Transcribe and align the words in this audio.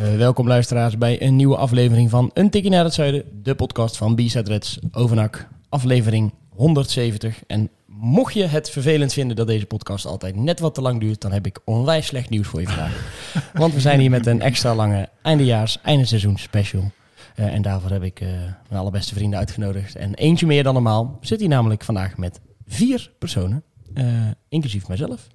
Uh, 0.00 0.16
welkom 0.16 0.46
luisteraars 0.46 0.98
bij 0.98 1.22
een 1.22 1.36
nieuwe 1.36 1.56
aflevering 1.56 2.10
van 2.10 2.30
Een 2.34 2.50
Tikkie 2.50 2.70
naar 2.70 2.84
het 2.84 2.94
Zuiden, 2.94 3.24
de 3.42 3.54
podcast 3.54 3.96
van 3.96 4.14
B-Side 4.14 4.50
Reds 4.50 4.78
Overnak, 4.92 5.48
aflevering 5.68 6.32
170. 6.48 7.42
En 7.46 7.70
mocht 7.86 8.34
je 8.34 8.44
het 8.44 8.70
vervelend 8.70 9.12
vinden 9.12 9.36
dat 9.36 9.46
deze 9.46 9.66
podcast 9.66 10.06
altijd 10.06 10.36
net 10.36 10.60
wat 10.60 10.74
te 10.74 10.80
lang 10.80 11.00
duurt, 11.00 11.20
dan 11.20 11.32
heb 11.32 11.46
ik 11.46 11.60
onwijs 11.64 12.06
slecht 12.06 12.30
nieuws 12.30 12.46
voor 12.46 12.60
je 12.60 12.66
vandaag. 12.66 13.22
Want 13.52 13.74
we 13.74 13.80
zijn 13.80 14.00
hier 14.00 14.10
met 14.10 14.26
een 14.26 14.40
extra 14.40 14.74
lange 14.74 15.08
eindejaars, 15.22 15.78
eindeseizoen 15.82 16.38
special. 16.38 16.90
Uh, 17.36 17.54
en 17.54 17.62
daarvoor 17.62 17.90
heb 17.90 18.02
ik 18.02 18.20
uh, 18.20 18.28
mijn 18.68 18.80
allerbeste 18.80 19.14
vrienden 19.14 19.38
uitgenodigd. 19.38 19.96
En 19.96 20.14
eentje 20.14 20.46
meer 20.46 20.62
dan 20.62 20.74
normaal 20.74 21.18
zit 21.20 21.40
hier 21.40 21.48
namelijk 21.48 21.84
vandaag 21.84 22.16
met 22.16 22.40
vier 22.66 23.10
personen, 23.18 23.62
inclusief 24.48 24.88
mijzelf. 24.88 25.28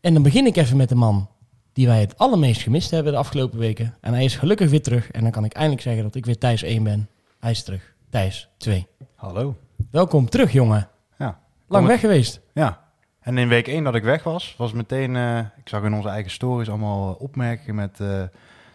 En 0.00 0.12
dan 0.14 0.22
begin 0.22 0.46
ik 0.46 0.56
even 0.56 0.76
met 0.76 0.88
de 0.88 0.94
man 0.94 1.28
die 1.74 1.86
wij 1.86 2.00
het 2.00 2.18
allermeest 2.18 2.62
gemist 2.62 2.90
hebben 2.90 3.12
de 3.12 3.18
afgelopen 3.18 3.58
weken. 3.58 3.94
En 4.00 4.12
hij 4.12 4.24
is 4.24 4.36
gelukkig 4.36 4.70
weer 4.70 4.82
terug. 4.82 5.10
En 5.10 5.22
dan 5.22 5.30
kan 5.30 5.44
ik 5.44 5.52
eindelijk 5.52 5.82
zeggen 5.82 6.02
dat 6.02 6.14
ik 6.14 6.26
weer 6.26 6.38
Thijs 6.38 6.62
1 6.62 6.82
ben. 6.82 7.08
Hij 7.40 7.50
is 7.50 7.62
terug. 7.62 7.94
Thijs 8.10 8.48
2. 8.56 8.86
Hallo. 9.14 9.56
Welkom 9.90 10.28
terug, 10.28 10.52
jongen. 10.52 10.88
Ja. 11.18 11.38
Lang 11.68 11.86
weg 11.86 12.00
geweest. 12.00 12.40
Ja. 12.52 12.82
En 13.20 13.38
in 13.38 13.48
week 13.48 13.68
1 13.68 13.84
dat 13.84 13.94
ik 13.94 14.02
weg 14.02 14.22
was, 14.22 14.54
was 14.58 14.72
meteen... 14.72 15.14
Uh, 15.14 15.38
ik 15.38 15.68
zag 15.68 15.82
in 15.82 15.94
onze 15.94 16.08
eigen 16.08 16.30
stories 16.30 16.68
allemaal 16.68 17.12
opmerkingen 17.12 17.74
met... 17.74 17.98
Uh, 18.00 18.22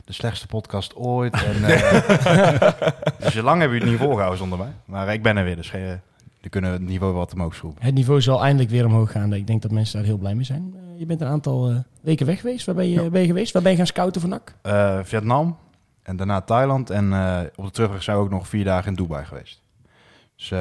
de 0.05 0.15
slechtste 0.15 0.47
podcast 0.47 0.95
ooit. 0.95 1.43
En, 1.43 1.55
uh, 1.55 2.71
dus 3.23 3.33
lang 3.33 3.59
hebben 3.59 3.77
we 3.77 3.83
het 3.83 3.91
niet 3.91 3.99
volgehouden 3.99 4.37
zonder 4.37 4.57
mij. 4.57 4.71
Maar 4.85 5.13
ik 5.13 5.23
ben 5.23 5.37
er 5.37 5.43
weer, 5.43 5.55
dus 5.55 5.69
geen, 5.69 6.01
dan 6.41 6.49
kunnen 6.49 6.71
we 6.71 6.77
het 6.77 6.87
niveau 6.87 7.13
wat 7.13 7.33
omhoog 7.33 7.55
schroeven. 7.55 7.81
Het 7.83 7.93
niveau 7.93 8.21
zal 8.21 8.43
eindelijk 8.43 8.69
weer 8.69 8.85
omhoog 8.85 9.11
gaan. 9.11 9.33
Ik 9.33 9.47
denk 9.47 9.61
dat 9.61 9.71
mensen 9.71 9.97
daar 9.97 10.07
heel 10.07 10.17
blij 10.17 10.35
mee 10.35 10.45
zijn. 10.45 10.73
Je 10.99 11.05
bent 11.05 11.21
een 11.21 11.27
aantal 11.27 11.71
uh, 11.71 11.77
weken 12.01 12.25
weg 12.25 12.39
geweest. 12.39 12.65
Waar 12.65 12.75
ben 12.75 12.89
je, 12.89 13.01
ja. 13.01 13.09
ben 13.09 13.21
je 13.21 13.27
geweest? 13.27 13.53
Waar 13.53 13.61
ben 13.61 13.71
je 13.71 13.77
gaan 13.77 13.87
scouten 13.87 14.21
voor 14.21 14.29
NAC? 14.29 14.53
Uh, 14.63 14.99
Vietnam 15.03 15.57
en 16.03 16.15
daarna 16.15 16.41
Thailand. 16.41 16.89
En 16.89 17.13
op 17.55 17.65
de 17.65 17.71
terugweg 17.71 18.03
zijn 18.03 18.17
we 18.17 18.23
ook 18.23 18.29
nog 18.29 18.47
vier 18.47 18.63
dagen 18.63 18.87
in 18.87 18.95
Dubai 18.95 19.25
geweest. 19.25 19.61
Dus 20.35 20.53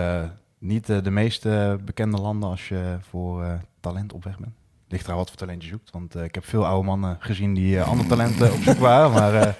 niet 0.58 0.86
de 0.86 1.10
meest 1.10 1.42
bekende 1.84 2.20
landen 2.20 2.48
als 2.48 2.68
je 2.68 2.96
voor 3.00 3.60
talent 3.80 4.12
op 4.12 4.24
weg 4.24 4.38
bent. 4.38 4.52
Ligt 4.88 5.06
er 5.06 5.14
wat 5.14 5.28
voor 5.28 5.38
talent 5.38 5.62
je 5.62 5.68
zoekt. 5.68 5.90
Want 5.90 6.16
ik 6.16 6.34
heb 6.34 6.44
veel 6.44 6.66
oude 6.66 6.86
mannen 6.86 7.16
gezien 7.18 7.54
die 7.54 7.82
andere 7.82 8.08
talenten 8.08 8.52
op 8.52 8.60
zoek 8.60 8.78
waren. 8.78 9.10
Maar 9.10 9.32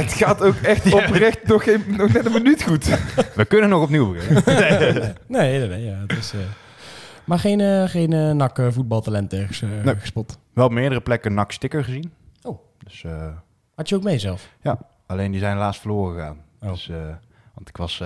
het 0.00 0.12
gaat 0.12 0.42
ook 0.42 0.54
echt 0.54 0.92
oprecht 0.94 1.46
nog, 1.46 1.64
geen, 1.64 1.84
nog 1.96 2.12
net 2.12 2.26
een 2.26 2.32
minuut 2.32 2.62
goed. 2.62 2.84
We 3.34 3.44
kunnen 3.44 3.70
nog 3.70 3.82
opnieuw 3.82 4.12
beginnen. 4.12 4.42
nee, 5.26 5.58
nee, 5.58 5.58
nee. 5.58 5.68
nee 5.68 5.84
ja, 5.84 5.96
het 6.06 6.18
is, 6.18 6.34
uh... 6.34 6.40
Maar 7.30 7.38
geen, 7.38 7.58
uh, 7.58 7.88
geen 7.88 8.12
uh, 8.12 8.30
NAC 8.30 8.60
voetbaltalent 8.68 9.32
ergens 9.32 9.60
nee. 9.60 9.96
gespot? 9.96 10.38
Wel 10.52 10.64
op 10.64 10.72
meerdere 10.72 11.00
plekken 11.00 11.34
NAC 11.34 11.52
sticker 11.52 11.84
gezien. 11.84 12.12
Oh. 12.42 12.58
Dus, 12.84 13.04
Had 13.74 13.88
je 13.88 13.94
ook 13.94 14.02
mee 14.02 14.18
zelf? 14.18 14.50
Ja, 14.62 14.78
alleen 15.06 15.30
die 15.30 15.40
zijn 15.40 15.52
helaas 15.52 15.78
verloren 15.78 16.14
gegaan. 16.14 16.36
Oh. 16.62 16.68
Dus, 16.68 16.90
want 17.54 17.68
ik 17.68 17.76
was 17.76 18.02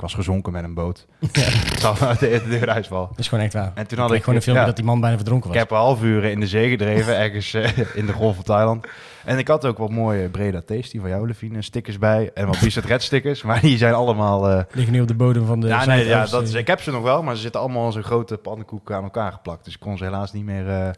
ik 0.00 0.06
was 0.06 0.14
gezonken 0.14 0.52
met 0.52 0.64
een 0.64 0.74
boot. 0.74 1.06
Ja. 1.32 1.46
ik 1.46 1.78
zag 1.78 2.02
uit 2.02 2.18
de, 2.20 2.28
de 2.28 2.48
deuruitval. 2.48 3.06
Dat 3.08 3.18
is 3.18 3.28
gewoon 3.28 3.44
echt 3.44 3.52
waar. 3.52 3.72
En 3.74 3.86
toen 3.86 3.98
had 3.98 4.12
ik, 4.12 4.20
gewoon 4.20 4.34
een 4.34 4.42
filmpje 4.42 4.62
ja, 4.62 4.68
dat 4.68 4.76
die 4.76 4.84
man 4.84 5.00
bijna 5.00 5.16
verdronken 5.16 5.48
was. 5.48 5.56
Ik 5.56 5.62
heb 5.62 5.70
een 5.70 5.84
half 5.84 6.02
uur 6.02 6.24
in 6.24 6.40
de 6.40 6.46
zee 6.46 6.68
gedreven, 6.68 7.16
ergens 7.24 7.54
uh, 7.54 7.78
in 7.94 8.06
de 8.06 8.12
golf 8.12 8.34
van 8.34 8.44
Thailand. 8.44 8.86
En 9.24 9.38
ik 9.38 9.48
had 9.48 9.64
ook 9.64 9.78
wat 9.78 9.90
mooie 9.90 10.28
Breda 10.28 10.62
Tasty 10.66 11.00
van 11.00 11.08
jou, 11.08 11.26
Levine, 11.26 11.62
stickers 11.62 11.98
bij. 11.98 12.30
En 12.34 12.46
wat 12.46 12.60
Bizet 12.60 12.84
Red 12.84 13.02
stickers, 13.02 13.42
maar 13.42 13.60
die 13.60 13.78
zijn 13.78 13.94
allemaal... 13.94 14.50
Uh... 14.50 14.62
Liggen 14.72 14.92
nu 14.92 15.00
op 15.00 15.08
de 15.08 15.14
bodem 15.14 15.46
van 15.46 15.60
de 15.60 15.66
Ja, 15.66 15.84
nee, 15.84 16.06
ja 16.06 16.26
dat 16.26 16.42
is, 16.42 16.54
ik 16.54 16.66
heb 16.66 16.80
ze 16.80 16.90
nog 16.90 17.02
wel, 17.02 17.22
maar 17.22 17.34
ze 17.34 17.42
zitten 17.42 17.60
allemaal 17.60 17.86
in 17.86 17.92
zo'n 17.92 18.02
grote 18.02 18.36
pannenkoek 18.36 18.92
aan 18.92 19.02
elkaar 19.02 19.32
geplakt. 19.32 19.64
Dus 19.64 19.74
ik 19.74 19.80
kon 19.80 19.98
ze 19.98 20.04
helaas 20.04 20.32
niet 20.32 20.44
meer 20.44 20.66
uh, 20.66 20.88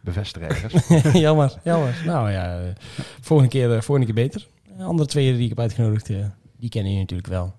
bevestigen 0.00 0.48
ergens. 0.48 0.88
jammer, 1.26 1.52
jammer. 1.62 2.02
Nou 2.04 2.30
ja, 2.30 2.60
volgende 3.20 3.52
keer, 3.52 3.82
volgende 3.82 4.12
keer 4.12 4.24
beter. 4.24 4.46
andere 4.80 5.08
twee 5.08 5.32
die 5.32 5.42
ik 5.42 5.48
heb 5.48 5.60
uitgenodigd, 5.60 6.10
die 6.56 6.68
kennen 6.68 6.92
je 6.92 6.98
natuurlijk 6.98 7.28
wel. 7.28 7.54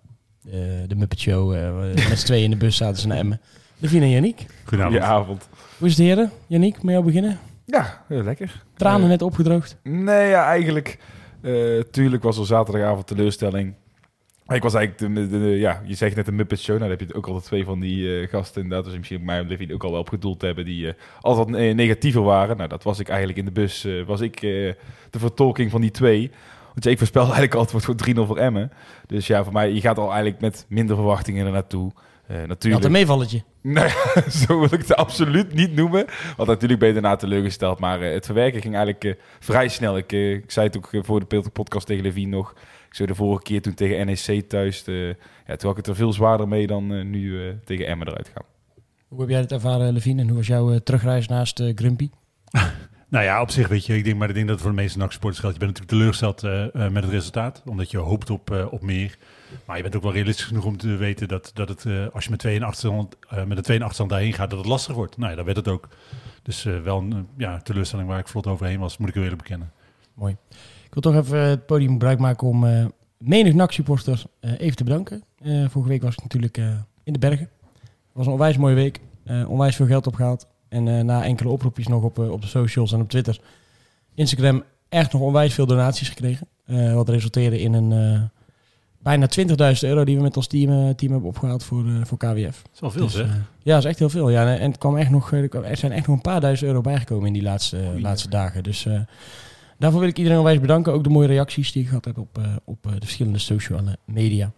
Uh, 0.48 0.54
de 0.88 0.96
Muppet 0.96 1.20
Show. 1.20 1.54
Uh, 1.54 1.94
met 2.10 2.20
z'n 2.20 2.26
tweeën 2.26 2.44
in 2.44 2.50
de 2.50 2.58
bus 2.58 2.78
zaten 2.78 3.02
ze 3.02 3.08
naar 3.08 3.18
Emmen. 3.18 3.42
Levine 3.78 4.06
en 4.06 4.12
Yannick. 4.12 4.46
Goedenavond. 4.64 5.02
avond. 5.02 5.50
Hoe 5.78 5.88
is 5.88 5.98
het 5.98 6.06
heren? 6.06 6.32
Yannick, 6.48 6.84
met 6.84 6.94
jou 6.94 7.06
beginnen? 7.06 7.40
Ja, 7.66 8.04
heel 8.08 8.24
lekker. 8.24 8.64
Tranen 8.76 9.02
uh, 9.02 9.08
net 9.08 9.22
opgedroogd? 9.22 9.78
Nee, 9.84 10.30
ja, 10.30 10.46
eigenlijk. 10.46 11.00
tuurlijk 11.92 12.24
was 12.24 12.38
er 12.38 12.46
zaterdagavond 12.46 13.08
teleurstelling. 13.08 13.74
Ik 14.48 14.64
was 14.64 14.74
eigenlijk, 14.74 15.16
de, 15.16 15.28
de, 15.28 15.40
de, 15.40 15.46
ja, 15.46 15.82
je 15.86 15.96
zegt 15.96 16.16
net 16.16 16.26
de 16.26 16.32
Muppet 16.32 16.60
Show. 16.60 16.78
Nou, 16.78 16.90
dan 16.90 16.98
heb 17.00 17.10
je 17.10 17.16
ook 17.16 17.28
altijd 17.28 17.46
twee 17.46 17.66
van 17.66 17.80
die 17.80 18.28
gasten 18.28 18.62
inderdaad. 18.62 18.86
Dus 18.86 18.98
misschien 18.98 19.26
mij 19.26 19.40
en 19.40 19.48
Levine 19.48 19.74
ook 19.74 19.84
al 19.84 19.92
wel 19.92 20.00
op 20.00 20.10
gedoeld 20.10 20.42
hebben. 20.42 20.66
Die 20.66 20.94
altijd 21.22 21.50
wat 21.50 21.60
negatiever 21.76 22.22
waren. 22.22 22.58
Nou, 22.58 22.70
dat 22.70 22.84
was 22.84 23.00
ik 23.00 23.08
eigenlijk 23.08 23.40
in 23.40 23.46
de 23.46 23.52
bus. 23.52 23.88
was 24.06 24.22
ik 24.22 24.40
de 24.40 24.76
vertolking 25.20 25.72
van 25.72 25.82
die 25.82 25.92
twee. 25.92 26.32
Want 26.78 26.90
ik 26.90 26.98
voorspel 26.98 27.22
eigenlijk 27.34 27.54
altijd 27.54 27.86
wordt 27.86 28.04
voor 28.04 28.24
3-0 28.26 28.28
voor 28.28 28.38
Emmen. 28.38 28.72
Dus 29.08 29.28
ja, 29.28 29.44
voor 29.44 29.54
mij, 29.54 29.72
je 29.72 29.82
gaat 29.82 29.98
al 29.98 30.12
eigenlijk 30.12 30.42
met 30.42 30.66
minder 30.70 30.96
verwachtingen 30.96 31.46
er 31.46 31.52
naartoe. 31.52 31.92
Uh, 31.92 32.38
natuurlijk. 32.38 32.64
Je 32.64 32.72
had 32.72 32.84
een 32.84 32.92
meevalletje. 32.92 33.44
Nee, 33.62 33.90
zo 34.30 34.60
wil 34.60 34.74
ik 34.74 34.80
het 34.80 34.96
absoluut 34.96 35.54
niet 35.54 35.76
noemen. 35.76 36.06
Want 36.38 36.50
natuurlijk 36.50 36.80
ben 36.80 36.88
je 36.88 36.94
daarna 36.94 37.16
teleurgesteld. 37.16 37.80
Maar 37.80 38.02
uh, 38.02 38.14
het 38.14 38.26
verwerken 38.26 38.62
ging 38.62 38.76
eigenlijk 38.76 39.04
uh, 39.04 39.24
vrij 39.40 39.68
snel. 39.68 39.98
Ik, 39.98 40.12
ik 40.12 40.52
zei 40.52 40.68
het 40.68 40.78
ook 40.78 41.06
voor 41.06 41.28
de 41.28 41.50
podcast 41.54 41.88
tegen 41.88 42.04
Levine 42.04 42.36
nog. 42.36 42.52
Ik 42.88 42.96
zei 42.96 43.08
de 43.08 43.16
vorige 43.16 43.44
keer 43.44 43.62
toen 43.62 43.74
tegen 43.74 44.06
NEC 44.06 44.50
thuis. 44.50 44.84
ja, 44.86 45.56
toen 45.56 45.70
had 45.70 45.72
ik 45.72 45.78
het 45.78 45.88
er 45.88 45.96
veel 45.96 46.14
zwaarder 46.14 46.48
mee 46.48 46.68
dan 46.68 47.10
nu 47.10 47.54
tegen 47.66 47.88
Emmen 47.88 48.08
eruit 48.08 48.32
gaan. 48.34 48.46
Hoe 49.08 49.20
heb 49.20 49.30
jij 49.30 49.40
het 49.40 49.52
ervaren, 49.52 49.94
Levine? 49.94 50.22
En 50.22 50.28
hoe 50.28 50.38
was 50.38 50.48
jouw 50.48 50.80
terugreis 50.80 51.28
naast 51.28 51.64
Grumpy? 51.76 52.10
Nou 53.10 53.24
ja, 53.24 53.42
op 53.42 53.52
zich 53.52 53.68
weet 53.68 53.86
je, 53.86 53.98
ik 53.98 54.04
denk, 54.04 54.18
maar 54.18 54.28
ik 54.30 54.34
denk 54.34 54.48
dat 54.48 54.56
het 54.56 54.66
voor 54.66 54.76
de 54.76 54.82
meeste 54.82 54.98
NAC-sporters 54.98 55.40
geldt. 55.40 55.56
Je 55.56 55.66
bent 55.66 55.80
natuurlijk 55.80 55.98
teleurgesteld 55.98 56.44
uh, 56.44 56.84
uh, 56.84 56.92
met 56.94 57.04
het 57.04 57.12
resultaat, 57.12 57.62
omdat 57.66 57.92
je 57.92 57.98
hoopt 57.98 58.30
op, 58.30 58.52
uh, 58.52 58.74
op 58.74 58.82
meer. 58.82 59.18
Maar 59.66 59.76
je 59.76 59.82
bent 59.82 59.96
ook 59.96 60.02
wel 60.02 60.14
realistisch 60.14 60.46
genoeg 60.46 60.66
om 60.66 60.78
te 60.78 60.96
weten 60.96 61.28
dat, 61.28 61.52
dat 61.54 61.70
het, 61.70 61.86
als 62.14 62.24
je 62.24 62.30
met, 62.30 62.40
twee 62.40 62.64
achterstand, 62.64 63.16
met 63.46 63.58
een 63.58 63.64
2 63.64 63.76
in 63.76 63.82
achterstand 63.82 64.10
daarheen 64.10 64.34
gaat, 64.34 64.50
dat 64.50 64.60
het 64.60 64.68
lastig 64.68 64.96
wordt. 64.96 65.18
Nou 65.18 65.30
ja, 65.30 65.36
dat 65.36 65.46
werd 65.46 65.58
het 65.58 65.68
ook. 65.68 65.88
Dus 66.44 66.64
wel 66.64 66.98
een 66.98 67.28
ja, 67.38 67.62
teleurstelling 67.62 68.08
waar 68.08 68.20
ik 68.20 68.28
vlot 68.28 68.48
overheen 68.48 68.80
was, 68.80 68.98
moet 68.98 69.10
ik 69.10 69.16
eerlijk 69.16 69.38
bekennen. 69.38 69.72
Mooi. 70.14 70.36
Ik 70.86 70.94
wil 70.94 71.02
toch 71.02 71.16
even 71.16 71.40
het 71.40 71.66
podium 71.66 71.92
gebruik 71.92 72.20
maken 72.20 72.48
om 72.48 72.92
menig 73.18 73.54
NAC-supporter 73.54 74.24
even 74.42 74.76
te 74.76 74.84
bedanken. 74.84 75.24
vorige 75.44 75.90
week 75.90 76.02
was 76.02 76.14
ik 76.14 76.22
natuurlijk 76.22 76.58
in 77.04 77.14
de 77.14 77.20
bergen. 77.20 77.50
Het 77.82 78.14
was 78.14 78.26
een 78.26 78.32
onwijs 78.32 78.58
mooie 78.58 78.76
week. 78.76 79.00
onwijs 79.48 79.76
veel 79.76 79.86
geld 79.86 80.08
opgehaald. 80.08 80.48
En 80.78 80.86
uh, 80.88 81.02
na 81.02 81.24
enkele 81.24 81.50
oproepjes 81.50 81.88
nog 81.88 82.04
op, 82.04 82.20
uh, 82.20 82.32
op 82.32 82.42
de 82.42 82.48
socials 82.48 82.92
en 82.92 83.02
op 83.02 83.10
Twitter, 83.10 83.40
Instagram, 84.14 84.64
echt 84.90 85.14
nog 85.14 85.22
onwijs 85.22 85.54
veel 85.54 85.66
donaties 85.66 86.10
gekregen. 86.10 86.48
Uh, 86.66 86.94
wat 86.94 87.10
resulteerde 87.10 87.62
in 87.62 87.74
een 87.74 88.30
bijna 89.02 89.28
20.000 89.40 89.46
euro 89.80 90.04
die 90.04 90.16
we 90.16 90.22
met 90.22 90.38
ons 90.38 90.48
team, 90.48 90.96
team 90.96 91.12
hebben 91.12 91.30
opgehaald 91.30 91.64
voor, 91.64 91.86
voor 92.04 92.18
KWF. 92.18 92.62
Dat 92.62 92.74
is 92.74 92.80
wel 92.80 92.92
veel 92.92 93.04
dus, 93.04 93.14
zeg. 93.14 93.28
ja, 93.64 93.74
dat 93.74 93.84
is 93.84 93.90
echt 93.90 94.00
heel 94.00 94.10
veel. 94.10 94.30
Ja, 94.30 94.58
en 94.58 94.70
het 94.70 94.78
kwam 94.78 94.98
echt 94.98 95.10
nog, 95.10 95.32
er 95.32 95.78
zijn 95.78 95.92
echt 95.92 96.08
nog 96.08 96.16
een 96.16 96.22
paar 96.22 96.42
duizend 96.42 96.70
euro 96.70 96.82
bijgekomen 96.82 97.28
in 97.28 97.34
die 97.34 97.42
laatste, 97.42 97.78
laatste 97.98 98.30
dagen. 98.30 98.64
Dus 98.64 98.88
daarvoor 99.78 100.00
wil 100.00 100.10
ik 100.10 100.18
iedereen 100.18 100.38
onwijs 100.38 100.60
bedanken. 100.60 100.94
Ook 100.94 101.04
de 101.04 101.10
mooie 101.10 101.28
reacties 101.28 101.72
die 101.72 101.82
ik 101.82 101.88
gehad 101.88 102.06
heb 102.06 102.18
op, 102.18 102.40
op 102.64 102.84
de 102.84 103.00
verschillende 103.00 103.40
sociale 103.40 103.98
media. 104.06 104.52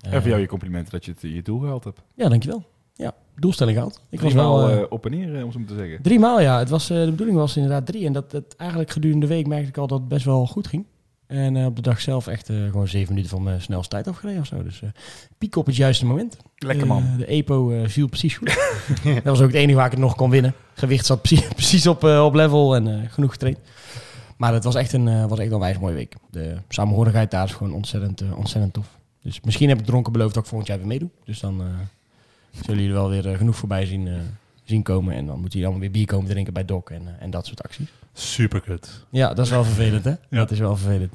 En 0.00 0.20
voor 0.20 0.30
jou 0.30 0.40
je 0.40 0.46
complimenten 0.46 0.92
dat 0.92 1.04
je 1.04 1.10
het 1.10 1.20
je 1.20 1.42
doel 1.42 1.58
gehaald 1.60 1.84
hebt. 1.84 2.00
Ja, 2.14 2.28
dankjewel. 2.28 2.64
Ja, 2.94 3.14
doelstelling 3.36 3.76
gehad. 3.76 4.00
Ik 4.10 4.20
was 4.20 4.32
wel 4.32 4.70
uh, 4.70 4.82
op 4.88 5.04
en 5.04 5.10
neer, 5.10 5.44
om 5.44 5.52
zo 5.52 5.58
te 5.66 5.74
zeggen. 5.74 6.02
Drie 6.02 6.18
maal, 6.18 6.40
ja. 6.40 6.58
Het 6.58 6.68
was, 6.68 6.90
uh, 6.90 7.04
de 7.04 7.10
bedoeling 7.10 7.38
was 7.38 7.56
inderdaad 7.56 7.86
drie. 7.86 8.06
En 8.06 8.12
dat 8.12 8.32
het 8.32 8.56
eigenlijk 8.56 8.90
gedurende 8.90 9.26
de 9.26 9.34
week 9.34 9.46
merkte 9.46 9.68
ik 9.68 9.76
al 9.76 9.86
dat 9.86 9.98
het 9.98 10.08
best 10.08 10.24
wel 10.24 10.46
goed 10.46 10.66
ging. 10.66 10.84
En 11.26 11.54
uh, 11.54 11.66
op 11.66 11.76
de 11.76 11.82
dag 11.82 12.00
zelf 12.00 12.26
echt 12.26 12.46
gewoon 12.46 12.88
zeven 12.88 13.08
minuten 13.08 13.30
van 13.30 13.42
mijn 13.42 13.60
snelste 13.60 13.88
tijd 13.88 14.08
afgereden 14.08 14.40
of 14.40 14.46
zo. 14.46 14.62
Dus 14.62 14.82
piek 15.38 15.56
op 15.56 15.66
het 15.66 15.76
juiste 15.76 16.06
moment. 16.06 16.36
Lekker 16.56 16.86
man. 16.86 17.04
de 17.18 17.26
EPO 17.26 17.84
viel 17.86 18.08
precies 18.08 18.36
goed. 18.36 18.58
dat 19.04 19.24
was 19.24 19.40
ook 19.40 19.46
het 19.46 19.56
enige 19.56 19.76
waar 19.76 19.86
ik 19.86 19.92
het 19.92 20.00
nog 20.00 20.14
kon 20.14 20.30
winnen. 20.30 20.54
Gewicht 20.74 21.06
zat 21.06 21.22
precies, 21.22 21.48
precies 21.60 21.86
op, 21.86 22.04
op 22.04 22.34
level 22.34 22.74
en 22.76 23.08
genoeg 23.10 23.30
getraind. 23.30 23.58
Maar 24.36 24.52
het 24.52 24.64
was 24.64 24.74
echt 24.74 24.92
een, 24.92 25.28
was 25.28 25.38
echt 25.38 25.52
een 25.52 25.58
wijs 25.58 25.78
mooie 25.78 25.94
week. 25.94 26.14
De 26.30 26.56
samenhorigheid 26.68 27.30
daar 27.30 27.44
is 27.44 27.52
gewoon 27.52 27.72
ontzettend, 27.72 28.22
ontzettend 28.36 28.72
tof. 28.72 28.86
Dus 29.22 29.40
misschien 29.40 29.68
heb 29.68 29.78
ik 29.78 29.84
dronken 29.84 30.12
beloofd 30.12 30.34
dat 30.34 30.42
ik 30.42 30.48
volgend 30.48 30.68
jaar 30.70 30.78
weer 30.78 30.86
meedoe. 30.86 31.08
Dus 31.24 31.40
dan 31.40 31.62
zullen 32.62 32.80
jullie 32.80 32.92
wel 32.92 33.08
weer 33.08 33.26
uh, 33.26 33.36
genoeg 33.36 33.56
voorbij 33.56 33.86
zien 33.86 34.06
uh, 34.06 34.14
zien 34.64 34.82
komen. 34.82 35.14
En 35.14 35.26
dan 35.26 35.40
moet 35.40 35.52
hij 35.52 35.62
dan 35.62 35.78
weer 35.78 35.90
bier 35.90 36.06
komen 36.06 36.30
drinken 36.30 36.52
bij 36.52 36.64
Doc 36.64 36.84
en, 36.84 37.06
eh, 37.06 37.12
en 37.22 37.30
dat 37.30 37.46
soort 37.46 37.62
acties. 37.62 37.92
Super 38.12 38.60
kut. 38.60 39.04
Ja, 39.10 39.34
dat 39.34 39.44
is 39.44 39.50
wel 39.50 39.64
vervelend, 39.64 40.04
hè? 40.04 40.14
Dat 40.30 40.50
is 40.50 40.58
wel 40.58 40.76
vervelend. 40.76 41.14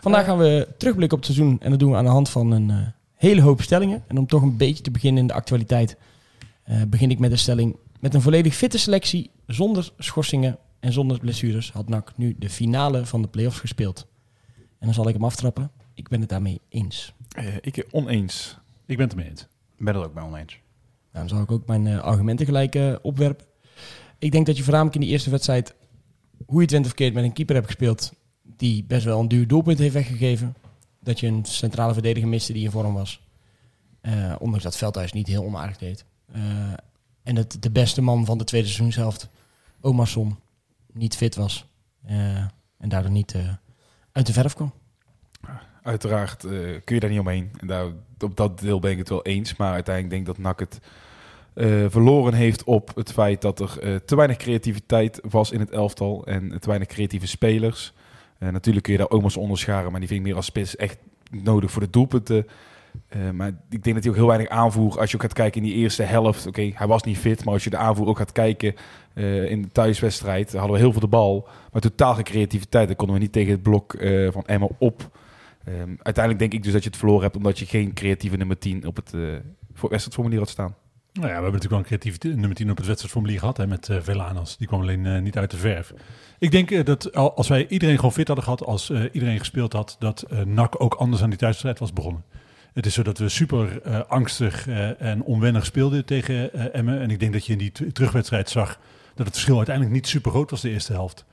Vandaag 0.00 0.24
gaan 0.24 0.38
we 0.38 0.68
terugblikken 0.78 1.18
op 1.18 1.24
het 1.24 1.34
seizoen. 1.34 1.60
En 1.60 1.70
dat 1.70 1.78
doen 1.78 1.90
we 1.90 1.96
aan 1.96 2.04
de 2.04 2.10
hand 2.10 2.28
van 2.28 2.50
een 2.50 2.70
eh, 2.70 2.76
hele 3.14 3.40
hoop 3.40 3.62
stellingen. 3.62 4.04
En 4.06 4.18
om 4.18 4.26
toch 4.26 4.42
een 4.42 4.56
beetje 4.56 4.82
te 4.82 4.90
beginnen 4.90 5.20
in 5.20 5.26
de 5.26 5.32
actualiteit, 5.32 5.96
eh, 6.62 6.82
begin 6.88 7.10
ik 7.10 7.18
met 7.18 7.30
een 7.30 7.38
stelling. 7.38 7.76
Met 8.00 8.14
een 8.14 8.22
volledig 8.22 8.54
fitte 8.54 8.78
selectie, 8.78 9.30
zonder 9.46 9.92
schorsingen 9.98 10.58
en 10.80 10.92
zonder 10.92 11.18
blessures, 11.18 11.72
had 11.72 11.88
NAC 11.88 12.12
nu 12.16 12.36
de 12.38 12.50
finale 12.50 13.06
van 13.06 13.22
de 13.22 13.28
play-offs 13.28 13.60
gespeeld. 13.60 14.06
En 14.56 14.86
dan 14.86 14.94
zal 14.94 15.08
ik 15.08 15.14
hem 15.14 15.24
aftrappen. 15.24 15.70
Ik 15.94 16.08
ben 16.08 16.20
het 16.20 16.28
daarmee 16.28 16.60
eens. 16.68 17.12
Eh, 17.28 17.44
ik 17.60 17.86
oneens. 17.90 18.58
Ik 18.86 18.96
ben 18.96 19.06
het 19.06 19.14
ermee 19.14 19.30
eens. 19.30 19.46
Ben 19.82 19.94
het 19.94 20.04
ook 20.04 20.14
bij 20.14 20.22
oneens. 20.22 20.52
Nou, 21.12 21.26
dan 21.26 21.28
zal 21.28 21.42
ik 21.42 21.50
ook 21.50 21.66
mijn 21.66 21.86
eh, 21.86 22.00
argumenten 22.00 22.46
gelijk 22.46 22.74
eh, 22.74 22.94
opwerpen. 23.02 23.46
Ik 24.18 24.32
denk 24.32 24.46
dat 24.46 24.56
je 24.56 24.62
voornamelijk 24.62 24.96
in 24.96 25.00
die 25.02 25.10
eerste 25.10 25.30
wedstrijd, 25.30 25.74
hoe 26.46 26.56
je 26.56 26.62
het 26.62 26.70
went 26.70 26.86
of 26.86 26.94
keert, 26.94 27.14
met 27.14 27.24
een 27.24 27.32
keeper 27.32 27.54
hebt 27.54 27.66
gespeeld 27.66 28.12
die 28.42 28.84
best 28.84 29.04
wel 29.04 29.20
een 29.20 29.28
duur 29.28 29.46
doelpunt 29.46 29.78
heeft 29.78 29.94
weggegeven. 29.94 30.54
Dat 31.00 31.20
je 31.20 31.26
een 31.26 31.44
centrale 31.44 31.92
verdediger 31.92 32.28
miste 32.28 32.52
die 32.52 32.64
in 32.64 32.70
vorm 32.70 32.94
was. 32.94 33.20
Eh, 34.00 34.34
ondanks 34.38 34.64
dat 34.64 34.76
Veldhuis 34.76 35.12
niet 35.12 35.26
heel 35.26 35.44
onaardig 35.44 35.78
deed. 35.78 36.04
En 37.22 37.34
dat 37.34 37.56
de 37.60 37.70
beste 37.70 38.02
man 38.02 38.24
van 38.24 38.38
de 38.38 38.44
tweede 38.44 38.66
seizoenshelft, 38.66 39.28
Omarsson, 39.80 40.38
niet 40.92 41.16
fit 41.16 41.34
was. 41.34 41.66
En 42.78 42.88
daardoor 42.88 43.10
niet 43.10 43.36
uit 44.12 44.26
de 44.26 44.32
verf 44.32 44.54
kwam. 44.54 44.72
Uiteraard 45.82 46.44
eh, 46.44 46.50
kun 46.84 46.94
je 46.94 47.00
daar 47.00 47.10
niet 47.10 47.18
omheen. 47.18 47.50
En 47.60 47.66
daar, 47.66 47.86
op 48.18 48.36
dat 48.36 48.60
deel 48.60 48.78
ben 48.78 48.90
ik 48.90 48.98
het 48.98 49.08
wel 49.08 49.22
eens. 49.22 49.56
Maar 49.56 49.72
uiteindelijk 49.72 50.14
denk 50.14 50.28
ik 50.28 50.34
dat 50.34 50.44
NAC 50.44 50.58
het 50.58 50.80
eh, 51.54 51.84
verloren 51.88 52.34
heeft 52.34 52.64
op 52.64 52.90
het 52.94 53.12
feit 53.12 53.40
dat 53.40 53.60
er 53.60 53.78
eh, 53.80 53.94
te 53.94 54.16
weinig 54.16 54.36
creativiteit 54.36 55.20
was 55.28 55.50
in 55.50 55.60
het 55.60 55.70
elftal. 55.70 56.26
En 56.26 56.60
te 56.60 56.66
weinig 56.66 56.88
creatieve 56.88 57.26
spelers. 57.26 57.92
Natuurlijk 58.38 58.84
kun 58.84 58.92
je 58.92 58.98
daar 58.98 59.10
Omas 59.10 59.36
onderscharen. 59.36 59.90
Maar 59.90 60.00
die 60.00 60.08
vind 60.08 60.20
ik 60.20 60.26
meer 60.26 60.36
als 60.36 60.46
spits 60.46 60.76
echt 60.76 60.98
nodig 61.30 61.70
voor 61.70 61.82
de 61.82 61.90
doelpunten. 61.90 62.46
Maar 63.32 63.48
ik 63.48 63.82
denk 63.82 63.94
dat 63.94 64.04
hij 64.04 64.08
ook 64.08 64.18
heel 64.18 64.26
weinig 64.26 64.48
aanvoer. 64.48 65.00
Als 65.00 65.10
je 65.10 65.16
ook 65.16 65.22
gaat 65.22 65.32
kijken 65.32 65.62
in 65.62 65.68
die 65.68 65.76
eerste 65.76 66.02
helft. 66.02 66.46
Oké, 66.46 66.70
hij 66.74 66.86
was 66.86 67.02
niet 67.02 67.18
fit. 67.18 67.44
Maar 67.44 67.54
als 67.54 67.64
je 67.64 67.70
de 67.70 67.76
aanvoer 67.76 68.06
ook 68.06 68.16
gaat 68.16 68.32
kijken 68.32 68.74
in 69.48 69.62
de 69.62 69.68
thuiswedstrijd. 69.72 70.52
hadden 70.52 70.72
we 70.72 70.78
heel 70.78 70.92
veel 70.92 71.00
de 71.00 71.06
bal. 71.06 71.48
Maar 71.72 71.80
totaal 71.80 72.14
geen 72.14 72.24
creativiteit. 72.24 72.86
Dan 72.86 72.96
konden 72.96 73.16
we 73.16 73.22
niet 73.22 73.32
tegen 73.32 73.52
het 73.52 73.62
blok 73.62 73.96
van 74.30 74.46
Emma 74.46 74.68
op. 74.78 75.10
Ehm, 75.64 75.94
uiteindelijk 76.02 76.38
denk 76.38 76.52
ik 76.52 76.62
dus 76.62 76.72
dat 76.72 76.82
je 76.82 76.88
het 76.88 76.98
verloren 76.98 77.22
hebt. 77.22 77.36
Omdat 77.36 77.58
je 77.58 77.66
geen 77.66 77.92
creatieve 77.94 78.36
nummer 78.36 78.58
10 78.58 78.86
op 78.86 78.96
het 78.96 79.10
voor 79.74 79.88
wedstrijdformulier 79.90 80.38
had 80.38 80.48
staan. 80.48 80.74
Nou 81.12 81.26
ja, 81.26 81.32
we 81.36 81.42
hebben 81.42 81.60
natuurlijk 81.60 81.70
wel 81.70 81.78
een 81.78 81.98
creatieve 81.98 82.40
nummer 82.40 82.56
10 82.56 82.70
op 82.70 82.76
het 82.76 82.86
wedstrijdformulier 82.86 83.38
gehad 83.38 83.56
hè, 83.56 83.66
met 83.66 83.88
eh 83.88 83.96
Velanas. 84.00 84.56
Die 84.56 84.66
kwam 84.66 84.80
alleen 84.80 85.06
eh, 85.06 85.20
niet 85.22 85.36
uit 85.38 85.50
de 85.50 85.56
verf. 85.56 85.92
Ik 86.38 86.50
denk 86.50 86.86
dat 86.86 87.14
al- 87.14 87.36
als 87.36 87.48
wij 87.48 87.66
iedereen 87.68 87.96
gewoon 87.96 88.12
fit 88.12 88.26
hadden 88.26 88.44
gehad, 88.44 88.64
als 88.64 88.90
iedereen 88.90 89.38
gespeeld 89.38 89.72
had, 89.72 89.96
dat 89.98 90.24
NAC 90.44 90.80
ook 90.82 90.94
anders 90.94 91.22
aan 91.22 91.28
die 91.30 91.38
thuiswedstrijd 91.38 91.78
was 91.78 91.92
begonnen. 91.92 92.24
Het 92.72 92.86
is 92.86 92.94
zo 92.94 93.02
dat 93.02 93.18
we 93.18 93.28
super 93.28 93.82
angstig 94.06 94.68
en 94.98 95.22
onwennig 95.22 95.64
speelden 95.66 96.04
tegen 96.04 96.72
Emmen. 96.72 97.00
En 97.00 97.10
ik 97.10 97.20
denk 97.20 97.32
dat 97.32 97.46
je 97.46 97.52
in 97.52 97.58
die 97.58 97.92
terugwedstrijd 97.92 98.48
zag 98.50 98.78
dat 99.14 99.26
het 99.26 99.34
verschil 99.34 99.56
uiteindelijk 99.56 99.94
niet 99.96 100.06
super 100.06 100.30
groot 100.30 100.50
was 100.50 100.60
de 100.60 100.70
eerste 100.70 100.92
helft. 100.92 101.24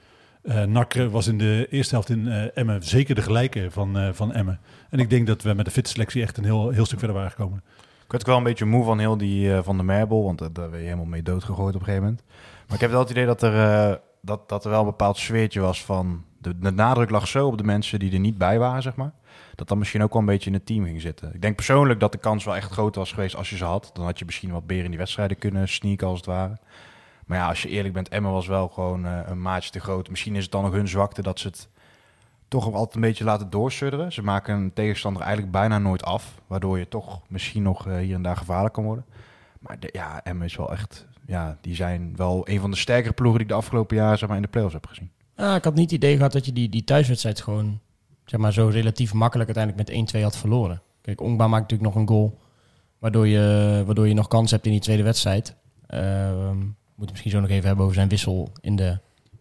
Eh, 0.49 1.07
was 1.11 1.27
in 1.27 1.37
de 1.37 1.67
eerste 1.69 1.93
helft 1.93 2.09
in 2.09 2.27
eh, 2.27 2.57
Emmen 2.57 2.83
zeker 2.83 3.15
de 3.15 3.21
gelijke 3.21 3.71
van, 3.71 3.97
eh, 3.97 4.09
van 4.11 4.33
Emmen. 4.33 4.59
En 4.89 4.99
ik 4.99 5.09
denk 5.09 5.27
dat 5.27 5.41
we 5.41 5.53
met 5.53 5.65
de 5.65 5.71
fit 5.71 5.87
selectie 5.87 6.21
echt 6.21 6.37
een 6.37 6.43
heel, 6.43 6.69
heel 6.69 6.85
stuk 6.85 6.99
verder 6.99 7.17
waren 7.17 7.31
gekomen. 7.31 7.63
Ik 8.03 8.11
werd 8.11 8.21
ook 8.23 8.29
wel 8.29 8.37
een 8.37 8.43
beetje 8.43 8.65
moe 8.65 8.83
van 8.83 8.99
heel 8.99 9.17
die 9.17 9.61
van 9.61 9.77
de 9.77 9.83
Merbel, 9.83 10.23
want 10.23 10.39
daar 10.39 10.69
ben 10.69 10.79
je 10.79 10.85
helemaal 10.85 11.05
mee 11.05 11.23
doodgegooid 11.23 11.75
op 11.75 11.79
een 11.79 11.85
gegeven 11.85 12.03
moment. 12.03 12.23
Maar 12.67 12.75
ik 12.75 12.81
heb 12.81 12.91
wel 12.91 12.99
het 12.99 13.09
idee 13.09 13.25
dat 13.25 13.41
er, 13.41 13.99
dat, 14.21 14.49
dat 14.49 14.63
er 14.63 14.69
wel 14.69 14.79
een 14.79 14.85
bepaald 14.85 15.17
sfeertje 15.17 15.59
was 15.59 15.85
van... 15.85 16.23
De, 16.41 16.71
nadruk 16.71 17.09
lag 17.09 17.27
zo 17.27 17.47
op 17.47 17.57
de 17.57 17.63
mensen 17.63 17.99
die 17.99 18.13
er 18.13 18.19
niet 18.19 18.37
bij 18.37 18.59
waren, 18.59 18.81
zeg 18.81 18.95
maar. 18.95 19.11
Dat 19.55 19.67
dat 19.67 19.77
misschien 19.77 20.03
ook 20.03 20.11
wel 20.11 20.21
een 20.21 20.27
beetje 20.27 20.49
in 20.49 20.55
het 20.55 20.65
team 20.65 20.83
ging 20.83 21.01
zitten. 21.01 21.33
Ik 21.33 21.41
denk 21.41 21.55
persoonlijk 21.55 21.99
dat 21.99 22.11
de 22.11 22.17
kans 22.17 22.43
wel 22.43 22.55
echt 22.55 22.71
groot 22.71 22.95
was 22.95 23.11
geweest 23.11 23.35
als 23.35 23.49
je 23.49 23.57
ze 23.57 23.65
had. 23.65 23.91
Dan 23.93 24.05
had 24.05 24.19
je 24.19 24.25
misschien 24.25 24.51
wat 24.51 24.67
meer 24.67 24.83
in 24.83 24.89
die 24.89 24.99
wedstrijden 24.99 25.37
kunnen 25.37 25.67
sneaken 25.67 26.07
als 26.07 26.17
het 26.17 26.25
ware. 26.25 26.57
Maar 27.29 27.37
ja, 27.37 27.47
als 27.47 27.61
je 27.61 27.69
eerlijk 27.69 27.93
bent, 27.93 28.09
Emma 28.09 28.29
was 28.29 28.47
wel 28.47 28.67
gewoon 28.67 29.05
eh, 29.05 29.19
een 29.25 29.41
maatje 29.41 29.69
te 29.69 29.79
groot. 29.79 30.09
Misschien 30.09 30.35
is 30.35 30.43
het 30.43 30.51
dan 30.51 30.63
nog 30.63 30.71
hun 30.71 30.87
zwakte 30.87 31.21
dat 31.21 31.39
ze 31.39 31.47
het 31.47 31.69
toch 32.47 32.73
altijd 32.73 32.95
een 32.95 33.01
beetje 33.01 33.23
laten 33.23 33.49
doorsudderen. 33.49 34.11
Ze 34.11 34.23
maken 34.23 34.55
een 34.55 34.73
tegenstander 34.73 35.21
eigenlijk 35.21 35.51
bijna 35.51 35.77
nooit 35.77 36.03
af. 36.03 36.41
Waardoor 36.47 36.79
je 36.79 36.87
toch 36.87 37.21
misschien 37.27 37.63
nog 37.63 37.87
eh, 37.87 37.97
hier 37.97 38.15
en 38.15 38.21
daar 38.21 38.37
gevaarlijk 38.37 38.73
kan 38.73 38.83
worden. 38.83 39.05
Maar 39.59 39.77
ja, 39.79 40.23
Emma 40.23 40.45
is 40.45 40.55
wel 40.55 40.71
echt... 40.71 41.07
Ja, 41.25 41.57
die 41.61 41.75
zijn 41.75 42.13
wel 42.15 42.47
een 42.47 42.59
van 42.59 42.71
de 42.71 42.77
sterkere 42.77 43.13
ploegen 43.13 43.39
die 43.39 43.47
ik 43.47 43.53
de 43.53 43.59
afgelopen 43.59 43.95
jaren 43.95 44.17
zeg 44.17 44.27
maar, 44.27 44.37
in 44.37 44.43
de 44.43 44.49
playoffs 44.49 44.73
heb 44.73 44.85
gezien. 44.85 45.11
Ah, 45.35 45.55
ik 45.55 45.63
had 45.63 45.75
niet 45.75 45.91
het 45.91 46.03
idee 46.03 46.15
gehad 46.15 46.31
dat 46.31 46.45
je 46.45 46.53
die, 46.53 46.69
die 46.69 46.83
thuiswedstrijd 46.83 47.41
gewoon 47.41 47.79
zeg 48.25 48.39
maar, 48.39 48.53
zo 48.53 48.67
relatief 48.67 49.13
makkelijk 49.13 49.55
uiteindelijk 49.55 49.89
met 49.89 50.15
1-2 50.15 50.21
had 50.21 50.37
verloren. 50.37 50.81
Kijk, 51.01 51.21
Ongba 51.21 51.47
maakt 51.47 51.61
natuurlijk 51.61 51.93
nog 51.93 52.01
een 52.01 52.07
goal, 52.07 52.39
waardoor 52.99 53.27
je, 53.27 53.83
waardoor 53.85 54.07
je 54.07 54.13
nog 54.13 54.27
kans 54.27 54.51
hebt 54.51 54.65
in 54.65 54.71
die 54.71 54.81
tweede 54.81 55.03
wedstrijd. 55.03 55.55
We 55.87 56.73
moeten 56.99 57.09
misschien 57.11 57.31
zo 57.31 57.39
nog 57.39 57.49
even 57.49 57.65
hebben 57.67 57.83
over 57.83 57.97
zijn 57.97 58.09
wissel 58.09 58.51
in 58.61 58.75
de 58.75 58.97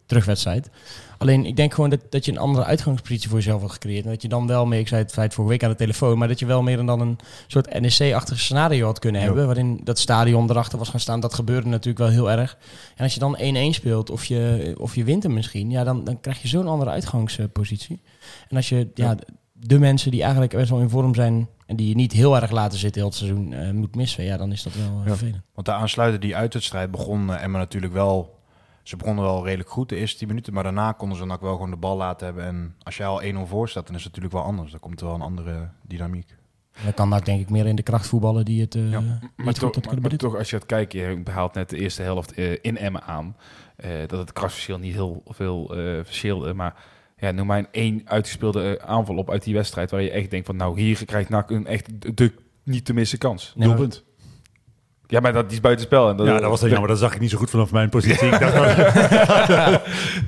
terugwedstrijd. 0.07 0.71
Alleen, 1.19 1.47
ik 1.47 1.57
denk 1.57 1.75
gewoon 1.75 1.91
dat, 1.91 2.01
dat 2.11 2.25
je 2.25 2.31
een 2.33 2.39
andere 2.39 2.65
uitgangspositie 2.65 3.29
voor 3.29 3.39
jezelf 3.39 3.61
had 3.61 3.71
gecreëerd. 3.71 4.05
En 4.05 4.11
dat 4.11 4.23
je 4.23 4.29
dan 4.29 4.47
wel 4.47 4.67
meer, 4.67 4.79
ik 4.79 4.89
zei 4.89 5.03
het 5.03 5.13
feit 5.13 5.35
vorige 5.35 5.53
week 5.53 5.63
aan 5.63 5.71
de 5.71 5.77
telefoon, 5.77 6.19
maar 6.19 6.29
dat 6.29 6.39
je 6.39 6.47
wel 6.47 6.63
meer 6.63 6.87
dan 6.87 7.01
een 7.01 7.19
soort 7.47 7.81
NEC-achtig 7.81 8.41
scenario 8.41 8.87
had 8.87 8.99
kunnen 8.99 9.21
Ja. 9.21 9.27
hebben. 9.27 9.47
Waarin 9.47 9.81
dat 9.85 9.99
stadion 9.99 10.51
erachter 10.51 10.79
was 10.79 10.89
gaan 10.89 11.01
staan. 11.01 11.21
Dat 11.21 11.35
gebeurde 11.35 11.69
natuurlijk 11.69 11.99
wel 11.99 12.09
heel 12.09 12.31
erg. 12.31 12.59
En 12.97 13.05
als 13.05 13.15
je 13.15 13.21
dan 13.21 13.37
1-1 13.39 13.75
speelt, 13.75 14.11
of 14.11 14.25
je, 14.25 14.75
of 14.79 14.95
je 14.95 15.05
wint 15.05 15.23
hem 15.23 15.33
misschien, 15.35 15.71
ja, 15.71 15.85
dan, 15.85 16.05
dan 16.05 16.21
krijg 16.21 16.43
je 16.43 16.49
zo'n 16.49 16.69
andere 16.69 16.91
uitgangspositie. 16.91 18.01
En 18.49 18.57
als 18.57 18.69
je 18.69 18.89
ja. 18.95 19.17
De, 19.61 19.67
de 19.67 19.79
mensen 19.79 20.11
die 20.11 20.23
eigenlijk 20.23 20.53
best 20.53 20.71
wel 20.71 20.81
in 20.81 20.89
vorm 20.89 21.15
zijn 21.15 21.49
en 21.67 21.77
die 21.77 21.89
je 21.89 21.95
niet 21.95 22.13
heel 22.13 22.37
erg 22.41 22.51
laten 22.51 22.79
zitten 22.79 23.01
heel 23.01 23.11
het 23.11 23.19
seizoen 23.19 23.53
eh, 23.53 23.71
moet 23.71 23.95
missen, 23.97 24.25
ja, 24.25 24.37
dan 24.37 24.53
is 24.53 24.63
dat 24.63 24.75
wel 24.75 24.87
eh, 24.87 24.97
Ja. 24.97 25.03
vervelend. 25.17 25.43
Want 25.55 25.67
daar 25.67 25.77
aansluiten 25.77 26.21
die 26.21 26.37
uitwedstrijd 26.37 26.91
begon 26.91 27.33
eh, 27.35 27.43
Emma 27.43 27.59
natuurlijk 27.59 27.93
wel... 27.93 28.37
Ze 28.83 28.97
begonnen 28.97 29.25
wel 29.25 29.45
redelijk 29.45 29.71
goed 29.71 29.89
de 29.89 29.97
eerste 29.97 30.19
10 30.19 30.29
minuten. 30.29 30.53
Maar 30.53 30.63
daarna 30.63 30.93
konden 30.93 31.19
ze 31.19 31.27
dan 31.27 31.33
ook 31.37 31.41
wel 31.43 31.53
gewoon 31.53 31.71
de 31.71 31.77
bal 31.77 31.97
laten 31.97 32.27
hebben. 32.27 32.45
En 32.45 32.75
als 32.83 32.97
je 32.97 33.05
al 33.05 33.23
1-0 33.23 33.27
voor 33.49 33.69
staat, 33.69 33.87
dan 33.87 33.97
is 33.97 34.05
het 34.05 34.09
natuurlijk 34.15 34.35
wel 34.43 34.45
anders. 34.53 34.71
Dan 34.71 34.81
komt 34.81 35.01
er 35.01 35.07
wel 35.07 35.15
een 35.15 35.21
andere 35.21 35.69
dynamiek. 35.87 36.31
En 36.73 36.85
dan 36.85 36.95
kan 36.95 37.11
dat 37.11 37.25
denk 37.25 37.41
ik 37.41 37.51
meer 37.51 37.67
in 37.67 37.77
de 37.77 37.83
kracht 37.83 38.07
voetballen 38.07 38.45
die 38.45 38.61
het 38.61 38.75
eh 38.75 38.91
Ja. 38.91 39.01
niet 39.01 39.21
Maar, 39.37 39.55
goed 39.59 39.73
toch, 39.73 40.01
maar, 40.01 40.17
toch, 40.17 40.37
als 40.37 40.51
je 40.51 40.57
gaat 40.57 40.67
kijken, 40.67 41.01
je 41.11 41.23
behaalt 41.23 41.55
net 41.55 41.69
de 41.71 41.79
eerste 41.79 42.03
helft 42.03 42.37
in 42.37 42.77
Emmen 42.77 43.03
aan. 43.03 43.37
eh, 43.77 43.91
dat 44.07 44.19
het 44.19 44.33
krachtverschil 44.33 44.79
niet 44.79 44.93
heel 44.95 45.23
veel 45.27 45.77
eh 45.77 46.05
verschilde. 46.05 46.55
Maar 46.55 46.75
ja, 47.19 47.31
noem 47.31 47.47
maar 47.47 47.59
een 47.59 47.69
één 47.71 48.03
uitgespeelde 48.05 48.77
eh, 48.77 48.89
aanval 48.89 49.17
op 49.17 49.31
uit 49.31 49.43
die 49.45 49.55
wedstrijd. 49.55 49.91
Waar 49.91 50.03
je 50.03 50.11
echt 50.11 50.31
denkt 50.31 50.47
van 50.47 50.57
nou, 50.57 50.81
hier 50.81 51.05
krijgt 51.05 51.29
NAC 51.29 51.51
een 51.51 51.67
echt 51.67 52.01
de, 52.03 52.15
de 52.15 52.33
niet 52.65 52.85
te 52.85 52.93
missen 52.95 53.19
kans. 53.19 53.53
Nee, 53.57 53.69
maar- 53.69 53.77
Doelpunt. 53.77 54.05
Ja, 55.11 55.21
maar 55.21 55.33
dat 55.33 55.45
die 55.45 55.53
is 55.53 55.61
buitenspel. 55.61 56.09
En 56.09 56.17
dat, 56.17 56.27
Ja, 56.27 56.39
dat 56.39 56.51
was 56.51 56.61
dan 56.61 56.71
jammer. 56.71 56.89
Dat 56.89 56.99
zag 56.99 57.15
ik 57.15 57.21
niet 57.21 57.31
zo 57.31 57.39
goed 57.39 57.51
vanaf 57.51 57.73
mijn 57.73 57.89
positie. 57.89 58.29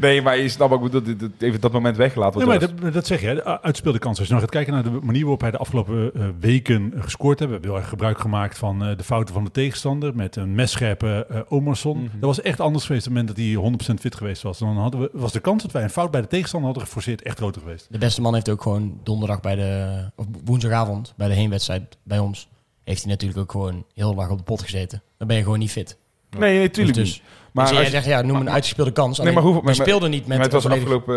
Nee, 0.01 0.23
maar 0.23 0.39
je 0.39 0.49
snapt 0.49 0.73
ook 0.73 0.93
dat 0.93 1.03
even 1.39 1.61
dat 1.61 1.73
moment 1.73 1.97
weggelaten 1.97 2.39
Nee, 2.39 2.49
maar 2.49 2.59
dat, 2.59 2.93
dat 2.93 3.07
zeg 3.07 3.21
je, 3.21 3.45
uitspeelde 3.45 3.99
kans. 3.99 4.19
Als 4.19 4.27
je 4.27 4.33
nou 4.35 4.45
gaat 4.45 4.55
kijken 4.55 4.73
naar 4.73 4.83
de 4.83 4.99
manier 5.03 5.21
waarop 5.21 5.41
hij 5.41 5.51
de 5.51 5.57
afgelopen 5.57 6.15
eh, 6.15 6.23
weken 6.41 6.93
eh, 6.95 7.03
gescoord 7.03 7.39
heeft. 7.39 7.51
We 7.51 7.57
hebben 7.57 7.71
heel 7.71 7.81
erg 7.81 7.89
gebruik 7.89 8.19
gemaakt 8.19 8.59
van 8.59 8.85
eh, 8.85 8.97
de 8.97 9.05
fouten 9.05 9.35
van 9.35 9.45
de 9.45 9.51
tegenstander. 9.51 10.17
Met 10.17 10.37
een 10.37 10.55
messcherpe 10.55 11.27
eh 11.29 11.41
Omarsson. 11.49 11.97
Mhm. 11.97 12.11
Dat 12.13 12.21
was 12.37 12.41
echt 12.41 12.61
anders 12.61 12.87
geweest 12.87 13.07
op 13.07 13.15
het 13.15 13.23
moment 13.23 13.37
dat 13.63 13.87
hij 13.87 13.97
100% 13.97 14.01
fit 14.01 14.15
geweest 14.15 14.43
was. 14.43 14.59
Dan 14.59 14.77
hadden 14.77 15.01
we, 15.01 15.11
was 15.13 15.33
de 15.33 15.41
kans 15.41 15.63
dat 15.63 15.73
wij 15.73 15.83
een 15.83 15.91
fout 15.91 16.11
bij 16.11 16.21
de 16.21 16.27
tegenstander 16.27 16.69
hadden 16.69 16.89
geforceerd 16.89 17.23
echt 17.23 17.37
groter 17.37 17.63
geweest. 17.63 17.87
De 17.91 17.99
beste 17.99 18.21
man 18.21 18.35
heeft 18.35 18.51
ook 18.51 18.63
gewoon 18.63 19.01
donderdag 19.03 19.41
bij 19.41 19.55
de, 19.55 20.01
of 20.15 20.27
woensdagavond 20.45 21.15
bij 21.17 21.29
de 21.29 21.35
heenwedstrijd 21.35 21.97
bij 22.03 22.19
ons, 22.19 22.49
heeft 22.91 23.03
hij 23.03 23.11
natuurlijk 23.13 23.41
ook 23.41 23.51
gewoon 23.53 23.85
heel 23.95 24.15
lang 24.15 24.31
op 24.31 24.39
de 24.39 24.45
pot 24.45 24.63
gezeten. 24.63 25.03
Dan 25.19 25.27
ben 25.29 25.37
je 25.37 25.43
gewoon 25.43 25.59
niet 25.59 25.71
fit. 25.71 25.99
Nee, 26.39 26.59
nee, 26.59 26.71
tuurlijk 26.71 26.97
dus, 26.97 27.13
niet. 27.13 27.23
Maar 27.53 27.65
als 27.65 27.75
jij 27.75 27.85
je- 27.85 27.91
zegt, 27.91 28.05
ja, 28.07 28.21
noem 28.23 28.33
maar- 28.33 28.41
een 28.41 28.51
uitgespeelde 28.51 28.93
kans. 28.93 29.11
Nee, 29.19 29.21
Alleen, 29.21 29.35
maar 29.35 29.43
hoeveel- 29.43 29.63
maar- 29.63 29.75
speelden 29.75 30.11
niet 30.11 30.27
met... 30.27 30.37
maar 30.37 30.47
het 30.47 30.53
was 30.53 30.67
afgelopen... 30.69 31.15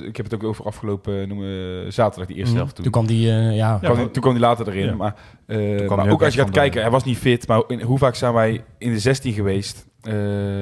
eh, 0.00 0.06
ik 0.06 0.16
heb 0.16 0.24
het 0.30 0.34
ook 0.34 0.44
over 0.44 0.64
afgelopen 0.64 1.20
eh, 1.20 1.26
noemen, 1.26 1.92
zaterdag, 1.92 2.26
die 2.28 2.36
eerste 2.36 2.50
Mhm. 2.50 2.58
helft 2.60 2.74
toen. 2.74 2.82
Toen 2.84 2.92
kwam 2.92 3.06
die, 3.06 3.28
eh, 3.30 3.34
ja, 3.36 3.52
Ja, 3.56 3.78
Kwam- 3.78 3.96
maar- 3.96 4.10
toen 4.10 4.22
kwam 4.22 4.32
hij 4.34 4.42
later 4.42 4.68
erin. 4.68 4.84
Ja. 4.86 4.94
Maar, 4.94 5.14
eh, 5.46 5.88
maar 5.88 6.08
ook 6.10 6.22
als 6.22 6.32
je 6.34 6.38
gaat 6.38 6.48
de- 6.48 6.52
kijken, 6.60 6.80
hij 6.82 6.90
was 6.90 7.04
niet 7.04 7.18
fit. 7.18 7.46
Maar 7.48 7.62
in- 7.68 7.80
hoe 7.82 7.98
vaak 7.98 8.14
zijn 8.14 8.32
wij 8.32 8.64
in 8.78 8.92
de 8.92 8.98
16 8.98 9.32
geweest? 9.32 9.86
Eh, 10.02 10.12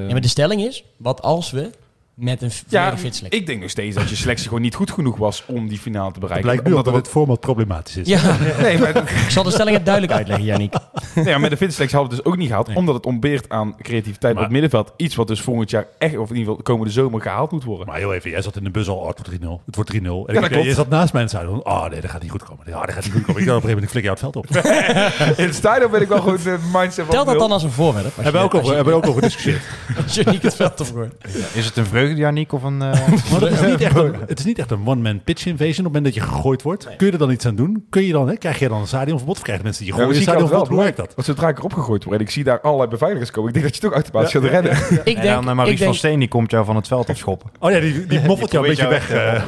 Ja, 0.07 0.13
maar 0.13 0.21
de 0.21 0.29
stelling 0.29 0.63
is, 0.63 0.85
wat 0.99 1.23
als 1.23 1.51
we 1.51 1.71
met 2.15 2.43
een 2.43 2.51
ja, 2.69 2.97
fit 2.97 3.15
selectie... 3.17 3.41
ik 3.41 3.47
denk 3.47 3.61
nog 3.61 3.71
steeds 3.71 3.97
dat 3.97 4.09
je 4.11 4.17
selectie 4.17 4.47
gewoon 4.49 4.63
niet 4.63 4.75
goed 4.75 4.91
genoeg 4.91 5.17
was 5.17 5.43
om 5.47 5.69
die 5.69 5.79
finale 5.79 6.07
te 6.07 6.11
Het 6.13 6.21
bereiken. 6.21 6.43
blijkt 6.51 6.63
nu 6.65 6.71
Omdat 6.71 6.85
dat 6.85 6.95
het 6.95 7.09
format 7.09 7.41
problematisch 7.41 7.97
is. 7.97 8.09
Ja, 8.09 8.37
Nee, 8.61 8.79
maar 8.79 8.97
ik 8.97 9.27
zal 9.31 9.43
de 9.43 9.51
stelling 9.51 9.71
even 9.71 9.85
duidelijk 9.85 10.13
uitleggen, 10.15 10.45
Jannik. 10.47 10.73
Nee, 11.15 11.25
maar 11.25 11.41
met 11.41 11.51
de 11.51 11.57
fitnessselectie 11.57 11.99
hadden 11.99 12.09
we 12.09 12.15
het 12.17 12.25
dus 12.25 12.33
ook 12.33 12.37
niet 12.39 12.49
gehaald, 12.49 12.67
Nee. 12.67 12.77
omdat 12.77 12.95
het 12.95 13.07
ontbeert 13.07 13.49
aan 13.49 13.77
creativiteit 13.83 14.35
Maar- 14.35 14.43
op 14.45 14.51
het 14.51 14.61
middenveld. 14.61 14.93
Iets 14.97 15.15
wat 15.15 15.27
dus 15.27 15.41
volgend 15.41 15.71
jaar 15.71 15.87
echt, 15.99 16.17
of 16.17 16.31
in 16.31 16.37
ieder 16.37 16.49
geval 16.51 16.63
komende 16.63 16.93
zomer 16.93 17.21
gehaald 17.21 17.51
moet 17.51 17.65
worden. 17.65 17.87
Maar 17.87 17.97
heel 17.97 18.15
even, 18.15 18.31
jij 18.31 18.43
zat 18.43 18.57
in 18.57 18.65
de 18.65 18.71
bus 18.71 18.89
al, 18.89 18.97
oh, 18.97 19.09
het 19.09 19.17
wordt 19.17 19.31
3-0. 19.43 19.63
Het 19.67 19.75
wordt 19.75 19.91
3-0. 19.91 19.95
En 20.27 20.43
ik, 20.45 20.63
je 20.65 20.75
zat 20.75 20.89
naast 20.89 21.13
mij 21.13 21.23
en 21.23 21.29
zei, 21.29 21.47
oh 21.49 21.89
nee, 21.91 22.01
dat 22.01 22.11
gaat 22.11 22.23
niet 22.23 22.31
goed 22.31 22.43
komen. 22.45 22.65
Ja, 22.67 22.81
dat 22.87 22.95
gaat 22.95 23.05
niet 23.05 23.13
goed 23.13 23.25
komen. 23.25 23.41
Ik 23.41 23.47
dacht 23.47 23.65
op 23.65 23.71
een 23.71 23.77
gegeven 23.77 23.83
moment, 23.83 23.83
ik 23.85 23.89
flik 23.91 24.05
jou 24.05 24.15
het 24.15 24.23
veld 24.23 24.37
op. 24.37 25.37
In 25.43 25.45
het 25.47 25.55
stadion 25.55 25.91
ben 25.91 26.01
ik 26.01 26.09
wel 26.09 26.19
gewoon 26.21 26.37
de 26.43 26.59
mindset 26.73 27.05
van 27.05 27.15
Telt 27.15 27.27
dat 27.27 27.39
dan 27.39 27.53
als 27.53 27.63
een 27.63 27.71
voorwerp? 27.71 28.13
Hebben 28.17 28.33
we 28.33 28.39
ook 28.47 28.55
over, 28.55 28.69
je- 28.69 28.75
hebben 28.75 28.93
we 28.93 28.99
ook 28.99 29.07
over 29.07 29.23
gediscussieerd. 29.23 29.63
Als 30.05 30.15
je 30.15 30.25
niet 30.31 30.43
het 30.43 30.55
veld 30.55 30.81
opgooit. 30.81 31.15
Is 31.53 31.65
het 31.65 31.77
een 31.77 31.87
vreugde, 31.87 32.02
Of 32.51 32.63
een... 32.63 32.83
eh, 32.83 33.09
Maar 33.31 33.41
dat 33.41 33.51
is 33.51 33.61
niet 33.61 33.81
echt 33.81 33.97
een, 33.97 34.15
het 34.29 34.39
is 34.39 34.45
niet 34.45 34.59
echt 34.59 34.71
een 34.71 34.87
one-man 34.87 35.21
pitch 35.25 35.47
invasion. 35.47 35.71
Op 35.87 35.93
het 35.95 36.03
moment 36.03 36.05
dat 36.05 36.15
je 36.15 36.21
gegooid 36.21 36.63
wordt, 36.63 36.89
kun 36.97 37.07
je 37.07 37.13
er 37.13 37.19
dan 37.19 37.31
iets 37.31 37.47
aan 37.47 37.55
doen? 37.55 37.87
Kun 37.91 38.03
je 38.03 38.13
dan, 38.13 38.29
hè, 38.29 38.37
krijg 38.37 38.59
je 38.59 38.69
dan 38.69 38.81
een 38.81 38.87
stadionverbod? 38.87 39.37
Of 39.37 39.43
krijgen 39.43 39.65
mensen 39.65 39.85
die 39.85 39.93
je 39.93 39.99
gooien 39.99 40.15
altijd 40.15 40.29
stadionverbod? 40.29 40.69
wel. 40.69 40.77
Hoe 40.77 40.85
werkt 40.87 40.99
dat? 40.99 41.15
Want 41.15 41.27
zodra 41.27 41.49
ik 41.49 41.59
erop 41.59 41.73
gegooid 41.73 42.05
word 42.05 42.17
en 42.17 42.23
ik 42.23 42.31
zie 42.31 42.45
daar 42.45 42.61
allerlei 42.61 42.91
beveiligers 42.91 43.31
komen, 43.31 43.49
ik 43.49 43.55
denk 43.55 43.67
dat 43.67 43.75
je 43.77 43.81
toch 43.83 43.93
automatisch 43.93 44.33
gaat 44.33 44.45
rennen. 44.45 44.73
Ik 44.73 44.99
en 44.99 45.05
denk, 45.05 45.23
dan 45.23 45.49
eh, 45.49 45.55
Maurice 45.55 45.85
van 45.85 45.95
Steen, 45.95 46.19
die 46.19 46.29
komt 46.29 46.51
jou 46.51 46.65
van 46.65 46.77
het 46.77 46.87
veld 46.89 47.09
afschoppen. 47.09 47.51
Oh 47.59 47.71
ja, 47.71 47.81
die, 47.81 48.07
die 48.07 48.21
moffelt 48.31 48.53
jou 48.53 48.65
een 48.65 48.71
beetje 48.71 48.89
weg. 48.89 49.11
eh. 49.11 49.43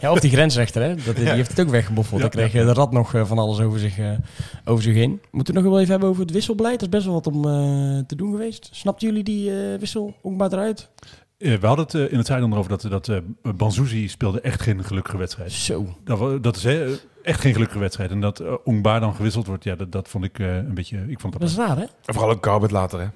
ja, 0.00 0.10
of 0.12 0.20
die 0.20 0.30
grensrechter, 0.30 0.82
hè? 0.82 0.94
Dat, 0.94 1.16
die 1.16 1.28
heeft 1.28 1.50
het 1.50 1.60
ook 1.60 1.68
weggeboffeld. 1.68 2.20
Ja, 2.22 2.28
Dan 2.28 2.48
kreeg 2.48 2.64
de 2.64 2.72
rat 2.72 2.92
nog 2.92 3.14
van 3.24 3.38
alles 3.38 3.60
over 3.60 3.78
zich, 3.78 3.98
eh, 3.98 4.06
over 4.64 4.82
zich 4.82 4.94
heen. 4.94 5.20
Moeten 5.30 5.54
we 5.54 5.60
nog 5.60 5.68
wel 5.70 5.78
even 5.78 5.90
hebben 5.90 6.08
over 6.08 6.22
het 6.22 6.30
wisselbeleid? 6.30 6.74
Dat 6.80 6.82
is 6.82 6.88
best 6.88 7.04
wel 7.04 7.14
wat 7.14 7.26
om 7.26 7.44
eh, 7.44 8.06
te 8.06 8.16
doen 8.16 8.30
geweest. 8.30 8.68
Snapten 8.72 9.08
jullie 9.08 9.24
die 9.24 9.50
eh, 9.50 9.56
wissel 9.78 10.14
ook 10.22 10.36
maar 10.36 10.52
eruit? 10.52 10.88
Eh, 11.42 11.54
we 11.54 11.66
hadden 11.66 11.84
het 11.84 11.94
eh, 11.94 12.12
in 12.12 12.18
het 12.18 12.26
zijde 12.26 12.46
erover 12.46 12.70
dat, 12.70 12.82
dat 12.82 13.08
eh 13.08 13.52
Banzuzi 13.54 14.08
speelde 14.08 14.40
echt 14.40 14.62
geen 14.62 14.84
gelukkige 14.84 15.16
wedstrijd. 15.16 15.52
Zo. 15.52 15.96
Dat, 16.04 16.42
dat 16.42 16.56
is 16.56 16.64
hè, 16.64 16.94
echt 17.22 17.40
geen 17.40 17.52
gelukkige 17.52 17.78
wedstrijd. 17.80 18.10
En 18.10 18.20
dat 18.20 18.40
uh, 18.40 18.52
Ongbaar 18.64 19.00
dan 19.00 19.14
gewisseld 19.14 19.46
wordt, 19.46 19.64
ja, 19.64 19.74
dat, 19.74 19.92
dat 19.92 20.08
vond 20.08 20.24
ik 20.24 20.38
eh, 20.38 20.56
een 20.56 20.74
beetje... 20.74 21.04
Ik 21.08 21.20
vond 21.20 21.32
Dat 21.32 21.42
dat 21.42 21.50
is 21.50 21.56
raar, 21.56 21.76
hè? 21.76 21.82
En 21.82 22.14
vooral 22.14 22.30
ook 22.30 22.44
Garbert 22.44 22.72
later, 22.72 22.98
hè. 23.00 23.06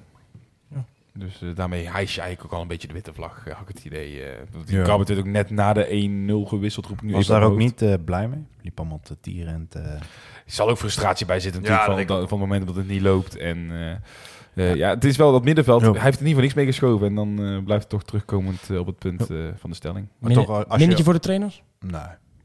Ja. 0.74 0.84
Dus 1.12 1.40
daarmee 1.54 1.88
hijs 1.88 2.14
je 2.14 2.20
eigenlijk 2.20 2.52
ook 2.52 2.56
al 2.58 2.62
een 2.62 2.68
beetje 2.68 2.88
de 2.88 2.94
witte 2.94 3.12
vlag, 3.12 3.44
had 3.44 3.68
ik 3.68 3.76
het 3.76 3.84
idee. 3.84 4.22
eh 4.22 4.38
want 4.52 4.66
die 4.66 4.76
Ja. 4.76 4.98
Werd 4.98 5.18
ook 5.18 5.24
net 5.24 5.50
na 5.50 5.72
de 5.72 5.86
1-0 6.44 6.48
gewisseld, 6.48 6.86
roep 6.86 6.96
ik 6.96 7.02
nu 7.02 7.12
Was 7.12 7.26
daar 7.26 7.42
ook 7.42 7.48
hoofd. 7.48 7.62
niet 7.62 7.82
eh, 7.82 7.94
blij 8.04 8.28
mee? 8.28 8.44
Liep 8.62 8.78
allemaal 8.78 9.00
te 9.02 9.16
tieren 9.20 9.54
en 9.54 9.66
te... 9.68 9.78
Er 9.78 10.52
zal 10.52 10.68
ook 10.68 10.78
frustratie 10.78 11.26
bij 11.26 11.40
zitten 11.40 11.62
Ja, 11.62 11.68
natuurlijk 11.68 12.08
dat 12.08 12.18
van, 12.18 12.28
van 12.28 12.38
het 12.38 12.48
moment 12.48 12.66
dat 12.66 12.76
het 12.76 12.88
niet 12.88 13.02
loopt. 13.02 13.36
En 13.36 13.70
eh, 14.56 14.74
ja, 14.74 14.88
het 14.88 15.04
is 15.04 15.16
wel 15.16 15.32
dat 15.32 15.44
middenveld. 15.44 15.82
Ja. 15.82 15.92
Hij 15.92 16.00
heeft 16.02 16.18
er 16.18 16.24
niet 16.24 16.32
voor 16.32 16.42
niks 16.42 16.54
mee 16.54 16.66
geschoven. 16.66 17.06
En 17.06 17.14
dan 17.14 17.28
eh, 17.44 17.64
blijft 17.64 17.82
het 17.82 17.88
toch 17.92 18.02
terugkomend 18.04 18.70
eh, 18.70 18.78
op 18.78 18.86
het 18.86 18.98
punt 18.98 19.30
eh, 19.30 19.36
van 19.56 19.70
de 19.70 19.76
stelling. 19.76 20.06
Maar 20.18 20.28
Minder- 20.30 20.46
toch, 20.46 20.56
als 20.56 20.66
je- 20.72 20.78
Minnetje 20.78 21.04
voor 21.04 21.12
de 21.12 21.18
trainers? 21.18 21.62
Nee. 21.80 22.00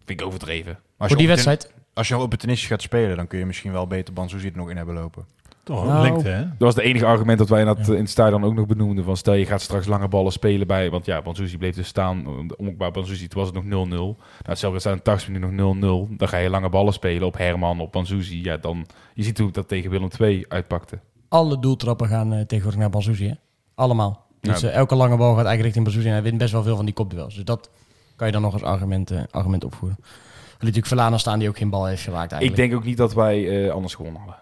Vind 0.06 0.20
ik 0.22 0.26
overdreven. 0.28 0.80
Als 0.98 1.08
voor 1.10 1.18
die 1.18 1.28
wedstrijd? 1.28 1.74
Als 1.94 2.08
je 2.08 2.18
opportunistisch 2.18 2.68
gaat 2.68 2.82
spelen, 2.82 3.16
dan 3.18 3.28
kun 3.28 3.40
je 3.40 3.46
misschien 3.46 3.72
wel 3.72 3.88
beter 3.88 4.14
Banzuzi 4.14 4.48
er 4.48 4.56
nog 4.56 4.70
in 4.70 4.78
hebben 4.78 4.96
lopen. 4.96 5.26
toch 5.64 5.86
Nou. 5.86 6.02
lengte, 6.02 6.30
hè? 6.30 6.42
Dat 6.42 6.54
was 6.58 6.76
het 6.76 6.84
enige 6.84 7.06
argument 7.06 7.38
dat 7.40 7.50
wij 7.50 7.60
in, 7.60 7.66
dat, 7.66 7.86
Ja. 7.88 7.94
in 7.94 8.00
het 8.00 8.10
stadion 8.10 8.44
ook 8.44 8.54
nog 8.54 8.66
benoemden. 8.66 9.04
Van 9.04 9.18
stel 9.18 9.34
je 9.34 9.46
gaat 9.46 9.62
straks 9.62 9.86
lange 9.88 10.08
ballen 10.08 10.32
spelen 10.32 10.68
bij... 10.68 10.90
Want 10.90 11.06
ja, 11.06 11.22
Banzuzi 11.22 11.58
bleef 11.58 11.76
dus 11.76 11.88
staan. 11.88 12.26
Omkbaar 12.58 12.92
Banzuzi, 12.92 13.28
toen 13.28 13.44
was 13.44 13.52
het 13.54 13.64
nog 13.70 13.88
0-0. 13.88 13.90
Nou, 13.90 14.16
hetzelfde 14.44 14.80
staat 14.80 14.94
in 14.96 15.02
80 15.02 15.30
minuten 15.30 15.56
nog 15.56 15.76
0-0. 16.10 16.16
Dan 16.18 16.28
ga 16.28 16.38
je 16.38 16.50
lange 16.50 16.70
ballen 16.70 16.94
spelen 16.94 17.28
op 17.28 17.38
Herman, 17.38 17.80
op 17.80 17.92
Banzuzi. 17.92 18.44
Ja, 18.44 18.58
dan... 18.58 18.86
Je 19.14 19.24
ziet 19.24 19.38
hoe 19.38 19.52
dat 19.52 19.68
tegen 19.68 19.90
Willem 19.92 20.10
II 20.20 20.46
uitpakte. 20.48 21.00
Alle 21.32 21.60
doeltrappen 21.60 22.08
gaan 22.08 22.34
eh, 22.34 22.42
tegenwoordig 22.42 22.80
naar 22.82 22.90
Banzuzi, 22.90 23.28
hè? 23.28 23.34
Allemaal. 23.76 24.26
Dus 24.42 24.60
Ja. 24.62 24.70
eh, 24.70 24.76
elke 24.76 24.96
lange 24.96 25.18
bal 25.18 25.28
gaat 25.36 25.46
eigenlijk 25.46 25.62
richting 25.64 25.86
Banzuzi. 25.86 26.08
En 26.08 26.14
hij 26.14 26.22
wint 26.24 26.38
best 26.38 26.52
wel 26.52 26.64
veel 26.64 26.76
van 26.76 26.86
die 26.86 26.94
kopduels. 26.94 27.36
Dus 27.36 27.44
dat 27.44 27.70
kan 28.16 28.28
je 28.28 28.34
dan 28.34 28.42
nog 28.42 28.54
als 28.54 28.64
argument, 28.64 29.12
eh, 29.12 29.22
argument 29.32 29.64
opvoeren. 29.64 29.98
Er 30.02 30.08
liet 30.68 30.76
natuurlijk 30.76 30.88
Verlana 30.88 31.18
staan 31.18 31.40
die 31.40 31.48
ook 31.50 31.58
geen 31.58 31.70
bal 31.70 31.86
heeft 31.86 32.04
geraakt 32.04 32.26
Ik 32.26 32.32
eigenlijk. 32.32 32.62
denk 32.70 32.80
ook 32.80 32.86
niet 32.88 32.98
dat 32.98 33.14
wij 33.14 33.66
eh, 33.66 33.72
anders 33.74 33.96
gewonnen 33.96 34.22
hadden. 34.22 34.40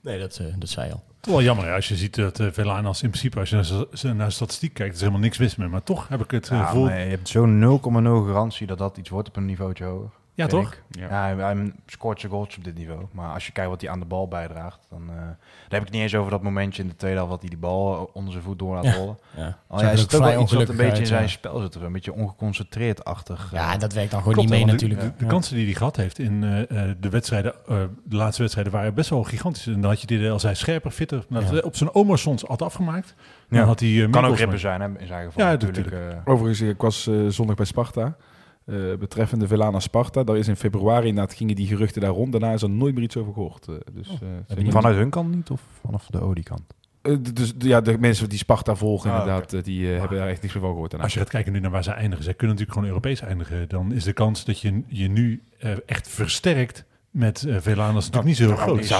Nee, 0.00 0.18
dat, 0.18 0.36
eh, 0.36 0.46
dat 0.58 0.68
zei 0.68 0.86
je 0.86 0.92
al. 0.92 1.02
Toch 1.20 1.34
wel 1.34 1.42
jammer 1.42 1.64
hè, 1.66 1.74
als 1.74 1.88
je 1.88 1.96
ziet 1.96 2.14
dat 2.14 2.40
uh, 2.40 2.46
Velanas 2.52 3.02
in 3.02 3.08
principe, 3.08 3.38
als 3.38 3.50
je 3.50 3.86
naar, 4.02 4.14
naar 4.14 4.26
de 4.26 4.32
statistiek 4.32 4.74
kijkt, 4.74 4.92
is 4.94 4.98
er 5.00 5.06
helemaal 5.06 5.24
niks 5.26 5.38
mis 5.38 5.56
mee. 5.56 5.68
Maar 5.68 5.82
toch 5.82 6.08
heb 6.08 6.20
ik 6.22 6.30
het 6.30 6.48
Ja, 6.48 6.64
gevoel... 6.64 6.84
maar 6.84 6.98
je 6.98 7.08
hebt 7.10 7.28
zo'n 7.28 7.80
0,0 7.80 8.26
garantie 8.26 8.66
dat 8.66 8.78
dat 8.78 8.96
iets 8.96 9.08
wordt 9.08 9.28
op 9.28 9.36
een 9.36 9.46
niveautje 9.46 9.84
hoger. 9.84 10.10
Ja, 10.34 10.46
toch? 10.46 10.72
ik. 10.72 10.82
Ja. 10.90 11.08
Ja, 11.08 11.22
hij, 11.22 11.44
hij 11.54 11.72
scoort 11.86 12.20
zijn 12.20 12.32
goals 12.32 12.56
op 12.56 12.64
dit 12.64 12.74
niveau. 12.74 13.06
Maar 13.12 13.32
als 13.34 13.46
je 13.46 13.52
kijkt 13.52 13.70
wat 13.70 13.80
hij 13.80 13.90
aan 13.90 14.00
de 14.00 14.06
bal 14.06 14.28
bijdraagt, 14.28 14.78
dan... 14.90 15.02
eh 15.10 15.16
daar 15.16 15.80
heb 15.80 15.80
ik 15.80 15.86
het 15.86 15.90
niet 15.92 16.02
eens 16.02 16.14
over 16.14 16.30
dat 16.30 16.42
momentje 16.42 16.82
in 16.82 16.88
de 16.88 16.96
tweede 16.96 17.16
helft 17.16 17.32
dat 17.32 17.40
hij 17.40 17.50
die 17.50 17.58
bal 17.58 17.94
eh, 17.94 18.16
onder 18.16 18.32
zijn 18.32 18.44
voet 18.44 18.58
door 18.58 18.74
laat 18.74 18.94
rollen. 18.96 19.18
Ja. 19.36 19.58
Oh, 19.66 19.82
er 19.82 19.84
is 19.84 19.90
ook 19.90 19.96
het 19.96 20.14
ook 20.14 20.20
vrij 20.20 20.32
wel 20.34 20.42
iets 20.42 20.52
wat 20.52 20.68
een 20.68 20.76
beetje 20.76 21.00
in 21.00 21.06
zijn 21.06 21.22
ja. 21.22 21.28
spel 21.28 21.60
zit. 21.60 21.74
er 21.74 21.82
Een 21.84 21.92
beetje 21.92 22.12
ongeconcentreerd-achtig. 22.12 23.50
Ja, 23.52 23.72
eh. 23.72 23.78
dat 23.80 23.92
werkt 23.92 24.10
dan 24.10 24.18
gewoon 24.20 24.34
Klopt, 24.34 24.50
niet 24.50 24.58
mee 24.64 24.72
natuurlijk. 24.72 25.00
De, 25.00 25.12
de 25.16 25.26
kansen 25.26 25.56
die 25.56 25.64
hij 25.64 25.74
gehad 25.74 25.96
heeft 25.96 26.18
in 26.18 26.44
eh, 26.44 26.60
eh, 26.88 26.96
de 27.00 27.08
wedstrijden, 27.08 27.54
eh, 27.68 27.76
de 28.04 28.16
laatste 28.16 28.40
wedstrijden, 28.40 28.72
waren 28.72 28.94
best 28.94 29.10
wel 29.10 29.22
gigantisch. 29.22 29.66
En 29.66 29.80
dan 29.80 29.90
had 29.90 30.00
je 30.00 30.06
dit 30.06 30.30
als 30.30 30.42
hij 30.42 30.54
scherper, 30.54 30.90
fitter, 30.90 31.24
Ja. 31.28 31.58
op 31.60 31.76
zijn 31.76 31.94
Omersons 31.94 32.42
had 32.42 32.62
afgemaakt. 32.62 33.14
Dan 33.48 33.66
had 33.66 33.80
hij, 33.80 34.08
kan 34.10 34.24
ook 34.24 34.46
maar- 34.46 34.58
zijn 34.58 34.80
hè, 34.80 34.88
in 34.98 35.06
zijn 35.06 35.24
geval. 35.24 35.44
Ja, 35.44 35.50
natuurlijk. 35.50 35.84
natuurlijk. 35.84 36.12
eh. 36.26 36.32
Overigens, 36.32 36.60
ik 36.60 36.80
was 36.80 37.10
zondag 37.28 37.56
bij 37.56 37.66
Sparta. 37.66 38.16
Eh, 38.64 38.76
betreffende 38.98 39.46
Velana 39.46 39.80
Sparta. 39.80 40.24
Daar 40.24 40.36
is 40.36 40.48
in 40.48 40.56
februari 40.56 41.08
inderdaad 41.08 41.34
gingen 41.34 41.56
die 41.56 41.66
geruchten 41.66 42.00
daar 42.00 42.10
rond. 42.10 42.32
Daarna 42.32 42.52
is 42.52 42.62
er 42.62 42.70
nooit 42.70 42.94
meer 42.94 43.02
iets 43.04 43.16
over 43.16 43.32
gehoord. 43.32 43.68
eh, 43.68 43.74
dus, 43.92 44.08
eh, 44.08 44.56
is 44.56 44.62
niet- 44.62 44.72
vanuit 44.72 44.96
hun 44.96 45.10
kant 45.10 45.34
niet 45.34 45.50
of 45.50 45.60
vanaf 45.84 46.06
de 46.06 46.20
Odi-kant? 46.20 46.62
Eh, 47.02 47.14
d- 47.14 47.36
dus 47.36 47.54
ja, 47.58 47.80
de 47.80 47.98
mensen 47.98 48.28
die 48.28 48.38
Sparta 48.38 48.74
volgen 48.74 49.10
Ah, 49.10 49.18
inderdaad, 49.18 49.52
eh, 49.52 49.62
die 49.62 49.92
eh, 49.92 49.98
hebben 50.00 50.18
daar 50.18 50.28
echt 50.28 50.42
niks 50.42 50.54
meer 50.54 50.62
van 50.62 50.72
gehoord. 50.72 50.90
daarna. 50.90 51.04
Als 51.06 51.14
je 51.14 51.20
gaat 51.20 51.28
kijken 51.30 51.52
nu 51.52 51.60
naar 51.60 51.70
waar 51.70 51.84
ze 51.84 51.90
eindigen, 51.90 52.24
zij 52.24 52.34
kunnen 52.34 52.56
natuurlijk 52.56 52.72
gewoon 52.78 52.88
Europees 52.96 53.20
eindigen. 53.20 53.68
Dan 53.68 53.92
is 53.92 54.04
de 54.04 54.12
kans 54.12 54.44
dat 54.44 54.60
je 54.60 54.82
je 54.86 55.08
nu 55.08 55.42
eh, 55.58 55.70
echt 55.86 56.08
versterkt 56.08 56.84
met 57.10 57.44
uh, 57.46 57.56
Velanas 57.60 57.94
natuurlijk 58.10 58.24
niet 58.24 58.36
zo 58.36 58.46
heel 58.46 58.56
groot. 58.56 58.84
Ze 58.86 58.94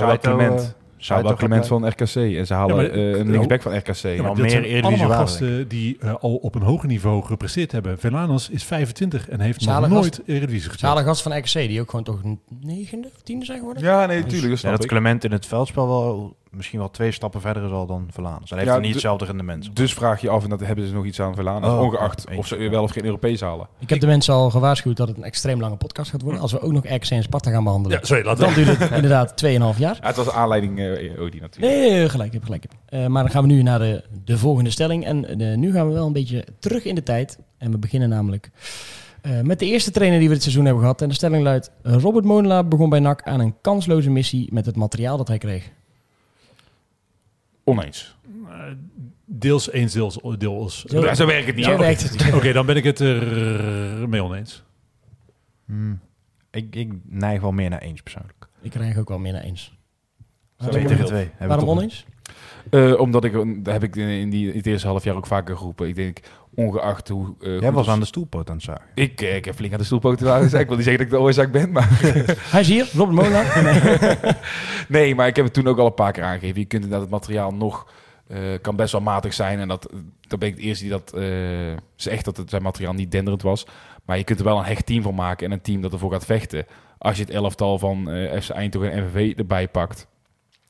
Ze 1.05 1.13
halen 1.13 1.37
Clement 1.37 1.67
van 1.67 1.89
RKC. 1.89 2.15
En 2.15 2.47
ze 2.47 2.55
halen 2.55 2.77
maar- 2.77 2.91
eh, 2.91 3.19
een 3.19 3.31
linksback 3.31 3.63
van 3.63 3.77
RKC. 3.77 3.95
Ja, 4.03 4.23
maar 4.23 4.37
meer 4.37 4.51
zijn 4.51 4.85
allemaal 4.85 5.09
gasten 5.11 5.69
die 5.69 5.97
eh, 6.01 6.15
al 6.15 6.35
op 6.35 6.55
een 6.55 6.63
hoger 6.63 6.89
niveau 6.89 7.23
gepresteerd 7.25 7.73
hebben. 7.73 7.99
Velanas 7.99 8.49
is 8.51 8.65
25 8.65 9.29
en 9.29 9.41
heeft 9.41 9.67
nog 9.67 9.89
nooit 9.89 10.21
Eredivisie 10.27 10.61
Ze 10.63 10.69
gespeeld. 10.69 10.93
halen 10.93 11.05
gast 11.05 11.23
van 11.23 11.37
RKC 11.39 11.53
die 11.53 11.81
ook 11.81 11.91
gewoon 11.91 12.05
toch 12.05 12.23
een 12.25 12.41
negende 12.61 13.09
of 13.15 13.23
tiende 13.23 13.45
zijn 13.45 13.59
geworden. 13.59 13.83
Ja, 13.83 14.07
nee, 14.07 14.25
tuurlijk. 14.27 14.51
Dat 14.51 14.61
Ja, 14.61 14.71
dat 14.71 14.83
ik. 14.83 14.89
Clement 14.89 15.25
in 15.25 15.33
het 15.33 15.47
veldspel 15.47 15.89
wel 15.89 16.37
misschien 16.57 16.79
wel 16.79 16.91
twee 16.91 17.13
stappen 17.13 17.41
verder 17.41 17.65
is 17.65 17.71
al 17.71 17.87
dan 17.87 18.09
Verlanen. 18.11 18.43
Hij 18.45 18.59
heeft 18.59 18.71
Ja, 18.71 18.75
er 18.75 18.81
niet 18.81 18.89
de- 18.89 18.95
hetzelfde 18.95 19.25
rendement. 19.25 19.77
Dus 19.77 19.95
vraag 19.95 20.21
je 20.21 20.29
af, 20.29 20.45
en 20.45 20.51
dat 20.51 20.61
hebben 20.61 20.87
ze 20.87 20.95
nog 20.95 21.05
iets 21.05 21.21
aan 21.21 21.35
Velana. 21.35 21.75
Oh, 21.75 21.81
ongeacht 21.81 22.31
oh, 22.31 22.39
of 22.39 22.47
ze 22.47 22.69
wel 22.69 22.83
of 22.83 22.91
geen 22.91 23.05
Europees 23.05 23.41
halen. 23.41 23.69
Ik 23.79 23.91
heb 23.91 24.01
de 24.01 24.07
mensen 24.07 24.35
al 24.35 24.51
gewaarschuwd 24.51 24.97
dat 24.97 25.09
het 25.09 25.17
een 25.17 25.25
extreem 25.25 25.61
lange 25.61 25.77
podcast 25.77 26.11
gaat 26.11 26.23
worden. 26.23 26.41
Als 26.41 26.53
we 26.53 26.61
ook 26.61 26.73
nog 26.73 26.85
RKC 26.85 27.11
en 27.11 27.23
Sparta 27.23 27.51
gaan 27.51 27.65
behandelen. 27.65 27.99
Ja, 27.99 28.07
sorry, 28.07 28.25
laten 28.25 28.45
Dan 28.45 28.55
duurt 28.55 28.79
het 28.79 28.91
inderdaad 28.91 29.35
2,5 29.45 29.79
jaar. 29.79 29.99
Ja, 30.01 30.07
het 30.07 30.17
was 30.17 30.31
aanleiding 30.31 30.79
eh 30.81 31.21
Odi 31.21 31.41
natuurlijk. 31.41 31.75
Nee, 31.75 31.91
nee, 31.91 32.09
gelijk 32.09 32.33
heb, 32.33 32.45
gelijk 32.45 32.63
heb. 32.63 32.73
Eh, 32.87 33.07
maar 33.07 33.23
dan 33.23 33.33
gaan 33.33 33.43
we 33.43 33.49
nu 33.53 33.63
naar 33.63 33.79
de, 33.79 34.05
de 34.25 34.39
volgende 34.39 34.71
stelling. 34.71 35.05
En 35.05 35.41
eh, 35.41 35.57
nu 35.57 35.73
gaan 35.73 35.87
we 35.89 35.93
wel 35.93 36.07
een 36.07 36.13
beetje 36.13 36.45
terug 36.59 36.85
in 36.85 36.95
de 36.95 37.03
tijd. 37.03 37.39
En 37.59 37.71
we 37.71 37.79
beginnen 37.79 38.09
namelijk 38.09 38.51
eh, 39.23 39.41
met 39.41 39.59
de 39.59 39.67
eerste 39.67 39.91
trainer 39.91 40.19
die 40.19 40.29
we 40.29 40.35
dit 40.35 40.43
seizoen 40.43 40.65
hebben 40.65 40.83
gehad. 40.83 41.03
En 41.03 41.09
de 41.09 41.15
stelling 41.15 41.43
luidt... 41.43 41.71
Robert 41.83 42.25
Molenaar 42.25 42.69
begon 42.69 42.89
bij 42.89 43.01
NAC 43.01 43.23
aan 43.23 43.41
een 43.41 43.55
kansloze 43.61 44.11
missie 44.11 44.49
met 44.53 44.67
het 44.67 44.77
materiaal 44.77 45.17
dat 45.17 45.29
hij 45.29 45.39
kreeg. 45.39 45.71
Oneens. 47.65 48.17
Eh, 48.49 48.61
Deels 49.25 49.71
eens, 49.71 49.93
deels... 49.93 50.19
deels 50.39 50.81
Zo- 50.85 51.01
Ja, 51.05 51.15
zo 51.15 51.27
werkt 51.27 51.47
het 51.47 51.57
niet. 51.57 51.65
Zo 51.65 51.71
Ja, 51.71 51.79
werkt 51.79 52.03
het. 52.03 52.35
Oké, 52.35 52.53
dan 52.53 52.67
ben 52.67 52.77
ik 52.77 52.85
het 52.85 52.99
er 53.01 54.09
mee 54.09 54.23
oneens. 54.23 54.63
Hmm. 55.67 56.01
Ik, 56.51 56.75
ik 56.77 56.93
neig 57.05 57.41
wel 57.41 57.53
meer 57.53 57.71
naar 57.71 57.81
eens 57.81 58.01
persoonlijk. 58.03 58.49
Ik 58.61 58.71
krijg 58.71 58.97
ook 58.97 59.09
wel 59.09 59.19
meer 59.19 59.33
naar 59.33 59.43
eens. 59.43 59.77
Twee 60.57 60.85
tegen 60.85 61.05
twee. 61.05 61.25
Hebben 61.25 61.39
we 61.39 61.47
Waarom 61.47 61.69
oneens? 61.69 62.05
Eh, 62.71 63.01
omdat 63.01 63.25
ik, 63.25 63.33
dat 63.65 63.73
heb 63.73 63.83
ik 63.83 63.97
in, 63.97 64.09
in, 64.09 64.31
die, 64.31 64.51
in 64.51 64.57
het 64.57 64.67
eerste 64.67 64.87
half 64.87 65.05
jaar 65.05 65.17
ook 65.17 65.27
vaker 65.27 65.57
geroepen. 65.57 65.89
Ik 65.89 65.95
denk, 65.95 66.19
ongeacht 66.55 67.09
hoe... 67.09 67.35
eh, 67.41 67.61
Jij 67.61 67.73
was 67.73 67.89
aan 67.89 68.01
de 68.01 68.07
stoelpoot 68.07 68.49
aan 68.51 68.57
het 68.57 68.65
zagen. 68.65 68.85
Ik, 68.95 69.21
eh, 69.21 69.37
ik 69.37 69.45
heb 69.45 69.55
flink 69.55 69.73
aan 69.73 69.79
de 69.79 69.85
stoelpoten 69.85 70.27
laten 70.27 70.43
zeggen. 70.43 70.61
Ik 70.61 70.67
wil 70.67 70.77
niet 70.77 70.85
zeggen 70.87 71.05
dat 71.05 71.13
ik 71.13 71.19
de 71.19 71.25
oorzaak 71.27 71.53
ben, 71.53 71.73
maar... 71.73 71.89
Hij 72.53 72.61
is 72.61 72.69
hier, 72.69 72.89
Robert 72.95 73.17
Molenaar. 73.17 73.63
Nee. 73.63 74.33
Nee, 74.89 75.15
maar 75.15 75.27
ik 75.27 75.37
heb 75.37 75.45
het 75.45 75.55
toen 75.55 75.67
ook 75.69 75.79
al 75.79 75.87
een 75.87 75.95
paar 75.95 76.13
keer 76.13 76.23
aangegeven. 76.23 76.61
Je 76.61 76.67
kunt 76.67 76.83
inderdaad 76.83 77.01
het 77.11 77.19
materiaal 77.19 77.55
nog... 77.55 77.87
eh, 78.27 78.39
kan 78.61 78.77
best 78.77 78.93
wel 78.93 79.01
matig 79.01 79.33
zijn. 79.35 79.59
En 79.59 79.69
dat, 79.69 79.89
dan 80.21 80.39
ben 80.39 80.49
ik 80.49 80.55
het 80.55 80.65
eerste 80.65 80.85
die 80.85 80.93
dat 80.93 81.13
eh, 81.13 81.29
zegt 81.97 82.25
dat 82.25 82.37
het 82.37 82.51
zijn 82.51 82.63
materiaal 82.63 82.93
niet 82.93 83.11
denderend 83.11 83.43
was. 83.43 83.67
Maar 84.05 84.19
je 84.19 84.25
kunt 84.25 84.39
er 84.39 84.45
wel 84.45 84.59
een 84.59 84.65
hecht 84.65 84.87
team 84.87 85.03
van 85.03 85.15
maken. 85.15 85.47
En 85.47 85.53
een 85.53 85.61
team 85.61 85.81
dat 85.83 85.93
ervoor 85.93 86.13
gaat 86.13 86.25
vechten. 86.25 86.67
Als 86.99 87.17
je 87.17 87.23
het 87.23 87.33
elftal 87.33 87.79
van 87.79 88.11
eh 88.11 88.41
FC 88.41 88.51
Eindhoven 88.51 88.93
en 88.93 89.05
MVV 89.05 89.39
erbij 89.39 89.69
pakt. 89.69 90.07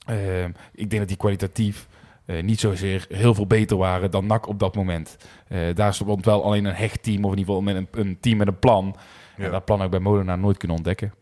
Eh, 0.06 0.44
ik 0.73 0.90
denk 0.90 0.99
dat 0.99 1.09
die 1.09 1.16
kwalitatief 1.16 1.88
eh, 2.25 2.42
niet 2.42 2.61
zozeer 2.61 3.06
heel 3.09 3.35
veel 3.35 3.47
beter 3.47 3.76
waren 3.76 4.11
dan 4.11 4.26
NAC 4.26 4.49
op 4.49 4.59
dat 4.59 4.75
moment. 4.75 5.16
Eh, 5.49 5.75
daar 5.75 5.94
stond 5.94 6.25
wel 6.25 6.44
alleen 6.44 6.64
een 6.64 6.75
hecht 6.75 7.02
team. 7.02 7.25
Of 7.25 7.32
in 7.32 7.38
ieder 7.38 7.54
geval 7.54 7.73
met 7.73 7.76
een, 7.76 7.88
een 7.90 8.21
team 8.21 8.37
met 8.37 8.47
een 8.47 8.59
plan. 8.59 8.97
Ja. 9.37 9.44
En 9.44 9.50
dat 9.50 9.64
plan 9.64 9.82
ik 9.82 9.90
bij 9.90 10.00
Molenaar 10.00 10.38
nooit 10.38 10.56
kunnen 10.56 10.76
ontdekken. 10.76 11.12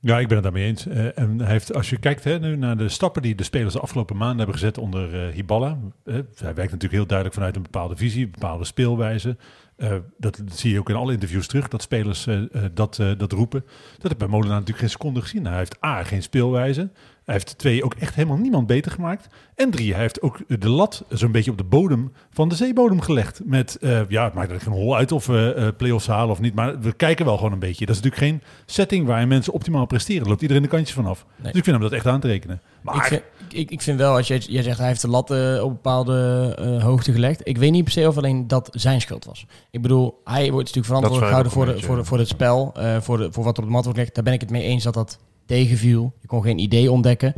Ja, 0.00 0.18
ik 0.18 0.26
ben 0.26 0.34
het 0.34 0.44
daarmee 0.44 0.66
eens. 0.66 0.86
Eh, 0.86 1.18
en 1.18 1.38
hij 1.38 1.50
heeft, 1.50 1.74
als 1.74 1.90
je 1.90 1.98
kijkt 1.98 2.24
hè, 2.24 2.38
nu 2.38 2.56
naar 2.56 2.76
de 2.76 2.88
stappen 2.88 3.22
die 3.22 3.34
de 3.34 3.42
spelers 3.42 3.72
de 3.72 3.80
afgelopen 3.80 4.16
maanden 4.16 4.36
hebben 4.36 4.54
gezet 4.54 4.78
onder 4.78 5.26
eh 5.26 5.34
Hiballa. 5.34 5.78
eh, 6.04 6.14
hij 6.14 6.54
werkt 6.54 6.56
natuurlijk 6.56 6.92
heel 6.92 7.06
duidelijk 7.06 7.36
vanuit 7.36 7.56
een 7.56 7.62
bepaalde 7.62 7.96
visie, 7.96 8.24
een 8.24 8.30
bepaalde 8.30 8.64
speelwijze. 8.64 9.36
Eh, 9.78 9.92
dat, 10.16 10.36
dat 10.44 10.58
zie 10.58 10.72
je 10.72 10.78
ook 10.78 10.88
in 10.88 10.94
alle 10.94 11.12
interviews 11.12 11.46
terug, 11.46 11.68
dat 11.68 11.82
spelers 11.82 12.26
eh, 12.26 12.36
eh, 12.36 12.62
dat, 12.74 13.00
dat 13.16 13.32
roepen. 13.32 13.64
Dat 13.92 14.02
heb 14.02 14.12
ik 14.12 14.18
bij 14.18 14.28
Molenaar 14.28 14.52
natuurlijk 14.52 14.78
geen 14.78 14.90
seconde 14.90 15.20
gezien. 15.20 15.46
Hij 15.46 15.56
heeft 15.56 15.84
A, 15.84 16.02
geen 16.02 16.22
speelwijze. 16.22 16.90
Hij 17.24 17.34
heeft 17.34 17.58
twee, 17.58 17.84
ook 17.84 17.94
echt 17.94 18.14
helemaal 18.14 18.36
niemand 18.36 18.66
beter 18.66 18.92
gemaakt. 18.92 19.26
En 19.54 19.70
drie, 19.70 19.92
hij 19.92 20.00
heeft 20.00 20.22
ook 20.22 20.38
de 20.60 20.68
lat 20.68 21.04
zo'n 21.08 21.32
beetje 21.32 21.50
op 21.50 21.58
de 21.58 21.64
bodem 21.64 22.12
van 22.30 22.48
de 22.48 22.54
zeebodem 22.54 23.00
gelegd. 23.00 23.40
Met, 23.44 23.76
ja, 24.08 24.24
het 24.24 24.34
maakt 24.34 24.50
er 24.50 24.60
geen 24.60 24.72
hol 24.72 24.96
uit 24.96 25.12
of 25.12 25.26
we 25.26 25.74
play-offs 25.76 26.06
halen 26.06 26.30
of 26.30 26.40
niet. 26.40 26.54
Maar 26.54 26.80
we 26.80 26.92
kijken 26.92 27.24
wel 27.24 27.36
gewoon 27.36 27.52
een 27.52 27.58
beetje. 27.58 27.86
Dat 27.86 27.96
is 27.96 28.02
natuurlijk 28.02 28.30
geen 28.30 28.42
setting 28.66 29.06
waarin 29.06 29.28
mensen 29.28 29.52
optimaal 29.52 29.86
presteren. 29.86 30.20
Daar 30.20 30.30
loopt 30.30 30.42
iedereen 30.42 30.62
de 30.62 30.68
kantjes 30.68 30.94
vanaf. 30.94 31.24
Nee. 31.28 31.52
Dus 31.52 31.60
ik 31.60 31.64
vind 31.64 31.76
hem 31.76 31.80
dat 31.80 31.92
echt 31.92 32.06
aan 32.06 32.20
te 32.20 32.26
rekenen. 32.26 32.60
Maar 32.82 32.96
Ik 32.96 33.02
vind, 33.02 33.22
ik, 33.48 33.70
ik 33.70 33.82
vind 33.82 33.98
wel, 33.98 34.16
als 34.16 34.28
jij, 34.28 34.38
jij 34.38 34.62
zegt 34.62 34.78
hij 34.78 34.86
heeft 34.86 35.00
de 35.00 35.08
lat 35.08 35.30
eh, 35.30 35.62
op 35.62 35.70
bepaalde 35.70 36.54
eh, 36.58 36.82
hoogte 36.82 37.12
gelegd. 37.12 37.40
Ik 37.44 37.58
weet 37.58 37.70
niet 37.70 37.84
per 37.84 37.92
se 37.92 38.08
of 38.08 38.16
alleen 38.16 38.48
dat 38.48 38.68
zijn 38.72 39.00
schuld 39.00 39.24
was. 39.24 39.46
Ik 39.70 39.82
bedoel, 39.82 40.20
hij 40.24 40.50
wordt 40.50 40.74
natuurlijk 40.74 40.86
verantwoordelijk 40.86 41.26
gehouden 41.26 41.52
voor, 41.52 41.66
de, 41.66 41.80
voor, 41.80 41.96
de, 41.96 42.04
voor 42.04 42.18
het 42.18 42.28
spel, 42.28 42.72
eh, 42.74 43.00
voor, 43.00 43.18
de, 43.18 43.32
voor 43.32 43.44
wat 43.44 43.56
er 43.56 43.62
op 43.62 43.68
de 43.68 43.74
mat 43.74 43.84
wordt 43.84 43.98
gelegd. 43.98 44.14
Daar 44.14 44.24
ben 44.24 44.32
ik 44.32 44.40
het 44.40 44.50
mee 44.50 44.62
eens 44.62 44.84
dat 44.84 44.94
dat 44.94 45.18
tegenviel. 45.46 46.12
Je 46.20 46.26
kon 46.26 46.42
geen 46.42 46.58
idee 46.58 46.90
ontdekken. 46.90 47.34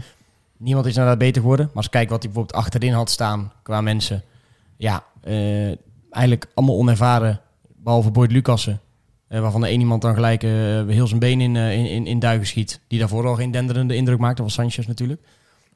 Niemand 0.56 0.86
is 0.86 0.94
inderdaad 0.94 1.18
beter 1.18 1.40
geworden. 1.40 1.66
Maar 1.66 1.76
als 1.76 1.84
je 1.84 1.90
kijkt 1.90 2.10
wat 2.10 2.22
hij 2.22 2.32
bijvoorbeeld 2.32 2.62
achterin 2.64 2.92
had 2.92 3.10
staan 3.10 3.52
qua 3.62 3.80
mensen. 3.80 4.22
Ja, 4.76 5.04
eh, 5.22 5.66
eigenlijk 6.10 6.46
allemaal 6.54 6.76
onervaren. 6.76 7.40
Behalve 7.76 8.10
Boyd 8.10 8.32
Lucassen. 8.32 8.80
Eh, 9.30 9.40
waarvan 9.40 9.60
de 9.60 9.66
één 9.66 9.80
iemand 9.80 10.02
dan 10.02 10.14
gelijk 10.14 10.42
eh, 10.42 10.50
heel 10.86 11.06
zijn 11.06 11.20
been 11.20 11.40
in, 11.40 11.56
eh, 11.56 11.78
in, 11.78 11.86
in, 11.86 12.06
in 12.06 12.18
duigen 12.18 12.46
schiet. 12.46 12.80
Die 12.88 12.98
daarvoor 12.98 13.26
al 13.26 13.34
geen 13.34 13.50
denderende 13.50 13.94
indruk 13.96 14.18
maakte. 14.18 14.36
Dat 14.42 14.44
was 14.44 14.54
Sanchez 14.54 14.86
natuurlijk. 14.86 15.20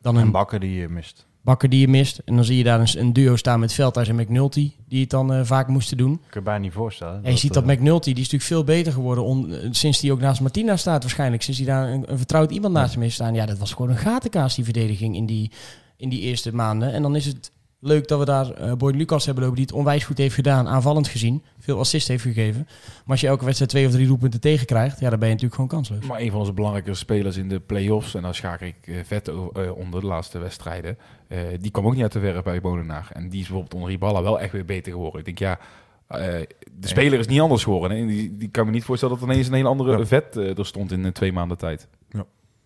Dan 0.01 0.17
En 0.17 0.23
een 0.23 0.31
bakken 0.31 0.61
die 0.61 0.75
je 0.81 0.89
mist. 0.89 1.27
bakker 1.43 1.69
die 1.69 1.81
je 1.81 1.89
mist. 1.89 2.19
En 2.25 2.35
dan 2.35 2.45
zie 2.45 2.57
je 2.57 2.65
daar 2.65 2.81
een, 2.81 2.89
een 2.99 3.13
duo 3.13 3.37
staan 3.37 3.61
met 3.61 3.73
Veldhuis 3.73 4.09
en 4.09 4.15
McNulty. 4.17 4.73
Die 4.89 5.01
het 5.01 5.11
dan 5.11 5.47
vaak 5.47 5.69
moesten 5.69 5.97
doen. 5.97 6.17
Kun 6.17 6.41
je 6.41 6.41
bijna 6.47 6.61
niet 6.61 6.73
voorstellen. 6.73 7.25
En 7.25 7.31
je 7.33 7.39
ziet 7.39 7.53
dat 7.55 7.65
McNulty, 7.67 8.13
die 8.13 8.25
is 8.25 8.31
natuurlijk 8.31 8.45
veel 8.51 8.65
beter 8.65 8.93
geworden. 8.93 9.25
on- 9.25 9.55
sinds 9.71 10.01
hij 10.01 10.11
ook 10.11 10.21
naast 10.21 10.41
Martina 10.41 10.77
staat 10.77 11.03
waarschijnlijk. 11.03 11.43
Sinds 11.43 11.61
hij 11.61 11.69
daar 11.69 11.89
een, 11.89 12.05
een 12.11 12.19
vertrouwd 12.19 12.51
iemand 12.51 12.75
naast 12.75 12.93
hem 12.93 13.03
heeft 13.03 13.15
staan. 13.15 13.35
Ja, 13.35 13.47
dat 13.47 13.59
was 13.59 13.73
gewoon 13.73 13.91
een 13.91 13.97
gatenkaas 13.97 14.55
die 14.55 14.65
verdediging 14.65 15.17
in 15.17 15.27
die, 15.27 15.51
in 15.97 16.09
die 16.09 16.21
eerste 16.21 16.55
maanden. 16.55 16.93
En 16.93 17.03
dan 17.03 17.17
is 17.17 17.27
het 17.27 17.51
leuk 17.85 18.09
dat 18.09 18.19
we 18.19 18.25
daar 18.25 18.51
eh 18.51 18.73
Boyd 18.73 18.95
Lucas 18.95 19.25
hebben 19.25 19.43
lopen. 19.45 19.59
Die 19.59 19.67
het 19.67 19.77
onwijs 19.77 20.05
goed 20.05 20.19
heeft 20.19 20.35
gedaan, 20.35 20.69
aanvallend 20.69 21.09
gezien. 21.09 21.43
Veel 21.59 21.79
assist 21.79 22.09
heeft 22.09 22.23
gegeven. 22.23 22.63
Maar 22.67 23.03
als 23.07 23.21
je 23.21 23.27
elke 23.27 23.45
wedstrijd 23.45 23.71
twee 23.71 23.87
of 23.87 23.93
drie 23.93 24.07
doelpunten 24.07 24.41
tegenkrijgt. 24.41 25.01
Ja, 25.01 25.11
dan 25.11 25.19
ben 25.19 25.29
je 25.29 25.35
natuurlijk 25.35 25.61
gewoon 25.61 25.71
kansloos. 25.71 26.07
Maar 26.07 26.21
een 26.21 26.31
van 26.31 26.41
onze 26.41 26.53
belangrijke 26.53 26.95
spelers 26.95 27.37
in 27.37 27.49
de 27.49 27.61
play-offs, 27.61 28.15
en 28.15 28.23
daar 28.23 28.35
schakel 28.35 28.67
ik 28.67 28.77
eh, 28.87 28.95
vet 29.05 29.29
eh, 29.29 29.35
onder 29.75 30.01
de 30.01 30.07
laatste 30.07 30.39
wedstrijden, 30.39 30.99
eh, 31.29 31.39
die 31.61 31.71
kwam 31.71 31.87
ook 31.87 31.93
niet 31.95 32.03
uit 32.03 32.13
de 32.13 32.21
verf 32.21 32.43
bij 32.43 32.59
Molenaar. 32.63 33.09
En 33.13 33.29
die 33.29 33.41
is 33.41 33.47
bijvoorbeeld 33.47 33.75
onder 33.75 33.91
Riballa 33.91 34.23
wel 34.23 34.41
echt 34.41 34.53
weer 34.53 34.65
beter 34.65 34.93
geworden. 34.93 35.19
Ik 35.21 35.25
denk, 35.25 35.39
ja, 35.39 35.59
eh, 36.07 36.43
de 36.73 36.89
speler 36.89 37.19
is 37.19 37.27
niet 37.27 37.41
anders 37.41 37.65
geworden. 37.65 37.99
Hè? 37.99 38.07
Die, 38.07 38.37
die 38.37 38.49
kan 38.49 38.67
me 38.67 38.73
niet 38.73 38.85
voorstellen 38.85 39.15
dat 39.15 39.25
er 39.25 39.31
ineens 39.33 39.49
een 39.49 39.55
hele 39.55 39.69
andere 39.69 39.99
Ja. 39.99 40.07
vet 40.07 40.37
er 40.37 40.67
stond 40.67 40.93
in 40.93 41.05
eh, 41.05 41.11
twee 41.11 41.33
maanden 41.33 41.59
tijd. 41.59 41.89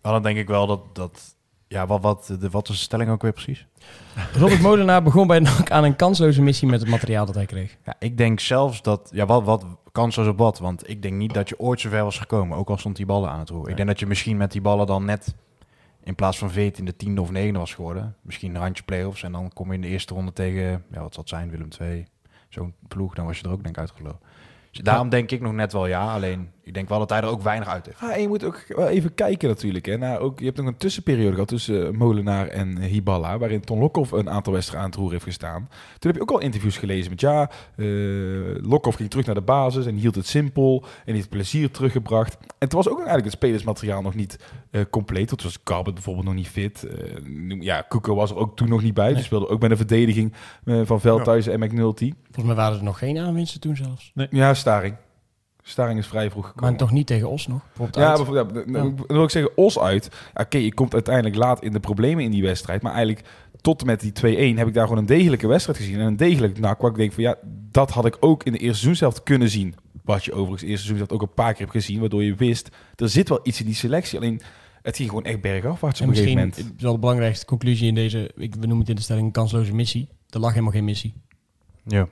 Maar 0.01 0.11
dan 0.11 0.23
denk 0.23 0.37
ik 0.37 0.47
wel 0.47 0.67
dat... 0.67 0.95
dat 0.95 1.37
ja, 1.67 1.87
wat, 1.87 2.01
wat, 2.01 2.35
de, 2.39 2.49
wat 2.49 2.69
is 2.69 2.75
de 2.75 2.81
stelling 2.81 3.09
ook 3.09 3.21
weer 3.21 3.31
precies? 3.31 3.67
Robert 4.33 4.61
Molenaar 4.61 5.03
begon 5.03 5.27
bij 5.27 5.39
NAC 5.39 5.71
aan 5.71 5.83
een 5.83 5.95
kansloze 5.95 6.41
missie 6.41 6.67
met 6.67 6.79
het 6.79 6.89
materiaal 6.89 7.25
dat 7.25 7.35
hij 7.35 7.45
kreeg. 7.45 7.77
Ja, 7.85 7.95
ik 7.99 8.17
denk 8.17 8.39
zelfs 8.39 8.81
dat... 8.81 9.09
Ja, 9.13 9.25
wat, 9.25 9.43
wat 9.43 9.65
kansloos 9.91 10.27
op 10.27 10.37
wat? 10.37 10.59
Want 10.59 10.89
ik 10.89 11.01
denk 11.01 11.13
niet 11.13 11.33
dat 11.33 11.49
je 11.49 11.59
ooit 11.59 11.79
zover 11.79 12.03
was 12.03 12.19
gekomen. 12.19 12.57
Ook 12.57 12.69
al 12.69 12.77
stond 12.77 12.95
die 12.95 13.05
ballen 13.05 13.29
aan 13.29 13.39
het 13.39 13.49
roer. 13.49 13.69
Ik 13.69 13.75
denk 13.75 13.87
dat 13.87 13.99
je 13.99 14.05
misschien 14.05 14.37
met 14.37 14.51
die 14.51 14.61
ballen 14.61 14.87
dan 14.87 15.05
net... 15.05 15.35
In 16.03 16.15
plaats 16.15 16.37
van 16.37 16.51
14 16.51 16.85
de 16.85 16.95
tiende 16.95 17.21
of 17.21 17.31
negende 17.31 17.59
was 17.59 17.73
geworden. 17.73 18.15
Misschien 18.21 18.55
een 18.55 18.61
randje 18.61 18.83
play-offs. 18.83 19.23
En 19.23 19.31
dan 19.31 19.53
kom 19.53 19.67
je 19.67 19.73
in 19.73 19.81
de 19.81 19.87
eerste 19.87 20.13
ronde 20.13 20.33
tegen... 20.33 20.83
Ja, 20.91 21.01
wat 21.01 21.13
zal 21.13 21.23
het 21.23 21.29
zijn? 21.29 21.49
Willem 21.49 21.67
II. 21.79 22.05
Zo'n 22.49 22.73
ploeg. 22.87 23.13
Dan 23.13 23.25
was 23.25 23.37
je 23.37 23.43
er 23.43 23.51
ook 23.51 23.63
denk 23.63 23.75
ik 23.75 23.81
uitgelopen. 23.81 24.19
Dus 24.71 24.81
daarom 24.81 25.09
denk 25.09 25.31
ik 25.31 25.41
nog 25.41 25.53
net 25.53 25.73
wel 25.73 25.87
ja. 25.87 26.13
Alleen, 26.13 26.51
ik 26.69 26.75
denk 26.75 26.89
wel 26.89 26.99
dat 26.99 27.09
hij 27.09 27.21
er 27.21 27.27
ook 27.27 27.41
weinig 27.41 27.67
uit 27.67 27.85
heeft. 27.85 27.99
Ja, 27.99 28.13
en 28.13 28.21
je 28.21 28.27
moet 28.27 28.43
ook 28.43 28.63
wel 28.67 28.87
even 28.87 29.13
kijken 29.13 29.49
natuurlijk. 29.49 29.85
Hè, 29.85 29.97
naar 29.97 30.19
ook, 30.19 30.39
je 30.39 30.45
hebt 30.45 30.57
nog 30.57 30.65
een 30.65 30.77
tussenperiode 30.77 31.31
gehad 31.31 31.47
tussen 31.47 31.85
eh, 31.87 31.91
Molenaar 31.93 32.47
en 32.47 32.77
eh, 32.77 32.89
Hiballa, 32.89 33.37
waarin 33.37 33.61
Ton 33.61 33.79
Lokhoff 33.79 34.11
een 34.11 34.29
aantal 34.29 34.53
wedstrijden 34.53 34.85
aan 34.85 34.91
het 34.91 34.99
roer 34.99 35.11
heeft 35.11 35.23
gestaan. 35.23 35.67
Toen 35.99 36.11
heb 36.11 36.15
je 36.15 36.21
ook 36.21 36.31
al 36.31 36.39
interviews 36.39 36.77
gelezen 36.77 37.09
met 37.09 37.21
ja, 37.21 37.49
eh 37.75 37.85
Lokhoff 38.61 38.97
ging 38.97 39.09
terug 39.09 39.25
naar 39.25 39.35
de 39.35 39.41
basis 39.41 39.85
en 39.85 39.95
hield 39.95 40.15
het 40.15 40.27
simpel 40.27 40.83
en 41.05 41.13
heeft 41.13 41.29
plezier 41.29 41.71
teruggebracht. 41.71 42.37
En 42.57 42.69
toen 42.69 42.77
was 42.77 42.87
ook 42.89 42.95
eigenlijk 42.97 43.25
het 43.25 43.35
spelersmateriaal 43.35 44.01
nog 44.01 44.15
niet 44.15 44.39
eh, 44.71 44.81
compleet. 44.89 45.27
Toen 45.27 45.37
was 45.43 45.63
Carbon 45.63 45.93
bijvoorbeeld 45.93 46.25
nog 46.25 46.35
niet 46.35 46.47
fit. 46.47 46.83
Eh, 46.83 47.21
noem- 47.25 47.61
ja, 47.61 47.81
Koeko 47.81 48.15
was 48.15 48.29
er 48.31 48.37
ook 48.37 48.55
toen 48.55 48.69
nog 48.69 48.81
niet 48.83 48.93
bij. 48.93 49.05
Die 49.05 49.15
Nee. 49.15 49.23
speelde 49.23 49.47
ook 49.49 49.59
bij 49.59 49.69
de 49.69 49.77
verdediging 49.77 50.33
van 50.65 50.99
Veldhuis 51.01 51.47
en 51.47 51.59
McNulty. 51.59 52.13
Volgens 52.23 52.45
mij 52.45 52.55
waren 52.55 52.77
er 52.77 52.83
nog 52.83 52.97
geen 52.97 53.17
aanwinsten 53.17 53.59
toen 53.61 53.75
zelfs. 53.75 54.11
Ja, 54.29 54.53
Staring. 54.53 54.95
Staring 55.69 55.99
is 55.99 56.07
vrij 56.07 56.31
vroeg 56.31 56.45
gekomen. 56.45 56.69
Maar 56.69 56.79
toch 56.79 56.91
niet 56.91 57.07
tegen 57.07 57.29
Os 57.29 57.47
nog? 57.47 57.61
Bijvoorbeeld 57.65 57.95
Ja, 57.95 58.15
bijvoorbeeld, 58.15 58.65
ja, 58.67 58.73
dan 58.73 59.03
wil 59.07 59.23
ik 59.23 59.29
zeggen, 59.29 59.57
Os 59.57 59.79
uit. 59.79 60.09
Oké, 60.33 60.57
je 60.57 60.73
komt 60.73 60.93
uiteindelijk 60.93 61.35
laat 61.35 61.63
in 61.63 61.71
de 61.71 61.79
problemen 61.79 62.23
in 62.23 62.31
die 62.31 62.43
wedstrijd. 62.43 62.81
Maar 62.81 62.93
eigenlijk 62.93 63.27
tot 63.61 63.81
en 63.81 63.85
met 63.85 63.99
die 63.99 64.53
2-1 64.53 64.57
heb 64.57 64.67
ik 64.67 64.73
daar 64.73 64.83
gewoon 64.83 64.97
een 64.99 65.05
degelijke 65.05 65.47
wedstrijd 65.47 65.77
gezien. 65.77 65.99
En 65.99 66.05
een 66.05 66.17
degelijk 66.17 66.59
nak 66.59 66.81
waar 66.81 66.91
ik 66.91 66.97
denk 66.97 67.13
van 67.13 67.23
ja, 67.23 67.35
dat 67.71 67.91
had 67.91 68.05
ik 68.05 68.17
ook 68.19 68.43
in 68.43 68.51
de 68.51 68.57
eerste 68.57 68.75
seizoenshelft 68.75 69.23
kunnen 69.23 69.49
zien. 69.49 69.75
Wat 70.03 70.25
je 70.25 70.31
overigens 70.31 70.61
de 70.61 70.67
eerste 70.67 70.85
seizoenshelft 70.85 71.23
ook 71.23 71.29
een 71.29 71.35
paar 71.43 71.51
keer 71.51 71.61
hebt 71.61 71.71
gezien. 71.71 71.99
Waardoor 71.99 72.23
je 72.23 72.35
wist, 72.35 72.69
er 72.95 73.09
zit 73.09 73.29
wel 73.29 73.39
iets 73.43 73.59
in 73.59 73.65
die 73.65 73.75
selectie. 73.75 74.19
Alleen, 74.19 74.41
het 74.81 74.95
ging 74.95 75.09
gewoon 75.09 75.23
echt 75.23 75.41
bergafwaarts 75.41 76.01
op 76.01 76.07
En 76.07 76.11
een 76.11 76.17
gegeven 76.17 76.39
moment. 76.39 76.57
is 76.57 76.83
wel 76.83 76.93
de 76.93 76.99
belangrijkste 76.99 77.45
conclusie 77.45 77.87
in 77.87 77.95
deze, 77.95 78.31
ik, 78.35 78.53
we 78.53 78.59
noemen 78.59 78.79
het 78.79 78.89
in 78.89 78.95
de 78.95 79.01
stelling 79.01 79.25
een 79.25 79.31
kansloze 79.31 79.73
missie. 79.73 80.09
Er 80.29 80.39
lag 80.39 80.51
helemaal 80.51 80.71
geen 80.71 80.85
missie. 80.85 81.13
Ja. 81.83 82.07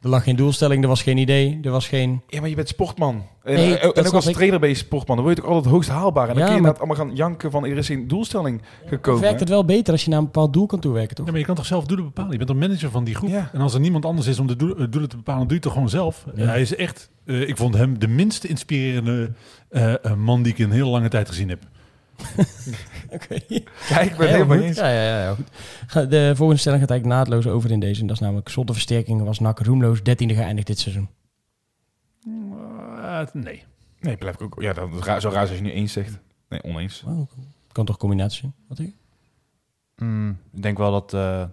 Er 0.00 0.08
lag 0.08 0.24
geen 0.24 0.36
doelstelling, 0.36 0.82
er 0.82 0.88
was 0.88 1.02
geen 1.02 1.16
idee, 1.18 1.58
er 1.62 1.70
was 1.70 1.88
geen... 1.88 2.22
Ja, 2.26 2.40
maar 2.40 2.48
je 2.48 2.54
bent 2.54 2.68
sportman. 2.68 3.22
En, 3.42 3.54
Nee, 3.54 3.78
en 3.78 3.90
dat 3.94 4.06
ook 4.06 4.12
als 4.12 4.26
ik. 4.26 4.34
trainer 4.34 4.60
ben 4.60 4.68
je 4.68 4.74
sportman. 4.74 5.16
Dan 5.16 5.24
word 5.24 5.36
je 5.36 5.42
toch 5.42 5.52
altijd 5.52 5.64
het 5.72 5.74
hoogst 5.74 5.98
haalbaar. 5.98 6.28
En 6.28 6.34
dan 6.34 6.38
Ja, 6.38 6.44
kun 6.44 6.54
je 6.54 6.60
maar- 6.60 6.70
inderdaad 6.70 6.98
allemaal 6.98 7.06
gaan 7.16 7.16
janken 7.28 7.50
van 7.50 7.64
er 7.66 7.76
is 7.76 7.86
geen 7.86 8.08
doelstelling 8.08 8.62
gekomen. 8.86 9.20
werkt 9.20 9.40
het 9.40 9.48
wel 9.48 9.64
beter 9.64 9.92
als 9.92 10.04
je 10.04 10.10
naar 10.10 10.18
een 10.18 10.24
bepaald 10.24 10.52
doel 10.52 10.66
kan 10.66 10.80
toewerken, 10.80 11.14
toch? 11.16 11.24
Ja, 11.24 11.30
maar 11.30 11.40
je 11.40 11.46
kan 11.46 11.54
toch 11.56 11.66
zelf 11.66 11.84
doelen 11.86 12.06
bepalen? 12.06 12.30
Je 12.32 12.38
bent 12.38 12.50
een 12.50 12.58
manager 12.58 12.90
van 12.90 13.04
die 13.04 13.14
groep. 13.14 13.30
Ja. 13.30 13.50
En 13.52 13.60
als 13.60 13.74
er 13.74 13.80
niemand 13.80 14.04
anders 14.04 14.26
is 14.26 14.38
om 14.38 14.46
de 14.46 14.52
eh, 14.78 14.86
doelen 14.90 15.08
te 15.08 15.16
bepalen, 15.16 15.40
doe 15.42 15.48
je 15.48 15.54
het 15.54 15.62
toch 15.62 15.72
gewoon 15.72 15.88
zelf. 15.88 16.24
Ja. 16.34 16.46
Hij 16.46 16.60
is 16.60 16.74
echt, 16.76 17.10
eh, 17.24 17.48
ik 17.48 17.56
vond 17.56 17.74
hem 17.74 17.98
de 17.98 18.08
minst 18.08 18.44
inspirerende 18.44 19.32
eh, 19.68 19.92
eh, 20.04 20.14
man 20.16 20.42
die 20.42 20.52
ik 20.52 20.58
in 20.58 20.64
een 20.64 20.70
hele 20.70 20.88
lange 20.90 21.08
tijd 21.08 21.28
gezien 21.28 21.48
heb. 21.48 21.62
Oké. 23.14 23.38
Ja, 23.88 24.00
ik 24.00 24.16
ben 24.16 24.26
het 24.26 24.30
helemaal 24.30 24.58
eens. 24.58 24.76
Ja, 24.76 24.88
ja, 24.88 25.22
ja, 25.22 25.36
goed. 25.88 26.10
De 26.10 26.32
volgende 26.34 26.60
stelling 26.60 26.80
gaat 26.80 26.90
eigenlijk 26.90 27.18
naadloos 27.18 27.46
over 27.46 27.70
in 27.70 27.80
deze. 27.80 28.00
En 28.00 28.06
dat 28.06 28.16
is 28.16 28.22
namelijk 28.22 28.48
zonder 28.48 28.74
versterkingen 28.74 29.24
was 29.24 29.38
NAC 29.38 29.60
roemloos 29.60 29.98
13e 29.98 30.02
geëindigd 30.14 30.66
dit 30.66 30.78
seizoen. 30.78 31.08
Eh, 32.96 33.20
nee. 33.32 33.64
Nee, 34.00 34.16
blijf 34.16 34.34
ik 34.34 34.42
ook. 34.42 34.62
Ja, 34.62 34.72
dat 34.72 34.88
is 34.92 35.04
raar, 35.04 35.20
zo 35.20 35.28
raar 35.28 35.40
als 35.40 35.50
je 35.50 35.62
nu 35.62 35.70
eens 35.70 35.92
zegt. 35.92 36.18
Nee, 36.48 36.62
oneens. 36.62 37.02
Oh, 37.06 37.30
kan 37.72 37.84
toch 37.84 37.96
combinatie 37.96 38.40
zijn? 38.40 38.54
Wat 38.68 38.76
denk 38.76 38.88
je? 38.88 40.04
Mm, 40.04 40.38
ik 40.52 40.62
denk 40.62 40.78
wel 40.78 40.90
dat, 40.90 41.14
eh, 41.14 41.44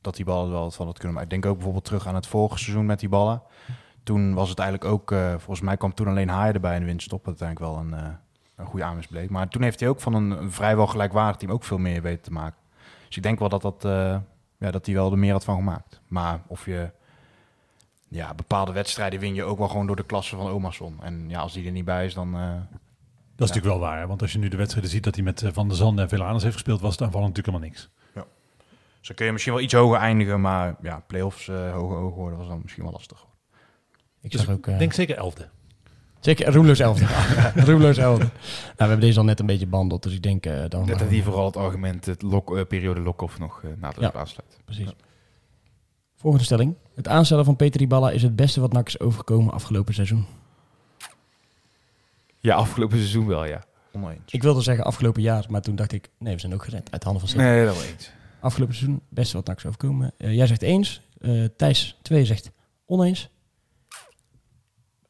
dat 0.00 0.16
die 0.16 0.24
ballen 0.24 0.50
wel 0.50 0.70
van 0.70 0.86
het 0.86 0.96
kunnen. 0.96 1.14
Maar 1.14 1.24
ik 1.24 1.30
denk 1.30 1.46
ook 1.46 1.54
bijvoorbeeld 1.54 1.84
terug 1.84 2.06
aan 2.06 2.14
het 2.14 2.26
vorige 2.26 2.58
seizoen 2.58 2.86
met 2.86 3.00
die 3.00 3.08
ballen. 3.08 3.42
Toen 4.02 4.34
was 4.34 4.48
het 4.48 4.58
eigenlijk 4.58 4.90
ook, 4.92 5.12
eh, 5.12 5.30
volgens 5.30 5.60
mij 5.60 5.76
kwam 5.76 5.94
toen 5.94 6.06
alleen 6.06 6.28
Haaien 6.28 6.54
erbij 6.54 6.74
in 6.74 6.80
de 6.80 6.86
winststop. 6.86 7.24
Wat 7.24 7.40
uiteindelijk 7.40 7.72
wel 7.72 7.84
een, 7.84 8.04
eh, 8.04 8.14
een 8.60 8.66
goede 8.66 8.84
aanwinst 8.84 9.10
bleek. 9.10 9.30
Maar 9.30 9.48
toen 9.48 9.62
heeft 9.62 9.80
hij 9.80 9.88
ook 9.88 10.00
van 10.00 10.14
een, 10.14 10.30
een 10.30 10.52
vrijwel 10.52 10.86
gelijkwaardig 10.86 11.36
team 11.36 11.52
ook 11.52 11.64
veel 11.64 11.78
meer 11.78 12.02
weten 12.02 12.22
te 12.22 12.32
maken. 12.32 12.58
Dus 13.06 13.16
ik 13.16 13.22
denk 13.22 13.38
wel 13.38 13.48
dat, 13.48 13.62
dat, 13.62 13.84
eh, 13.84 14.16
ja, 14.58 14.70
dat 14.70 14.86
hij 14.86 14.94
wel 14.94 15.10
er 15.12 15.18
meer 15.18 15.32
had 15.32 15.44
van 15.44 15.56
gemaakt. 15.56 16.00
Maar 16.08 16.40
of 16.46 16.64
je 16.64 16.90
ja, 18.08 18.34
bepaalde 18.34 18.72
wedstrijden 18.72 19.20
win 19.20 19.34
je 19.34 19.44
ook 19.44 19.58
wel 19.58 19.68
gewoon 19.68 19.86
door 19.86 19.96
de 19.96 20.04
klasse 20.06 20.36
van 20.36 20.48
Omarsson. 20.50 20.98
En 21.02 21.24
ja, 21.28 21.40
als 21.40 21.52
die 21.52 21.66
er 21.66 21.72
niet 21.72 21.84
bij 21.84 22.04
is, 22.04 22.14
dan... 22.14 22.34
eh, 22.34 22.40
Dat 23.36 23.48
is 23.48 23.54
natuurlijk 23.54 23.66
wel 23.66 23.78
waar. 23.78 23.98
hè. 24.00 24.06
Want 24.06 24.22
als 24.22 24.32
je 24.32 24.38
nu 24.38 24.48
de 24.48 24.56
wedstrijden 24.56 24.90
ziet 24.90 25.04
dat 25.04 25.14
hij 25.14 25.24
met 25.24 25.42
eh, 25.42 25.52
Van 25.52 25.68
der 25.68 25.76
Zanden 25.76 26.04
en 26.04 26.10
Velanus 26.10 26.42
heeft 26.42 26.54
gespeeld, 26.54 26.80
was 26.80 26.92
het 26.92 27.02
aanvallen 27.02 27.28
natuurlijk 27.28 27.56
helemaal 27.56 27.74
niks. 27.76 27.90
Dus 28.98 29.08
dan 29.08 29.16
kun 29.16 29.26
je 29.26 29.32
misschien 29.32 29.54
wel 29.54 29.62
iets 29.62 29.74
hoger 29.74 29.98
eindigen, 29.98 30.40
maar 30.40 30.76
ja, 30.82 31.02
play-offs 31.06 31.48
eh 31.48 31.72
hoger, 31.72 31.96
hoger 31.96 32.16
worden 32.16 32.38
was 32.38 32.48
dan 32.48 32.60
misschien 32.62 32.82
wel 32.82 32.92
lastig. 32.92 33.26
Ik 34.20 34.30
Dus 34.30 34.40
zag 34.40 34.54
ook... 34.54 34.66
Ik 34.66 34.78
denk 34.78 34.92
zeker 34.92 35.16
elfde. 35.16 35.48
Zeker, 36.20 36.52
roemloos 36.52 36.78
11. 36.78 37.00
roemloos 37.68 37.96
11. 37.96 38.18
Nou, 38.18 38.30
we 38.30 38.74
hebben 38.76 39.00
deze 39.00 39.18
al 39.18 39.24
net 39.24 39.40
een 39.40 39.46
beetje 39.46 39.66
behandeld, 39.66 40.02
dus 40.02 40.12
ik 40.14 40.22
denk 40.22 40.46
eh, 40.46 40.64
dan... 40.68 40.86
Net 40.86 40.98
dat 40.98 41.08
die 41.08 41.22
vooral 41.22 41.44
het 41.46 41.56
argument, 41.56 42.06
het 42.06 42.22
lok, 42.22 42.56
eh, 42.56 42.64
periode 42.66 43.00
lock-off 43.00 43.38
nog 43.38 43.62
uh, 43.64 43.70
nadelijk 43.80 44.12
Ja. 44.12 44.20
aansluit. 44.20 44.58
Precies. 44.64 44.88
Volgende 46.16 46.44
stelling. 46.44 46.74
Het 46.94 47.08
aanstellen 47.08 47.44
van 47.44 47.56
Peter 47.56 47.80
Riballa 47.80 48.10
is 48.10 48.22
het 48.22 48.36
beste 48.36 48.60
wat 48.60 48.72
NAC 48.72 48.86
is 48.86 49.00
overgekomen 49.00 49.52
afgelopen 49.52 49.94
seizoen. 49.94 50.26
Ja, 52.38 52.54
afgelopen 52.54 52.96
seizoen 52.98 53.26
wel, 53.26 53.44
ja. 53.44 53.62
Oneens. 53.92 54.32
Ik 54.32 54.42
wilde 54.42 54.60
zeggen 54.62 54.84
afgelopen 54.84 55.22
jaar, 55.22 55.44
maar 55.48 55.60
toen 55.62 55.76
dacht 55.76 55.92
ik... 55.92 56.08
Nee, 56.18 56.34
we 56.34 56.40
zijn 56.40 56.54
ook 56.54 56.64
gered 56.64 56.92
uit 56.92 57.02
handen 57.02 57.20
van 57.20 57.30
City. 57.30 57.42
Nee, 57.42 57.64
dat 57.64 57.74
wel 57.74 57.84
eens. 57.84 58.10
Afgelopen 58.40 58.74
seizoen, 58.74 58.94
het 58.94 59.04
beste 59.08 59.36
wat 59.36 59.46
NAC 59.46 59.56
is 59.56 59.66
overkomen. 59.66 60.12
Eh, 60.16 60.34
jij 60.34 60.46
zegt 60.46 60.62
eens. 60.62 61.02
Eh, 61.20 61.44
Thijs, 61.56 61.98
twee 62.02 62.24
zegt 62.24 62.50
oneens. 62.86 63.28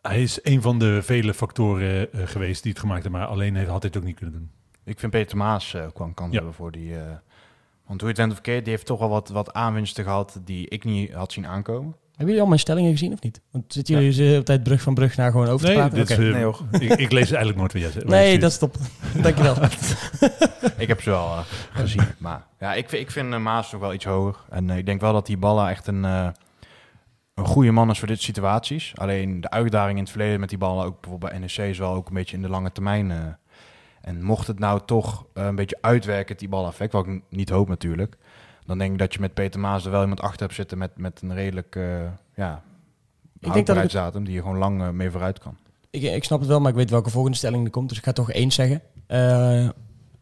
Hij 0.02 0.22
is 0.22 0.38
een 0.42 0.62
van 0.62 0.78
de 0.78 1.02
vele 1.02 1.34
factoren 1.34 2.12
eh, 2.12 2.20
geweest 2.26 2.62
die 2.62 2.72
het 2.72 2.80
gemaakt 2.80 3.02
hebben, 3.02 3.20
maar 3.20 3.30
alleen 3.30 3.54
heeft, 3.56 3.68
had 3.70 3.82
hij 3.82 3.90
het 3.94 4.00
ook 4.00 4.06
niet 4.08 4.16
kunnen 4.16 4.34
doen. 4.34 4.50
Ik 4.84 4.98
vind 4.98 5.12
Peter 5.12 5.36
Maas 5.36 5.74
eh 5.74 5.82
kwam 5.94 6.14
kans 6.14 6.30
Ja. 6.30 6.36
hebben 6.36 6.54
voor 6.54 6.72
die... 6.72 6.94
eh, 6.94 7.00
want 7.86 8.00
hoe 8.02 8.10
je 8.10 8.16
het 8.16 8.16
bent 8.16 8.28
of 8.28 8.34
verkeerd, 8.34 8.64
die 8.64 8.72
heeft 8.72 8.86
toch 8.86 8.98
wel 8.98 9.08
wat, 9.08 9.28
wat 9.28 9.52
aanwinsten 9.52 10.04
gehad 10.04 10.40
die 10.44 10.68
ik 10.68 10.84
niet 10.84 11.12
had 11.12 11.32
zien 11.32 11.46
aankomen. 11.46 11.94
Hebben 12.08 12.26
jullie 12.26 12.40
al 12.40 12.46
mijn 12.46 12.60
stellingen 12.60 12.90
gezien 12.90 13.12
of 13.12 13.20
niet? 13.22 13.40
Want 13.50 13.64
zitten 13.72 13.94
jullie 13.94 14.16
de 14.16 14.22
hele 14.22 14.42
tijd 14.42 14.62
brug 14.62 14.82
van 14.82 14.94
brug 14.94 15.16
naar 15.16 15.30
gewoon 15.30 15.46
over 15.46 15.66
te 15.66 15.72
Nee, 15.72 15.76
praten? 15.76 15.98
dit 15.98 16.10
is, 16.10 16.16
Oké. 16.16 16.26
eh, 16.26 16.32
Nee, 16.32 16.44
hoor. 16.44 16.60
ik, 16.80 16.90
ik 16.98 17.12
lees 17.12 17.28
eigenlijk 17.30 17.56
nooit 17.58 17.72
wat 17.72 17.82
jij 17.82 17.90
zegt. 17.90 18.06
nee, 18.06 18.38
dat 18.38 18.50
is 18.50 18.58
top. 18.58 18.76
Dankjewel. 19.22 19.56
Ik 20.76 20.88
heb 20.88 21.02
ze 21.02 21.10
wel 21.10 21.28
gezien. 21.72 22.02
Maar 22.18 22.46
ja, 22.58 22.74
ik, 22.74 22.88
vind- 22.88 23.02
ik 23.02 23.10
vind 23.10 23.38
Maas 23.38 23.72
nog 23.72 23.80
wel 23.80 23.94
iets 23.94 24.04
hoger. 24.04 24.36
En 24.50 24.70
ik 24.70 24.86
denk 24.86 25.00
wel 25.00 25.12
dat 25.12 25.26
die 25.26 25.36
Balla 25.36 25.70
echt 25.70 25.86
een, 25.86 26.04
eh, 26.04 26.28
een 27.40 27.46
goede 27.46 27.70
man 27.70 27.90
is 27.90 27.98
voor 27.98 28.08
dit 28.08 28.22
situaties. 28.22 28.92
Alleen 28.96 29.40
de 29.40 29.50
uitdaging 29.50 29.96
in 29.96 30.02
het 30.02 30.10
verleden 30.12 30.40
met 30.40 30.48
die 30.48 30.58
ballen, 30.58 30.84
ook 30.84 31.00
bijvoorbeeld 31.00 31.30
bij 31.32 31.40
NEC, 31.40 31.56
is 31.70 31.78
wel 31.78 31.94
ook 31.94 32.08
een 32.08 32.14
beetje 32.14 32.36
in 32.36 32.42
de 32.42 32.48
lange 32.48 32.72
termijn. 32.72 33.10
eh. 33.10 33.18
en 34.00 34.22
mocht 34.22 34.46
het 34.46 34.58
nou 34.58 34.80
toch 34.86 35.26
eh, 35.34 35.44
een 35.44 35.54
beetje 35.54 35.78
uitwerken, 35.80 36.36
die 36.36 36.48
baleffect, 36.48 36.92
wat 36.92 37.06
ik 37.06 37.22
niet 37.28 37.48
hoop 37.50 37.68
natuurlijk. 37.68 38.16
Dan 38.66 38.78
denk 38.78 38.92
ik 38.92 38.98
dat 38.98 39.14
je 39.14 39.20
met 39.20 39.34
Peter 39.34 39.60
Maas 39.60 39.84
er 39.84 39.90
wel 39.90 40.00
iemand 40.00 40.20
achter 40.20 40.40
hebt 40.40 40.54
zitten 40.54 40.78
met, 40.78 40.90
met 40.96 41.20
een 41.22 41.34
redelijk 41.34 41.74
uh, 41.76 41.84
ja, 41.84 42.02
Ik 42.02 42.02
denk 42.34 42.62
dat 43.40 43.42
ik, 43.42 43.42
het- 43.42 43.52
houdbaarheidsdatum 43.52 44.24
die 44.24 44.34
je 44.34 44.40
gewoon 44.42 44.58
lang 44.58 44.92
mee 44.92 45.10
vooruit 45.10 45.38
kan. 45.38 45.56
ik, 45.90 46.02
ik 46.02 46.24
snap 46.24 46.38
het 46.38 46.48
wel, 46.48 46.60
maar 46.60 46.70
ik 46.70 46.76
weet 46.76 46.90
welke 46.90 47.10
volgende 47.10 47.36
stelling 47.36 47.64
er 47.64 47.70
komt. 47.70 47.88
Dus 47.88 47.98
ik 47.98 48.04
ga 48.04 48.12
toch 48.12 48.30
één 48.30 48.50
zeggen. 48.50 48.82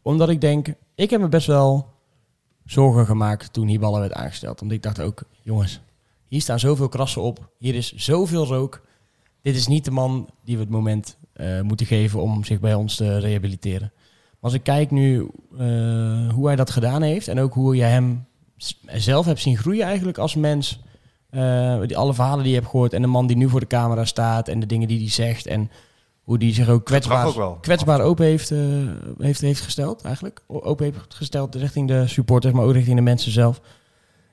Omdat 0.03 0.29
ik 0.29 0.41
denk, 0.41 0.69
ik 0.95 1.11
heb 1.11 1.21
me 1.21 1.29
best 1.29 1.47
wel 1.47 1.95
zorgen 2.65 3.07
gemaakt 3.07 3.53
toen 3.53 3.67
Hiballa 3.67 3.99
werd 4.01 4.13
aangesteld. 4.13 4.61
Omdat 4.63 4.77
ik 4.77 4.83
dacht 4.83 5.01
ook, 5.01 5.23
jongens, 5.43 5.81
hier 6.29 6.41
staan 6.41 6.59
zoveel 6.59 6.89
krassen 6.89 7.23
op. 7.23 7.51
Hier 7.59 7.75
is 7.75 7.93
zoveel 7.93 8.47
rook. 8.47 8.83
Dit 9.43 9.57
is 9.57 9.67
niet 9.67 9.85
de 9.85 9.91
man 9.91 10.29
die 10.45 10.57
we 10.57 10.63
het 10.63 10.71
moment 10.71 11.17
eh, 11.33 11.61
moeten 11.61 11.87
geven 11.87 12.23
om 12.23 12.45
zich 12.45 12.61
bij 12.61 12.75
ons 12.75 12.97
te 12.97 13.19
rehabiliteren. 13.19 13.93
Maar 13.95 14.37
als 14.41 14.53
ik 14.53 14.63
kijk 14.63 14.91
nu 14.91 15.31
eh, 15.59 16.31
hoe 16.31 16.47
hij 16.47 16.57
dat 16.57 16.71
gedaan 16.71 17.03
heeft 17.03 17.29
en 17.29 17.41
ook 17.41 17.55
hoe 17.55 17.77
je 17.77 17.83
hem 17.83 18.27
zelf 18.87 19.27
hebt 19.27 19.41
zien 19.41 19.57
groeien 19.57 19.85
eigenlijk 19.85 20.19
als 20.19 20.35
mens. 20.35 20.81
Eh, 21.31 21.81
die, 21.87 21.97
alle 21.97 22.15
verhalen 22.15 22.43
die 22.43 22.53
je 22.53 22.59
hebt 22.59 22.71
gehoord 22.71 22.93
en 22.93 23.03
de 23.03 23.09
man 23.09 23.27
die 23.27 23.37
nu 23.37 23.49
voor 23.49 23.61
de 23.61 23.67
camera 23.67 24.05
staat 24.05 24.49
en 24.49 24.61
de 24.61 24.67
dingen 24.67 24.89
die 24.89 24.99
hij 24.99 25.11
zegt 25.11 25.47
en 25.47 25.71
hoe 26.23 26.39
die 26.39 26.55
zich 26.55 26.69
ook 26.69 26.85
kwetsbaar, 26.85 27.37
ook 27.37 27.63
kwetsbaar 27.63 28.01
open 28.01 28.25
heeft, 28.25 28.53
heeft, 29.19 29.41
heeft 29.41 29.61
gesteld 29.61 30.03
eigenlijk. 30.03 30.43
Open 30.47 30.85
heeft 30.85 31.15
gesteld 31.15 31.55
richting 31.55 31.89
de 31.89 32.07
supporters, 32.07 32.55
maar 32.55 32.65
ook 32.65 32.73
richting 32.73 32.97
de 32.97 33.03
mensen 33.03 33.33
zelf. 33.33 33.61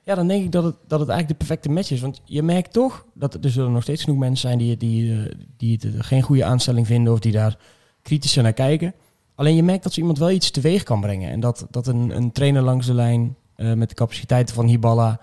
Ja, 0.06 0.14
dan 0.14 0.28
denk 0.28 0.44
ik 0.44 0.52
dat 0.52 0.64
het, 0.64 0.74
dat 0.86 1.00
het 1.00 1.08
eigenlijk 1.08 1.28
de 1.28 1.46
perfecte 1.46 1.70
match 1.70 1.90
is. 1.90 2.00
Want 2.00 2.20
je 2.24 2.42
merkt 2.42 2.72
toch 2.72 3.06
dat 3.14 3.44
er 3.44 3.50
zullen 3.50 3.72
nog 3.72 3.82
steeds 3.82 4.04
genoeg 4.04 4.18
mensen 4.18 4.48
zijn 4.48 4.58
die, 4.58 4.76
die, 4.76 5.12
eh, 5.12 5.32
die 5.56 5.78
het 5.80 6.04
geen 6.06 6.22
goede 6.22 6.44
aanstelling 6.44 6.86
vinden 6.86 7.12
of 7.12 7.18
die 7.18 7.32
daar 7.32 7.58
kritischer 8.02 8.42
naar 8.42 8.52
kijken. 8.52 8.94
Alleen 9.34 9.56
je 9.56 9.62
merkt 9.62 9.82
dat 9.82 9.92
zo 9.92 10.00
iemand 10.00 10.18
wel 10.18 10.30
iets 10.30 10.50
teweeg 10.50 10.82
kan 10.82 11.00
brengen. 11.00 11.30
En 11.30 11.40
dat, 11.40 11.66
dat 11.70 11.86
een, 11.86 12.16
een 12.16 12.32
trainer 12.32 12.62
langs 12.62 12.86
de 12.86 12.94
lijn 12.94 13.36
eh, 13.54 13.72
met 13.72 13.88
de 13.88 13.94
capaciteiten 13.94 14.54
van 14.54 14.66
Hiballa, 14.66 15.20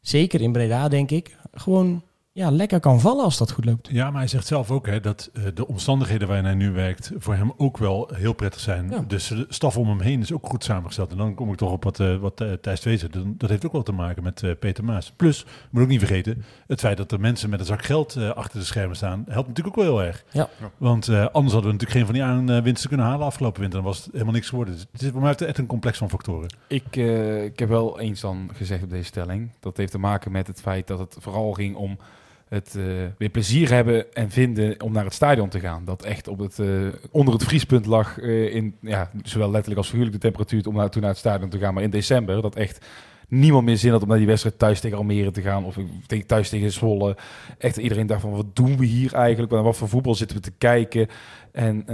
zeker 0.00 0.40
in 0.40 0.52
Breda 0.52 0.88
denk 0.88 1.10
ik, 1.10 1.36
gewoon 1.52 2.02
ja, 2.36 2.50
lekker 2.50 2.80
kan 2.80 3.00
vallen 3.00 3.24
als 3.24 3.38
dat 3.38 3.50
goed 3.50 3.64
loopt. 3.64 3.88
Ja, 3.90 4.10
maar 4.10 4.20
hij 4.20 4.28
zegt 4.28 4.46
zelf 4.46 4.70
ook 4.70 4.86
hè, 4.86 5.00
dat 5.00 5.30
eh, 5.32 5.42
de 5.54 5.66
omstandigheden 5.66 6.28
waarin 6.28 6.44
hij 6.44 6.54
nu 6.54 6.70
werkt 6.70 7.10
voor 7.18 7.34
hem 7.34 7.52
ook 7.56 7.78
wel 7.78 8.10
heel 8.14 8.32
prettig 8.32 8.60
zijn. 8.60 8.90
Ja. 8.90 9.04
Dus 9.06 9.28
de 9.28 9.46
staf 9.48 9.76
om 9.76 9.88
hem 9.88 10.00
heen 10.00 10.20
is 10.20 10.32
ook 10.32 10.46
goed 10.46 10.64
samengesteld. 10.64 11.10
En 11.10 11.16
dan 11.16 11.34
kom 11.34 11.50
ik 11.50 11.56
toch 11.56 11.72
op 11.72 11.84
wat, 11.84 12.00
eh 12.00 12.16
wat 12.16 12.40
eh, 12.40 12.52
Thijs 12.52 12.80
Twee 12.80 12.96
zei. 12.96 13.10
Dat, 13.36 13.50
heeft 13.50 13.66
ook 13.66 13.72
wel 13.72 13.82
te 13.82 13.92
maken 13.92 14.22
met 14.22 14.42
eh, 14.42 14.50
Peter 14.58 14.84
Maas. 14.84 15.12
Plus, 15.16 15.46
moet 15.70 15.82
ook 15.82 15.88
niet 15.88 15.98
vergeten, 15.98 16.44
het 16.66 16.80
feit 16.80 16.96
dat 16.96 17.12
er 17.12 17.20
mensen 17.20 17.50
met 17.50 17.60
een 17.60 17.66
zak 17.66 17.84
geld 17.84 18.16
eh, 18.16 18.30
achter 18.30 18.58
de 18.58 18.64
schermen 18.64 18.96
staan, 18.96 19.24
helpt 19.28 19.48
natuurlijk 19.48 19.78
ook 19.78 19.84
wel 19.84 19.96
heel 19.96 20.06
erg. 20.06 20.24
Ja. 20.30 20.48
Want 20.76 21.08
eh, 21.08 21.26
anders 21.32 21.52
hadden 21.52 21.72
we 21.72 21.78
natuurlijk 21.78 21.90
geen 21.90 22.04
van 22.04 22.14
die 22.14 22.22
aanwinsten 22.22 22.88
kunnen 22.88 23.06
halen 23.06 23.26
afgelopen 23.26 23.60
winter. 23.60 23.78
Dan 23.78 23.88
was 23.88 24.04
het 24.04 24.12
helemaal 24.12 24.32
niks 24.32 24.48
geworden. 24.48 24.74
Dus 24.74 24.86
het 24.92 25.02
is 25.02 25.10
voor 25.10 25.20
mij 25.20 25.34
echt 25.34 25.58
een 25.58 25.66
complex 25.66 25.98
van 25.98 26.10
factoren. 26.10 26.54
Ik, 26.66 26.96
eh, 26.96 27.44
ik 27.44 27.58
heb 27.58 27.68
wel 27.68 28.00
eens 28.00 28.20
dan 28.20 28.50
gezegd 28.52 28.82
op 28.82 28.90
deze 28.90 29.04
stelling. 29.04 29.50
Dat 29.60 29.76
heeft 29.76 29.90
te 29.90 29.98
maken 29.98 30.32
met 30.32 30.46
het 30.46 30.60
feit 30.60 30.86
dat 30.86 30.98
het 30.98 31.16
vooral 31.18 31.52
ging 31.52 31.76
om 31.76 31.98
het 32.48 32.74
eh, 32.76 32.84
weer 33.18 33.28
plezier 33.28 33.72
hebben 33.72 34.14
en 34.14 34.30
vinden 34.30 34.82
om 34.82 34.92
naar 34.92 35.04
het 35.04 35.14
stadion 35.14 35.48
te 35.48 35.60
gaan. 35.60 35.84
Dat 35.84 36.04
echt 36.04 36.28
op 36.28 36.38
het, 36.38 36.58
eh, 36.58 36.68
onder 37.10 37.34
het 37.34 37.44
vriespunt 37.44 37.86
lag 37.86 38.18
eh, 38.18 38.54
in 38.54 38.76
ja, 38.80 39.10
zowel 39.22 39.50
letterlijk 39.50 39.78
als 39.78 39.88
figuurlijk 39.88 40.14
de 40.14 40.20
temperatuur 40.20 40.68
om 40.68 40.74
naar, 40.74 40.90
toen 40.90 41.00
naar 41.00 41.10
het 41.10 41.18
stadion 41.18 41.50
te 41.50 41.58
gaan. 41.58 41.74
Maar 41.74 41.82
in 41.82 41.90
december 41.90 42.42
dat 42.42 42.56
echt 42.56 42.86
niemand 43.28 43.64
meer 43.64 43.76
zin 43.76 43.90
had 43.90 44.02
om 44.02 44.08
naar 44.08 44.18
die 44.18 44.26
wedstrijd 44.26 44.58
thuis 44.58 44.80
tegen 44.80 44.96
Almere 44.96 45.30
te 45.30 45.40
gaan 45.40 45.64
of 45.64 45.76
thuis 46.26 46.48
tegen 46.48 46.72
Zwolle. 46.72 47.16
Echt 47.58 47.76
iedereen 47.76 48.06
dacht 48.06 48.20
van 48.20 48.30
wat 48.30 48.56
doen 48.56 48.76
we 48.76 48.84
hier 48.84 49.14
eigenlijk? 49.14 49.52
Naar 49.52 49.62
wat 49.62 49.76
voor 49.76 49.88
voetbal 49.88 50.14
zitten 50.14 50.36
we 50.36 50.42
te 50.42 50.52
kijken? 50.58 51.08
En 51.52 51.84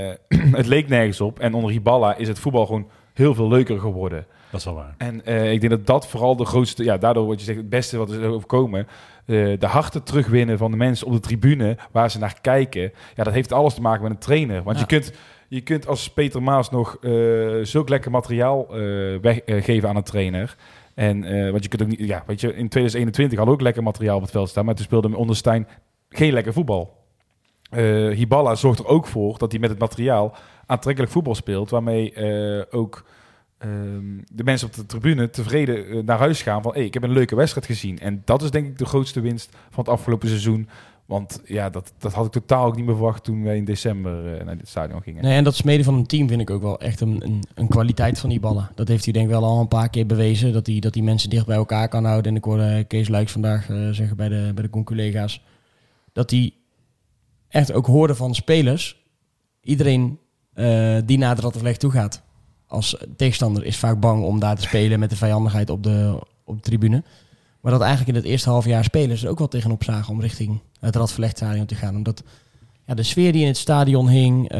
het 0.60 0.66
leek 0.66 0.88
nergens 0.88 1.20
op. 1.20 1.38
En 1.38 1.54
onder 1.54 1.70
Hiballa 1.70 2.16
is 2.16 2.28
het 2.28 2.38
voetbal 2.38 2.66
gewoon 2.66 2.88
heel 3.14 3.34
veel 3.34 3.48
leuker 3.48 3.78
geworden. 3.78 4.26
Dat 4.50 4.60
is 4.60 4.66
wel 4.66 4.74
waar. 4.74 4.94
En 4.98 5.16
ik 5.52 5.60
denk 5.60 5.70
dat 5.70 5.86
dat 5.86 6.06
vooral 6.06 6.36
de 6.36 6.44
grootste, 6.44 6.84
ja, 6.84 6.98
daardoor 6.98 7.26
wat 7.26 7.38
je 7.38 7.44
zegt, 7.44 7.58
het 7.58 7.68
beste 7.68 7.96
wat 7.96 8.10
is 8.10 8.18
overkomen. 8.18 8.86
Eh, 9.30 9.58
de 9.58 9.66
harten 9.66 10.02
terugwinnen 10.02 10.58
van 10.58 10.70
de 10.70 10.76
mensen 10.76 11.06
op 11.06 11.12
de 11.12 11.20
tribune 11.20 11.76
waar 11.90 12.10
ze 12.10 12.18
naar 12.18 12.40
kijken. 12.40 12.92
Ja, 13.14 13.24
dat 13.24 13.32
heeft 13.32 13.52
alles 13.52 13.74
te 13.74 13.80
maken 13.80 14.02
met 14.02 14.10
een 14.10 14.18
trainer. 14.18 14.62
Want 14.62 14.76
Ja. 14.76 14.82
je, 14.82 14.86
kunt, 14.88 15.12
je 15.48 15.60
kunt 15.60 15.86
als 15.86 16.10
Peter 16.12 16.42
Maas 16.42 16.70
nog 16.70 16.96
eh 17.00 17.10
zulk 17.62 17.88
lekker 17.88 18.10
materiaal 18.10 18.66
eh, 18.68 18.76
weggeven 19.20 19.88
aan 19.88 19.96
een 19.96 20.02
trainer. 20.02 20.56
En 20.94 21.50
want 21.50 21.62
je 21.62 21.68
kunt 21.68 21.82
ook 21.82 21.88
niet, 21.88 21.98
ja, 21.98 22.22
weet 22.26 22.40
je, 22.40 22.46
in 22.46 22.68
2021 22.68 23.38
hadden 23.38 23.54
we 23.54 23.60
ook 23.60 23.66
lekker 23.66 23.82
materiaal 23.82 24.16
op 24.16 24.22
het 24.22 24.30
veld 24.30 24.48
staan, 24.48 24.64
maar 24.64 24.74
toen 24.74 24.84
speelde 24.84 25.16
onder 25.16 25.36
Stijn 25.36 25.68
geen 26.08 26.32
lekker 26.32 26.52
voetbal. 26.52 26.98
Hiballa 28.14 28.54
zorgt 28.54 28.78
er 28.78 28.86
ook 28.86 29.06
voor 29.06 29.38
dat 29.38 29.50
hij 29.50 29.60
met 29.60 29.70
het 29.70 29.78
materiaal 29.78 30.34
aantrekkelijk 30.66 31.12
voetbal 31.12 31.34
speelt, 31.34 31.70
waarmee 31.70 32.14
ook 32.70 33.04
ehm, 33.60 34.18
de 34.32 34.44
mensen 34.44 34.66
op 34.66 34.74
de 34.74 34.86
tribune 34.86 35.30
tevreden 35.30 35.86
eh, 35.86 36.02
naar 36.04 36.18
huis 36.18 36.42
gaan 36.42 36.62
van 36.62 36.72
hey, 36.72 36.84
ik 36.84 36.94
heb 36.94 37.02
een 37.02 37.12
leuke 37.12 37.36
wedstrijd 37.36 37.66
gezien. 37.66 37.98
En 37.98 38.22
dat 38.24 38.42
is 38.42 38.50
denk 38.50 38.66
ik 38.66 38.78
de 38.78 38.84
grootste 38.84 39.20
winst 39.20 39.48
van 39.70 39.84
het 39.84 39.92
afgelopen 39.92 40.28
seizoen. 40.28 40.68
Want 41.10 41.40
ja, 41.44 41.70
dat, 41.70 41.92
dat 41.98 42.12
had 42.12 42.26
ik 42.26 42.32
totaal 42.32 42.66
ook 42.66 42.76
niet 42.76 42.84
meer 42.84 42.94
verwacht 42.94 43.24
toen 43.24 43.42
wij 43.42 43.56
in 43.56 43.64
december 43.64 44.34
eh, 44.34 44.44
naar 44.44 44.56
dit 44.56 44.68
stadion 44.68 45.02
gingen. 45.02 45.22
Nee, 45.22 45.36
en 45.36 45.44
dat 45.44 45.54
smeden 45.54 45.84
van 45.84 45.94
een 45.94 46.06
team 46.06 46.28
vind 46.28 46.40
ik 46.40 46.50
ook 46.50 46.62
wel 46.62 46.80
echt 46.80 47.00
een, 47.00 47.24
een, 47.24 47.42
een 47.54 47.68
kwaliteit 47.68 48.18
van 48.18 48.28
die 48.28 48.40
ballen. 48.40 48.70
Dat 48.74 48.88
heeft 48.88 49.04
hij 49.04 49.12
denk 49.12 49.24
ik 49.24 49.32
wel 49.32 49.44
al 49.44 49.60
een 49.60 49.68
paar 49.68 49.90
keer 49.90 50.06
bewezen. 50.06 50.52
Dat 50.52 50.66
hij, 50.66 50.78
dat 50.78 50.94
hij 50.94 51.02
mensen 51.02 51.30
dicht 51.30 51.46
bij 51.46 51.56
elkaar 51.56 51.88
kan 51.88 52.04
houden. 52.04 52.30
En 52.30 52.36
ik 52.36 52.44
hoorde 52.44 52.84
Kees 52.84 53.08
Luiks 53.08 53.32
vandaag 53.32 53.70
eh, 53.70 53.88
zeggen 53.90 54.16
bij 54.16 54.28
de, 54.28 54.50
bij 54.54 54.62
de 54.62 54.70
conculega's. 54.70 55.44
Dat 56.12 56.30
hij 56.30 56.54
echt 57.48 57.72
ook 57.72 57.86
hoorde 57.86 58.14
van 58.14 58.34
spelers. 58.34 59.04
Iedereen 59.62 60.18
die 61.04 61.18
naar 61.18 61.30
het 61.30 61.38
Radverleg 61.38 61.76
toe 61.76 61.90
gaat. 61.90 62.22
Als 62.70 62.96
tegenstander 63.16 63.64
is 63.64 63.76
vaak 63.76 64.00
bang 64.00 64.24
om 64.24 64.40
daar 64.40 64.56
te 64.56 64.62
spelen 64.62 64.98
met 64.98 65.10
de 65.10 65.16
vijandigheid 65.16 65.70
op 65.70 65.82
de, 65.82 66.18
op 66.44 66.56
de 66.56 66.62
tribune. 66.62 67.02
Maar 67.60 67.72
dat 67.72 67.80
eigenlijk 67.80 68.10
in 68.10 68.22
het 68.22 68.30
eerste 68.30 68.50
half 68.50 68.64
jaar 68.64 68.84
spelers 68.84 69.22
er 69.22 69.30
ook 69.30 69.38
wel 69.38 69.48
tegenop 69.48 69.84
zagen 69.84 70.12
om 70.12 70.20
richting 70.20 70.60
het 70.80 70.96
Radverlegstadion 70.96 71.66
te 71.66 71.74
gaan. 71.74 71.96
Omdat 71.96 72.22
ja, 72.86 72.94
de 72.94 73.02
sfeer 73.02 73.32
die 73.32 73.40
in 73.40 73.46
het 73.46 73.56
stadion 73.56 74.08
hing, 74.08 74.48
eh, 74.48 74.58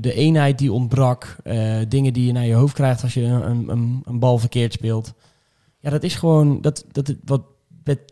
de 0.00 0.14
eenheid 0.14 0.58
die 0.58 0.72
ontbrak, 0.72 1.36
eh, 1.44 1.76
dingen 1.88 2.12
die 2.12 2.26
je 2.26 2.32
naar 2.32 2.46
je 2.46 2.54
hoofd 2.54 2.74
krijgt 2.74 3.02
als 3.02 3.14
je 3.14 3.22
een, 3.22 3.68
een, 3.68 4.02
een 4.04 4.18
bal 4.18 4.38
verkeerd 4.38 4.72
speelt. 4.72 5.12
Ja, 5.80 5.90
dat 5.90 6.02
is 6.02 6.14
gewoon, 6.14 6.60
dat, 6.60 6.84
dat, 6.92 7.14
wat 7.24 7.42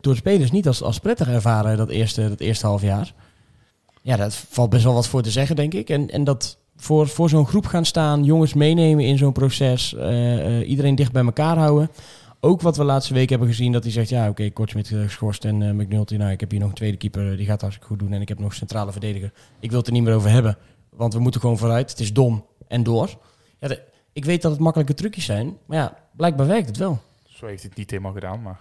door 0.01 0.15
spelers 0.15 0.51
niet 0.51 0.67
als, 0.67 0.81
als 0.81 0.99
prettig 0.99 1.27
ervaren 1.27 1.77
dat 1.77 1.89
eerste, 1.89 2.29
dat 2.29 2.39
eerste 2.39 2.65
half 2.65 2.81
jaar. 2.81 3.13
Ja, 4.01 4.15
dat 4.15 4.35
valt 4.35 4.69
best 4.69 4.83
wel 4.83 4.93
wat 4.93 5.07
voor 5.07 5.21
te 5.21 5.31
zeggen, 5.31 5.55
denk 5.55 5.73
ik. 5.73 5.89
En, 5.89 6.09
en 6.09 6.23
dat 6.23 6.57
voor, 6.83 7.07
voor 7.07 7.29
zo'n 7.29 7.47
groep 7.47 7.65
gaan 7.65 7.85
staan, 7.85 8.23
jongens 8.23 8.53
meenemen 8.53 9.05
in 9.05 9.17
zo'n 9.17 9.31
proces, 9.31 9.95
eh, 9.95 10.59
eh, 10.59 10.69
iedereen 10.69 10.95
dicht 10.95 11.11
bij 11.11 11.23
elkaar 11.23 11.57
houden. 11.57 11.89
Ook 12.39 12.61
wat 12.61 12.77
we 12.77 12.83
laatste 12.83 13.13
week 13.13 13.29
hebben 13.29 13.47
gezien, 13.47 13.71
dat 13.71 13.83
hij 13.83 13.91
zegt, 13.91 14.09
ja 14.09 14.29
oké, 14.29 14.51
okay, 14.55 14.67
met 14.75 14.87
geschorst 14.87 15.45
en 15.45 15.61
uh, 15.61 15.71
McNulty, 15.71 16.15
nou 16.15 16.31
ik 16.31 16.39
heb 16.39 16.51
hier 16.51 16.59
nog 16.59 16.69
een 16.69 16.75
tweede 16.75 16.97
keeper, 16.97 17.37
die 17.37 17.45
gaat 17.45 17.61
hartstikke 17.61 17.89
goed 17.89 17.99
doen. 17.99 18.13
En 18.13 18.21
ik 18.21 18.27
heb 18.27 18.39
nog 18.39 18.49
een 18.49 18.55
centrale 18.55 18.91
verdediger. 18.91 19.33
Ik 19.59 19.69
wil 19.69 19.79
het 19.79 19.87
er 19.87 19.93
niet 19.93 20.03
meer 20.03 20.15
over 20.15 20.29
hebben, 20.29 20.57
want 20.89 21.13
we 21.13 21.19
moeten 21.19 21.41
gewoon 21.41 21.57
vooruit. 21.57 21.89
Het 21.89 21.99
is 21.99 22.13
dom 22.13 22.45
en 22.67 22.83
door. 22.83 23.09
Ja, 23.59 23.75
ik 24.13 24.25
weet 24.25 24.41
dat 24.41 24.51
het 24.51 24.59
makkelijke 24.59 24.93
trucjes 24.93 25.25
zijn, 25.25 25.57
maar 25.65 25.77
ja, 25.77 25.97
blijkbaar 26.15 26.47
werkt 26.47 26.67
het 26.67 26.77
wel. 26.77 27.01
Zo 27.23 27.45
heeft 27.45 27.63
het 27.63 27.75
niet 27.75 27.89
helemaal 27.89 28.13
gedaan, 28.13 28.41
maar... 28.41 28.59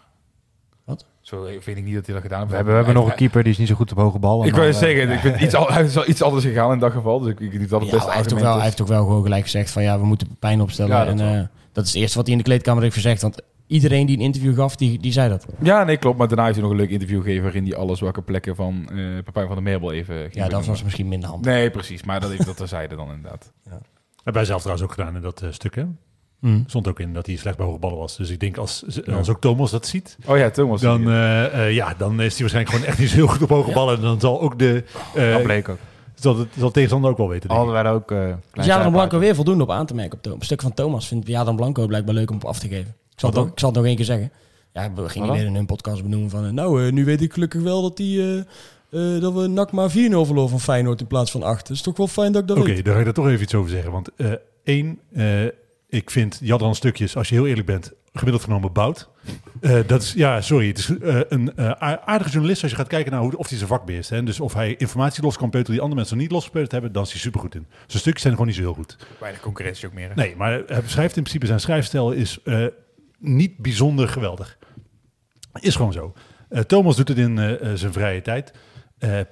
Zo 1.23 1.47
vind 1.61 1.79
ik 1.79 1.85
niet 1.85 1.95
dat 1.95 2.07
hij 2.07 2.15
dat 2.15 2.23
gedaan 2.23 2.39
heeft. 2.39 2.51
We 2.51 2.57
hebben, 2.57 2.73
we 2.73 2.79
hebben 2.85 3.03
nog 3.03 3.11
een 3.11 3.17
keeper 3.17 3.43
die 3.43 3.53
is 3.53 3.59
niet 3.59 3.69
zo 3.69 3.75
goed 3.75 3.91
op 3.93 3.99
hoge 3.99 4.19
ballen. 4.19 4.47
Ik 4.47 4.55
wil 4.55 4.65
je 4.65 4.73
eh, 4.73 4.77
zeggen, 4.77 5.11
ik 5.11 5.19
vind 5.19 5.41
iets, 5.41 5.55
al, 5.55 5.69
hij 5.73 5.85
is 5.85 5.95
wel 5.95 6.09
iets 6.09 6.23
anders 6.23 6.45
gegaan 6.45 6.73
in 6.73 6.79
dat 6.79 6.93
geval. 6.93 7.21
Dus 7.21 7.31
ik, 7.33 7.41
ik 7.41 7.59
niet 7.59 7.69
dat 7.69 7.81
het 7.81 7.91
Ja, 7.91 7.97
beste 7.97 8.11
hij, 8.11 8.19
heeft 8.19 8.33
ook 8.33 8.39
argument 8.39 8.43
wel, 8.43 8.51
is. 8.51 8.57
hij 8.57 8.65
heeft 8.65 8.81
ook 8.81 8.89
wel 8.89 9.05
gewoon 9.05 9.23
gelijk 9.23 9.43
gezegd 9.43 9.71
van 9.71 9.83
ja, 9.83 9.99
we 9.99 10.07
moeten 10.07 10.37
pijn 10.39 10.61
opstellen. 10.61 10.97
Ja, 10.97 11.05
dat 11.05 11.21
en 11.21 11.37
uh, 11.37 11.47
dat 11.73 11.85
is 11.85 11.93
het 11.93 12.01
eerste 12.01 12.17
wat 12.17 12.27
hij 12.27 12.37
in 12.37 12.43
de 12.43 12.49
kleedkamer 12.49 12.83
heeft 12.83 12.95
gezegd. 12.95 13.23
Want 13.23 13.43
iedereen 13.67 14.07
die 14.07 14.17
een 14.17 14.23
interview 14.23 14.55
gaf, 14.55 14.77
die, 14.77 14.99
die 14.99 15.13
zei 15.13 15.29
dat. 15.29 15.47
Ja, 15.63 15.85
nee, 15.85 15.97
klopt. 15.97 16.19
Maar 16.19 16.29
daarna 16.29 16.45
heeft 16.45 16.57
hij 16.57 16.65
nog 16.65 16.73
een 16.73 16.81
leuk 16.81 16.91
interview 16.91 17.23
gegeven... 17.23 17.43
waarin 17.43 17.65
hij 17.65 17.77
alle 17.77 17.97
zwakke 17.97 18.23
plekken 18.23 18.57
van 18.57 18.89
uh, 18.93 19.23
Pepijn 19.23 19.47
van 19.47 19.55
der 19.55 19.65
Meerbel 19.65 19.93
even 19.93 20.17
ging 20.17 20.35
Ja, 20.35 20.49
dat 20.49 20.67
was 20.67 20.83
misschien 20.83 21.09
minder 21.09 21.29
handig. 21.29 21.53
Nee, 21.53 21.71
precies. 21.71 22.03
Maar 22.03 22.21
dat 22.21 22.31
heeft 22.31 22.47
dat 22.47 22.57
terzijde 22.57 22.97
dan 22.97 23.11
inderdaad. 23.11 23.53
Hebben 24.15 24.43
wij 24.43 24.45
zelf 24.45 24.61
trouwens 24.61 24.89
ook 24.89 24.95
gedaan 24.95 25.17
in 25.17 25.23
dat 25.23 25.43
eh, 25.43 25.49
stuk. 25.51 25.75
Hè? 25.75 25.85
Hmm. 26.42 26.64
Stond 26.66 26.88
ook 26.88 27.00
in 27.00 27.12
dat 27.12 27.26
hij 27.26 27.37
slecht 27.37 27.57
bij 27.57 27.66
hoge 27.66 27.78
ballen 27.78 27.98
was. 27.98 28.16
Dus 28.16 28.31
ik 28.31 28.40
denk 28.40 28.57
als, 28.57 28.85
als 29.16 29.28
ook 29.28 29.40
Thomas 29.40 29.70
dat 29.70 29.87
ziet, 29.87 30.16
Oh 30.26 30.37
ja, 30.37 30.50
Thomas. 30.50 30.81
dan, 30.81 31.11
eh, 31.11 31.66
eh, 31.66 31.74
ja, 31.74 31.94
dan 31.98 32.20
is 32.20 32.33
hij 32.33 32.40
waarschijnlijk 32.40 32.74
gewoon 32.74 32.85
echt 32.87 32.98
niet 32.98 33.09
zo 33.09 33.14
heel 33.14 33.26
goed 33.26 33.42
op 33.42 33.48
hoge 33.48 33.72
ballen. 33.72 33.96
En 33.96 34.02
dan 34.02 34.20
zal 34.20 34.40
ook 34.40 34.59
de 34.59 34.85
eh, 35.14 35.33
dat 35.33 35.42
bleek 35.42 35.68
ook. 35.68 35.78
zal, 36.14 36.38
het, 36.38 36.48
zal 36.57 36.66
de 36.66 36.72
tegenstander 36.72 37.11
ook 37.11 37.16
wel 37.16 37.28
weten. 37.28 37.50
Hadden 37.50 37.72
wij 37.72 37.90
ook... 37.90 38.11
eh 38.11 38.18
klein 38.18 38.40
Dus 38.52 38.66
Jadran 38.66 38.92
Blanco 38.92 39.18
weer 39.18 39.35
voldoende 39.35 39.62
op 39.62 39.70
aan 39.70 39.87
te 39.87 39.94
merken. 39.94 40.18
Op, 40.18 40.26
een 40.26 40.46
stuk 40.46 40.62
van 40.62 40.74
Thomas 40.74 41.09
vindt 41.09 41.26
Jadran 41.26 41.57
Blanco 41.57 41.87
blijkbaar 41.87 42.14
leuk 42.14 42.31
om 42.31 42.37
op 42.37 42.44
af 42.44 42.59
te 42.59 42.68
geven. 42.68 42.94
Ik 43.12 43.20
zal, 43.20 43.31
het 43.31 43.38
ik 43.38 43.59
zal 43.59 43.68
het 43.68 43.78
nog 43.78 43.87
één 43.87 43.96
keer 43.96 44.05
zeggen. 44.05 44.33
Ja, 44.72 44.92
we 44.92 45.09
gingen 45.09 45.33
weer 45.33 45.44
in 45.44 45.55
hun 45.55 45.66
podcast 45.66 46.02
benoemen 46.02 46.31
van... 46.31 46.55
nou, 46.55 46.87
eh, 46.87 46.92
nu 46.92 47.05
weet 47.05 47.22
ik 47.22 47.33
gelukkig 47.33 47.62
wel 47.62 47.83
dat, 47.83 47.96
die, 47.96 48.20
eh, 48.20 48.38
eh, 48.92 49.20
dat 49.20 49.33
we 49.33 49.46
NAC 49.46 49.72
maar 49.72 49.90
4-0 49.90 49.92
verloren 49.94 50.48
van 50.48 50.61
Feyenoord 50.61 51.00
in 51.00 51.07
plaats 51.07 51.31
van 51.31 51.42
8. 51.42 51.66
Dat 51.66 51.76
is 51.76 51.83
toch 51.83 51.96
wel 51.96 52.07
fijn 52.07 52.33
dat 52.33 52.42
ik 52.42 52.48
dat 52.48 52.57
Oké, 52.57 52.66
weet. 52.66 52.85
daar 52.85 52.94
ga 52.94 53.00
ik 53.00 53.07
er 53.07 53.12
toch 53.12 53.28
even 53.28 53.42
iets 53.42 53.55
over 53.55 53.70
zeggen. 53.70 53.92
Want 53.92 54.11
eh, 54.16 54.33
één, 54.64 54.98
eh, 55.12 55.44
ik 55.92 56.11
vind 56.11 56.38
Jadran 56.42 56.74
stukjes, 56.74 57.16
als 57.16 57.28
je 57.28 57.35
heel 57.35 57.46
eerlijk 57.46 57.66
bent, 57.66 57.92
gemiddeld 58.12 58.44
genomen 58.44 58.72
bout. 58.72 59.09
Eh, 59.61 59.78
dat 59.87 60.02
is, 60.02 60.12
ja, 60.12 60.40
sorry, 60.40 60.66
het 60.66 60.78
is 60.78 60.98
eh, 60.98 61.20
een 61.28 61.57
eh, 61.57 61.70
aardige 62.05 62.31
journalist 62.31 62.62
als 62.62 62.70
je 62.70 62.76
gaat 62.76 62.87
kijken 62.87 63.12
naar 63.12 63.20
hoe, 63.20 63.37
of 63.37 63.48
hij 63.48 63.57
zijn 63.57 63.68
vak 63.68 63.85
beheerst. 63.85 64.11
Hè. 64.11 64.22
Dus 64.22 64.40
of 64.40 64.55
hij 64.55 64.74
informatie 64.76 65.22
los 65.22 65.37
kan 65.37 65.50
peuteren 65.50 65.72
die 65.72 65.81
andere 65.81 65.96
mensen 65.96 66.16
nog 66.16 66.24
niet 66.24 66.35
losgepeuterd 66.35 66.72
hebben, 66.72 66.92
dan 66.92 67.02
is 67.02 67.11
hij 67.11 67.20
supergoed 67.20 67.55
in. 67.55 67.66
Zijn 67.87 68.00
stukjes 68.00 68.22
zijn 68.22 68.33
gewoon 68.33 68.48
niet 68.48 68.57
zo 68.57 68.62
heel 68.62 68.74
goed. 68.74 68.96
Weinig 69.20 69.40
concurrentie 69.40 69.87
ook 69.87 69.92
meer. 69.92 70.09
hè? 70.09 70.14
Nee, 70.14 70.37
maar 70.37 70.62
hij 70.66 70.83
beschrijft 70.83 71.16
in 71.16 71.22
principe 71.22 71.46
zijn 71.46 71.61
schrijfstijl 71.61 72.11
is 72.12 72.38
niet 73.18 73.57
bijzonder 73.57 74.09
geweldig. 74.09 74.59
Is 75.61 75.76
gewoon 75.76 75.92
zo. 75.92 76.14
Thomas 76.66 76.96
doet 76.96 77.09
het 77.09 77.18
in 77.18 77.59
zijn 77.74 77.92
vrije 77.92 78.22
tijd. 78.22 78.52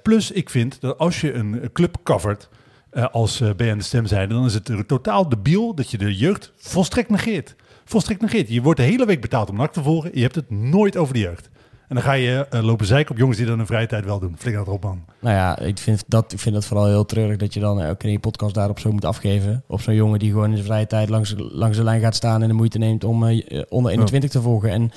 Plus, 0.03 0.31
ik 0.31 0.49
vind 0.49 0.81
dat 0.81 0.97
als 0.97 1.21
je 1.21 1.33
een 1.33 1.69
club 1.73 1.97
covert 2.03 2.49
eh, 2.91 3.05
als 3.11 3.41
uh, 3.41 3.49
BN 3.49 3.77
de 3.77 3.83
Stem 3.83 4.05
zijnde, 4.05 4.33
dan 4.33 4.45
is 4.45 4.53
het 4.53 4.87
totaal 4.87 5.29
debiel 5.29 5.75
dat 5.75 5.91
je 5.91 5.97
de 5.97 6.15
jeugd 6.15 6.53
volstrekt 6.57 7.09
negeert. 7.09 7.55
Volstrekt 7.85 8.21
negeert. 8.21 8.49
Je 8.49 8.61
wordt 8.61 8.79
de 8.79 8.85
hele 8.85 9.05
week 9.05 9.21
betaald 9.21 9.49
om 9.49 9.55
NAC 9.55 9.73
te 9.73 9.83
volgen. 9.83 10.11
Je 10.13 10.21
hebt 10.21 10.35
het 10.35 10.49
nooit 10.49 10.97
over 10.97 11.13
de 11.13 11.19
jeugd. 11.19 11.49
En 11.87 11.97
dan 11.97 12.05
ga 12.05 12.13
je 12.13 12.47
eh, 12.49 12.63
lopen 12.63 12.85
zeiken 12.85 13.11
op 13.11 13.17
jongens 13.17 13.37
die 13.37 13.45
dat 13.45 13.55
in 13.55 13.59
hun 13.59 13.69
vrije 13.69 13.87
tijd 13.87 14.05
wel 14.05 14.19
doen. 14.19 14.35
Flikker 14.37 14.59
dat 14.59 14.67
erop, 14.67 14.83
man. 14.83 15.05
Nou 15.19 15.35
ja, 15.35 15.59
ik 15.59 15.77
vind, 15.77 16.03
dat, 16.07 16.31
ik 16.33 16.39
vind 16.39 16.55
het 16.55 16.65
vooral 16.65 16.85
heel 16.85 17.05
treurig 17.05 17.37
dat 17.37 17.53
je 17.53 17.59
dan 17.59 17.81
eh, 17.81 17.89
ook 17.89 18.03
in 18.03 18.11
je 18.11 18.19
podcast 18.19 18.53
daarop 18.53 18.79
zo 18.79 18.91
moet 18.91 19.05
afgeven. 19.05 19.63
Op 19.67 19.81
zo'n 19.81 19.95
jongen 19.95 20.19
die 20.19 20.31
gewoon 20.31 20.49
in 20.49 20.55
zijn 20.55 20.65
vrije 20.65 20.87
tijd 20.87 21.09
langs, 21.09 21.35
langs 21.37 21.77
de 21.77 21.83
lijn 21.83 22.01
gaat 22.01 22.15
staan 22.15 22.41
en 22.41 22.47
de 22.47 22.53
moeite 22.53 22.77
neemt 22.77 23.03
om 23.03 23.27
eh, 23.27 23.59
eh, 23.59 23.63
onder 23.69 23.91
21 23.91 24.29
te 24.29 24.41
volgen. 24.41 24.69
En 24.69 24.91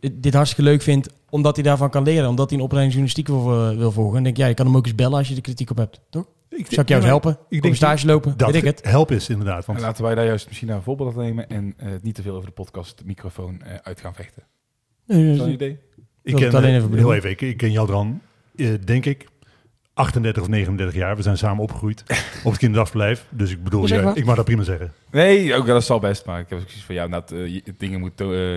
dit, 0.00 0.22
dit 0.22 0.34
hartstikke 0.34 0.70
leuk 0.70 0.82
vindt 0.82 1.08
omdat 1.30 1.54
hij 1.54 1.64
daarvan 1.64 1.90
kan 1.90 2.02
leren. 2.02 2.28
Omdat 2.28 2.50
hij 2.50 2.58
een 2.58 2.64
opleiding 2.64 2.94
journalistiek 2.94 3.28
wil, 3.28 3.70
eh, 3.70 3.76
wil 3.76 3.92
volgen. 3.92 4.16
En 4.16 4.22
denk, 4.22 4.36
ja, 4.36 4.46
je 4.46 4.54
kan 4.54 4.66
hem 4.66 4.76
ook 4.76 4.86
eens 4.86 4.94
bellen 4.94 5.18
als 5.18 5.28
je 5.28 5.34
er 5.34 5.40
kritiek 5.40 5.70
op 5.70 5.76
hebt, 5.76 6.00
toch? 6.10 6.24
Ik, 6.50 6.66
Zal 6.68 6.82
ik 6.82 6.88
jou 6.88 7.00
eens 7.00 7.10
helpen? 7.10 7.38
Ik 7.48 7.62
denk 7.62 7.74
stage 7.74 8.06
lopen, 8.06 8.36
dat 8.36 8.50
weet 8.50 8.62
ik 8.62 8.64
het. 8.64 8.84
help 8.84 9.10
is 9.10 9.28
inderdaad. 9.28 9.64
Want 9.66 9.78
En 9.78 9.84
laten 9.84 10.04
wij 10.04 10.14
daar 10.14 10.24
juist 10.26 10.46
misschien 10.46 10.68
naar 10.68 10.76
een 10.76 10.82
voorbeeld 10.82 11.14
aan 11.16 11.22
nemen 11.22 11.48
en 11.48 11.74
eh, 11.76 11.88
niet 12.02 12.14
te 12.14 12.22
veel 12.22 12.34
over 12.34 12.46
de 12.46 12.52
podcast 12.54 12.98
de 12.98 13.04
microfoon 13.06 13.62
eh, 13.62 13.74
uit 13.82 14.00
gaan 14.00 14.14
vechten. 14.14 14.42
Nee, 15.06 15.30
Is 15.32 15.38
dat 15.38 15.46
een 15.46 15.52
idee? 15.52 15.78
Ik 16.22 16.34
ken, 16.34 16.54
alleen 16.54 16.70
eh, 16.70 16.76
even 16.76 16.92
heel 16.96 17.14
even, 17.14 17.30
ik, 17.30 17.40
ik 17.40 17.56
ken 17.56 17.72
Jadran, 17.72 18.20
eh, 18.56 18.68
denk 18.84 19.06
ik, 19.06 19.28
38 19.94 20.42
of 20.42 20.48
39 20.48 20.94
jaar. 20.96 21.16
We 21.16 21.22
zijn 21.22 21.38
samen 21.38 21.62
opgegroeid 21.62 22.00
op 22.44 22.50
het 22.50 22.58
kinderdagverblijf. 22.58 23.26
Dus 23.30 23.50
ik 23.50 23.64
bedoel, 23.64 23.86
Ja, 23.86 24.02
maar. 24.02 24.16
ik 24.16 24.24
mag 24.24 24.36
dat 24.36 24.44
prima 24.44 24.62
zeggen. 24.62 24.92
Nee, 25.10 25.54
ook 25.54 25.66
dat 25.66 25.84
zal 25.84 25.98
best. 25.98 26.26
Maar 26.26 26.40
ik 26.40 26.48
heb 26.48 26.58
ook 26.58 26.64
zoiets 26.68 26.84
van, 26.86 26.94
ja, 26.94 27.08
dat, 27.08 27.28
je- 27.30 27.62
dingen 27.76 28.00
moet, 28.00 28.12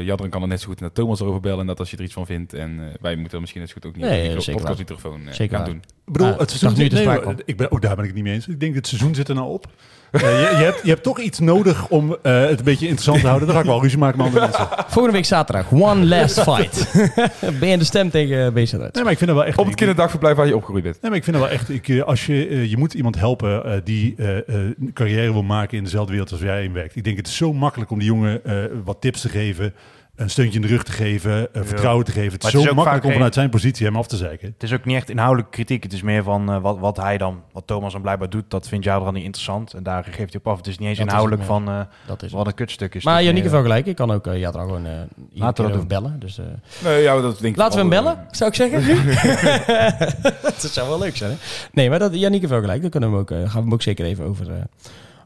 Jadran 0.05 0.29
kan 0.29 0.41
er 0.41 0.47
net 0.47 0.61
zo 0.61 0.67
goed 0.67 0.79
naar 0.79 0.91
Thomas 0.91 1.19
erover 1.19 1.41
bellen. 1.41 1.59
En 1.59 1.65
dat 1.67 1.79
als 1.79 1.91
je 1.91 1.97
er 1.97 2.03
iets 2.03 2.13
van 2.13 2.25
vindt. 2.25 2.53
En 2.53 2.77
wij 3.01 3.15
moeten 3.15 3.33
er 3.33 3.39
misschien 3.39 3.61
net 3.61 3.69
zo 3.69 3.75
goed 3.75 3.85
ook 3.85 3.95
niet 3.95 4.05
Nee, 4.05 4.23
over 4.23 4.35
de 4.35 4.41
zeker 4.41 4.61
podcast 4.61 4.89
waar. 4.89 4.95
microfoon 4.97 5.33
Zeker 5.33 5.57
gaan 5.57 5.65
waar. 5.65 5.73
doen. 5.73 5.83
Ik 6.07 6.13
bedoel, 6.13 6.27
Ah, 6.27 6.39
het 6.39 6.51
seizoen 6.51 6.79
nu 6.79 6.87
Nee, 6.87 7.35
ik 7.45 7.57
ben, 7.57 7.71
ook 7.71 7.81
daar 7.81 7.95
ben 7.95 8.03
ik 8.03 8.09
het 8.09 8.15
niet 8.15 8.23
mee 8.23 8.33
eens. 8.33 8.47
Ik 8.47 8.59
denk, 8.59 8.75
het 8.75 8.87
seizoen 8.87 9.15
zit 9.15 9.29
er 9.29 9.35
nou 9.35 9.47
op. 9.47 9.65
Eh, 10.11 10.21
je, 10.21 10.27
je, 10.57 10.63
hebt, 10.63 10.79
je 10.83 10.89
hebt 10.89 11.03
toch 11.03 11.19
iets 11.19 11.39
nodig 11.39 11.87
om 11.87 12.17
eh, 12.21 12.39
het 12.41 12.59
een 12.59 12.65
beetje 12.65 12.85
interessant 12.87 13.19
te 13.19 13.27
houden. 13.27 13.47
Dan 13.47 13.55
ga 13.55 13.61
ik 13.63 13.69
wel 13.69 13.81
ruzie 13.81 13.97
maken 13.97 14.17
met 14.17 14.25
andere 14.27 14.45
mensen. 14.45 14.67
Volgende 14.87 15.11
week 15.11 15.25
zaterdag, 15.25 15.71
one 15.71 16.05
last 16.05 16.39
fight. 16.41 16.91
ben 17.59 17.69
je 17.69 17.77
de 17.77 17.83
stem 17.83 18.09
tegen 18.09 18.53
BZ 18.53 18.73
uit? 18.73 18.93
Nee, 18.93 19.03
maar 19.03 19.11
ik 19.11 19.17
vind 19.17 19.29
dat 19.29 19.39
wel 19.39 19.47
echt... 19.47 19.57
Op 19.57 19.65
het 19.65 19.75
kinderdagverblijf 19.75 20.35
waar 20.35 20.47
je 20.47 20.55
opgegroeid 20.55 20.83
bent. 20.83 21.01
Nee, 21.01 21.09
maar 21.09 21.19
ik 21.19 21.25
vind 21.25 21.35
dat 21.37 21.45
wel 21.45 21.55
echt... 21.55 21.69
Ik, 21.69 21.87
eh, 21.87 22.01
als 22.01 22.25
je, 22.25 22.47
eh, 22.47 22.69
je 22.69 22.77
moet 22.77 22.93
iemand 22.93 23.15
helpen 23.19 23.65
eh, 23.65 23.77
die 23.83 24.13
eh, 24.17 24.37
eh, 24.37 24.43
een 24.47 24.91
carrière 24.93 25.31
wil 25.31 25.43
maken 25.43 25.77
in 25.77 25.83
dezelfde 25.83 26.11
wereld 26.11 26.31
als 26.31 26.41
jij 26.41 26.63
in 26.63 26.73
werkt. 26.73 26.95
Ik 26.95 27.03
denk 27.03 27.17
het 27.17 27.27
is 27.27 27.35
zo 27.35 27.53
makkelijk 27.53 27.91
om 27.91 27.99
die 27.99 28.07
jongen 28.07 28.45
eh, 28.45 28.55
wat 28.83 29.01
tips 29.01 29.21
te 29.21 29.29
geven, 29.29 29.73
een 30.15 30.29
steuntje 30.29 30.59
in 30.59 30.65
de 30.65 30.71
rug 30.71 30.83
te 30.83 30.91
geven, 30.91 31.53
eh, 31.53 31.61
vertrouwen 31.63 32.05
te 32.05 32.11
geven. 32.11 32.31
Het 32.31 32.43
is 32.43 32.43
Maar 32.43 32.51
het 32.51 32.61
is 32.61 32.65
zo 32.65 32.69
ook 32.69 32.75
makkelijk 32.75 33.05
om 33.05 33.11
vanuit 33.11 33.33
zijn 33.33 33.49
positie 33.49 33.85
hem 33.85 33.95
af 33.95 34.07
te 34.07 34.17
zeiken. 34.17 34.47
Het 34.47 34.63
is 34.63 34.73
ook 34.73 34.85
niet 34.85 34.95
echt 34.95 35.09
inhoudelijke 35.09 35.51
kritiek. 35.51 35.83
Het 35.83 35.93
is 35.93 36.01
meer 36.01 36.23
van 36.23 36.51
eh, 36.51 36.61
wat, 36.61 36.79
wat 36.79 36.97
hij 36.97 37.17
dan, 37.17 37.41
wat 37.51 37.67
Thomas 37.67 37.91
dan 37.91 38.01
blijkbaar 38.01 38.29
doet, 38.29 38.43
dat 38.47 38.67
vindt 38.67 38.85
jou 38.85 39.03
dan 39.03 39.13
niet 39.13 39.23
interessant. 39.23 39.73
En 39.73 39.83
daar 39.83 40.03
geeft 40.03 40.17
hij 40.33 40.41
op 40.43 40.47
af. 40.47 40.57
Het 40.57 40.67
is 40.67 40.77
niet 40.77 40.87
eens 40.87 40.97
Dat 40.97 41.07
inhoudelijk 41.07 41.43
van 41.43 41.67
eh, 41.67 41.79
Dat 42.05 42.23
is 42.23 42.31
wat 42.31 42.47
een 42.47 42.53
kutstuk 42.53 42.95
is. 42.95 43.03
Maar 43.03 43.23
Janieke 43.23 43.49
wel 43.49 43.61
gelijk. 43.61 43.85
Ik 43.85 43.95
kan 43.95 44.11
ook 44.11 44.27
uh, 44.27 44.39
ja, 44.39 44.51
dan 44.51 44.61
gewoon 44.61 44.85
uh, 44.85 44.91
Laten 45.33 45.65
we 45.65 45.71
dat 45.71 45.87
bellen. 45.87 46.19
Dus, 46.19 46.39
uh, 46.39 46.45
Nee, 46.83 47.01
ja, 47.01 47.21
dat 47.21 47.39
denk 47.39 47.53
ik 47.53 47.59
laten 47.59 47.73
we 47.73 47.79
hem 47.79 47.89
bellen, 47.89 48.27
zou 48.31 48.49
ik 48.49 48.55
zeggen. 48.55 48.81
dat 50.61 50.71
zou 50.71 50.89
wel 50.89 50.99
leuk 50.99 51.17
zijn. 51.17 51.31
Hè? 51.31 51.37
Nee, 51.71 51.89
maar 51.89 51.99
dat, 51.99 52.19
Janieke 52.19 52.47
wel 52.47 52.59
gelijk. 52.59 52.81
Daar 52.81 52.89
kunnen 52.89 53.09
we 53.09 53.15
hem 53.15 53.25
ook, 53.25 53.31
uh, 53.31 53.37
gaan 53.37 53.59
we 53.59 53.63
hem 53.63 53.73
ook 53.73 53.81
zeker 53.81 54.05
even 54.05 54.25
over, 54.25 54.47
uh, 54.47 54.55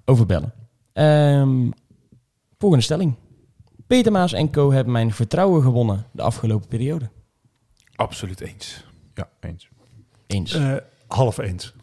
over 0.05 0.25
bellen. 0.25 0.53
Um, 0.93 1.73
volgende 2.57 2.83
stelling. 2.83 3.15
Peter 3.87 4.11
Maas 4.11 4.33
en 4.33 4.51
Co. 4.51 4.71
hebben 4.71 4.93
mijn 4.93 5.11
vertrouwen 5.11 5.61
gewonnen 5.61 6.05
de 6.11 6.21
afgelopen 6.21 6.67
periode. 6.67 7.09
Absoluut 7.95 8.41
eens. 8.41 8.85
Ja, 9.13 9.29
eens. 9.39 9.69
Eens. 10.27 10.55
Uh, 10.55 10.75
half 11.07 11.37
eens. 11.37 11.73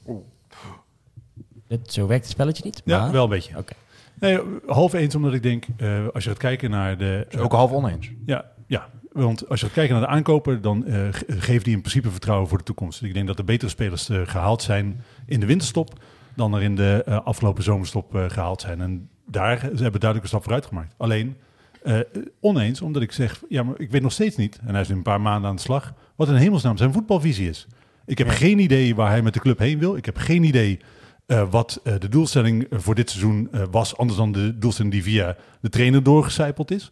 Het, 1.69 1.93
zo 1.93 2.07
werkt 2.07 2.25
het 2.25 2.33
spelletje 2.33 2.64
niet. 2.64 2.83
Ja, 2.85 3.01
maar... 3.01 3.12
wel 3.12 3.25
een 3.25 3.31
beetje. 3.31 3.59
Oké. 3.59 3.73
Nee, 4.21 4.40
half 4.67 4.93
eens 4.93 5.14
omdat 5.14 5.35
ik 5.35 5.43
denk, 5.43 5.67
uh, 5.77 6.09
als 6.12 6.25
je 6.25 6.31
gaat 6.31 6.38
kijken 6.38 6.71
naar 6.71 6.99
de... 6.99 7.27
Dus 7.29 7.40
ook 7.40 7.53
half 7.53 7.73
oneens. 7.73 8.11
Ja, 8.27 8.45
ja, 8.67 8.88
want 9.12 9.49
als 9.49 9.61
je 9.61 9.67
gaat 9.67 9.75
kijken 9.75 9.95
naar 9.95 10.05
de 10.05 10.12
aankopen, 10.12 10.62
dan 10.62 10.85
uh, 10.87 11.09
geeft 11.29 11.64
die 11.64 11.75
in 11.75 11.81
principe 11.81 12.11
vertrouwen 12.11 12.49
voor 12.49 12.59
de 12.59 12.64
toekomst. 12.64 13.03
Ik 13.03 13.14
denk 13.14 13.27
dat 13.27 13.38
er 13.38 13.45
betere 13.45 13.71
spelers 13.71 14.09
uh, 14.09 14.21
gehaald 14.25 14.62
zijn 14.62 15.05
in 15.27 15.40
de 15.40 15.47
winterstop 15.47 15.99
dan 16.35 16.55
er 16.55 16.62
in 16.62 16.77
de 16.77 17.05
uh, 17.09 17.21
afgelopen 17.25 17.62
zomerstop 17.62 18.14
uh, 18.14 18.25
gehaald 18.31 18.61
zijn. 18.61 18.81
En 18.81 19.09
daar 19.27 19.59
ze 19.59 19.83
hebben 19.83 20.01
duidelijk 20.01 20.23
een 20.23 20.29
stap 20.29 20.43
vooruit 20.43 20.67
gemaakt. 20.67 20.95
Alleen 20.97 21.37
uh, 21.85 21.99
oneens, 22.40 22.81
omdat 22.81 23.03
ik 23.03 23.12
zeg, 23.12 23.42
ja, 23.49 23.62
maar 23.62 23.81
ik 23.81 23.90
weet 23.90 24.03
nog 24.03 24.12
steeds 24.12 24.37
niet, 24.37 24.59
en 24.66 24.73
hij 24.73 24.81
is 24.81 24.88
nu 24.88 24.94
een 24.94 25.03
paar 25.03 25.20
maanden 25.20 25.51
aan 25.51 25.57
de 25.57 25.62
slag, 25.62 25.94
wat 26.16 26.29
in 26.29 26.35
hemelsnaam 26.35 26.77
zijn 26.77 26.92
voetbalvisie 26.92 27.49
is. 27.49 27.66
Ik 28.07 28.18
heb 28.18 28.27
ja. 28.27 28.33
geen 28.33 28.59
idee 28.59 28.94
waar 28.94 29.11
hij 29.11 29.23
met 29.23 29.35
de 29.35 29.40
club 29.40 29.59
heen 29.59 29.79
wil. 29.79 29.97
Ik 29.97 30.05
heb 30.05 30.16
geen 30.16 30.42
idee 30.42 30.81
uh, 31.27 31.51
wat 31.51 31.81
uh, 31.85 31.94
de 31.99 32.09
doelstelling 32.09 32.66
voor 32.70 32.94
dit 32.94 33.11
seizoen 33.11 33.49
uh, 33.53 33.62
was, 33.70 33.97
anders 33.97 34.18
dan 34.18 34.33
de 34.33 34.59
doelstelling 34.59 34.94
die 34.94 35.03
via 35.03 35.37
de 35.61 35.68
trainer 35.68 36.03
doorgecijpeld 36.03 36.70
is. 36.70 36.90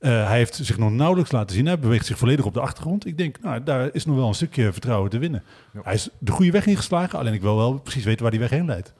Uh, 0.00 0.26
hij 0.26 0.36
heeft 0.36 0.54
zich 0.54 0.78
nog 0.78 0.90
nauwelijks 0.90 1.32
laten 1.32 1.56
zien. 1.56 1.66
Hij 1.66 1.78
beweegt 1.78 2.06
zich 2.06 2.18
volledig 2.18 2.44
op 2.44 2.54
de 2.54 2.60
achtergrond. 2.60 3.06
Ik 3.06 3.18
denk, 3.18 3.40
nou, 3.40 3.62
daar 3.62 3.94
is 3.94 4.04
nog 4.04 4.16
wel 4.16 4.28
een 4.28 4.34
stukje 4.34 4.72
vertrouwen 4.72 5.10
te 5.10 5.18
winnen. 5.18 5.42
Ja. 5.72 5.80
Hij 5.82 5.94
is 5.94 6.08
de 6.18 6.32
goede 6.32 6.50
weg 6.50 6.66
ingeslagen, 6.66 7.18
alleen 7.18 7.32
ik 7.32 7.40
wil 7.40 7.56
wel 7.56 7.78
precies 7.78 8.04
weten 8.04 8.22
waar 8.22 8.30
die 8.30 8.40
weg 8.40 8.50
heen 8.50 8.66
leidt. 8.66 8.92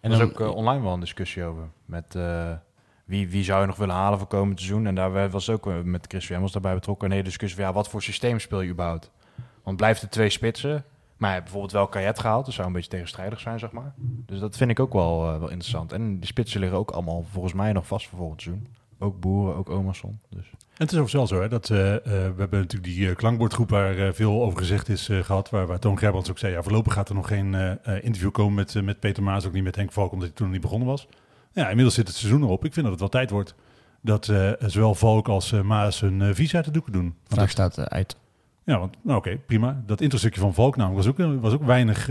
En 0.00 0.12
er 0.12 0.18
was 0.18 0.26
ook 0.26 0.40
uh, 0.40 0.54
online 0.54 0.82
wel 0.82 0.92
een 0.92 1.00
discussie 1.00 1.44
over. 1.44 1.62
Met 1.84 2.14
uh, 2.16 2.50
wie, 3.10 3.28
wie 3.28 3.44
zou 3.44 3.60
je 3.60 3.66
nog 3.66 3.76
willen 3.76 3.94
halen 3.94 4.18
voor 4.18 4.28
komend 4.28 4.60
seizoen. 4.60 4.86
En 4.86 4.94
daar 4.94 5.30
was 5.30 5.50
ook 5.50 5.84
met 5.84 6.06
Chris 6.08 6.28
Wemmels 6.28 6.52
daarbij 6.52 6.74
betrokken. 6.74 7.06
Een 7.06 7.12
hele 7.12 7.24
discussie 7.24 7.58
van 7.58 7.68
ja, 7.68 7.74
wat 7.74 7.88
voor 7.88 8.02
systeem 8.02 8.38
speel 8.38 8.60
je 8.60 8.70
überhaupt? 8.70 9.10
Want 9.62 9.76
blijft 9.76 10.02
er 10.02 10.08
twee 10.08 10.30
spitsen. 10.30 10.84
Maar 11.16 11.42
bijvoorbeeld 11.42 11.72
wel 11.72 11.86
Kajet 11.86 12.18
gehaald. 12.18 12.44
Dus 12.44 12.54
zou 12.54 12.66
een 12.66 12.72
beetje 12.72 12.90
tegenstrijdig 12.90 13.40
zijn, 13.40 13.58
zeg 13.58 13.70
maar. 13.70 13.94
Dus 13.98 14.38
dat 14.38 14.56
vind 14.56 14.70
ik 14.70 14.80
ook 14.80 14.92
wel, 14.92 15.24
uh, 15.24 15.38
wel 15.38 15.50
interessant. 15.50 15.92
En 15.92 16.18
die 16.18 16.26
spitsen 16.26 16.60
liggen 16.60 16.78
ook 16.78 16.90
allemaal 16.90 17.24
volgens 17.32 17.54
mij 17.54 17.72
nog 17.72 17.86
vast 17.86 18.08
voor 18.08 18.18
volgend 18.18 18.42
seizoen. 18.42 18.66
Ook 18.98 19.20
Boeren, 19.20 19.56
ook 19.56 19.70
Omerson. 19.70 20.18
Dus. 20.28 20.50
En 20.50 20.86
het 20.86 20.92
is 20.92 20.98
overigens 20.98 21.12
wel 21.12 21.26
zo, 21.26 21.40
hè, 21.40 21.48
dat 21.48 21.68
uh, 21.68 21.78
we 21.78 22.34
hebben 22.36 22.60
natuurlijk 22.60 22.94
die 22.94 23.14
klankbordgroep 23.14 23.70
waar 23.70 24.14
veel 24.14 24.42
over 24.42 24.58
gezegd 24.58 24.88
is 24.88 25.08
gehad, 25.12 25.50
waar, 25.50 25.66
waar 25.66 25.78
Toon 25.78 25.98
Gerbrands 25.98 26.30
ook 26.30 26.38
zei, 26.38 26.52
ja, 26.52 26.62
voorlopig 26.62 26.92
gaat 26.92 27.08
er 27.08 27.14
nog 27.14 27.28
geen 27.28 27.54
interview 27.84 28.30
komen 28.30 28.54
met, 28.54 28.84
met 28.84 29.00
Peter 29.00 29.22
Maas, 29.22 29.46
ook 29.46 29.52
niet 29.52 29.64
met 29.64 29.76
Henk 29.76 29.92
Valk, 29.92 30.12
omdat 30.12 30.26
hij 30.26 30.36
toen 30.36 30.46
nog 30.46 30.54
niet 30.54 30.64
begonnen 30.64 30.88
was. 30.88 31.08
Ja, 31.52 31.68
inmiddels 31.68 31.94
zit 31.94 32.06
het 32.06 32.16
seizoen 32.16 32.42
erop. 32.42 32.64
Ik 32.64 32.72
vind 32.72 32.82
dat 32.82 32.90
het 32.90 33.00
wel 33.00 33.20
tijd 33.20 33.30
wordt 33.30 33.54
dat 34.02 34.28
uh, 34.28 34.50
zowel 34.58 34.94
Valk 34.94 35.28
als 35.28 35.52
uh, 35.52 35.60
Maas 35.60 36.00
hun 36.00 36.34
visie 36.34 36.56
uit 36.56 36.64
de 36.64 36.70
doeken 36.70 36.92
doen. 36.92 37.14
Vraag 37.24 37.54
dat, 37.54 37.72
staat 37.72 37.88
uit. 37.88 38.16
Ja, 38.64 38.78
want 38.78 38.96
nou, 39.02 39.18
oké, 39.18 39.28
okay, 39.28 39.40
prima. 39.46 39.82
Dat 39.86 40.00
introstukje 40.00 40.40
van 40.40 40.54
Valk 40.54 40.76
namelijk 40.76 41.06
was 41.06 41.26
ook, 41.26 41.40
was 41.40 41.52
ook 41.52 41.64
weinig, 41.64 42.06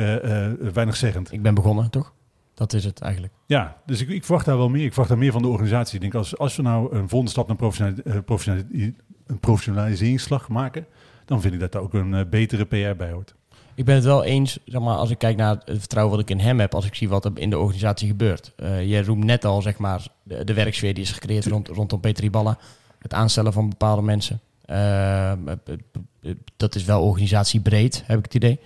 weinig 0.73 0.95
zeggend. 0.95 1.32
Ik 1.32 1.41
ben 1.41 1.54
begonnen, 1.54 1.89
toch? 1.89 2.13
Dat 2.54 2.73
is 2.73 2.84
het 2.84 3.02
eigenlijk. 3.02 3.34
Ja, 3.45 3.78
dus 3.86 4.02
ik, 4.02 4.10
ik 4.10 4.23
verwacht 4.23 4.45
daar 4.45 4.58
wel 4.58 4.69
meer. 4.69 4.84
Ik 4.84 4.89
verwacht 4.89 5.10
daar 5.10 5.17
meer 5.17 5.32
van 5.32 5.41
de 5.41 5.47
organisatie. 5.47 5.95
Ik 5.95 6.02
denk, 6.02 6.13
als, 6.13 6.38
als 6.38 6.56
we 6.56 6.62
nou 6.62 6.95
een 6.95 7.10
volgende 7.10 7.32
stap 7.32 7.47
naar 7.47 7.56
professionali 7.56 8.21
professionali 8.21 8.95
een 9.25 9.39
professionaliseringsslag 9.39 10.49
maken, 10.49 10.86
dan 11.25 11.41
vind 11.41 11.54
ik 11.54 11.60
dat 11.60 11.71
daar 11.71 11.82
ook 11.82 11.93
een 11.93 12.30
betere 12.30 12.65
PR 12.65 12.95
bij 12.97 13.12
hoort. 13.12 13.36
Ik 13.80 13.86
ben 13.86 13.96
het 13.96 14.04
wel 14.04 14.24
eens, 14.24 14.60
zeg 14.65 14.82
maar, 14.82 14.96
als 14.96 15.10
ik 15.10 15.18
kijk 15.18 15.38
naar 15.38 15.58
het 15.65 15.80
vertrouwen 15.80 16.15
wat 16.15 16.24
ik 16.24 16.30
in 16.30 16.39
hem 16.39 16.60
heb, 16.60 16.76
als 16.76 16.86
ik 16.86 16.96
zie 16.96 17.10
wat 17.10 17.26
er 17.26 17.32
in 17.36 17.50
de 17.50 17.58
organisatie 17.58 18.08
gebeurt. 18.08 18.52
Uh, 18.58 18.89
je 18.89 19.04
roemt 19.04 19.24
net 19.24 19.46
al, 19.46 19.62
zeg 19.62 19.78
maar, 19.78 20.08
de, 20.24 20.54
werksfeer 20.54 20.94
die 20.94 21.04
is 21.04 21.12
gecreëerd 21.12 21.46
rond, 21.46 21.68
rondom 21.68 22.00
Peter 22.00 22.24
Riballa. 22.24 22.58
Het 22.98 23.13
aanstellen 23.13 23.54
van 23.54 23.70
bepaalde 23.70 24.02
mensen. 24.02 24.39
Uh, 24.70 25.32
dat 26.58 26.76
is 26.76 26.84
wel 26.84 27.04
organisatiebreed, 27.04 28.04
heb 28.06 28.18
ik 28.18 28.24
het 28.24 28.34
idee. 28.34 28.60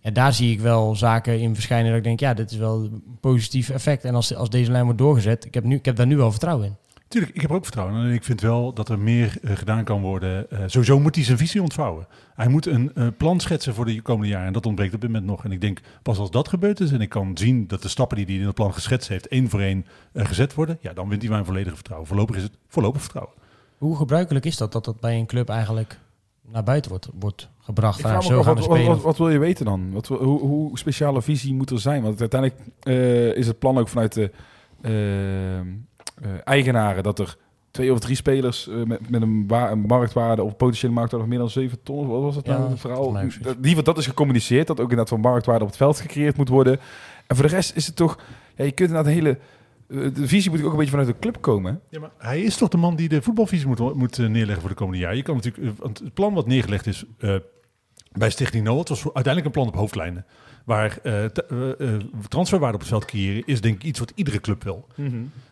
En 0.00 0.12
daar 0.12 0.32
zie 0.32 0.52
ik 0.52 0.60
wel 0.60 0.96
zaken 0.96 1.40
in 1.40 1.54
verschijnen 1.54 1.88
dat 1.88 1.98
ik 1.98 2.04
denk, 2.04 2.20
ja, 2.20 2.34
dit 2.34 2.50
is 2.50 2.56
wel 2.56 2.76
een 2.76 3.18
positief 3.20 3.70
effect. 3.70 4.04
En 4.04 4.14
als, 4.14 4.34
als 4.34 4.50
deze 4.50 4.70
lijn 4.70 4.84
wordt 4.84 4.98
doorgezet, 4.98 5.44
ik 5.44 5.54
heb, 5.54 5.64
nu, 5.64 5.76
ik 5.76 5.84
heb 5.84 5.96
daar 5.96 6.06
nu 6.06 6.16
wel 6.16 6.30
vertrouwen 6.30 6.66
in. 6.66 6.76
Tuurlijk, 7.10 7.34
ik 7.34 7.40
heb 7.40 7.50
er 7.50 7.56
ook 7.56 7.64
vertrouwen 7.64 7.96
in. 7.96 8.08
En 8.08 8.12
ik 8.12 8.24
vind 8.24 8.40
wel 8.40 8.72
dat 8.72 8.88
er 8.88 8.98
meer 8.98 9.38
uh, 9.42 9.56
gedaan 9.56 9.84
kan 9.84 10.00
worden. 10.00 10.46
Uh, 10.52 10.58
sowieso 10.66 11.00
moet 11.00 11.14
hij 11.14 11.24
zijn 11.24 11.38
visie 11.38 11.62
ontvouwen. 11.62 12.06
Hij 12.34 12.48
moet 12.48 12.66
een 12.66 12.90
uh, 12.94 13.06
plan 13.16 13.40
schetsen 13.40 13.74
voor 13.74 13.84
de 13.84 14.02
komende 14.02 14.28
jaren. 14.28 14.46
En 14.46 14.52
dat 14.52 14.66
ontbreekt 14.66 14.94
op 14.94 15.00
dit 15.00 15.10
moment 15.10 15.28
nog. 15.28 15.44
En 15.44 15.52
ik 15.52 15.60
denk, 15.60 15.80
pas 16.02 16.18
als 16.18 16.30
dat 16.30 16.48
gebeurd 16.48 16.80
is 16.80 16.92
en 16.92 17.00
ik 17.00 17.08
kan 17.08 17.36
zien 17.38 17.66
dat 17.66 17.82
de 17.82 17.88
stappen 17.88 18.16
die 18.16 18.26
hij 18.26 18.34
in 18.34 18.46
het 18.46 18.54
plan 18.54 18.74
geschetst 18.74 19.08
heeft, 19.08 19.28
één 19.28 19.48
voor 19.48 19.60
één 19.60 19.86
gezet 20.14 20.54
worden, 20.54 20.78
ja, 20.80 20.92
dan 20.92 21.08
wint 21.08 21.22
hij 21.22 21.30
mijn 21.30 21.44
volledige 21.44 21.74
vertrouwen. 21.74 22.08
Voorlopig 22.08 22.36
is 22.36 22.42
het 22.42 22.52
voorlopig 22.68 23.00
vertrouwen. 23.00 23.34
Hoe 23.78 23.96
gebruikelijk 23.96 24.44
is 24.44 24.56
dat, 24.56 24.72
dat 24.72 24.84
dat 24.84 25.00
bij 25.00 25.18
een 25.18 25.26
club 25.26 25.48
eigenlijk 25.48 25.98
naar 26.42 26.64
buiten 26.64 26.90
wordt, 26.90 27.08
wordt 27.14 27.48
gebracht? 27.58 28.02
Me 28.02 28.08
zo 28.08 28.18
gaan 28.18 28.28
we 28.28 28.42
wat, 28.42 28.44
wat, 28.44 28.64
spelen. 28.64 28.86
wat, 28.86 29.02
wat 29.02 29.18
wil 29.18 29.30
je 29.30 29.38
weten 29.38 29.64
dan? 29.64 29.92
Wat, 29.92 30.06
hoe, 30.06 30.40
hoe 30.40 30.78
speciale 30.78 31.22
visie 31.22 31.54
moet 31.54 31.70
er 31.70 31.80
zijn? 31.80 32.02
Want 32.02 32.20
uiteindelijk 32.20 32.60
eh, 32.80 33.36
is 33.36 33.46
het 33.46 33.58
plan 33.58 33.78
ook 33.78 33.88
vanuit 33.88 34.12
de 34.12 34.30
eh, 34.80 35.58
eh, 35.58 35.66
eigenaren 36.44 37.02
dat 37.02 37.18
er 37.18 37.36
twee 37.70 37.92
of 37.92 37.98
drie 37.98 38.16
spelers 38.16 38.68
eh, 38.68 38.82
met, 38.82 39.10
met 39.10 39.22
een, 39.22 39.46
een 39.50 39.80
marktwaarde 39.80 40.42
of 40.42 40.56
potentiële 40.56 40.92
marktwaarde 40.92 41.26
van 41.26 41.34
meer 41.36 41.44
dan 41.44 41.50
7 41.50 41.82
ton, 41.82 42.06
wat 42.08 42.22
was 42.22 42.36
het 42.36 42.46
Ja, 42.46 42.58
nou? 42.58 42.70
Het 42.70 42.80
verhaal. 42.80 43.12
Dat, 43.42 43.52
in 43.52 43.56
ieder 43.56 43.68
geval, 43.68 43.82
dat 43.84 43.98
is 43.98 44.06
gecommuniceerd, 44.06 44.66
dat 44.66 44.76
ook 44.76 44.82
inderdaad 44.90 45.08
van 45.08 45.20
marktwaarde 45.20 45.60
op 45.64 45.68
het 45.68 45.76
veld 45.78 46.00
gecreëerd 46.00 46.36
moet 46.36 46.48
worden. 46.48 46.80
En 47.26 47.36
voor 47.36 47.44
de 47.48 47.54
rest 47.54 47.76
is 47.76 47.86
het 47.86 47.96
toch, 47.96 48.18
ja, 48.56 48.64
je 48.64 48.72
kunt 48.72 48.88
inderdaad 48.90 49.06
een 49.12 49.18
hele, 49.22 49.38
eh, 49.88 50.14
de 50.14 50.28
visie 50.28 50.50
moet 50.50 50.62
ook 50.62 50.70
een 50.70 50.76
beetje 50.76 50.90
vanuit 50.90 51.08
de 51.08 51.18
club 51.18 51.40
komen. 51.40 51.80
Ja, 51.88 52.00
maar 52.00 52.10
hij 52.18 52.40
is 52.42 52.56
toch 52.56 52.68
de 52.68 52.76
man 52.76 52.96
die 52.96 53.08
de 53.08 53.22
voetbalvisie 53.22 53.66
moet, 53.66 53.94
moet 53.94 54.18
eh, 54.18 54.26
neerleggen 54.26 54.60
voor 54.60 54.70
de 54.70 54.76
komende 54.76 55.00
jaar. 55.00 55.16
Je 55.16 55.22
kan 55.22 55.34
natuurlijk, 55.34 55.64
eh, 55.72 55.78
want 55.82 55.98
het 55.98 56.14
plan 56.14 56.34
wat 56.34 56.46
neergelegd 56.46 56.86
is 56.86 57.04
eh, 57.18 57.34
bij 58.12 58.30
Stichting 58.30 58.64
Noord 58.64 58.88
was 58.88 59.00
voor- 59.00 59.14
uiteindelijk 59.14 59.54
een 59.54 59.62
plan 59.62 59.72
op 59.72 59.78
hoofdlijnen. 59.80 60.26
Waar 60.64 60.98
eh, 61.02 61.24
eh, 61.24 61.30
eh, 61.50 62.00
transferwaarde 62.28 62.74
op 62.74 62.80
het 62.80 62.88
veld 62.90 63.04
creëren 63.04 63.42
is 63.46 63.60
denk 63.60 63.74
ik 63.74 63.84
iets 63.84 63.98
wat 63.98 64.12
iedere 64.14 64.40
club 64.40 64.62
wil. 64.62 64.86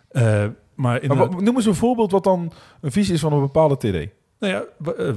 Eh, 0.09 0.45
maar 0.75 1.03
in 1.03 1.09
Maar 1.09 1.17
wat- 1.17 1.41
noem 1.41 1.57
eens 1.57 1.67
een 1.67 1.75
voorbeeld 1.75 2.11
wat 2.11 2.25
dan 2.25 2.53
een 2.81 2.93
visie 2.93 3.15
is 3.15 3.21
van 3.21 3.33
een 3.33 3.41
bepaalde 3.41 3.77
TD. 3.77 4.09
Nou 4.39 4.53
ja, 4.53 4.65
eh, 4.97 5.13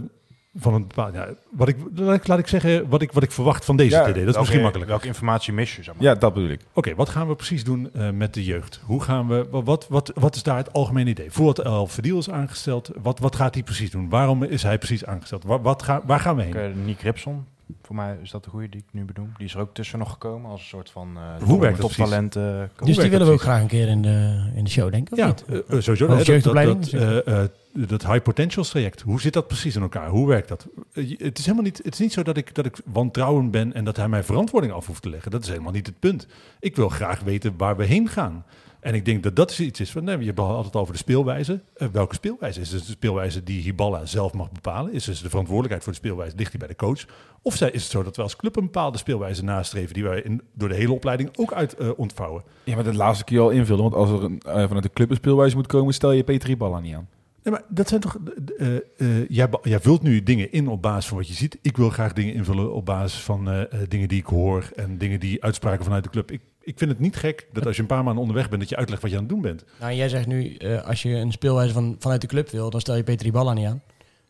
van 0.55 0.73
een 0.73 0.87
bepaald, 0.87 1.13
ja, 1.13 1.27
wat 1.51 1.67
ik, 1.67 1.75
laat 1.95 2.15
ik, 2.15 2.27
laat 2.27 2.39
ik 2.39 2.47
zeggen, 2.47 2.89
wat 2.89 3.01
ik, 3.01 3.11
wat 3.11 3.23
ik 3.23 3.31
verwacht 3.31 3.65
van 3.65 3.75
deze 3.77 3.95
Ja, 3.95 4.01
TD. 4.01 4.05
Dat 4.07 4.15
is 4.17 4.23
Welke- 4.23 4.39
misschien 4.39 4.61
makkelijk. 4.61 4.89
Welke 4.89 5.07
informatie 5.07 5.53
mis 5.53 5.75
je, 5.75 5.83
zeg 5.83 5.93
maar? 5.95 6.03
Ja, 6.03 6.15
dat 6.15 6.33
bedoel 6.33 6.49
ik. 6.49 6.61
Oké, 6.73 6.95
wat 6.95 7.09
gaan 7.09 7.27
we 7.27 7.35
precies 7.35 7.63
doen 7.63 7.89
eh, 7.93 8.09
met 8.09 8.33
de 8.33 8.43
jeugd? 8.43 8.81
Hoe 8.85 9.01
gaan 9.01 9.27
we, 9.27 9.47
wa- 9.51 9.63
wat, 9.63 9.85
wat, 9.89 10.11
wat 10.15 10.35
is 10.35 10.43
daar 10.43 10.57
het 10.57 10.73
algemene 10.73 11.09
idee? 11.09 11.31
Voordat 11.31 11.65
El 11.65 11.87
Verdiel 11.87 12.17
is 12.17 12.29
aangesteld, 12.29 12.91
wat, 13.01 13.19
wat 13.19 13.35
gaat 13.35 13.53
hij 13.53 13.63
precies 13.63 13.91
doen? 13.91 14.09
Waarom 14.09 14.43
is 14.43 14.63
hij 14.63 14.77
precies 14.77 15.05
aangesteld? 15.05 15.43
Waar, 15.43 15.61
wat 15.61 15.83
ga, 15.83 16.01
waar 16.05 16.19
gaan 16.19 16.35
we 16.35 16.41
heen? 16.41 16.55
Uh, 16.55 16.85
Nick 16.85 17.01
Ripson, 17.01 17.45
voor 17.81 17.95
mij 17.95 18.17
is 18.21 18.31
dat 18.31 18.43
de 18.43 18.49
goede 18.49 18.69
die 18.69 18.79
ik 18.79 18.85
nu 18.91 19.05
benoem. 19.05 19.33
Die 19.37 19.45
is 19.45 19.53
er 19.53 19.59
ook 19.59 19.73
tussen 19.73 19.99
nog 19.99 20.11
gekomen 20.11 20.51
als 20.51 20.61
een 20.61 20.67
soort 20.67 20.89
van 20.89 21.17
uh, 21.17 21.43
Hoe 21.47 21.59
werkt 21.59 21.81
dat 21.81 21.87
toptalenten. 21.95 22.71
Dus 22.83 22.97
die 22.97 23.09
willen 23.09 23.27
we 23.27 23.33
ook 23.33 23.41
graag 23.41 23.61
een 23.61 23.67
keer 23.67 23.87
in 23.87 24.01
de, 24.01 24.49
in 24.55 24.63
de 24.63 24.69
show, 24.69 24.91
denk 24.91 25.07
ik, 25.07 25.13
of 25.13 25.19
Ja, 25.19 25.27
niet? 25.27 25.45
eh, 25.45 25.57
eh, 25.57 25.63
sowieso. 25.81 26.07
Hè, 26.07 26.23
dat, 26.23 26.43
dat, 26.43 26.53
dat, 26.53 26.87
eh, 26.91 27.41
eh, 27.43 27.49
dat 27.71 28.05
high 28.05 28.21
potentials 28.21 28.69
traject. 28.69 29.01
Hoe 29.01 29.21
zit 29.21 29.33
dat 29.33 29.47
precies 29.47 29.75
in 29.75 29.81
elkaar? 29.81 30.09
Hoe 30.09 30.27
werkt 30.27 30.47
dat? 30.47 30.67
Eh, 30.93 31.09
het 31.17 31.37
is 31.37 31.45
helemaal 31.45 31.65
niet, 31.65 31.77
het 31.83 31.93
is 31.93 31.99
niet 31.99 32.13
zo 32.13 32.23
dat 32.23 32.37
ik, 32.37 32.55
dat 32.55 32.65
ik 32.65 32.77
wantrouwend 32.85 33.51
ben 33.51 33.73
en 33.73 33.83
dat 33.83 33.97
hij 33.97 34.07
mij 34.07 34.23
verantwoording 34.23 34.73
af 34.73 34.87
hoeft 34.87 35.01
te 35.01 35.09
leggen. 35.09 35.31
Dat 35.31 35.41
is 35.43 35.49
helemaal 35.49 35.71
niet 35.71 35.85
het 35.87 35.99
punt. 35.99 36.27
Ik 36.59 36.75
wil 36.75 36.89
graag 36.89 37.19
weten 37.19 37.53
waar 37.57 37.77
we 37.77 37.85
heen 37.85 38.07
gaan. 38.07 38.45
En 38.81 38.93
ik 38.93 39.05
denk 39.05 39.23
dat 39.23 39.35
dat 39.35 39.51
is 39.51 39.59
iets 39.59 39.79
is 39.79 39.91
van, 39.91 40.03
nee, 40.03 40.17
je 40.19 40.25
hebt 40.25 40.39
altijd 40.39 40.75
over 40.75 40.93
de 40.93 40.99
speelwijze. 40.99 41.61
Eh, 41.75 41.87
welke 41.91 42.15
speelwijze? 42.15 42.59
Is 42.61 42.71
het 42.71 42.85
de 42.85 42.91
speelwijze 42.91 43.43
die 43.43 43.61
Hiballa 43.61 44.05
zelf 44.05 44.33
mag 44.33 44.51
bepalen? 44.51 44.93
Is 44.93 45.03
dus 45.05 45.21
de 45.21 45.29
verantwoordelijkheid 45.29 45.83
voor 45.83 45.93
de 45.93 45.99
speelwijze, 45.99 46.35
ligt 46.35 46.51
die 46.51 46.59
bij 46.59 46.67
de 46.67 46.75
coach? 46.75 47.05
Of 47.41 47.55
zij- 47.55 47.71
is 47.71 47.81
het 47.83 47.91
zo 47.91 48.03
dat 48.03 48.15
we 48.15 48.21
als 48.21 48.35
club 48.35 48.55
een 48.55 48.63
bepaalde 48.63 48.97
speelwijze 48.97 49.43
nastreven 49.43 49.93
die 49.93 50.03
wij 50.03 50.21
in, 50.21 50.41
door 50.53 50.69
de 50.69 50.75
hele 50.75 50.91
opleiding 50.93 51.29
ook 51.37 51.53
uit 51.53 51.73
eh, 51.75 51.89
ontvouwen? 51.95 52.43
Ja, 52.63 52.75
maar 52.75 52.83
dat 52.83 52.95
laatste 52.95 53.23
kun 53.23 53.35
je 53.35 53.41
al 53.41 53.49
invullen. 53.49 53.81
Want 53.81 53.93
als 53.95 54.09
er 54.09 54.23
een, 54.23 54.39
eh, 54.39 54.53
vanuit 54.67 54.83
de 54.83 54.91
club 54.93 55.09
een 55.09 55.15
speelwijze 55.15 55.55
moet 55.55 55.67
komen, 55.67 55.93
stel 55.93 56.11
je 56.11 56.23
Petri 56.23 56.57
Balla 56.57 56.79
niet 56.79 56.95
aan. 56.95 57.07
Nee, 57.43 57.53
maar 57.53 57.63
dat 57.69 57.87
zijn 57.87 58.01
toch. 58.01 58.17
jij, 59.27 59.47
jij 59.61 59.79
vult 59.79 60.01
nu 60.01 60.23
dingen 60.23 60.51
in 60.51 60.67
op 60.67 60.81
basis 60.81 61.05
van 61.07 61.17
wat 61.17 61.27
je 61.27 61.33
ziet. 61.33 61.57
Ik 61.61 61.77
wil 61.77 61.89
graag 61.89 62.13
dingen 62.13 62.33
invullen 62.33 62.73
op 62.73 62.85
basis 62.85 63.19
van 63.19 63.67
dingen 63.87 64.07
die 64.07 64.19
ik 64.19 64.25
hoor 64.25 64.69
en 64.75 64.97
dingen 64.97 65.19
die 65.19 65.43
uitspraken 65.43 65.83
vanuit 65.83 66.03
de 66.03 66.09
club. 66.09 66.31
Ik, 66.31 66.41
ik 66.63 66.77
vind 66.77 66.91
het 66.91 66.99
niet 66.99 67.15
gek 67.15 67.47
dat 67.53 67.65
als 67.65 67.75
je 67.75 67.81
een 67.81 67.87
paar 67.87 68.03
maanden 68.03 68.21
onderweg 68.21 68.49
bent, 68.49 68.61
dat 68.61 68.69
je 68.69 68.75
uitlegt 68.75 69.01
wat 69.01 69.11
je 69.11 69.17
aan 69.17 69.23
het 69.23 69.31
doen 69.31 69.41
bent. 69.41 69.63
Nou, 69.79 69.93
jij 69.93 70.09
zegt 70.09 70.27
nu, 70.27 70.55
eh, 70.55 70.81
als 70.87 71.01
je 71.01 71.09
een 71.15 71.31
speelwijze 71.31 71.73
van, 71.73 71.95
vanuit 71.99 72.21
de 72.21 72.27
club 72.27 72.49
wil, 72.49 72.69
dan 72.69 72.79
stel 72.81 72.95
je 72.95 73.03
Peter 73.03 73.31
Balla 73.31 73.53
niet 73.53 73.65
aan. 73.65 73.81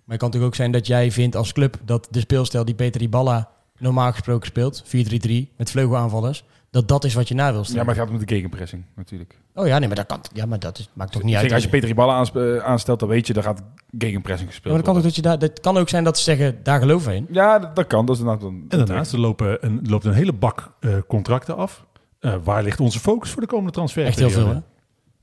Maar 0.04 0.20
het 0.20 0.20
kan 0.20 0.28
natuurlijk 0.28 0.46
ook 0.46 0.56
zijn 0.56 0.72
dat 0.72 0.88
jij 0.88 1.12
vindt 1.12 1.36
als 1.36 1.54
club 1.54 1.78
dat 1.86 2.08
de 2.12 2.20
speelstijl 2.20 2.66
die 2.66 2.76
Peter 2.76 3.10
Balla 3.10 3.50
normaal 3.78 4.12
gesproken 4.12 4.48
speelt, 4.48 4.84
4-3-3 4.86 5.52
met 5.58 5.72
vleugelaanvallers, 5.72 6.44
dat 6.70 6.88
dat 6.88 7.04
is 7.04 7.14
wat 7.14 7.28
je 7.28 7.34
na 7.36 7.50
wil 7.52 7.58
Ja, 7.60 7.64
stellen. 7.64 7.86
maar 7.86 7.96
het 7.96 8.04
gaat 8.04 8.14
om 8.14 8.20
de 8.26 8.34
gegenpressing 8.34 8.84
natuurlijk. 8.96 9.40
Oh 9.56 9.68
ja, 9.68 9.78
nee, 9.80 9.88
maar 9.88 9.96
dat 9.98 10.06
kan. 10.06 10.20
Ja, 10.34 10.46
maar 10.46 10.60
dat 10.60 10.78
is, 10.80 10.90
maakt 10.94 11.12
toch 11.12 11.22
niet 11.24 11.32
Zeker 11.32 11.46
uit. 11.46 11.54
als 11.56 11.64
je 11.64 11.70
Petri 11.70 11.94
Balla 11.94 12.26
eh, 12.34 12.58
aanstelt, 12.58 13.00
dan 13.00 13.10
weet 13.10 13.28
je, 13.28 13.34
dan 13.34 13.44
gaat 13.44 13.62
gegenpressing 13.98 14.50
Ja, 14.50 14.54
gespeeld 14.56 14.74
maar 14.76 14.84
dan 14.84 14.94
kan, 14.94 15.02
ook 15.02 15.08
dat, 15.08 15.16
je 15.16 15.22
daar, 15.22 15.40
dat 15.40 15.60
kan 15.60 15.78
ook 15.78 15.90
zijn 15.90 16.04
dat 16.04 16.18
ze 16.18 16.24
zeggen, 16.24 16.60
daar 16.64 16.80
geloven 16.80 17.10
we 17.12 17.16
in. 17.16 17.28
Ja, 17.32 17.60
dat, 17.60 17.76
dat 17.76 17.88
kan. 17.88 18.06
Dat 18.06 18.16
is 18.16 18.22
inderdaad 18.22 18.48
een, 18.48 18.66
En 18.70 18.78
daarnaast 18.86 19.14
er 19.14 19.20
lopen 19.20 19.66
een, 19.66 19.80
loopt 19.84 20.06
een 20.06 20.14
hele 20.14 20.34
bak 20.34 20.74
eh, 20.80 20.94
contracten 21.08 21.56
af. 21.58 21.86
Eh, 22.22 22.36
waar 22.44 22.64
ligt 22.64 22.80
onze 22.80 23.00
focus 23.00 23.30
voor 23.30 23.42
de 23.42 23.48
komende 23.48 23.72
transfer? 23.72 24.06
Echt 24.06 24.20
heel 24.20 24.30
veel, 24.30 24.48
hè? 24.48 24.60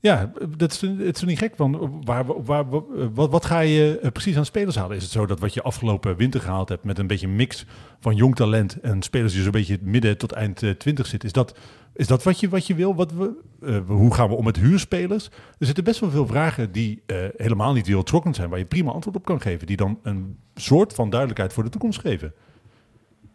Ja, 0.01 0.31
dat 0.57 0.71
is, 0.71 0.81
het 0.81 1.15
is 1.15 1.23
niet 1.23 1.37
gek. 1.37 1.55
Want 1.55 1.77
waar, 2.03 2.43
waar, 2.43 2.65
wat, 3.13 3.29
wat 3.29 3.45
ga 3.45 3.59
je 3.59 3.99
eh, 3.99 4.11
precies 4.11 4.37
aan 4.37 4.45
spelers 4.45 4.75
halen? 4.75 4.95
Is 4.95 5.03
het 5.03 5.11
zo 5.11 5.25
dat 5.25 5.39
wat 5.39 5.53
je 5.53 5.61
afgelopen 5.61 6.15
winter 6.15 6.41
gehaald 6.41 6.69
hebt 6.69 6.83
met 6.83 6.99
een 6.99 7.07
beetje 7.07 7.27
een 7.27 7.35
mix 7.35 7.65
van 7.99 8.15
jong 8.15 8.35
talent 8.35 8.79
en 8.79 9.01
spelers 9.01 9.33
die 9.33 9.41
zo'n 9.41 9.51
beetje 9.51 9.73
het 9.73 9.81
midden 9.81 10.17
tot 10.17 10.31
eind 10.31 10.63
eh, 10.63 10.69
20 10.69 11.05
zitten, 11.05 11.27
is 11.27 11.33
dat, 11.33 11.57
is 11.93 12.07
dat 12.07 12.23
wat, 12.23 12.39
je, 12.39 12.49
wat 12.49 12.67
je 12.67 12.75
wil? 12.75 12.95
Wat 12.95 13.13
we, 13.13 13.83
hoe 13.87 14.13
gaan 14.13 14.29
we 14.29 14.35
om 14.35 14.43
met 14.43 14.57
huurspelers? 14.57 15.25
Er 15.57 15.65
zitten 15.65 15.83
best 15.83 15.99
wel 15.99 16.09
veel 16.09 16.27
vragen 16.27 16.71
die 16.71 17.03
helemaal 17.37 17.73
niet 17.73 17.87
wereldtrokkend 17.87 18.35
zijn, 18.35 18.49
waar 18.49 18.59
je 18.59 18.65
prima 18.65 18.91
antwoord 18.91 19.15
op 19.15 19.25
kan 19.25 19.41
geven, 19.41 19.67
die 19.67 19.77
dan 19.77 19.99
een 20.03 20.37
soort 20.55 20.93
van 20.93 21.09
duidelijkheid 21.09 21.53
voor 21.53 21.63
de 21.63 21.69
toekomst 21.69 21.99
geven. 21.99 22.33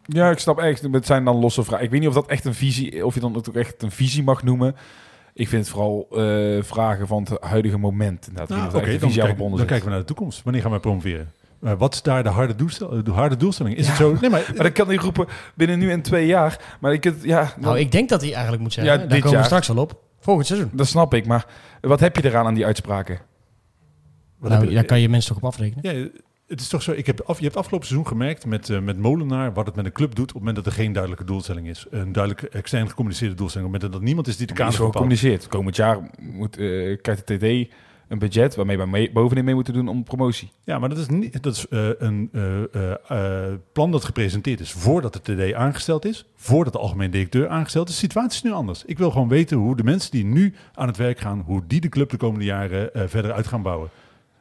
Ja, 0.05 0.29
ik 0.29 0.37
snap 0.39 0.59
echt. 0.59 0.81
Het 0.91 1.05
zijn 1.05 1.23
dan 1.25 1.35
losse 1.35 1.63
vragen. 1.63 1.85
Ik 1.85 1.91
weet 1.91 1.99
niet 1.99 2.09
of 2.09 2.15
dat 2.15 2.27
echt 2.27 2.45
een 2.45 2.53
visie, 2.53 3.05
of 3.05 3.13
je 3.13 3.19
dan 3.19 3.35
ook 3.35 3.47
echt 3.47 3.83
een 3.83 3.91
visie 3.91 4.23
mag 4.23 4.43
noemen. 4.43 4.75
Ik 5.33 5.47
vind 5.47 5.61
het 5.61 5.71
vooral 5.71 6.07
eh, 6.11 6.63
vragen 6.63 7.07
van 7.07 7.23
het 7.29 7.41
huidige 7.43 7.77
moment. 7.77 8.27
Inderdaad, 8.27 8.49
Nou, 8.49 8.67
Oké, 8.67 8.97
dan, 8.97 9.11
kijk- 9.11 9.67
kijken 9.67 9.83
we 9.85 9.89
naar 9.89 9.99
de 9.99 10.05
toekomst. 10.05 10.43
Wanneer 10.43 10.61
gaan 10.61 10.71
wij 10.71 10.79
promoveren? 10.79 11.31
Eh, 11.61 11.73
wat 11.77 11.93
is 11.93 12.01
daar 12.01 12.23
de 12.23 12.29
harde, 12.29 12.55
doelstel, 12.55 13.03
de 13.03 13.11
harde 13.11 13.37
doelstelling? 13.37 13.75
Is 13.77 13.87
het 13.87 13.95
zo? 13.95 14.17
Nee, 14.21 14.29
maar, 14.29 14.43
Maar 14.55 14.63
dan 14.63 14.71
kan 14.71 14.87
hij 14.87 14.95
roepen 14.95 15.27
binnen 15.55 15.79
nu 15.79 15.91
en 15.91 16.01
twee 16.01 16.25
jaar. 16.25 16.77
Maar 16.79 16.93
ik 16.93 17.03
het, 17.03 17.15
ja, 17.23 17.41
dan- 17.43 17.51
Nou, 17.63 17.79
ik 17.79 17.91
denk 17.91 18.09
dat 18.09 18.21
hij 18.21 18.31
eigenlijk 18.33 18.61
moet 18.63 18.73
zeggen, 18.73 18.93
Ja, 18.93 19.05
daar 19.07 19.19
komen 19.19 19.37
we 19.39 19.45
straks 19.45 19.67
wel 19.67 19.77
op. 19.77 20.01
Volgend 20.19 20.47
seizoen. 20.47 20.69
dat 20.73 20.87
snap 20.87 21.13
ik. 21.13 21.25
Maar 21.25 21.45
wat 21.81 21.99
heb 21.99 22.15
je 22.15 22.25
eraan 22.25 22.45
aan 22.45 22.53
die 22.53 22.65
uitspraken? 22.65 23.19
wat 24.39 24.49
Nou, 24.49 24.61
heb 24.61 24.69
je- 24.69 24.75
daar 24.75 24.85
kan 24.85 24.99
je 25.01 25.09
mensen 25.09 25.33
toch 25.33 25.43
op 25.43 25.49
afrekenen. 25.49 25.97
Ja, 26.01 26.07
het 26.47 26.61
is 26.61 26.67
toch 26.67 26.81
zo. 26.81 26.91
Ik 26.91 27.05
heb 27.05 27.21
af, 27.21 27.37
je 27.37 27.43
hebt 27.43 27.57
afgelopen 27.57 27.87
seizoen 27.87 28.07
gemerkt 28.07 28.45
met, 28.45 28.69
eh, 28.69 28.79
met 28.79 28.97
Molenaar 28.97 29.53
wat 29.53 29.65
het 29.65 29.75
met 29.75 29.85
een 29.85 29.91
club 29.91 30.15
doet 30.15 30.27
op 30.27 30.33
het 30.33 30.37
moment 30.37 30.55
dat 30.55 30.65
er 30.65 30.71
geen 30.71 30.91
duidelijke 30.91 31.25
doelstelling 31.25 31.67
is. 31.67 31.85
Een 31.89 32.11
duidelijk 32.11 32.43
extern 32.53 32.89
gecommuniceerde 32.89 33.35
doelstelling. 33.35 33.67
Op 33.67 33.73
het 33.73 33.81
moment 33.81 33.91
dat 33.91 34.01
er 34.01 34.05
niemand 34.05 34.27
is 34.27 34.37
die 34.37 34.47
de 34.47 34.63
Het 34.63 34.73
is 34.73 34.79
gecommuniceerd. 34.79 35.47
Komend 35.47 35.75
jaar 35.75 36.09
moet, 36.19 36.57
eh, 36.57 36.97
krijgt 37.01 37.27
de 37.27 37.37
TD 37.37 37.73
een 38.07 38.19
budget 38.19 38.55
waarmee 38.55 38.77
wij 38.77 38.85
mee, 38.85 39.11
bovenin 39.11 39.45
mee 39.45 39.53
moeten 39.53 39.73
doen 39.73 39.87
om 39.87 40.03
promotie. 40.03 40.51
Ja, 40.63 40.79
maar 40.79 40.89
dat 40.89 40.97
is, 40.97 41.07
niet, 41.07 41.43
dat 41.43 41.55
is 41.55 41.67
eh, 41.67 41.89
een 41.97 42.29
plan 43.73 43.91
dat 43.91 44.03
gepresenteerd 44.03 44.59
is 44.59 44.71
voordat 44.71 45.13
de 45.13 45.21
TD 45.21 45.53
aangesteld 45.53 46.05
is. 46.05 46.25
Voordat 46.35 46.73
de 46.73 46.79
algemeen 46.79 47.11
directeur 47.11 47.47
aangesteld 47.47 47.89
is. 47.89 47.93
De 47.93 47.99
situatie 47.99 48.37
is 48.37 48.41
nu 48.41 48.51
anders. 48.51 48.85
Ik 48.85 48.97
wil 48.97 49.11
gewoon 49.11 49.27
weten 49.27 49.57
hoe 49.57 49.75
de 49.75 49.83
mensen 49.83 50.11
die 50.11 50.25
nu 50.25 50.53
aan 50.73 50.87
het 50.87 50.97
werk 50.97 51.19
gaan, 51.19 51.43
hoe 51.45 51.63
die 51.67 51.81
de 51.81 51.89
club 51.89 52.09
de 52.09 52.17
komende 52.17 52.45
jaren 52.45 53.09
verder 53.09 53.33
uit 53.33 53.47
gaan 53.47 53.61
bouwen. 53.61 53.89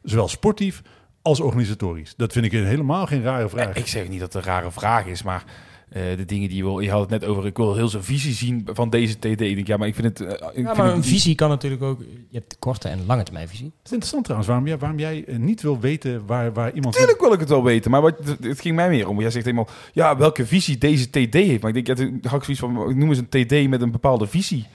Zowel 0.03 0.29
sportief 0.29 0.83
als 1.25 1.41
organisatorisch. 1.41 2.15
Dat 2.17 2.33
vind 2.33 2.45
ik 2.45 2.53
helemaal 2.53 3.07
geen 3.07 3.23
rare 3.23 3.49
vraag. 3.49 3.77
Ik 3.77 3.87
zeg 3.87 4.09
niet 4.09 4.21
dat 4.21 4.33
het 4.33 4.45
een 4.45 4.51
rare 4.51 4.71
vraag 4.71 5.07
is, 5.07 5.23
maar 5.23 5.45
eh, 5.89 6.03
de 6.17 6.25
dingen 6.25 6.49
die 6.49 6.57
je 6.57 6.63
wil... 6.63 6.81
Je 6.81 6.91
had 6.91 7.01
het 7.01 7.11
net 7.11 7.25
over, 7.25 7.47
ik 7.47 7.57
wil 7.57 7.75
heel 7.75 7.89
zijn 7.89 8.03
visie 8.03 8.33
zien 8.33 8.69
van 8.73 8.91
deze 8.91 9.19
TD. 9.19 9.25
Ik 9.25 9.39
denk, 9.55 9.67
ja, 9.67 9.77
maar 9.77 9.89
ik 9.89 9.95
vind 9.95 10.19
het... 10.19 10.21
eh, 10.21 10.33
ik 10.33 10.39
Ja, 10.41 10.51
vind 10.53 10.65
maar 10.77 10.87
het 10.87 10.95
een 10.97 11.05
visie 11.05 11.35
kan 11.35 11.49
natuurlijk 11.49 11.83
ook... 11.83 12.01
Je 12.29 12.39
hebt 12.39 12.57
korte 12.59 12.89
en 12.89 13.07
lange 13.07 13.23
termijn 13.23 13.49
visie. 13.49 13.65
Het 13.65 13.87
is 13.87 13.93
interessant 13.93 14.23
trouwens 14.25 14.49
waarom 14.51 14.67
jij, 14.67 14.79
waarom 14.79 14.99
jij 14.99 15.25
eh, 15.25 15.37
niet 15.37 15.63
wil 15.63 15.81
weten 15.81 16.27
waar, 16.27 16.53
waar 16.53 16.73
iemand... 16.73 16.95
Tuurlijk 16.95 17.21
wil 17.21 17.33
ik 17.33 17.41
het 17.41 17.49
wel 17.49 17.65
weten, 17.65 17.91
maar 17.91 18.03
wat, 18.03 18.19
het 18.41 18.61
ging 18.61 18.75
mij 18.77 18.89
meer 18.89 19.09
om. 19.09 19.21
Jij 19.21 19.31
zegt 19.31 19.45
helemaal, 19.45 19.69
ja, 19.93 20.17
welke 20.17 20.47
visie 20.47 20.79
deze 20.79 21.11
TD 21.11 21.35
heeft. 21.35 21.63
Maar 21.63 21.77
ik 21.77 21.87
denk, 21.87 21.99
ja, 21.99 22.29
had 22.29 22.39
ik 22.39 22.57
zoiets 22.57 22.61
van, 22.61 22.99
noem 22.99 23.09
eens 23.09 23.19
een 23.19 23.47
TD 23.47 23.69
met 23.69 23.81
een 23.83 23.91
bepaalde 23.91 24.27
visie. 24.27 24.67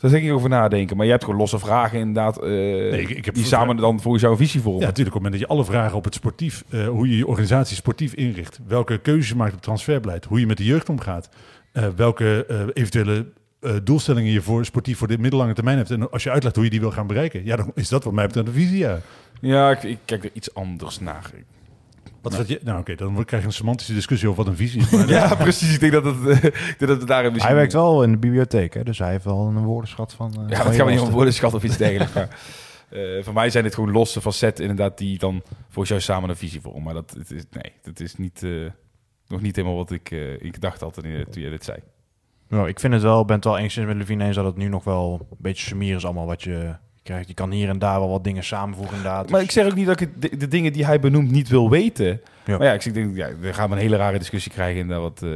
Daar 0.00 0.10
zeg 0.10 0.22
ik 0.22 0.32
over 0.32 0.48
nadenken. 0.48 0.96
Maar 0.96 1.04
je 1.06 1.10
hebt 1.12 1.24
gewoon 1.24 1.38
losse 1.38 1.58
vragen 1.58 1.98
inderdaad, 1.98 2.42
eh, 2.42 2.92
ik- 3.00 3.08
ik 3.08 3.24
heb 3.24 3.34
die 3.34 3.44
samen 3.44 3.76
dan 3.76 4.00
voor 4.00 4.18
jou 4.18 4.32
een 4.32 4.38
visie 4.38 4.60
vormen. 4.60 4.80
Ja, 4.80 4.86
natuurlijk. 4.86 5.16
Op 5.16 5.22
het 5.22 5.32
moment 5.32 5.40
dat 5.50 5.50
je 5.50 5.56
alle 5.56 5.76
vragen 5.78 5.96
op 5.96 6.04
het 6.04 6.14
sportief, 6.14 6.64
eh, 6.70 6.86
hoe 6.88 7.08
je 7.08 7.16
je 7.16 7.26
organisatie 7.26 7.76
sportief 7.76 8.12
inricht, 8.14 8.60
welke 8.66 8.98
keuzes 8.98 9.28
je 9.28 9.34
maakt 9.34 9.54
op 9.54 9.62
transferbeleid, 9.62 10.24
hoe 10.24 10.40
je 10.40 10.46
met 10.46 10.56
de 10.56 10.64
jeugd 10.64 10.88
omgaat, 10.88 11.28
eh, 11.72 11.84
welke 11.96 12.46
eventuele 12.72 13.26
doelstellingen 13.82 14.32
je 14.32 14.42
voor 14.42 14.64
sportief 14.64 14.98
voor 14.98 15.08
de 15.08 15.18
middellange 15.18 15.52
termijn 15.54 15.76
hebt. 15.76 15.90
En 15.90 16.10
als 16.10 16.22
je 16.22 16.30
uitlegt 16.30 16.54
hoe 16.54 16.64
je 16.64 16.70
die 16.70 16.80
wil 16.80 16.90
gaan 16.90 17.06
bereiken, 17.06 17.44
ja, 17.44 17.56
dan 17.56 17.70
is 17.74 17.88
dat 17.88 18.04
wat 18.04 18.12
mij 18.12 18.26
betreft 18.26 18.46
een 18.46 18.52
visie. 18.54 18.78
Ja. 18.78 18.98
Ja, 19.40 19.70
ik, 19.70 19.82
ik 19.82 19.98
kijk 20.04 20.24
er 20.24 20.30
iets 20.32 20.54
anders 20.54 21.00
naar. 21.00 21.30
Wat, 22.28 22.36
wat 22.36 22.48
je, 22.48 22.60
nou, 22.62 22.80
oké, 22.80 22.94
dan 22.94 23.24
krijg 23.24 23.42
je 23.42 23.48
een 23.48 23.54
semantische 23.54 23.92
discussie 23.94 24.28
over 24.28 24.44
wat 24.44 24.52
een 24.52 24.58
visie 24.58 24.80
is. 24.80 24.90
Maar 24.90 25.08
Ja, 25.18 25.34
precies. 25.34 25.74
Ik 25.74 25.80
denk 25.80 25.92
dat 25.92 26.04
het, 26.04 26.16
ik 26.44 26.52
denk 26.78 26.78
dat 26.78 26.98
het 26.98 27.06
daar 27.06 27.22
misschien... 27.22 27.44
Hij 27.44 27.54
werkt 27.54 27.72
wel 27.72 28.02
in 28.02 28.10
de 28.12 28.18
bibliotheek, 28.18 28.74
hè, 28.74 28.82
dus 28.84 28.98
hij 28.98 29.10
heeft 29.10 29.24
wel 29.24 29.46
een 29.46 29.64
woordenschat 29.64 30.12
van. 30.12 30.30
eh, 30.32 30.48
Ja, 30.48 30.64
dat 30.64 30.74
gaan 30.74 30.86
we 30.86 30.92
niet 30.92 31.00
om 31.00 31.10
woordenschat 31.10 31.54
of 31.54 31.64
iets 31.64 31.76
dergelijks. 31.86 32.12
maar, 32.14 32.28
eh, 32.90 33.22
voor 33.22 33.34
mij 33.34 33.50
zijn 33.50 33.64
het 33.64 33.74
gewoon 33.74 33.90
losse 33.92 34.20
facetten 34.20 34.64
inderdaad 34.64 34.98
die 34.98 35.18
dan 35.18 35.42
voor 35.68 35.84
jou 35.84 36.00
samen 36.00 36.30
een 36.30 36.36
visie 36.36 36.60
vormen. 36.60 36.82
Maar 36.82 36.94
dat 36.94 37.14
het 37.18 37.30
is, 37.30 37.42
nee, 37.50 37.72
dat 37.82 38.00
is 38.00 38.16
niet, 38.16 38.42
eh, 38.42 38.50
nog 39.26 39.40
niet 39.40 39.56
helemaal 39.56 39.76
wat 39.76 39.90
ik, 39.90 40.10
eh, 40.10 40.32
ik 40.32 40.60
dacht 40.60 40.80
had 40.80 40.94
toen 40.94 41.08
je, 41.10 41.26
toen 41.30 41.42
je 41.42 41.50
dit 41.50 41.64
zei. 41.64 41.78
Nou, 42.48 42.68
ik 42.68 42.80
vind 42.80 42.92
het 42.92 43.02
wel, 43.02 43.24
ben 43.24 43.36
het 43.36 43.44
wel 43.44 43.58
enigszins 43.58 43.86
met 43.86 43.96
Levine 43.96 44.24
eens 44.24 44.36
dat 44.36 44.44
het 44.44 44.56
nu 44.56 44.68
nog 44.68 44.84
wel 44.84 45.26
een 45.30 45.36
beetje 45.38 45.66
sumier 45.66 45.96
is 45.96 46.04
allemaal 46.04 46.26
wat 46.26 46.42
je 46.42 46.74
krijgt, 47.06 47.28
je 47.28 47.34
kan 47.34 47.50
hier 47.50 47.68
en 47.68 47.78
daar 47.78 47.98
wel 48.00 48.08
wat 48.08 48.24
dingen 48.24 48.44
samenvoegen 48.44 48.96
inderdaad. 48.96 49.30
Maar 49.30 49.40
Dus- 49.40 49.48
ik 49.48 49.54
zeg 49.54 49.66
ook 49.66 49.74
niet 49.74 49.86
dat 49.86 50.00
ik 50.00 50.20
de, 50.20 50.36
de 50.36 50.48
dingen 50.48 50.72
die 50.72 50.84
hij 50.84 51.00
benoemt 51.00 51.30
niet 51.30 51.48
wil 51.48 51.70
weten. 51.70 52.20
Ja. 52.44 52.56
Maar 52.58 52.66
ja, 52.66 52.72
ik 52.72 52.94
denk, 52.94 53.16
ja, 53.16 53.28
dan 53.40 53.54
gaan 53.54 53.68
we 53.68 53.74
een 53.74 53.80
hele 53.80 53.96
rare 53.96 54.18
discussie 54.18 54.52
krijgen. 54.52 54.80
In 54.80 54.88
dat 54.88 55.00
wat, 55.00 55.22
eh, 55.22 55.30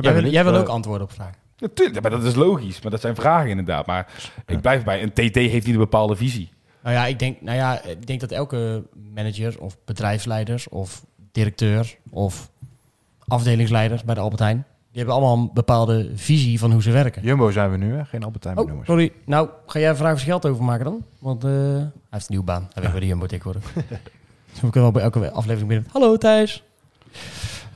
Jij 0.00 0.14
wil, 0.14 0.30
jij 0.30 0.44
wil 0.44 0.54
ook 0.56 0.68
antwoorden 0.68 1.06
op 1.06 1.12
vragen. 1.12 1.34
Natuurlijk, 1.58 2.00
maar 2.00 2.10
dat 2.10 2.24
is 2.24 2.34
logisch. 2.34 2.80
Maar 2.82 2.90
dat 2.90 3.00
zijn 3.00 3.14
vragen 3.14 3.50
inderdaad. 3.50 3.86
Maar 3.86 4.06
ik 4.46 4.60
blijf 4.60 4.84
bij, 4.84 5.02
een 5.02 5.12
TT 5.12 5.34
heeft 5.34 5.66
niet 5.66 5.74
een 5.74 5.76
bepaalde 5.76 6.16
visie. 6.16 6.52
Nou 6.82 6.94
ja, 6.94 7.06
ik 7.06 7.18
denk, 7.18 7.40
nou 7.40 7.56
ja, 7.56 7.82
ik 7.82 8.06
denk 8.06 8.20
dat 8.20 8.30
elke 8.30 8.82
manager 9.14 9.60
of 9.60 9.76
bedrijfsleiders 9.84 10.68
of 10.68 11.04
directeur 11.32 11.96
of 12.10 12.50
afdelingsleiders 13.26 14.04
bij 14.04 14.14
de 14.14 14.20
Albert 14.20 14.40
Heijn, 14.40 14.66
hebben 14.96 15.14
allemaal 15.14 15.36
een 15.36 15.50
bepaalde 15.54 16.10
visie 16.14 16.58
van 16.58 16.72
hoe 16.72 16.82
ze 16.82 16.90
werken. 16.90 17.22
Jumbo 17.22 17.50
zijn 17.50 17.70
we 17.70 17.76
nu, 17.76 17.92
hè? 17.94 18.04
geen 18.04 18.22
Albertijn 18.24 18.58
Oh, 18.58 18.66
noemers. 18.66 18.86
sorry. 18.86 19.12
Nou, 19.26 19.48
ga 19.66 19.78
jij 19.78 19.94
vragen 19.94 20.14
of 20.14 20.20
ze 20.20 20.24
geld 20.26 20.46
overmaken 20.46 20.84
dan? 20.84 21.04
Want 21.18 21.44
eh, 21.44 21.50
hij 21.50 21.80
heeft 21.82 21.90
een 22.10 22.24
nieuwe 22.28 22.44
baan. 22.44 22.62
Hij 22.62 22.82
werkt 22.82 22.90
bij 22.90 23.00
de 23.00 23.06
Jumbo 23.06 23.26
tegenwoordig. 23.26 23.72
dus 23.72 23.84
we 24.60 24.70
kunnen 24.70 24.82
wel 24.82 24.90
bij 24.90 25.02
elke 25.02 25.30
aflevering 25.30 25.68
binnen. 25.68 25.88
Hallo 25.92 26.16
Thijs. 26.16 26.62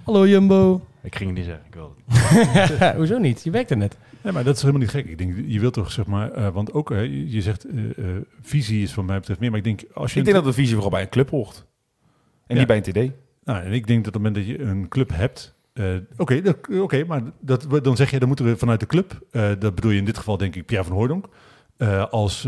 Hallo 0.03 0.27
Jumbo. 0.27 0.81
Ik 1.03 1.15
ging 1.17 1.29
het 1.31 1.39
niet 1.39 1.47
zeggen, 1.47 1.65
ik 1.67 1.75
wilde. 1.75 2.95
Hoezo 2.99 3.19
niet? 3.19 3.45
Je 3.45 3.51
werkt 3.51 3.71
er 3.71 3.77
net. 3.77 3.97
Nee, 4.23 4.33
maar 4.33 4.45
dat 4.45 4.55
is 4.57 4.61
helemaal 4.61 4.83
niet 4.83 4.91
gek. 4.91 5.07
Ik 5.07 5.19
denk, 5.19 5.35
je 5.47 5.61
wilt 5.61 5.73
toch 5.75 5.93
zeg 5.93 6.07
maar, 6.07 6.31
eh, 6.33 6.49
want 6.49 6.73
ook, 6.73 6.89
je 6.89 7.43
zegt, 7.43 7.65
eh, 7.65 8.05
visie 8.43 8.83
is 8.83 8.93
van 8.93 9.05
mij 9.05 9.19
betreft 9.19 9.41
meer, 9.41 9.49
maar 9.51 9.59
ik 9.59 9.65
denk, 9.65 9.83
als 9.95 10.13
je 10.13 10.19
Ik 10.19 10.25
denk 10.25 10.37
dat 10.37 10.45
de 10.47 10.53
visie 10.53 10.73
vooral 10.73 10.91
bij 10.91 11.03
een 11.03 11.09
club 11.09 11.31
hoort. 11.31 11.67
En 12.47 12.55
Ja. 12.55 12.59
niet 12.59 12.67
bij 12.67 12.77
een 12.77 12.83
TD. 13.11 13.13
Nou, 13.45 13.65
en 13.65 13.73
ik 13.73 13.87
denk 13.87 14.05
dat 14.05 14.15
op 14.17 14.23
het 14.23 14.33
moment 14.33 14.35
dat 14.35 14.57
je 14.57 14.63
een 14.71 14.89
club 14.89 15.11
hebt. 15.15 15.57
Eh, 15.79 16.81
Oké, 16.83 17.05
maar 17.07 17.23
dat, 17.41 17.67
dan 17.83 17.97
zeg 17.97 18.11
je, 18.11 18.19
dan 18.19 18.29
moeten 18.29 18.47
we 18.47 18.57
vanuit 18.57 18.81
de 18.81 18.87
club, 18.87 19.19
eh, 19.31 19.49
dat 19.59 19.75
bedoel 19.75 19.91
je 19.91 19.99
in 19.99 20.05
dit 20.05 20.19
geval 20.19 20.37
denk 20.37 20.57
ik 20.57 20.67
Pierre 20.67 20.87
van 20.87 20.97
Hooydonk, 20.97 21.29
eh, 21.77 22.05
als 22.11 22.47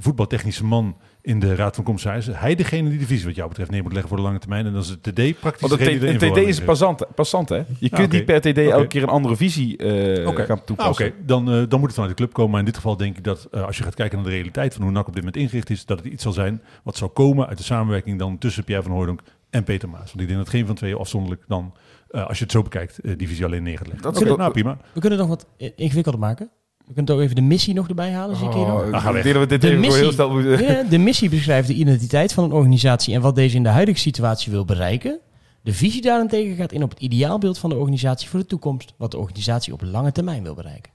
voetbaltechnische 0.00 0.64
man 0.64 0.96
in 1.20 1.40
de 1.40 1.54
Raad 1.54 1.74
van 1.74 1.84
Commissarissen, 1.84 2.34
hij 2.36 2.54
degene 2.54 2.88
die 2.88 2.98
de 2.98 3.06
visie 3.06 3.26
wat 3.26 3.34
jou 3.34 3.48
betreft 3.48 3.70
neer 3.70 3.82
moet 3.82 3.92
leggen 3.92 4.08
voor 4.08 4.18
de 4.18 4.24
lange 4.24 4.38
termijn. 4.38 4.66
En 4.66 4.72
dan 4.72 4.80
is 4.80 4.88
het 4.88 5.02
TD 5.02 5.40
praktisch 5.40 5.68
Want 5.68 5.80
een, 5.80 6.18
TD 6.18 6.36
is 6.36 6.60
passant, 6.60 7.06
passant 7.14 7.48
hè? 7.48 7.62
Je 7.78 7.88
kunt 7.88 8.06
oké. 8.06 8.16
niet 8.16 8.24
per 8.24 8.40
TD 8.40 8.58
elke 8.58 8.86
keer 8.86 9.02
een 9.02 9.08
andere 9.08 9.36
visie 9.36 9.78
gaan 10.24 10.58
Ah, 10.58 10.64
toepassen. 10.64 11.06
Oké, 11.06 11.14
dan, 11.26 11.44
dan 11.44 11.78
moet 11.78 11.82
het 11.82 11.94
vanuit 11.94 12.10
de 12.10 12.22
club 12.22 12.32
komen. 12.32 12.50
Maar 12.50 12.60
in 12.60 12.66
dit 12.66 12.76
geval 12.76 12.96
denk 12.96 13.16
ik 13.16 13.24
dat 13.24 13.48
als 13.50 13.76
je 13.76 13.82
gaat 13.82 13.94
kijken 13.94 14.16
naar 14.16 14.26
de 14.26 14.32
realiteit 14.32 14.74
van 14.74 14.82
hoe 14.82 14.92
NAC 14.92 15.06
op 15.06 15.14
dit 15.14 15.24
moment 15.24 15.42
ingericht 15.42 15.70
is, 15.70 15.86
dat 15.86 15.98
het 15.98 16.06
iets 16.06 16.22
zal 16.22 16.32
zijn 16.32 16.62
wat 16.82 16.96
zou 16.96 17.10
komen 17.10 17.46
uit 17.46 17.58
de 17.58 17.64
samenwerking 17.64 18.18
dan 18.18 18.38
tussen 18.38 18.64
Pierre 18.64 18.82
van 18.84 18.92
Hooydonk 18.92 19.20
en 19.54 19.64
Peter 19.64 19.88
Maas. 19.88 20.06
Want 20.06 20.20
ik 20.20 20.26
denk 20.26 20.38
dat 20.38 20.48
geen 20.48 20.66
van 20.66 20.74
twee 20.74 20.94
afzonderlijk 20.94 21.42
dan, 21.48 21.72
eh, 22.14 22.26
als 22.26 22.38
je 22.38 22.42
het 22.44 22.52
zo 22.52 22.62
bekijkt, 22.62 22.98
eh, 22.98 23.12
die 23.16 23.28
visie 23.28 23.44
alleen 23.44 23.62
neer 23.62 23.78
gaat 23.78 23.86
leggen. 23.86 24.04
Dat 24.12 24.20
is- 24.22 24.36
nou 24.36 24.52
prima. 24.52 24.76
We 24.92 25.00
kunnen 25.00 25.18
het 25.18 25.28
nog 25.28 25.36
wat 25.38 25.46
ingewikkelder 25.76 26.20
maken. 26.20 26.50
We 26.86 26.92
kunnen 26.92 27.14
ook 27.14 27.20
even 27.20 27.34
de 27.34 27.42
missie 27.42 27.74
nog 27.74 27.88
erbij 27.88 28.12
halen. 28.12 28.36
Zie 28.36 28.46
ik 28.46 28.52
hier 28.54 28.66
nog. 28.66 28.82
Oh, 28.82 28.90
Nou, 28.90 29.14
we 29.14 29.46
dit 29.46 29.60
De 29.60 29.68
even 29.68 29.84
voor 29.84 29.94
heel 29.94 29.96
missie. 29.96 30.12
snel 30.12 30.30
moeten... 30.34 30.62
Ja, 30.62 30.82
de 30.82 30.98
missie 30.98 31.28
beschrijft 31.28 31.68
de 31.68 31.74
identiteit 31.74 32.32
van 32.32 32.44
een 32.44 32.52
organisatie 32.52 33.14
en 33.14 33.20
wat 33.20 33.34
deze 33.34 33.56
in 33.56 33.62
de 33.62 33.68
huidige 33.68 33.98
situatie 33.98 34.52
wil 34.52 34.64
bereiken. 34.64 35.18
De 35.62 35.72
visie 35.72 36.02
daarentegen 36.02 36.56
gaat 36.56 36.72
in 36.72 36.82
op 36.82 36.90
het 36.90 37.00
ideaalbeeld 37.00 37.58
van 37.58 37.70
de 37.70 37.76
organisatie 37.76 38.28
voor 38.28 38.40
de 38.40 38.46
toekomst, 38.46 38.94
wat 38.96 39.10
de 39.10 39.18
organisatie 39.18 39.72
op 39.72 39.82
lange 39.82 40.12
termijn 40.12 40.42
wil 40.42 40.54
bereiken. 40.54 40.92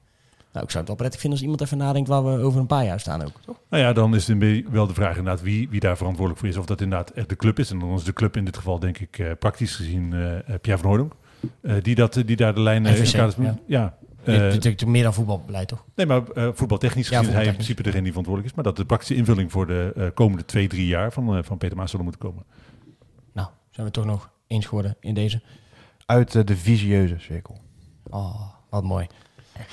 Nou, 0.59 0.71
ik 0.71 0.77
zou 0.77 0.87
het 0.87 0.87
wel 0.87 0.95
prettig 0.95 1.19
vinden 1.19 1.39
als 1.39 1.41
iemand 1.41 1.61
even 1.61 1.77
nadenkt 1.77 2.09
waar 2.09 2.25
we 2.25 2.43
over 2.43 2.59
een 2.59 2.67
paar 2.67 2.85
jaar 2.85 2.99
staan 2.99 3.21
ook, 3.21 3.41
toch? 3.45 3.59
Nou 3.69 3.83
ja, 3.83 3.93
dan 3.93 4.15
is 4.15 4.21
het 4.21 4.29
een 4.29 4.39
beetje 4.39 4.71
wel 4.71 4.87
de 4.87 4.93
vraag 4.93 5.17
inderdaad 5.17 5.41
wie, 5.41 5.69
wie 5.69 5.79
daar 5.79 5.97
verantwoordelijk 5.97 6.39
voor 6.39 6.49
is. 6.49 6.57
Of 6.57 6.65
dat 6.65 6.81
inderdaad 6.81 7.09
echt 7.09 7.29
de 7.29 7.35
club 7.35 7.59
is. 7.59 7.71
En 7.71 7.79
dan 7.79 7.93
is 7.93 8.03
de 8.03 8.13
club 8.13 8.37
in 8.37 8.45
dit 8.45 8.57
geval 8.57 8.79
denk 8.79 8.97
ik 8.97 9.19
eh, 9.19 9.31
praktisch 9.39 9.75
gezien 9.75 10.13
eh, 10.13 10.37
eh, 10.37 10.43
Pierre 10.61 10.81
van 10.81 10.89
Hooydonk. 10.89 11.13
Eh, 11.61 11.75
die, 11.81 11.95
dat, 11.95 12.13
die 12.25 12.35
daar 12.35 12.53
de 12.53 12.61
lijnen 12.61 12.95
in 12.95 13.05
FVC, 13.05 13.35
ja. 13.37 13.57
Ja. 13.65 13.97
Eh, 14.23 14.35
natuurlijk 14.37 14.85
meer 14.85 15.03
dan 15.03 15.13
voetbalbeleid, 15.13 15.67
toch? 15.67 15.85
Nee, 15.95 16.05
maar 16.05 16.29
eh, 16.29 16.49
voetbaltechnisch 16.53 17.09
Ja, 17.09 17.17
gezien 17.17 17.31
is 17.31 17.37
hij 17.37 17.47
in 17.47 17.53
principe 17.53 17.83
degene 17.83 18.01
die 18.01 18.11
verantwoordelijk 18.11 18.55
is. 18.55 18.63
Maar 18.63 18.73
dat 18.73 18.77
de 18.77 18.85
praktische 18.85 19.15
invulling 19.15 19.51
voor 19.51 19.67
de 19.67 19.91
eh, 19.95 20.07
komende 20.13 20.45
twee, 20.45 20.67
drie 20.67 20.87
jaar 20.87 21.11
van, 21.11 21.37
eh, 21.37 21.43
van 21.43 21.57
Peter 21.57 21.77
Maas 21.77 21.89
zullen 21.89 22.05
moeten 22.05 22.29
komen. 22.29 22.43
Nou, 23.33 23.47
zijn 23.69 23.85
we 23.85 23.91
toch 23.91 24.05
nog 24.05 24.29
eens 24.47 24.65
geworden 24.65 24.97
in 24.99 25.13
deze. 25.13 25.41
Uit 26.05 26.47
de 26.47 26.57
visieuze 26.57 27.15
cirkel. 27.19 27.57
Oh, 28.09 28.41
wat 28.69 28.83
mooi. 28.83 29.07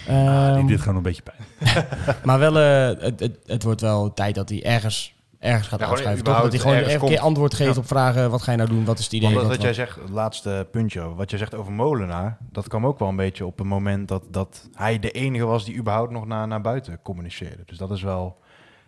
Ah, 0.09 0.57
Ehm, 0.57 0.66
dit 0.66 0.78
gaat 0.78 0.87
nog 0.87 0.97
een 0.97 1.03
beetje 1.03 1.22
pijn. 1.22 1.84
maar 2.24 2.39
wel, 2.39 2.59
eh, 2.59 3.03
het, 3.03 3.20
het, 3.20 3.39
het 3.47 3.62
wordt 3.62 3.80
wel 3.80 4.12
tijd 4.12 4.34
dat 4.34 4.49
hij 4.49 4.64
ergens, 4.64 5.14
ergens 5.39 5.68
gaat 5.68 5.80
Ja, 5.80 5.87
aanschuiven. 5.87 6.24
Toch? 6.24 6.41
Dat 6.43 6.53
hij 6.53 6.61
gewoon 6.61 6.76
even 6.76 6.93
een 7.03 7.09
keer 7.09 7.18
antwoord 7.20 7.55
geeft 7.55 7.74
Ja. 7.74 7.80
op 7.80 7.87
vragen. 7.87 8.30
Wat 8.30 8.43
ga 8.43 8.51
je 8.51 8.57
nou 8.57 8.68
doen? 8.70 8.84
Wat 8.84 8.99
is 8.99 9.05
het 9.05 9.12
idee? 9.12 9.28
Want 9.28 9.41
dat, 9.41 9.47
Wat- 9.49 9.57
wat 9.57 9.64
jij 9.66 9.74
zegt, 9.74 9.97
het 10.01 10.11
laatste 10.11 10.66
puntje, 10.70 11.14
wat 11.14 11.30
jij 11.30 11.39
zegt 11.39 11.55
over 11.55 11.72
Molenaar, 11.72 12.39
dat 12.53 12.68
kwam 12.68 12.87
ook 12.87 12.99
wel 12.99 13.09
een 13.09 13.16
beetje 13.16 13.47
op 13.47 13.61
een 13.61 13.66
moment 13.66 14.09
dat, 14.09 14.22
dat 14.30 14.68
hij 14.74 14.99
de 14.99 15.11
enige 15.11 15.45
was 15.45 15.64
die 15.64 15.76
überhaupt 15.76 16.11
nog 16.12 16.26
naar, 16.26 16.47
naar 16.49 16.61
buiten 16.61 16.99
communiceerde. 17.03 17.62
Dus 17.66 17.78
dat 17.78 17.91
is 17.91 18.03
wel, 18.03 18.37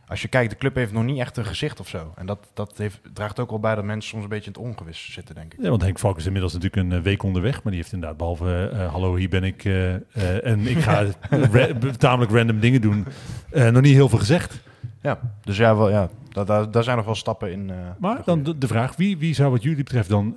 als 0.08 0.22
je 0.22 0.28
kijkt, 0.28 0.50
de 0.50 0.56
club 0.56 0.74
heeft 0.74 0.92
nog 0.92 1.04
niet 1.04 1.18
echt 1.18 1.36
een 1.36 1.44
gezicht 1.44 1.80
of 1.80 1.88
zo. 1.88 2.12
En 2.16 2.26
dat, 2.26 2.38
dat 2.54 2.72
heeft, 2.76 3.00
draagt 3.12 3.38
ook 3.40 3.50
wel 3.50 3.58
bij 3.60 3.74
dat 3.74 3.84
mensen 3.84 4.10
soms 4.10 4.22
een 4.22 4.28
beetje 4.28 4.50
in 4.50 4.60
het 4.62 4.70
ongewis 4.70 5.12
zitten, 5.12 5.34
denk 5.34 5.54
ik. 5.54 5.62
Ja, 5.62 5.70
want 5.70 5.82
Henk 5.82 5.98
Valk 5.98 6.16
is 6.18 6.26
inmiddels 6.26 6.52
natuurlijk 6.52 6.82
een 6.82 6.92
eh, 6.98 7.02
week 7.02 7.22
onderweg. 7.22 7.54
Maar 7.62 7.72
die 7.72 7.80
heeft 7.80 7.92
inderdaad, 7.92 8.18
behalve 8.18 8.68
eh, 8.72 8.90
hallo, 8.92 9.16
hier 9.16 9.28
ben 9.28 9.44
ik. 9.44 9.64
eh, 9.64 10.46
en 10.46 10.66
ik 10.66 10.78
ga 10.78 11.04
ra- 11.52 11.68
tamelijk 11.98 12.32
random 12.32 12.60
dingen 12.60 12.80
doen. 12.80 13.06
nog 13.52 13.82
niet 13.82 13.94
heel 13.94 14.08
veel 14.08 14.18
gezegd. 14.18 14.60
Ja, 15.02 15.20
dus 15.44 15.56
ja, 15.56 15.76
wel, 15.76 15.90
ja 15.90 16.08
daar, 16.30 16.44
daar, 16.46 16.70
daar 16.70 16.84
zijn 16.84 16.96
nog 16.96 17.06
wel 17.06 17.14
stappen 17.14 17.52
in. 17.52 17.70
Maar 17.98 18.20
dan 18.24 18.42
de, 18.42 18.58
de 18.58 18.66
vraag, 18.66 18.96
wie, 18.96 19.18
wie 19.18 19.34
zou 19.34 19.50
wat 19.50 19.62
jullie 19.62 19.76
betreft 19.78 20.08
dan 20.08 20.36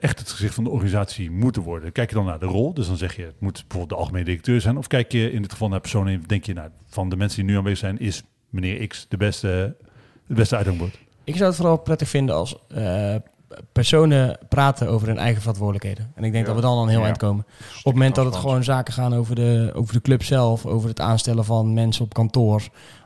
echt 0.00 0.18
het 0.18 0.30
gezicht 0.30 0.54
van 0.54 0.64
de 0.64 0.70
organisatie 0.70 1.30
moeten 1.30 1.62
worden? 1.62 1.92
Kijk 1.92 2.08
je 2.08 2.14
dan 2.14 2.24
naar 2.24 2.38
de 2.38 2.46
rol? 2.46 2.74
Dus 2.74 2.86
dan 2.86 2.96
zeg 2.96 3.16
je, 3.16 3.22
het 3.22 3.40
moet 3.40 3.52
bijvoorbeeld 3.60 3.88
de 3.88 3.96
algemene 3.96 4.24
directeur 4.24 4.60
zijn. 4.60 4.76
Of 4.76 4.86
kijk 4.86 5.12
je 5.12 5.32
in 5.32 5.42
dit 5.42 5.52
geval 5.52 5.68
naar 5.68 5.80
personen 5.80 6.12
en 6.12 6.22
denk 6.26 6.44
je, 6.44 6.52
nou, 6.52 6.68
van 6.86 7.08
de 7.08 7.16
mensen 7.16 7.40
die 7.42 7.50
nu 7.50 7.56
aanwezig 7.58 7.78
zijn, 7.78 7.98
is 7.98 8.22
meneer 8.48 8.86
X 8.86 9.06
de 9.08 9.16
beste, 9.16 9.76
het 10.26 10.36
beste 10.36 10.56
uithangbord? 10.56 10.98
Ik 11.24 11.34
zou 11.36 11.46
het 11.48 11.56
vooral 11.56 11.76
prettig 11.78 12.08
vinden 12.08 12.34
als 12.34 12.56
eh, 12.68 13.14
personen 13.72 14.38
praten 14.48 14.88
over 14.88 15.08
hun 15.08 15.18
eigen 15.18 15.40
verantwoordelijkheden. 15.40 16.12
En 16.14 16.24
ik 16.24 16.32
denk 16.32 16.46
Ja. 16.46 16.52
dat 16.52 16.60
we 16.60 16.66
dan 16.68 16.76
al 16.76 16.82
een 16.82 16.88
heel 16.88 16.98
Ja. 16.98 17.04
eind 17.04 17.18
komen. 17.18 17.44
Op 17.78 17.84
het 17.84 17.94
moment 17.94 18.14
dat 18.14 18.24
het 18.24 18.36
gewoon 18.36 18.64
zaken 18.64 18.92
gaan 18.94 19.14
over 19.14 19.34
de, 19.34 19.70
over 19.74 19.94
de 19.94 20.00
club 20.00 20.22
zelf, 20.22 20.66
over 20.66 20.88
het 20.88 21.00
aanstellen 21.00 21.44
van 21.44 21.74
mensen 21.74 22.04
op 22.04 22.14
kantoor. 22.14 22.62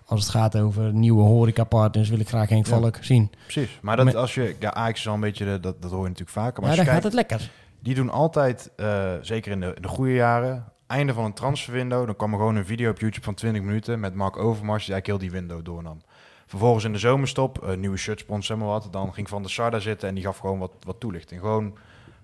Als 0.07 0.21
het 0.21 0.31
gaat 0.31 0.57
over 0.59 0.93
nieuwe 0.93 1.23
horecapartners, 1.23 2.09
wil 2.09 2.19
ik 2.21 2.29
graag 2.29 2.49
Henk 2.49 2.67
Ja. 2.67 2.79
Valk 2.79 2.97
zien. 3.01 3.31
Precies. 3.43 3.79
Maar 3.83 3.97
dat 3.97 4.15
als 4.15 4.35
je, 4.35 4.57
ja, 4.59 4.73
Ajax 4.75 4.99
is 5.01 5.09
al 5.09 5.15
een 5.15 5.21
beetje, 5.21 5.45
de- 5.45 5.61
dat, 5.61 5.83
dat 5.83 5.91
hoor 5.91 6.03
je 6.03 6.09
natuurlijk 6.09 6.31
vaker. 6.39 6.61
Maar 6.63 6.71
Ja, 6.71 6.77
daar 6.77 6.85
gaat 6.85 7.01
kijkt, 7.01 7.17
het 7.17 7.29
lekker. 7.29 7.51
die 7.81 7.95
doen 7.95 8.11
altijd, 8.11 8.71
eh, 8.77 9.13
zeker 9.21 9.53
in 9.53 9.61
de, 9.61 9.77
de 9.81 9.89
goede 9.89 10.13
jaren, 10.15 10.65
einde 10.93 11.13
van 11.15 11.25
een 11.25 11.33
transferwindow, 11.33 12.07
dan 12.07 12.17
kwam 12.17 12.33
er 12.33 12.39
gewoon 12.39 12.57
een 12.57 12.67
video 12.67 12.91
op 12.91 12.99
YouTube 12.99 13.25
van 13.25 13.35
20 13.35 13.63
minuten 13.63 14.01
met 14.01 14.15
Mark 14.15 14.37
Overmars 14.37 14.85
die 14.85 14.93
eigenlijk 14.95 15.07
heel 15.07 15.31
die 15.31 15.41
window 15.41 15.65
doornam. 15.65 16.01
Vervolgens 16.47 16.85
in 16.85 16.93
de 16.93 16.99
zomerstop, 16.99 17.63
een 17.63 17.81
nieuwe 17.81 17.97
shirtsponsor, 17.97 18.59
maar 18.59 18.67
wat. 18.67 18.89
Dan 18.91 19.15
ging 19.15 19.29
Van 19.29 19.43
der 19.43 19.51
Sar 19.51 19.71
daar 19.71 19.81
zitten 19.81 20.09
en 20.09 20.15
die 20.15 20.25
gaf 20.25 20.39
gewoon 20.39 20.59
wat, 20.59 20.73
wat 20.81 21.01
toelichting. 21.01 21.41
Gewoon 21.41 21.79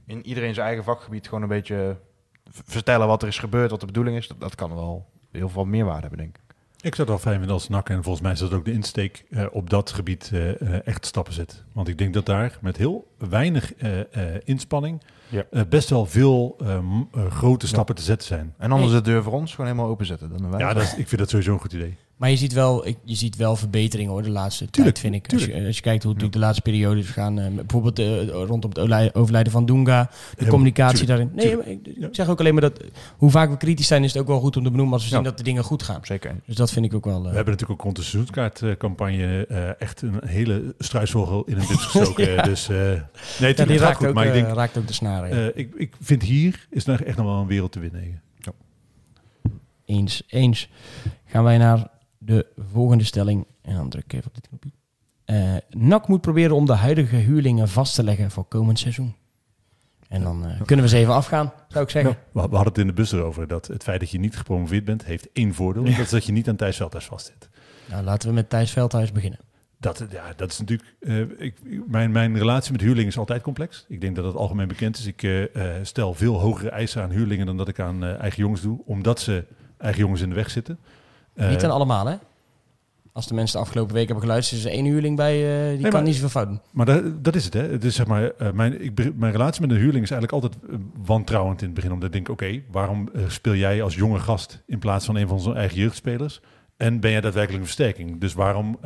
in 0.07 0.27
iedereen 0.27 0.55
zijn 0.55 0.67
eigen 0.67 0.85
vakgebied 0.85 1.25
gewoon 1.29 1.43
een 1.43 1.49
beetje 1.49 1.97
vertellen 2.51 3.07
wat 3.07 3.23
er 3.23 3.29
is 3.29 3.39
gebeurd, 3.39 3.71
wat 3.71 3.81
de 3.81 3.87
bedoeling 3.87 4.17
is. 4.17 4.31
Dat, 4.39 4.55
kan 4.55 4.75
wel 4.75 5.07
heel 5.31 5.49
veel 5.49 5.65
meerwaarde 5.65 6.01
hebben, 6.01 6.19
denk 6.19 6.37
ik. 6.37 6.43
Ik 6.81 6.95
zou 6.95 6.97
het 6.97 7.09
wel 7.09 7.19
fijn 7.19 7.39
vinden 7.39 7.55
als 7.55 7.69
NAC, 7.69 7.89
en 7.89 8.03
volgens 8.03 8.23
mij 8.23 8.33
is 8.33 8.39
dat 8.39 8.53
ook 8.53 8.65
de 8.65 8.73
insteek, 8.73 9.25
eh, 9.31 9.47
op 9.51 9.71
dat 9.71 9.91
gebied 9.91 10.31
eh, 10.33 10.61
eh, 10.61 10.87
echt 10.87 11.07
stappen 11.07 11.33
zet. 11.33 11.65
Want 11.73 11.89
ik 11.89 11.99
denk 11.99 12.15
dat 12.15 12.27
daar 12.27 12.59
met 12.61 12.77
heel 12.77 13.13
weinig 13.19 13.75
eh, 13.75 14.01
eh, 14.01 14.41
inspanning 14.45 15.03
Ja. 15.29 15.45
eh, 15.51 15.63
best 15.69 15.89
wel 15.91 16.07
veel 16.07 16.57
eh, 16.61 16.79
m- 16.81 17.09
eh, 17.15 17.31
grote 17.31 17.67
stappen 17.67 17.95
te 17.95 18.03
zetten 18.03 18.27
zijn. 18.29 18.55
En 18.59 18.73
anders 18.73 18.93
de 18.93 19.01
deur 19.01 19.23
voor 19.23 19.33
ons 19.33 19.51
gewoon 19.55 19.71
helemaal 19.71 19.91
openzetten. 19.91 20.29
Dan 20.37 20.51
wij 20.51 20.61
Ja, 20.61 20.73
dat 20.75 20.83
is, 20.83 20.91
ik 20.97 21.09
vind 21.09 21.21
dat 21.21 21.31
sowieso 21.31 21.53
een 21.53 21.61
goed 21.61 21.73
idee. 21.73 21.97
Maar 22.19 22.31
je 22.31 22.37
ziet 22.37 22.53
wel, 22.53 22.87
ik, 22.87 22.97
je 23.05 23.15
ziet 23.15 23.37
wel 23.37 23.57
verbetering 23.57 24.09
hoor, 24.11 24.23
de 24.23 24.31
laatste 24.31 24.71
Tuurlijk, 24.71 24.97
tijd, 24.97 25.13
vind 25.13 25.25
ik. 25.25 25.33
Als 25.33 25.41
je, 25.41 25.47
tuurlijk. 25.47 25.67
als 25.67 25.77
je 25.77 25.83
kijkt 25.83 26.03
hoe 26.03 26.13
natuurlijk 26.13 26.39
de 26.39 26.45
laatste 26.45 26.63
periode 26.63 27.01
is 27.01 27.09
gaan, 27.09 27.39
eh, 27.39 27.51
bijvoorbeeld 27.55 27.99
eh, 27.99 28.27
rondom 28.29 28.71
het 28.71 28.79
overlij- 28.79 29.15
overlijden 29.15 29.53
van 29.53 29.67
Dunga, 29.67 30.11
de 30.37 30.47
communicatie 30.47 30.99
tuurlijk, 31.07 31.19
daarin. 31.19 31.31
Nee, 31.35 31.65
tuurlijk. 31.75 31.99
maar 31.99 32.09
ik, 32.09 32.15
zeg 32.15 32.29
ook 32.29 32.39
alleen 32.41 32.53
maar 32.53 32.63
dat, 32.63 32.81
hoe 33.17 33.31
vaak 33.31 33.51
we 33.51 33.57
kritisch 33.57 33.87
zijn, 33.87 34.05
is 34.05 34.13
het 34.13 34.23
ook 34.23 34.29
wel 34.29 34.41
goed 34.41 34.57
om 34.57 34.63
te 34.65 34.71
benoemen 34.71 34.95
als 34.95 35.03
we 35.05 35.09
Ja. 35.09 35.15
zien 35.15 35.25
dat 35.25 35.37
de 35.37 35.43
dingen 35.43 35.65
goed 35.65 35.83
gaan. 35.83 36.01
Zeker. 36.03 36.35
Dus 36.47 36.57
dat 36.57 36.71
vind 36.71 36.85
ik 36.85 36.95
ook 36.95 37.05
wel... 37.05 37.17
eh, 37.17 37.29
We 37.31 37.35
hebben 37.37 37.53
natuurlijk 37.53 37.81
ook 37.81 37.83
rond 37.85 37.97
de 37.97 38.03
seizoenskaartcampagne 38.03 39.47
eh 39.47 39.81
echt 39.81 40.03
een 40.03 40.21
hele 40.27 40.75
struisvogel 40.79 41.45
in 41.45 41.59
een 41.59 41.67
bus 41.69 41.85
gestoken. 41.87 42.31
Ja. 42.31 42.43
Dus 42.43 42.69
eh 42.69 42.77
nee, 43.41 43.55
die 43.55 43.67
gaat 43.67 43.79
raakt 43.79 43.97
goed. 43.97 44.07
ook, 44.07 44.15
Maar 44.15 44.27
ik 44.27 44.35
eh, 44.35 44.43
denk, 44.43 44.55
raakt 44.55 44.79
ook 44.79 44.87
de 44.87 44.93
snaren. 44.93 45.29
ja. 45.29 45.49
eh, 45.51 45.57
ik, 45.61 45.75
ik 45.75 45.93
vind 46.01 46.23
hier 46.23 46.67
is 46.71 46.85
nog 46.85 47.01
echt 47.01 47.17
nog 47.17 47.27
wel 47.27 47.37
een 47.41 47.47
wereld 47.47 47.73
te 47.73 47.81
winnen. 47.81 48.21
Eens, 49.85 50.23
eens. 50.27 50.69
Gaan 51.25 51.45
wij 51.45 51.59
naar 51.59 51.89
de 52.29 52.47
volgende 52.73 53.05
stelling. 53.05 53.47
En 53.63 53.75
dan 53.75 53.89
druk 53.89 54.05
ik 54.05 54.13
even 54.13 54.27
op 54.27 54.35
dit 54.35 54.49
knopje. 54.49 54.71
Eh 55.25 55.57
NAC 55.71 56.09
moet 56.09 56.21
proberen 56.21 56.57
om 56.57 56.67
de 56.67 56.73
huidige 56.73 57.17
huurlingen 57.17 57.69
vast 57.69 57.95
te 57.95 58.03
leggen 58.03 58.31
voor 58.31 58.45
komend 58.45 58.79
seizoen. 58.79 59.15
En 60.09 60.23
dan 60.23 60.47
eh, 60.47 60.63
kunnen 60.65 60.85
we 60.85 60.91
ze 60.91 60.97
even 60.97 61.15
afgaan, 61.15 61.53
zou 61.69 61.85
ik 61.85 61.91
zeggen. 61.91 62.17
We, 62.33 62.41
hadden 62.41 62.63
het 62.65 62.79
in 62.79 62.87
de 62.87 62.93
bus 62.93 63.13
erover 63.13 63.49
dat 63.49 63.67
het 63.67 63.83
feit 63.83 64.01
dat 64.01 64.11
je 64.11 64.19
niet 64.19 64.37
gepromoveerd 64.37 64.85
bent, 64.85 65.05
heeft 65.05 65.29
één 65.33 65.55
voordeel. 65.55 65.85
En 65.85 65.91
dat 65.91 66.01
is 66.01 66.11
dat 66.11 66.25
je 66.25 66.33
niet 66.33 66.49
aan 66.49 66.57
Thijs 66.57 66.77
Veldhuis 66.77 67.05
vastzit. 67.05 67.49
Nou, 67.89 68.05
laten 68.05 68.29
we 68.29 68.35
met 68.35 68.51
Thijs 68.51 68.71
Veldhuis 68.71 69.13
beginnen. 69.13 69.39
Dat, 69.81 70.07
ja, 70.11 70.33
dat 70.37 70.51
is 70.51 70.59
natuurlijk. 70.59 70.95
eh, 71.01 71.21
ik, 71.21 71.55
mijn, 71.87 72.11
mijn 72.13 72.39
relatie 72.39 72.73
met 72.73 72.81
huurlingen 72.81 73.09
is 73.09 73.19
altijd 73.19 73.43
complex. 73.43 73.85
Ik 73.89 74.01
denk 74.01 74.17
dat 74.17 74.25
het 74.25 74.35
algemeen 74.35 74.69
bekend 74.69 74.99
is. 74.99 75.07
Ik 75.07 75.23
eh, 75.23 75.77
eh, 75.77 75.85
stel 75.85 76.15
veel 76.15 76.41
hogere 76.41 76.71
eisen 76.71 77.03
aan 77.03 77.11
huurlingen 77.11 77.47
dan 77.47 77.57
dat 77.57 77.69
ik 77.69 77.81
aan 77.81 78.05
eh, 78.05 78.21
eigen 78.21 78.43
jongens 78.43 78.61
doe, 78.61 78.81
omdat 78.85 79.21
ze 79.21 79.45
eigen 79.79 80.01
jongens 80.01 80.21
in 80.21 80.29
de 80.29 80.35
weg 80.35 80.51
zitten. 80.51 80.79
Eh, 81.39 81.49
Niet 81.49 81.65
aan 81.65 81.71
allemaal, 81.71 82.07
hè? 82.07 82.17
Als 83.13 83.27
de 83.27 83.35
mensen 83.35 83.59
de 83.59 83.65
afgelopen 83.65 83.95
week 83.95 84.07
hebben 84.07 84.25
geluisterd, 84.25 84.61
is 84.61 84.67
er 84.67 84.73
één 84.73 84.85
huurling 84.85 85.17
bij, 85.17 85.71
eh, 85.73 85.79
die 85.79 85.89
kan 85.89 86.05
niet 86.05 86.15
zoveel 86.15 86.29
fout 86.29 86.49
doen. 86.49 86.61
Maar 86.73 86.87
dat, 86.87 87.25
dat 87.25 87.35
is 87.35 87.45
het, 87.45 87.55
hè. 87.55 87.63
Het 87.63 87.85
is 87.85 87.95
zeg 87.95 88.07
maar, 88.07 88.31
eh, 88.31 88.53
mijn, 88.53 88.83
ik, 88.85 89.15
mijn 89.17 89.33
relatie 89.33 89.61
met 89.61 89.71
een 89.71 89.77
huurling 89.77 90.05
is 90.05 90.11
eigenlijk 90.11 90.33
altijd 90.33 90.63
wantrouwend 91.05 91.61
in 91.61 91.67
het 91.67 91.75
begin. 91.75 91.93
Omdat 91.93 92.07
ik 92.07 92.13
denk, 92.15 92.29
oké, 92.29 92.63
waarom 92.71 93.09
speel 93.27 93.55
jij 93.55 93.83
als 93.83 93.95
jonge 93.95 94.19
gast 94.19 94.63
in 94.67 94.79
plaats 94.79 95.07
van 95.07 95.17
een 95.17 95.27
van 95.27 95.37
onze 95.37 95.53
eigen 95.53 95.79
jeugdspelers? 95.79 96.41
En 96.77 97.01
ben 97.01 97.11
jij 97.11 97.21
daadwerkelijk 97.21 97.61
een 97.61 97.67
versterking? 97.67 98.21
Dus 98.21 98.35
waarom 98.35 98.79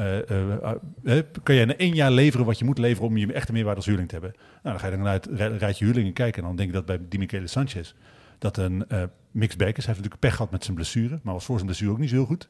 kan 1.42 1.54
jij 1.54 1.62
in 1.62 1.76
één 1.76 1.94
jaar 1.94 2.10
leveren 2.10 2.46
wat 2.46 2.58
je 2.58 2.64
moet 2.64 2.78
leveren 2.78 3.08
om 3.08 3.16
je 3.16 3.32
echte 3.32 3.52
meerwaarde 3.52 3.76
als 3.76 3.86
huurling 3.86 4.08
te 4.08 4.14
hebben? 4.14 4.32
Nou, 4.62 4.76
dan 4.76 4.78
ga 4.78 4.86
je 4.86 4.96
dan 4.96 5.06
uit 5.06 5.28
een 5.30 5.58
rijtje 5.58 5.84
huurlingen 5.84 6.12
kijken. 6.12 6.42
En 6.42 6.48
dan 6.48 6.56
denk 6.56 6.68
ik 6.68 6.74
dat 6.74 6.86
bij 6.86 6.98
Di 7.08 7.18
Michele 7.18 7.46
Sanchez 7.46 7.94
dat 8.38 8.56
een 8.56 8.84
bag 9.32 9.48
is. 9.50 9.58
Hij 9.58 9.72
heeft 9.74 9.86
natuurlijk 9.86 10.18
pech 10.18 10.34
gehad 10.34 10.50
met 10.50 10.64
zijn 10.64 10.76
blessure, 10.76 11.20
maar 11.22 11.34
was 11.34 11.44
voor 11.44 11.54
zijn 11.54 11.66
blessure 11.66 11.92
ook 11.92 11.98
niet 11.98 12.08
zo 12.08 12.14
heel 12.14 12.24
goed. 12.24 12.48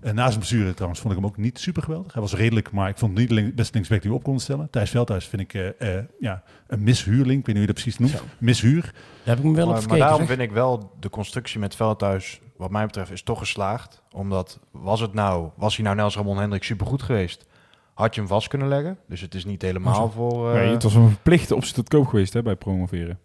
En 0.00 0.14
na 0.14 0.26
zijn 0.26 0.38
blessure 0.38 0.72
trouwens 0.74 1.00
vond 1.00 1.14
ik 1.14 1.20
hem 1.20 1.28
ook 1.28 1.36
niet 1.36 1.58
super 1.58 1.82
geweldig. 1.82 2.12
Hij 2.12 2.22
was 2.22 2.34
redelijk, 2.34 2.70
maar 2.70 2.88
ik 2.88 2.98
vond 2.98 3.10
het 3.10 3.20
niet 3.20 3.30
link, 3.30 3.54
best 3.54 3.74
linksback 3.74 4.00
die 4.02 4.10
we 4.10 4.16
op 4.16 4.22
kon 4.22 4.40
stellen. 4.40 4.70
Thijs 4.70 4.90
Veldhuis 4.90 5.26
vind 5.26 5.42
ik 5.42 5.54
eh, 5.54 5.96
eh, 5.98 6.04
ja, 6.20 6.42
een 6.66 6.82
mishuurling. 6.82 7.38
Ik 7.40 7.46
weet 7.46 7.56
niet 7.56 7.56
hoe 7.56 7.60
je 7.60 7.66
dat 7.66 7.74
precies 7.74 7.98
noemt. 7.98 8.12
Zo. 8.12 8.18
Mishuur. 8.38 8.82
Daar 8.82 8.92
heb 9.24 9.38
ik 9.38 9.44
hem 9.44 9.54
wel 9.54 9.68
op 9.68 9.86
Maar, 9.86 9.98
daarom 9.98 10.18
zeg. 10.18 10.26
vind 10.28 10.40
ik 10.40 10.50
wel 10.50 10.92
de 11.00 11.10
constructie 11.10 11.60
met 11.60 11.74
Veldhuis, 11.74 12.40
wat 12.56 12.70
mij 12.70 12.86
betreft, 12.86 13.10
is 13.10 13.22
toch 13.22 13.38
geslaagd. 13.38 14.02
Omdat, 14.12 14.60
was 14.70 15.00
het 15.00 15.12
nou, 15.14 15.48
was 15.56 15.76
hij 15.76 15.84
nou 15.84 15.96
Nels 15.96 16.16
Ramon 16.16 16.38
Hendrik 16.38 16.62
supergoed 16.64 17.02
geweest, 17.02 17.46
had 17.94 18.14
je 18.14 18.20
hem 18.20 18.28
vast 18.30 18.48
kunnen 18.48 18.68
leggen. 18.68 18.98
Dus 19.08 19.20
het 19.20 19.34
is 19.34 19.44
niet 19.44 19.62
helemaal 19.62 20.10
voor... 20.10 20.48
eh, 20.48 20.54
Nee, 20.60 20.72
het 20.72 20.82
was 20.82 20.94
een 20.94 21.08
verplichte 21.08 21.54
optie 21.54 21.74
tot 21.74 21.88
koop 21.88 22.06
geweest 22.06 22.32
hè, 22.32 22.42
bij 22.42 22.56
promoveren. 22.56 23.18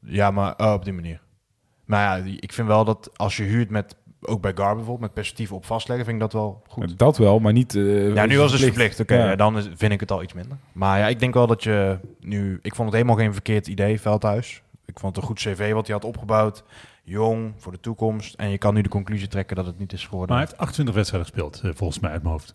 Ja, 0.00 0.30
maar 0.30 0.72
op 0.74 0.84
die 0.84 0.92
manier. 0.92 1.20
Maar 1.92 2.18
ja, 2.18 2.24
die- 2.24 2.40
ik 2.40 2.52
vind 2.52 2.68
wel 2.68 2.84
dat 2.84 3.10
als 3.18 3.36
je 3.36 3.42
huurt 3.42 3.70
met, 3.70 3.96
ook 4.20 4.40
bij 4.40 4.52
Gar 4.54 4.68
bijvoorbeeld, 4.74 5.00
met 5.00 5.12
perspectief 5.12 5.52
op 5.52 5.64
vastleggen, 5.66 6.04
vind 6.06 6.16
ik 6.16 6.22
dat 6.22 6.32
wel 6.32 6.62
goed. 6.68 6.98
Dat 6.98 7.16
wel, 7.18 7.38
maar 7.38 7.52
niet... 7.52 7.74
eh, 7.74 8.14
Ja, 8.14 8.26
nu 8.26 8.38
was 8.38 8.52
het 8.52 8.60
verplicht. 8.60 9.00
Oké, 9.00 9.14
Ja. 9.16 9.30
ja, 9.30 9.36
dan 9.36 9.58
is, 9.58 9.68
vind 9.74 9.92
ik 9.92 10.00
het 10.00 10.10
al 10.10 10.22
iets 10.22 10.32
minder. 10.32 10.56
Maar 10.72 10.98
ja, 10.98 11.06
ik 11.08 11.20
denk 11.20 11.34
wel 11.34 11.46
dat 11.46 11.62
je 11.62 11.98
nu... 12.20 12.58
Ik 12.62 12.74
vond 12.74 12.88
het 12.88 12.96
helemaal 12.96 13.16
geen 13.22 13.32
verkeerd 13.32 13.66
idee, 13.66 14.00
Veldhuis. 14.00 14.62
Ik 14.86 14.98
vond 14.98 15.14
het 15.14 15.24
een 15.24 15.30
goed 15.30 15.38
cv 15.38 15.72
wat 15.72 15.86
hij 15.86 15.94
had 15.96 16.04
opgebouwd. 16.04 16.64
Jong, 17.04 17.52
voor 17.56 17.72
de 17.72 17.80
toekomst. 17.80 18.34
En 18.34 18.48
je 18.50 18.58
kan 18.58 18.74
nu 18.74 18.82
de 18.82 18.88
conclusie 18.88 19.28
trekken 19.28 19.56
dat 19.56 19.66
het 19.66 19.78
niet 19.78 19.92
is 19.92 20.04
geworden. 20.06 20.28
Maar 20.28 20.38
hij 20.38 20.46
heeft 20.46 20.60
28 20.60 20.94
wedstrijden 20.94 21.28
gespeeld, 21.30 21.60
eh, 21.64 21.70
volgens 21.74 21.98
mij 21.98 22.10
uit 22.10 22.22
mijn 22.22 22.34
hoofd. 22.34 22.54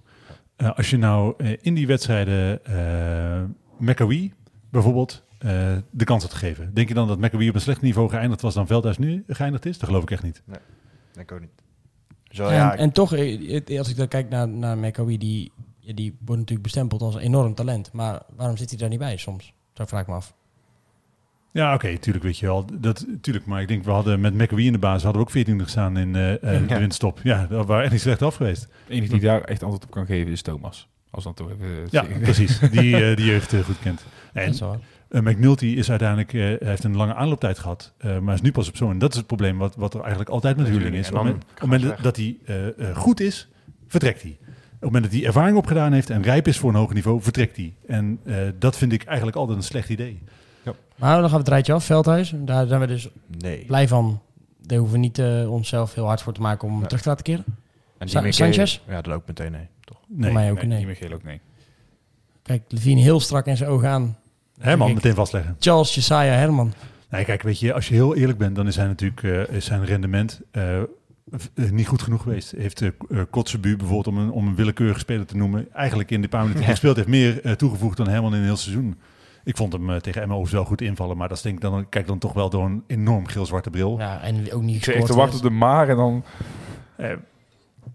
Eh, 0.56 0.72
als 0.78 0.90
je 0.90 0.98
nou 0.98 1.34
in 1.62 1.74
die 1.74 1.88
wedstrijden 1.88 2.66
eh 2.66 3.42
McAwee 3.80 4.34
bijvoorbeeld 4.72 5.24
eh, 5.40 5.78
de 5.92 6.06
kans 6.06 6.24
had 6.24 6.34
gegeven. 6.34 6.74
Denk 6.74 6.88
je 6.88 6.94
dan 6.94 7.08
dat 7.08 7.20
McAwee 7.20 7.50
op 7.50 7.56
een 7.56 7.62
slechter 7.62 7.84
niveau 7.86 8.10
geëindigd 8.10 8.42
was 8.42 8.54
dan 8.54 8.68
Veldhuis 8.68 8.98
nu 8.98 9.24
geëindigd 9.28 9.66
is? 9.66 9.78
Dat 9.78 9.90
geloof 9.90 10.04
ik 10.04 10.12
echt 10.12 10.24
niet. 10.24 10.44
denk 11.12 11.30
ik 11.30 11.32
ook 11.32 11.40
niet. 11.42 11.50
Zo, 12.30 12.48
en, 12.48 12.54
ja, 12.56 12.76
en 12.76 12.92
toch, 12.92 13.14
eh, 13.14 13.52
het- 13.52 13.78
als 13.78 13.90
ik 13.90 13.96
dan 13.98 14.08
kijk 14.08 14.30
naar, 14.30 14.48
naar 14.48 14.78
McAwee, 14.78 15.18
die, 15.18 15.52
ja, 15.80 15.94
die 15.94 16.12
wordt 16.20 16.40
natuurlijk 16.42 16.62
bestempeld 16.62 17.02
als 17.02 17.16
een 17.16 17.22
enorm 17.22 17.54
talent. 17.54 17.92
Maar 17.94 18.22
waarom 18.36 18.58
zit 18.58 18.70
hij 18.70 18.78
daar 18.80 18.90
niet 18.90 19.00
bij 19.00 19.18
soms? 19.18 19.54
Dat 19.74 19.90
vraag 19.90 20.02
ik 20.02 20.08
me 20.08 20.14
af. 20.14 20.34
Ja, 21.52 21.74
oké, 21.74 21.98
tuurlijk 21.98 22.24
weet 22.26 22.38
je 22.38 22.46
wel. 22.46 22.66
Dat, 22.74 23.06
tuurlijk, 23.22 23.46
maar 23.46 23.62
ik 23.62 23.68
denk, 23.68 23.84
we 23.84 23.92
hadden 23.92 24.20
met 24.20 24.34
McAwee 24.34 24.66
in 24.66 24.72
de 24.72 24.78
basis 24.80 25.04
hadden 25.04 25.22
we 25.22 25.28
ook 25.28 25.34
14 25.34 25.62
gestaan 25.64 25.98
in 25.98 26.16
eh, 26.16 26.34
eh, 26.34 26.40
de 26.42 26.74
Ja. 26.74 26.80
winststop. 26.80 27.20
Ja, 27.24 27.46
dat 27.46 27.66
waren 27.66 27.84
echt 27.84 27.92
niet 27.92 28.02
slecht 28.02 28.22
af 28.22 28.36
geweest. 28.36 28.68
De 28.88 28.94
enige 28.94 29.12
die 29.12 29.22
daar 29.22 29.42
echt 29.42 29.64
antwoord 29.64 29.84
op 29.84 29.92
kan 29.92 30.06
geven 30.06 30.32
is 30.32 30.42
Thomas. 30.42 30.88
Als 31.10 31.24
dan 31.24 31.34
toch 31.34 31.50
even... 31.52 31.88
Ja, 31.90 32.04
precies. 32.22 32.60
Die, 32.60 32.96
eh, 33.10 33.16
die 33.16 33.26
jeugd 33.26 33.54
eh, 33.54 33.60
goed 33.60 33.80
kent. 33.80 34.04
Dat 34.34 34.44
En 34.44 34.50
is 34.50 34.60
wel 34.60 34.70
waar. 34.70 34.80
Uh, 35.10 35.22
McNulty 35.22 35.66
is 35.66 35.90
uiteindelijk, 35.90 36.34
eh, 36.34 36.68
heeft 36.68 36.84
een 36.84 36.96
lange 36.96 37.14
aanlooptijd 37.14 37.60
gehad, 37.60 37.94
eh, 37.98 38.20
maar 38.20 38.34
is 38.34 38.42
nu 38.42 38.52
pas 38.52 38.68
op 38.68 38.76
zo'n. 38.78 38.92
En 38.92 39.00
dat 39.00 39.12
is 39.12 39.18
het 39.18 39.28
probleem 39.28 39.58
wat, 39.58 39.76
wat 39.76 39.94
er 39.94 40.00
eigenlijk 40.00 40.30
altijd 40.30 40.58
met 40.58 40.68
huurling 40.68 40.96
is. 40.96 41.08
Op 41.08 41.14
het 41.14 41.24
moment, 41.24 41.44
op 41.44 41.50
het 41.50 41.62
moment 41.70 42.04
dat 42.04 42.16
hij 42.16 42.38
goed 42.94 43.20
is, 43.20 43.50
vertrekt 43.88 44.22
hij. 44.22 44.38
Op 44.78 44.84
het 44.84 44.92
moment 44.92 45.04
dat 45.04 45.14
hij 45.14 45.26
ervaring 45.30 45.58
opgedaan 45.58 45.94
heeft 45.94 46.10
en 46.10 46.22
rijp 46.22 46.48
is 46.48 46.58
voor 46.58 46.70
een 46.70 46.76
hoger 46.76 46.96
niveau, 46.96 47.22
vertrekt 47.22 47.56
hij. 47.56 47.74
En 47.88 48.20
eh, 48.26 48.36
dat 48.60 48.78
vind 48.78 48.92
ik 48.92 49.04
eigenlijk 49.04 49.38
altijd 49.38 49.58
een 49.58 49.64
slecht 49.64 49.90
idee. 49.90 50.22
Maar 50.96 51.14
dan 51.16 51.22
gaan 51.24 51.32
we 51.32 51.38
het 51.38 51.48
rijtje 51.48 51.74
af, 51.74 51.84
Veldhuis. 51.84 52.34
Daar 52.36 52.68
zijn 52.68 52.80
we 52.80 52.88
dus 52.88 53.10
nee. 53.38 53.66
blij 53.66 53.88
van. 53.88 54.22
Daar 54.62 54.78
hoeven 54.78 54.96
we 54.96 55.02
niet 55.02 55.20
eh, 55.20 55.52
onszelf 55.52 55.94
heel 55.94 56.06
hard 56.06 56.22
voor 56.22 56.34
te 56.34 56.42
maken 56.42 56.68
om 56.68 56.72
hem 56.74 56.82
Ja. 56.82 56.88
terug 56.88 57.02
te 57.02 57.10
laten 57.10 57.24
keren. 57.24 57.46
En 57.98 58.10
Sa- 58.10 58.32
Sanchez? 58.32 58.80
Ja, 58.88 59.02
dat 59.02 59.14
ook 59.14 59.28
meteen 59.28 59.52
nee. 59.52 59.68
Toch? 59.84 59.98
Nee, 60.08 60.24
Voor 60.24 60.40
mij 60.40 60.52
ook 60.52 60.58
Nee, 60.58 60.66
nee. 60.68 60.78
niet 60.78 60.88
meer 60.88 60.96
geel 60.96 61.12
ook 61.14 61.24
nee. 61.24 61.40
Kijk, 62.44 62.64
Levine 62.68 63.02
heel 63.02 63.20
strak 63.20 63.46
in 63.46 63.58
zijn 63.58 63.70
ogen 63.70 63.90
aan. 63.90 64.18
Herman, 64.60 64.94
meteen 64.94 65.16
vastleggen. 65.16 65.56
Charles 65.60 65.96
Josiah 65.96 66.36
Herman. 66.36 66.74
Nee, 67.10 67.26
kijk, 67.26 67.42
weet 67.42 67.60
je, 67.60 67.74
als 67.74 67.88
je 67.88 67.94
heel 67.94 68.16
eerlijk 68.16 68.38
bent, 68.38 68.56
dan 68.56 68.68
is 68.68 68.76
hij 68.76 68.88
natuurlijk 68.88 69.24
eh, 69.24 69.56
is 69.56 69.66
zijn 69.66 69.86
rendement 69.86 70.42
eh, 70.52 70.78
eh, 70.80 70.86
niet 71.72 71.88
goed 71.88 72.02
genoeg 72.02 72.22
geweest. 72.22 72.52
Heeft 72.52 72.82
uh, 72.82 72.90
Kotzebu 73.30 73.78
bijvoorbeeld, 73.78 74.08
om 74.08 74.18
een, 74.18 74.32
om 74.32 74.48
een 74.48 74.56
willekeurige 74.56 75.00
speler 75.00 75.26
te 75.26 75.38
noemen, 75.38 75.74
eigenlijk 75.74 76.12
in 76.12 76.22
de 76.22 76.28
paar 76.28 76.42
minuten 76.42 76.60
die 76.60 76.72
hij 76.72 76.80
gespeeld 76.80 76.96
heeft, 76.96 77.08
meer 77.08 77.58
toegevoegd 77.58 77.98
dan 77.98 78.08
Herman 78.08 78.34
in 78.34 78.40
een 78.40 78.46
heel 78.46 78.58
seizoen. 78.58 78.98
Ik 79.44 79.58
vond 79.58 79.74
hem 79.74 80.02
tegen 80.02 80.22
Emma 80.22 80.34
overigens 80.34 80.52
wel 80.52 80.66
goed 80.66 80.82
invallen, 80.82 81.18
maar 81.18 81.28
dat 81.28 81.38
is 81.38 81.44
denk 81.44 81.56
ik 81.56 81.62
dan, 81.62 81.90
kijk 81.90 82.08
dan 82.08 82.18
toch 82.18 82.34
wel 82.34 82.50
door 82.50 82.66
een 82.66 82.84
enorm 82.88 83.28
geel-zwarte 83.28 83.70
bril. 83.70 83.98
Ja, 84.00 84.22
en 84.22 84.54
ook 84.54 84.62
niet 84.62 84.88
Ik 84.88 85.06
te 85.06 85.16
wachten 85.16 85.38
op 85.38 85.44
de 85.44 85.50
maar 85.50 85.90
en 85.90 85.96
dan... 85.96 86.24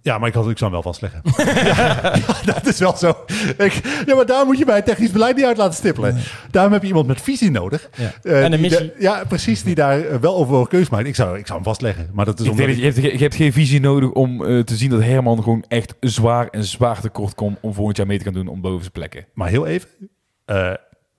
Ja, 0.03 0.18
maar 0.18 0.28
ik, 0.28 0.34
had, 0.34 0.51
ik 0.51 0.59
zou 0.59 0.72
hem 0.72 0.82
wel 0.82 0.93
vastleggen. 0.93 1.20
ja, 1.66 2.12
dat 2.45 2.66
is 2.66 2.78
wel 2.78 2.97
zo. 2.97 3.14
Ik, 3.59 4.03
ja, 4.07 4.14
maar 4.14 4.26
daar 4.26 4.47
moet 4.47 4.59
je 4.59 4.64
bij 4.64 4.76
het 4.76 4.84
technisch 4.84 5.11
beleid 5.11 5.36
niet 5.36 5.45
uit 5.45 5.57
laten 5.57 5.74
stippelen. 5.74 6.16
Daarom 6.51 6.72
heb 6.72 6.82
je 6.82 6.88
iemand 6.88 7.07
met 7.07 7.20
visie 7.20 7.51
nodig. 7.51 7.88
Ja. 7.97 8.12
Eh, 8.22 8.45
En 8.45 8.53
een 8.53 8.61
missie. 8.61 8.93
ja, 8.99 9.24
precies, 9.28 9.62
die 9.62 9.74
daar 9.74 10.01
eh, 10.01 10.16
wel 10.16 10.36
over 10.36 10.68
keus 10.68 10.88
maakt. 10.88 11.07
Ik 11.07 11.14
zou, 11.14 11.38
ik 11.38 11.47
zou 11.47 11.59
hem 11.59 11.66
vastleggen. 11.68 12.11
Maar 12.12 12.24
dat 12.24 12.40
is 12.40 12.45
Ik 12.47 12.51
omdat 12.51 12.66
denk 12.66 12.78
dat 12.82 12.88
ik- 12.88 12.95
je, 12.95 13.01
hebt, 13.03 13.12
je 13.18 13.22
hebt 13.24 13.34
geen 13.34 13.53
visie 13.53 13.80
nodig 13.80 14.11
om 14.11 14.45
eh, 14.45 14.61
te 14.61 14.76
zien 14.76 14.90
dat 14.90 15.03
Herman 15.03 15.43
gewoon 15.43 15.64
echt 15.68 15.95
zwaar 16.01 16.49
en 16.49 16.64
zwaar 16.64 17.01
tekort 17.01 17.34
komt 17.34 17.59
om 17.61 17.74
volgend 17.74 17.97
jaar 17.97 18.07
mee 18.07 18.18
te 18.18 18.24
gaan 18.24 18.32
doen 18.32 18.49
om 18.49 18.61
boven 18.61 18.80
zijn 18.80 18.93
plekken. 18.93 19.26
Maar 19.34 19.49
heel 19.49 19.66
even. 19.66 19.88
eh, 20.45 20.72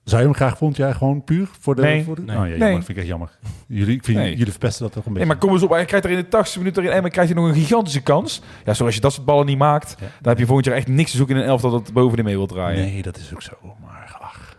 zou 0.04 0.20
je 0.22 0.26
hem 0.28 0.36
graag 0.36 0.58
volgend 0.58 0.78
jaar 0.78 0.94
gewoon 0.94 1.24
puur 1.24 1.48
voor 1.60 1.74
de... 1.74 1.82
Nee. 1.82 2.04
Voor 2.04 2.14
de 2.14 2.22
Nee. 2.22 2.36
Oh, 2.36 2.42
ja, 2.42 2.48
jammer, 2.48 2.66
Nee. 2.66 2.74
dat 2.76 2.84
vind 2.84 2.88
ik 2.88 2.96
echt 2.96 3.06
jammer. 3.06 3.38
Jullie, 3.66 3.94
ik 3.96 4.04
vind, 4.04 4.18
Nee. 4.18 4.30
jullie 4.36 4.50
verpesten 4.50 4.82
dat 4.84 4.92
toch 4.92 5.04
een 5.06 5.12
Nee, 5.12 5.20
beetje. 5.20 5.38
maar 5.38 5.44
kom 5.48 5.52
eens 5.52 5.62
op, 5.62 5.70
hij 5.70 5.84
krijgt 5.84 6.06
er 6.06 6.12
in 6.12 6.18
de 6.18 6.28
80 6.28 6.56
minuten 6.56 6.82
erin 6.82 6.94
en 6.94 7.02
dan 7.02 7.10
krijgt 7.10 7.32
hij 7.32 7.40
nog 7.42 7.50
een 7.50 7.56
gigantische 7.60 8.00
kans. 8.02 8.40
Ja, 8.64 8.72
sorry, 8.72 8.86
als 8.86 8.94
je 8.94 9.00
dat 9.00 9.12
soort 9.12 9.26
ballen 9.26 9.46
niet 9.46 9.58
maakt, 9.58 9.90
Ja. 10.00 10.06
dan 10.06 10.28
heb 10.28 10.38
je 10.38 10.46
volgend 10.46 10.66
jaar 10.66 10.76
echt 10.76 10.88
niks 10.88 11.10
te 11.10 11.16
zoeken 11.16 11.36
in 11.36 11.42
een 11.42 11.48
elftal 11.48 11.70
dat 11.70 11.92
boven 11.92 12.16
de 12.16 12.22
mee 12.22 12.36
wil 12.36 12.46
draaien. 12.46 12.80
Nee, 12.84 13.02
dat 13.02 13.16
is 13.16 13.32
ook 13.34 13.42
zo. 13.42 13.52
Maar 13.84 14.16
ach. 14.20 14.56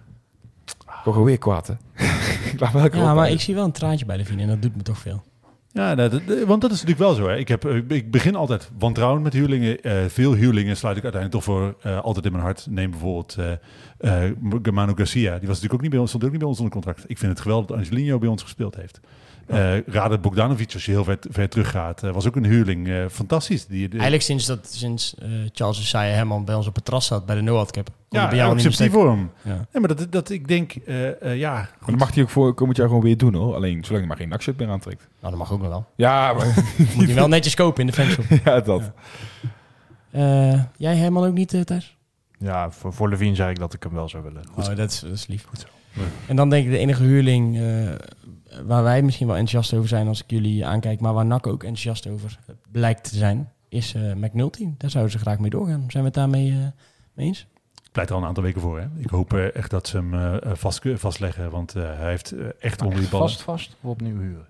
Gewoon 1.04 1.24
weer 1.24 1.38
kwaad, 1.38 1.68
hè. 1.68 1.74
ik 2.54 2.60
laat 2.60 2.93
Ja, 2.93 3.14
maar 3.14 3.24
uit. 3.24 3.34
ik 3.34 3.41
zie 3.41 3.56
wel 3.56 3.64
een 3.66 3.72
traantje 3.72 4.06
bij 4.06 4.18
Levine 4.18 4.41
en 4.41 4.48
dat 4.48 4.62
doet 4.62 4.76
me 4.76 4.82
toch 4.84 4.98
veel. 4.98 5.24
Ja, 5.76 5.93
nou, 5.93 6.09
dat- 6.09 6.43
want 6.45 6.61
dat 6.61 6.71
is 6.71 6.82
natuurlijk 6.84 6.99
wel 6.99 7.13
zo. 7.13 7.28
Hè. 7.28 7.38
Ik, 7.38 7.47
heb, 7.47 7.65
eh, 7.65 7.76
ik 7.88 8.11
begin 8.11 8.36
altijd 8.36 8.69
wantrouwend 8.80 9.23
met 9.23 9.34
huurlingen. 9.34 9.82
Eh, 9.82 9.93
veel 10.07 10.34
huurlingen 10.34 10.78
sluit 10.78 10.97
ik 10.97 11.03
uiteindelijk 11.03 11.43
toch 11.45 11.55
voor 11.55 11.76
eh, 11.82 11.99
altijd 12.01 12.26
in 12.26 12.32
mijn 12.32 12.43
hart. 12.43 12.67
Neem 12.69 12.89
bijvoorbeeld 12.91 13.36
eh 13.97 14.71
Manu 14.71 14.93
Garcia. 14.95 15.30
Die 15.32 15.47
was 15.47 15.47
natuurlijk 15.47 15.73
ook 15.73 15.82
niet 15.82 15.89
bij 15.89 15.99
ons, 15.99 16.09
stond 16.09 16.23
ook 16.23 16.30
niet 16.32 16.39
bij 16.39 16.47
ons 16.47 16.57
onder 16.57 16.73
contract. 16.73 17.03
Ik 17.07 17.17
vind 17.17 17.32
het 17.32 17.41
geweldig 17.41 17.67
dat 17.67 17.78
Angelino 17.78 18.17
bij 18.19 18.30
ons 18.30 18.41
gespeeld 18.41 18.76
heeft. 18.76 18.99
Rade 19.88 20.17
Bogdanovic, 20.17 20.73
als 20.73 20.86
je 20.86 20.91
heel 20.91 21.03
ver, 21.03 21.17
ver 21.30 21.49
teruggaat, 21.49 22.01
was 22.01 22.28
ook 22.28 22.36
een 22.36 22.45
huurling. 22.45 22.89
Fantastisch. 23.11 23.65
Die, 23.65 23.89
Eigenlijk 23.89 24.21
sinds, 24.21 24.45
dat, 24.45 24.67
sinds 24.71 25.15
Charles 25.53 25.78
Josiah 25.78 26.13
Herman 26.13 26.45
bij 26.45 26.55
ons 26.55 26.67
op 26.67 26.76
het 26.76 26.86
terras 26.86 27.05
zat 27.05 27.26
bij 27.26 27.36
de 27.36 27.41
Noord 27.41 27.71
Cup. 27.71 27.89
Ja, 28.16 28.28
bij 28.28 28.38
jou 28.38 28.51
ook. 28.51 29.18
Ja. 29.41 29.68
Ja, 29.72 29.80
maar 29.80 29.95
dat, 29.95 30.11
dat 30.11 30.30
ik 30.30 30.47
denk, 30.47 30.76
eh, 30.76 31.22
eh, 31.22 31.38
ja, 31.38 31.53
Maar 31.53 31.89
dat 31.89 31.99
mag 31.99 32.13
hij 32.13 32.24
ook 32.24 32.30
voor 32.30 32.53
komend 32.53 32.78
jaar 32.78 32.88
gewoon 32.88 33.03
weer 33.03 33.18
doen, 33.18 33.34
hoor. 33.34 33.55
Alleen 33.55 33.84
zolang 33.84 33.97
hij 33.97 34.07
maar 34.07 34.18
geen 34.18 34.30
nakshirt 34.30 34.57
meer 34.57 34.70
aantrekt. 34.70 35.07
Nou, 35.20 35.30
dat 35.30 35.39
mag 35.39 35.51
ook 35.51 35.59
nog 35.59 35.68
wel. 35.68 35.86
Ja, 35.95 36.34
maar... 36.34 36.45
Moet 36.95 37.05
hij 37.05 37.16
wel 37.16 37.28
netjes 37.28 37.55
kopen 37.55 37.82
in 37.82 37.88
de 37.88 37.93
fanshop. 37.93 38.26
ja, 38.45 38.59
dat. 38.59 38.91
Eh, 40.11 40.63
jij 40.78 40.95
Herman 40.95 41.26
ook 41.26 41.34
niet, 41.34 41.66
Thijs? 41.66 41.97
Ja, 42.38 42.72
voor, 42.72 42.93
voor 42.93 43.09
Levine 43.09 43.36
zei 43.36 43.49
ik 43.49 43.59
dat 43.59 43.74
ik 43.74 43.84
hem 43.84 43.93
wel 43.93 44.09
zou 44.09 44.24
willen. 44.24 44.43
Oh, 44.55 44.66
dat 44.76 44.91
is, 44.91 44.99
dat 44.99 45.11
is 45.11 45.28
lief. 45.28 45.45
Goed 45.45 45.59
zo. 45.59 45.68
En 46.28 46.36
dan 46.36 46.49
denk 46.49 46.66
ik 46.66 46.72
de 46.72 46.78
enige 46.78 47.03
huurling 47.03 47.57
eh, 47.57 47.91
waar 48.66 48.84
wij 48.84 49.01
misschien 49.01 49.28
wel 49.28 49.36
enthousiast 49.36 49.74
over 49.74 49.89
zijn 49.89 50.07
als 50.07 50.24
ik 50.24 50.32
jullie 50.32 50.66
aankijk, 50.66 50.99
maar 50.99 51.13
waar 51.13 51.26
NAC 51.26 51.47
ook 51.47 51.63
enthousiast 51.63 52.07
over 52.07 52.39
blijkt 52.72 53.09
te 53.09 53.16
zijn, 53.16 53.51
is 53.70 53.93
eh 53.93 54.13
McNulty. 54.13 54.68
Daar 54.78 54.89
zouden 54.89 55.11
ze 55.13 55.20
graag 55.20 55.39
mee 55.39 55.49
doorgaan. 55.49 55.84
Zijn 55.88 56.03
we 56.03 56.09
het 56.09 56.13
daarmee 56.13 56.51
mee 57.13 57.28
eens? 57.28 57.47
Pleit 57.96 58.10
er 58.10 58.16
al 58.16 58.22
een 58.22 58.28
aantal 58.28 58.43
weken 58.43 58.62
voor. 58.62 58.80
Hè. 58.80 58.86
Ik 58.98 59.10
hoop 59.10 59.34
eh, 59.34 59.56
echt 59.56 59.70
dat 59.70 59.88
ze 59.88 59.98
hem 59.98 60.14
eh, 60.14 60.36
eh, 60.36 60.56
vast, 60.56 60.82
vastleggen, 60.96 61.50
want 61.52 61.76
eh, 61.76 61.84
hij 61.84 62.10
heeft 62.10 62.34
echt 62.60 62.82
onder 62.82 63.00
die 63.00 63.10
ballen. 63.10 63.28
Vast, 63.30 63.41
vast 63.41 63.76
of 63.82 63.89
opnieuw 63.89 64.20
huren? 64.20 64.46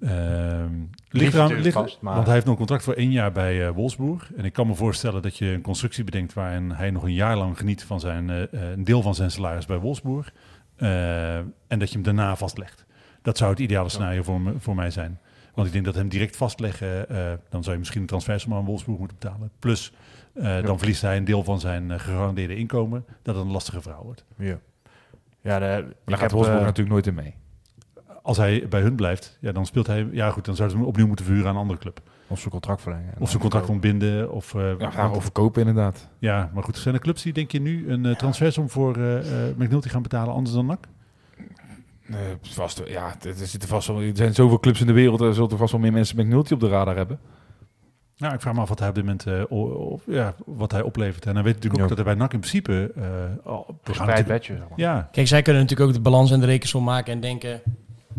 Ehm 0.00 0.72
ligt 1.10 1.34
eraan, 1.34 1.60
ligt, 1.60 1.74
vast, 1.74 2.00
maar- 2.00 2.14
Want 2.14 2.24
hij 2.24 2.34
heeft 2.34 2.46
nog 2.46 2.54
een 2.54 2.60
contract 2.66 2.84
voor 2.84 2.94
één 2.94 3.10
jaar 3.10 3.32
bij 3.32 3.66
eh 3.66 3.72
Wolfsburg. 3.74 4.32
En 4.36 4.44
ik 4.44 4.52
kan 4.52 4.66
me 4.66 4.74
voorstellen 4.74 5.22
dat 5.22 5.36
je 5.38 5.46
een 5.46 5.60
constructie 5.60 6.04
bedenkt 6.04 6.32
waarin 6.32 6.70
hij 6.70 6.90
nog 6.90 7.02
een 7.02 7.14
jaar 7.14 7.36
lang 7.36 7.58
geniet 7.58 7.84
van 7.84 8.00
zijn, 8.00 8.28
een 8.50 8.84
deel 8.84 9.02
van 9.02 9.14
zijn 9.14 9.30
salaris 9.30 9.66
bij 9.66 9.78
Wolfsburg. 9.78 10.32
Eh, 10.76 11.36
en 11.36 11.78
dat 11.78 11.88
je 11.88 11.94
hem 11.94 12.02
daarna 12.02 12.36
vastlegt. 12.36 12.84
Dat 13.22 13.36
zou 13.38 13.50
het 13.50 13.58
ideale 13.60 13.88
scenario 13.88 14.22
voor, 14.22 14.40
me, 14.40 14.52
voor 14.58 14.74
mij 14.74 14.90
zijn. 14.90 15.18
Want 15.54 15.66
ik 15.66 15.72
denk 15.72 15.84
dat 15.84 15.94
hem 15.94 16.08
direct 16.08 16.36
vastleggen, 16.36 17.08
eh, 17.08 17.32
dan 17.48 17.62
zou 17.62 17.72
je 17.72 17.78
misschien 17.78 18.00
een 18.00 18.06
transfersum 18.06 18.54
aan 18.54 18.64
Wolfsburg 18.64 18.98
moeten 18.98 19.16
betalen. 19.20 19.50
Plus, 19.58 19.92
eh, 20.38 20.62
dan 20.64 20.78
verliest 20.78 21.02
hij 21.02 21.16
een 21.16 21.24
deel 21.24 21.44
van 21.44 21.60
zijn 21.60 21.90
eh, 21.90 21.98
gegarandeerde 21.98 22.56
inkomen. 22.56 23.04
Dat 23.22 23.34
het 23.34 23.44
een 23.44 23.50
lastige 23.50 23.80
verhaal 23.80 24.04
wordt. 24.04 24.24
Ja. 24.36 24.58
Ja, 25.40 25.58
de, 25.58 25.64
Maar 25.66 25.78
ik 25.78 25.94
daar 26.04 26.18
gaat 26.18 26.20
heb, 26.20 26.30
Wolfsburg 26.30 26.58
eh, 26.58 26.66
natuurlijk 26.66 26.90
nooit 26.90 27.06
in 27.06 27.14
mee. 27.14 27.34
Als 28.22 28.36
hij 28.36 28.66
bij 28.68 28.80
hun 28.80 28.96
blijft, 28.96 29.38
ja, 29.40 29.52
dan 29.52 29.66
speelt 29.66 29.86
hij. 29.86 30.08
Ja, 30.12 30.30
goed, 30.30 30.44
dan 30.44 30.56
zouden 30.56 30.76
ze 30.76 30.82
hem 30.82 30.92
opnieuw 30.92 31.06
moeten 31.06 31.24
verhuren 31.24 31.48
aan 31.48 31.54
een 31.54 31.60
andere 31.60 31.78
club. 31.78 32.00
Of 32.30 32.38
zijn 32.38 32.50
contract 32.50 32.82
verlengen. 32.82 33.14
Of 33.18 33.28
zijn 33.28 33.42
contract 33.42 33.68
ontbinden. 33.68 34.32
Of, 34.32 34.54
eh, 34.54 34.78
Ja, 34.78 35.20
verkopen 35.20 35.66
inderdaad. 35.66 36.08
ja, 36.18 36.50
maar 36.54 36.62
goed, 36.62 36.76
zijn 36.76 36.94
er 36.94 37.00
clubs 37.00 37.22
die 37.22 37.32
denk 37.32 37.50
je 37.50 37.60
nu 37.60 37.90
een 37.90 38.06
eh, 38.06 38.16
transfersom 38.16 38.70
voor 38.70 38.96
eh 38.96 39.48
eh, 39.48 39.56
McNulty 39.56 39.88
gaan 39.88 40.02
betalen 40.02 40.34
anders 40.34 40.54
dan 40.54 40.66
NAC? 40.66 40.86
Vast, 42.40 42.82
ja, 42.86 43.14
er, 43.22 43.34
zitten 43.34 43.68
vast 43.68 43.88
wel, 43.88 44.00
er 44.00 44.16
zijn 44.16 44.34
zoveel 44.34 44.60
clubs 44.60 44.80
in 44.80 44.86
de 44.86 44.92
wereld, 44.92 45.20
er 45.20 45.34
zullen 45.34 45.50
er 45.50 45.56
vast 45.56 45.72
wel 45.72 45.80
meer 45.80 45.92
mensen 45.92 46.16
McNulty 46.16 46.52
op 46.52 46.60
de 46.60 46.68
radar 46.68 46.96
hebben. 46.96 47.20
Nou, 48.18 48.34
ik 48.34 48.40
vraag 48.40 48.54
me 48.54 48.60
af 48.60 48.68
wat 48.68 48.78
hij 48.78 48.88
op 48.88 48.94
dit 48.94 49.04
moment 49.04 49.26
eh, 49.26 49.40
o- 49.48 49.72
o- 49.72 50.00
ja, 50.06 50.34
wat 50.46 50.72
hij 50.72 50.82
oplevert. 50.82 51.26
En 51.26 51.34
dan 51.34 51.42
weet 51.42 51.56
ik 51.56 51.62
natuurlijk 51.62 51.82
ook 51.82 51.88
Ja. 51.90 51.94
dat 51.96 52.04
hij 52.06 52.14
bij 52.14 52.24
NAC 52.24 52.32
in 52.32 52.38
principe... 52.40 52.92
eh, 52.96 53.02
al- 53.04 53.64
we 53.66 53.72
gaan 53.72 53.76
Verspreid 53.82 54.08
natuurlijk- 54.08 54.28
bedje, 54.28 54.56
zeg 54.56 54.68
maar. 54.68 54.78
Ja, 54.78 55.08
Kijk, 55.12 55.26
zij 55.26 55.42
kunnen 55.42 55.62
natuurlijk 55.62 55.88
ook 55.90 55.96
de 55.96 56.02
balans 56.02 56.30
en 56.30 56.40
de 56.40 56.46
rekensom 56.46 56.84
maken 56.84 57.12
en 57.12 57.20
denken... 57.20 57.60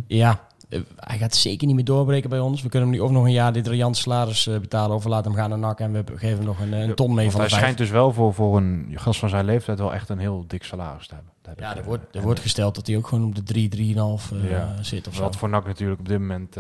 Ja, 0.08 0.48
eh, 0.70 0.80
hij 0.96 1.18
gaat 1.18 1.36
zeker 1.36 1.68
niet 1.68 1.76
meer 1.76 1.86
doorbreken 1.86 2.30
bij 2.30 2.40
ons. 2.40 2.62
We 2.62 2.70
kunnen 2.70 2.90
hem 2.90 2.98
nu 2.98 3.04
of 3.04 3.12
nog 3.12 3.24
een 3.24 3.32
jaar 3.32 3.54
dit 3.54 3.68
riant 3.68 3.98
salaris 3.98 4.48
eh, 4.48 4.60
betalen... 4.60 4.96
of 4.96 5.04
we 5.04 5.10
laten 5.10 5.32
hem 5.32 5.40
gaan 5.40 5.50
naar 5.50 5.60
NAC 5.60 5.80
en 5.80 5.92
we 5.92 6.04
geven 6.16 6.38
hem 6.38 6.46
nog 6.46 6.60
een, 6.60 6.74
een 6.74 6.96
ton 6.96 7.08
mee 7.08 7.18
Want 7.18 7.32
van 7.32 7.42
hij 7.42 7.50
schijnt 7.50 7.78
dus 7.78 7.90
wel 7.90 8.14
voor, 8.14 8.34
voor 8.34 8.58
een 8.58 8.92
gast 8.96 9.20
van 9.20 9.30
zijn 9.30 9.46
leeftijd 9.46 9.80
wel 9.80 9.94
echt 9.94 10.10
een 10.10 10.20
heel 10.20 10.44
dik 10.48 10.64
salaris 10.64 11.08
te 11.08 11.14
hebben. 11.16 11.34
Heb 11.42 11.60
Ja, 11.60 11.76
er 11.78 11.84
wordt, 11.84 12.16
er 12.16 12.22
wordt 12.22 12.40
gesteld 12.40 12.76
dat 12.76 12.88
hij 12.88 12.98
ook 12.98 13.08
gewoon 13.08 13.26
op 13.26 13.36
de 13.36 13.44
3, 13.44 13.70
3,5 13.70 14.32
eh 14.44 14.50
Ja. 14.50 14.76
zit 14.82 15.08
of 15.08 15.16
zo. 15.16 15.22
Wat 15.22 15.36
voor 15.36 15.50
NAC 15.50 15.66
natuurlijk 15.66 16.00
op 16.00 16.08
dit 16.08 16.20
moment... 16.20 16.58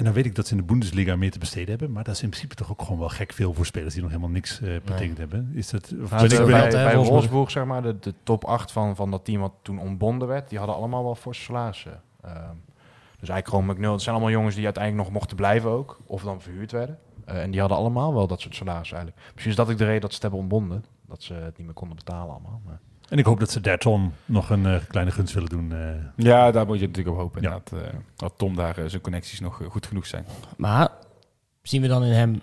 en 0.00 0.06
dan 0.06 0.14
weet 0.14 0.26
ik 0.26 0.34
dat 0.34 0.46
ze 0.46 0.52
in 0.52 0.58
de 0.60 0.66
Bundesliga 0.66 1.16
meer 1.16 1.30
te 1.30 1.38
besteden 1.38 1.68
hebben. 1.68 1.92
Maar 1.92 2.04
dat 2.04 2.14
is 2.14 2.22
in 2.22 2.28
principe 2.28 2.54
toch 2.54 2.70
ook 2.70 2.82
gewoon 2.82 2.98
wel 2.98 3.08
gek 3.08 3.32
veel 3.32 3.54
voor 3.54 3.66
spelers 3.66 3.92
die 3.92 4.02
nog 4.02 4.10
helemaal 4.10 4.32
niks 4.32 4.60
eh, 4.60 4.68
betekend 4.84 5.18
hebben. 5.18 5.50
Is 5.54 5.70
dat... 5.70 5.94
Of 6.02 6.10
Nou, 6.10 6.24
ik- 6.24 6.46
bij, 6.46 6.64
ik- 6.64 6.70
bij 6.72 6.96
Wolfsburg. 6.96 7.50
Zeg 7.50 7.64
maar, 7.64 7.82
de, 7.82 7.98
de 8.00 8.14
top 8.22 8.44
8 8.44 8.72
van, 8.72 8.96
van 8.96 9.10
dat 9.10 9.24
team 9.24 9.40
wat 9.40 9.52
toen 9.62 9.78
ontbonden 9.78 10.28
werd, 10.28 10.48
die 10.48 10.58
hadden 10.58 10.76
allemaal 10.76 11.02
wel 11.04 11.14
forse 11.14 11.42
salarissen. 11.42 12.02
Ehm, 12.22 12.34
dus 13.18 13.28
eigenlijk 13.28 13.48
gewoon 13.48 13.64
McNulty. 13.64 13.92
Het 13.92 14.02
zijn 14.02 14.14
allemaal 14.14 14.34
jongens 14.34 14.54
die 14.54 14.64
uiteindelijk 14.64 15.04
nog 15.04 15.14
mochten 15.14 15.36
blijven 15.36 15.70
ook, 15.70 16.00
of 16.06 16.22
dan 16.22 16.40
verhuurd 16.40 16.72
werden. 16.72 16.98
Eh, 17.24 17.42
en 17.42 17.50
die 17.50 17.60
hadden 17.60 17.78
allemaal 17.78 18.14
wel 18.14 18.26
dat 18.26 18.40
soort 18.40 18.54
salarissen 18.54 18.96
eigenlijk. 18.96 19.26
Misschien 19.26 19.50
is 19.50 19.56
dat 19.56 19.70
ook 19.70 19.78
de 19.78 19.84
reden 19.84 20.00
dat 20.00 20.10
ze 20.10 20.14
het 20.14 20.22
hebben 20.22 20.40
ontbonden. 20.40 20.84
Dat 21.08 21.22
ze 21.22 21.34
het 21.34 21.56
niet 21.56 21.66
meer 21.66 21.74
konden 21.74 21.96
betalen 21.96 22.30
allemaal. 22.32 22.60
Maar 22.64 22.80
En 23.10 23.18
ik 23.18 23.24
hoop 23.24 23.40
dat 23.40 23.50
ze 23.50 23.60
Derton 23.60 24.12
nog 24.24 24.50
een 24.50 24.66
eh, 24.66 24.76
kleine 24.88 25.10
gunst 25.12 25.34
willen 25.34 25.48
doen. 25.48 25.72
eh. 25.72 25.78
Ja, 26.16 26.50
daar 26.50 26.66
moet 26.66 26.80
je 26.80 26.86
natuurlijk 26.86 27.16
op 27.16 27.22
hopen. 27.22 27.42
Ja. 27.42 27.48
Inderdaad, 27.48 27.92
eh, 27.92 27.98
dat 28.16 28.32
Tom 28.36 28.56
daar 28.56 28.74
zijn 28.86 29.02
connecties 29.02 29.40
nog 29.40 29.62
goed 29.68 29.86
genoeg 29.86 30.06
zijn. 30.06 30.24
Maar 30.56 30.88
zien 31.62 31.82
we 31.82 31.88
dan 31.88 32.04
in 32.04 32.12
hem 32.12 32.40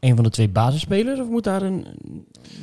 een 0.00 0.14
van 0.14 0.24
de 0.24 0.30
twee 0.30 0.48
basisspelers... 0.48 1.20
of 1.20 1.28
moet 1.28 1.44
daar 1.44 1.62
een 1.62 1.86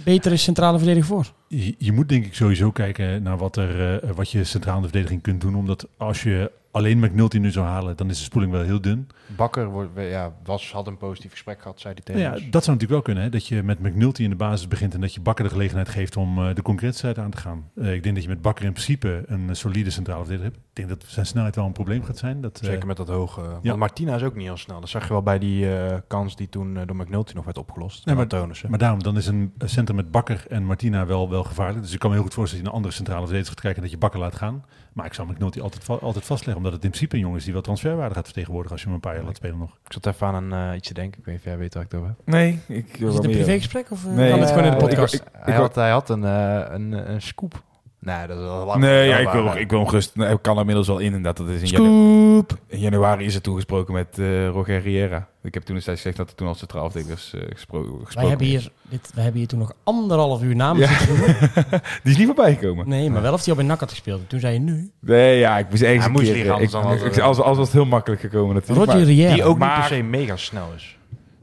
betere 0.04 0.38
centrale 0.38 0.78
verdediger 0.78 1.08
voor? 1.08 1.32
Je, 1.48 1.76
je 1.78 1.92
moet 1.92 2.10
denk 2.10 2.26
ik 2.26 2.36
sowieso 2.36 2.72
kijken 2.72 3.24
naar 3.24 3.38
wat, 3.38 3.56
er, 3.56 4.00
eh, 4.04 4.10
wat 4.12 4.30
je 4.32 4.46
de 4.82 4.88
verdediging 4.88 5.22
kunt 5.22 5.42
doen. 5.42 5.56
Omdat 5.56 5.88
als 5.98 6.24
je 6.24 6.52
alleen 6.72 7.00
McNulty 7.00 7.38
nu 7.38 7.52
zou 7.52 7.66
halen, 7.66 7.98
dan 7.98 8.10
is 8.10 8.18
de 8.18 8.24
spoeling 8.24 8.52
wel 8.52 8.62
heel 8.62 8.82
dun. 8.82 9.10
Bakker 9.36 9.70
wordt, 9.70 9.90
ja, 9.96 10.34
was, 10.44 10.72
had 10.72 10.88
een 10.88 10.98
positief 10.98 11.32
gesprek 11.32 11.62
gehad, 11.62 11.80
zei 11.80 11.94
hij 11.94 12.04
tegen 12.04 12.22
Ja, 12.22 12.32
dat 12.32 12.64
zou 12.64 12.78
natuurlijk 12.78 12.90
wel 12.90 13.02
kunnen. 13.02 13.24
Hè? 13.24 13.30
Dat 13.30 13.48
je 13.48 13.64
met 13.64 13.80
McNulty 13.80 14.24
in 14.24 14.30
de 14.30 14.36
basis 14.36 14.68
begint 14.68 14.94
en 14.94 15.02
dat 15.02 15.14
je 15.14 15.22
Bakker 15.22 15.44
de 15.44 15.52
gelegenheid 15.52 15.90
geeft 15.90 16.18
om 16.18 16.38
eh, 16.38 16.56
de 16.56 16.62
concurrentiestrijd 16.62 17.18
aan 17.18 17.32
te 17.32 17.38
gaan. 17.38 17.70
Eh, 17.76 17.94
ik 17.94 18.04
denk 18.04 18.16
dat 18.16 18.24
je 18.24 18.30
met 18.30 18.42
Bakker 18.42 18.66
in 18.66 18.72
principe 18.72 19.24
een 19.26 19.50
eh, 19.50 19.56
solide 19.56 19.90
centrale 19.90 20.20
verdediger 20.26 20.52
hebt. 20.52 20.66
Ik 20.70 20.76
denk 20.76 20.90
dat 20.90 21.04
zijn 21.08 21.26
snelheid 21.26 21.56
wel 21.56 21.66
een 21.66 21.72
probleem 21.72 22.04
gaat 22.04 22.18
zijn. 22.18 22.42
Dat, 22.42 22.60
Zeker 22.64 22.88
met 22.88 22.98
dat 22.98 23.08
hoge. 23.08 23.42
ja. 23.42 23.60
Want 23.62 23.80
Martina 23.80 24.16
is 24.16 24.24
ook 24.24 24.36
niet 24.36 24.46
heel 24.46 24.58
snel. 24.58 24.80
Dat 24.80 24.90
zag 24.90 25.04
je 25.04 25.10
wel 25.10 25.22
bij 25.22 25.40
die 25.40 25.68
kans 26.08 26.36
die 26.36 26.50
toen 26.50 26.74
door 26.74 26.96
McNulty 26.96 27.34
nog 27.34 27.46
werd 27.46 27.58
opgelost. 27.58 28.06
Maar-. 28.06 28.70
Maar 28.70 28.80
daarom, 28.80 29.04
dan 29.04 29.18
is 29.18 29.28
een 29.28 29.54
centrum 29.58 29.96
met 29.96 30.12
Bakker 30.12 30.46
en 30.50 30.66
Martina 30.66 31.06
wel, 31.06 31.30
wel 31.30 31.44
gevaarlijk. 31.44 31.82
Dus 31.82 31.94
ik 31.94 32.00
kan 32.00 32.10
me 32.10 32.16
heel 32.16 32.26
goed 32.26 32.34
voorstellen 32.34 32.64
dat 32.64 32.74
je 32.74 32.78
een 32.78 32.84
andere 32.84 33.04
centrale 33.04 33.26
verdediger 33.26 33.54
gaat 33.54 33.64
kijken 33.64 33.84
en 33.84 33.90
dat 33.90 33.92
je 33.92 34.06
Bakker 34.06 34.20
laat 34.20 34.36
gaan. 34.36 34.64
Maar 34.94 35.06
ik 35.06 35.14
zou 35.14 35.32
McNulty 35.32 35.60
altijd, 35.62 35.84
va- 35.84 35.94
altijd 36.02 36.26
vastleggen, 36.26 36.58
omdat 36.58 36.74
het 36.74 36.84
in 36.84 36.90
principe 36.90 37.16
een 37.16 37.22
jongen 37.22 37.38
is 37.38 37.44
die 37.44 37.54
wel 37.54 37.62
transferwaarde 37.62 38.16
gaat 38.16 38.24
vertegenwoordigen 38.26 38.72
als 38.72 38.82
je 38.82 38.86
hem 38.88 38.96
een 38.96 39.02
paar 39.02 39.16
jaar 39.16 39.24
laat 39.24 39.36
spelen 39.36 39.58
nog. 39.58 39.78
Ik 39.86 39.94
zat 39.94 40.06
even 40.06 40.28
aan 40.28 40.52
een, 40.52 40.70
eh, 40.72 40.78
iets 40.78 40.88
te 40.88 40.94
denken. 40.94 41.20
Ik 41.20 41.26
weet 41.26 41.34
niet 41.36 41.44
of 41.44 41.50
jij 41.50 41.58
weet 41.60 41.74
waar 41.74 41.84
ik 41.84 41.92
het 41.92 42.00
over 42.00 42.14
heb. 42.16 42.26
Nee, 42.34 42.60
ik 42.68 42.98
Is 43.00 43.14
het 43.14 43.24
een 43.24 43.32
privégesprek 43.32 43.92
of 43.92 44.06
eh, 44.06 44.12
Nee, 44.12 44.30
kan 44.32 44.40
het 44.40 44.50
gewoon 44.50 44.64
in 44.66 44.70
de 44.72 44.78
eh, 44.78 44.84
podcast? 44.84 45.14
ik- 45.14 45.22
hij, 45.32 45.54
had, 45.56 45.76
hij 45.76 45.90
had 45.92 46.10
een, 46.10 46.24
eh, 46.24 46.66
een, 46.70 47.12
een 47.12 47.22
scoop. 47.22 47.64
Nee, 48.04 48.28
dat 48.28 48.38
is 48.38 48.44
wel 48.44 48.66
lang. 48.66 48.80
Nee, 48.82 49.08
ja, 49.08 49.18
ik, 49.18 49.30
wil, 49.30 49.56
ik 49.56 49.70
wil 49.70 49.80
hem 49.80 49.88
gerust. 49.88 50.16
Nee, 50.16 50.34
ik 50.34 50.42
kan 50.42 50.54
er 50.54 50.60
inmiddels 50.60 50.88
wel 50.88 50.98
in. 51.00 51.06
Inderdaad, 51.06 51.38
dat 51.38 51.48
is 51.48 51.62
in, 51.62 51.68
janu- 51.68 51.86
Scoop! 52.34 52.58
in 52.68 52.80
januari 52.80 53.26
is 53.26 53.36
er 53.36 53.42
toegesproken 53.42 53.94
met 53.94 54.20
eh 54.20 54.48
Roger 54.48 54.82
Riera. 54.82 55.28
Ik 55.44 55.54
heb 55.54 55.64
toen 55.64 55.76
destijds 55.76 56.02
gezegd 56.02 56.18
dat 56.20 56.28
hij 56.28 56.36
toen 56.38 56.48
als 56.48 56.58
centraal 56.58 56.90
verdedigers 56.90 57.34
eh 57.34 57.42
gespro 57.50 57.80
gesproken 57.82 58.16
Wij 58.16 58.28
hebben, 58.28 58.48
is. 58.48 58.52
hier, 58.52 58.72
dit, 58.90 59.12
wij 59.14 59.24
hebben 59.24 59.40
hier 59.42 59.50
toen 59.50 59.60
nog 59.60 59.74
anderhalf 59.84 60.42
uur 60.44 60.56
namen 60.56 60.82
Ja. 60.82 60.88
zitten 60.88 61.08
noemen. 61.18 61.36
Die 62.04 62.12
is 62.12 62.18
niet 62.18 62.26
voorbij 62.26 62.56
gekomen. 62.56 62.88
Nee, 62.90 63.10
maar 63.10 63.22
wel 63.22 63.34
of 63.34 63.40
hij 63.46 63.50
al 63.54 63.56
bij 63.60 63.66
NAC 63.68 63.80
had 63.80 63.90
gespeeld. 63.90 64.30
Toen 64.30 64.40
zei 64.40 64.54
je 64.54 64.60
nu. 64.60 64.92
Nee, 65.00 65.40
ja, 65.40 65.58
ik 65.58 65.70
moest 65.70 65.82
ergens 65.82 65.98
Hij 66.00 66.08
een 66.08 66.12
moest 66.12 66.24
keer... 66.26 66.34
liggen, 66.34 66.54
anders 66.54 66.74
ik, 66.74 67.08
had- 67.08 67.16
ik, 67.18 67.24
als, 67.24 67.40
als 67.40 67.58
was 67.58 67.66
het 67.68 67.76
heel 67.76 67.86
makkelijk 67.86 68.22
gekomen 68.22 68.56
natuurlijk. 68.56 68.86
Roger 68.86 69.02
maar- 69.06 69.10
Riera. 69.14 69.34
Die 69.34 69.44
ook 69.44 69.58
Maar- 69.58 69.78
niet 69.80 69.88
per 69.88 69.98
se 69.98 70.04
mega 70.04 70.36
snel 70.36 70.68
is. 70.76 70.98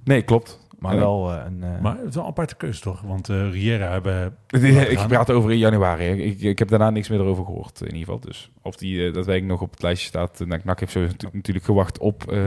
nee, 0.05 0.23
klopt. 0.23 0.58
Maar 0.79 0.93
En- 0.93 0.99
wel 0.99 1.33
eh, 1.33 1.45
een... 1.47 1.63
eh, 1.63 1.81
Maar 1.81 1.97
het 1.97 2.09
is 2.09 2.15
wel 2.15 2.25
een 2.25 2.31
aparte 2.31 2.57
keuze 2.57 2.81
toch? 2.81 3.01
Want 3.01 3.29
eh 3.29 3.51
Riera 3.51 3.91
hebben... 3.91 4.37
Ik 4.49 5.07
praat 5.09 5.31
over 5.31 5.51
in 5.53 5.59
januari. 5.59 6.05
Ik, 6.11 6.41
ik 6.41 6.59
heb 6.59 6.69
daarna 6.69 6.91
niks 6.91 7.09
meer 7.09 7.21
erover 7.21 7.45
gehoord, 7.45 7.81
in 7.81 7.87
ieder 7.87 7.99
geval. 7.99 8.21
Dus 8.21 8.51
of 8.63 8.77
die 8.77 9.11
dat 9.11 9.27
week 9.27 9.45
nog 9.45 9.61
op 9.61 9.71
het 9.71 9.83
lijstje 9.83 10.09
staat. 10.09 10.41
NAC 10.47 10.65
NAC 10.65 10.81
heeft 10.81 10.93
zo 10.93 11.01
natu- 11.01 11.29
natuurlijk 11.33 11.65
gewacht 11.65 11.99
op 11.99 12.33
eh, 12.33 12.39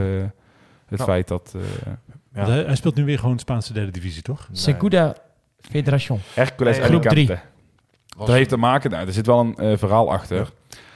het 0.86 0.98
Nou. 0.98 1.10
feit 1.10 1.28
dat... 1.28 1.54
eh 1.56 1.92
ja. 2.34 2.46
Hij, 2.48 2.76
speelt 2.76 2.94
nu 2.94 3.04
weer 3.04 3.18
gewoon 3.18 3.38
Spaanse 3.38 3.72
derde 3.72 3.90
divisie 3.90 4.22
toch? 4.22 4.48
Nee. 4.48 4.58
Segunda 4.58 5.16
Federación. 5.60 6.18
Hercules 6.34 6.78
Nee, 6.78 6.86
groep 6.86 7.02
Dat 8.18 8.28
heeft 8.28 8.48
te 8.48 8.56
maken... 8.56 8.90
Nou, 8.90 9.06
er 9.06 9.12
zit 9.12 9.26
wel 9.26 9.52
een 9.56 9.78
verhaal 9.78 10.12
achter. 10.12 10.50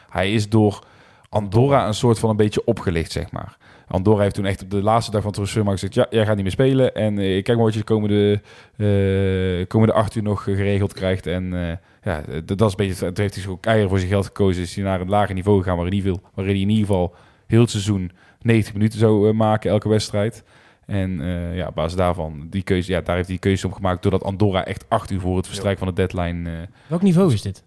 Hij 0.08 0.32
is 0.32 0.48
door 0.48 0.84
Andorra 1.28 1.86
een 1.86 1.94
soort 1.94 2.18
van 2.18 2.30
een 2.30 2.36
beetje 2.36 2.64
opgelicht, 2.64 3.12
zeg 3.12 3.30
maar. 3.30 3.56
Andorra 3.86 4.22
heeft 4.22 4.34
toen 4.34 4.46
echt 4.46 4.62
op 4.62 4.70
de 4.70 4.82
laatste 4.82 5.10
dag 5.10 5.20
van 5.20 5.28
het 5.30 5.36
transfermarkt 5.36 5.80
gezegd... 5.80 5.94
ja, 5.94 6.16
jij 6.16 6.26
gaat 6.26 6.34
niet 6.34 6.42
meer 6.44 6.52
spelen 6.52 6.94
en 6.94 7.18
eh, 7.18 7.42
kijk 7.42 7.46
maar 7.56 7.64
wat 7.64 7.72
je 7.72 7.78
de 7.78 7.84
komende, 7.84 8.40
eh, 8.76 9.66
komende 9.66 9.94
acht 9.94 10.14
uur 10.14 10.22
nog 10.22 10.42
geregeld 10.42 10.92
krijgt. 10.92 11.26
En 11.26 11.68
eh, 11.68 11.76
ja, 12.02 12.22
dat 12.44 12.60
is 12.60 12.66
een 12.70 12.76
beetje... 12.76 13.12
Toen 13.12 13.22
heeft 13.24 13.34
hij 13.34 13.42
zo 13.42 13.50
ook 13.50 13.66
eieren 13.66 13.88
voor 13.88 13.98
zijn 13.98 14.10
geld 14.10 14.26
gekozen. 14.26 14.62
Is 14.62 14.74
hij 14.74 14.84
naar 14.84 15.00
een 15.00 15.08
lager 15.08 15.34
niveau 15.34 15.58
gegaan 15.58 15.76
waarin 15.76 15.94
hij, 15.94 16.02
wil, 16.02 16.20
waarin 16.34 16.54
hij 16.54 16.62
in 16.62 16.68
ieder 16.70 16.86
geval 16.86 17.14
heel 17.46 17.60
het 17.60 17.70
seizoen 17.70 18.10
90 18.40 18.72
minuten 18.72 18.98
zou 18.98 19.32
maken, 19.32 19.70
elke 19.70 19.88
wedstrijd. 19.88 20.44
En 20.86 21.20
eh, 21.20 21.56
ja, 21.56 21.66
op 21.66 21.74
basis 21.74 21.96
daarvan, 21.96 22.46
die 22.50 22.62
keuze, 22.62 22.92
ja, 22.92 23.00
daar 23.00 23.14
heeft 23.16 23.28
hij 23.28 23.36
die 23.36 23.48
keuze 23.48 23.66
om 23.66 23.72
gemaakt... 23.72 24.02
doordat 24.02 24.22
Andorra 24.24 24.64
echt 24.64 24.84
acht 24.88 25.10
uur 25.10 25.20
voor 25.20 25.36
het 25.36 25.46
verstrijken 25.46 25.84
van 25.84 25.94
de 25.94 26.06
deadline... 26.06 26.50
eh, 26.50 26.66
Welk 26.86 27.02
niveau 27.02 27.32
is 27.32 27.42
dit? 27.42 27.64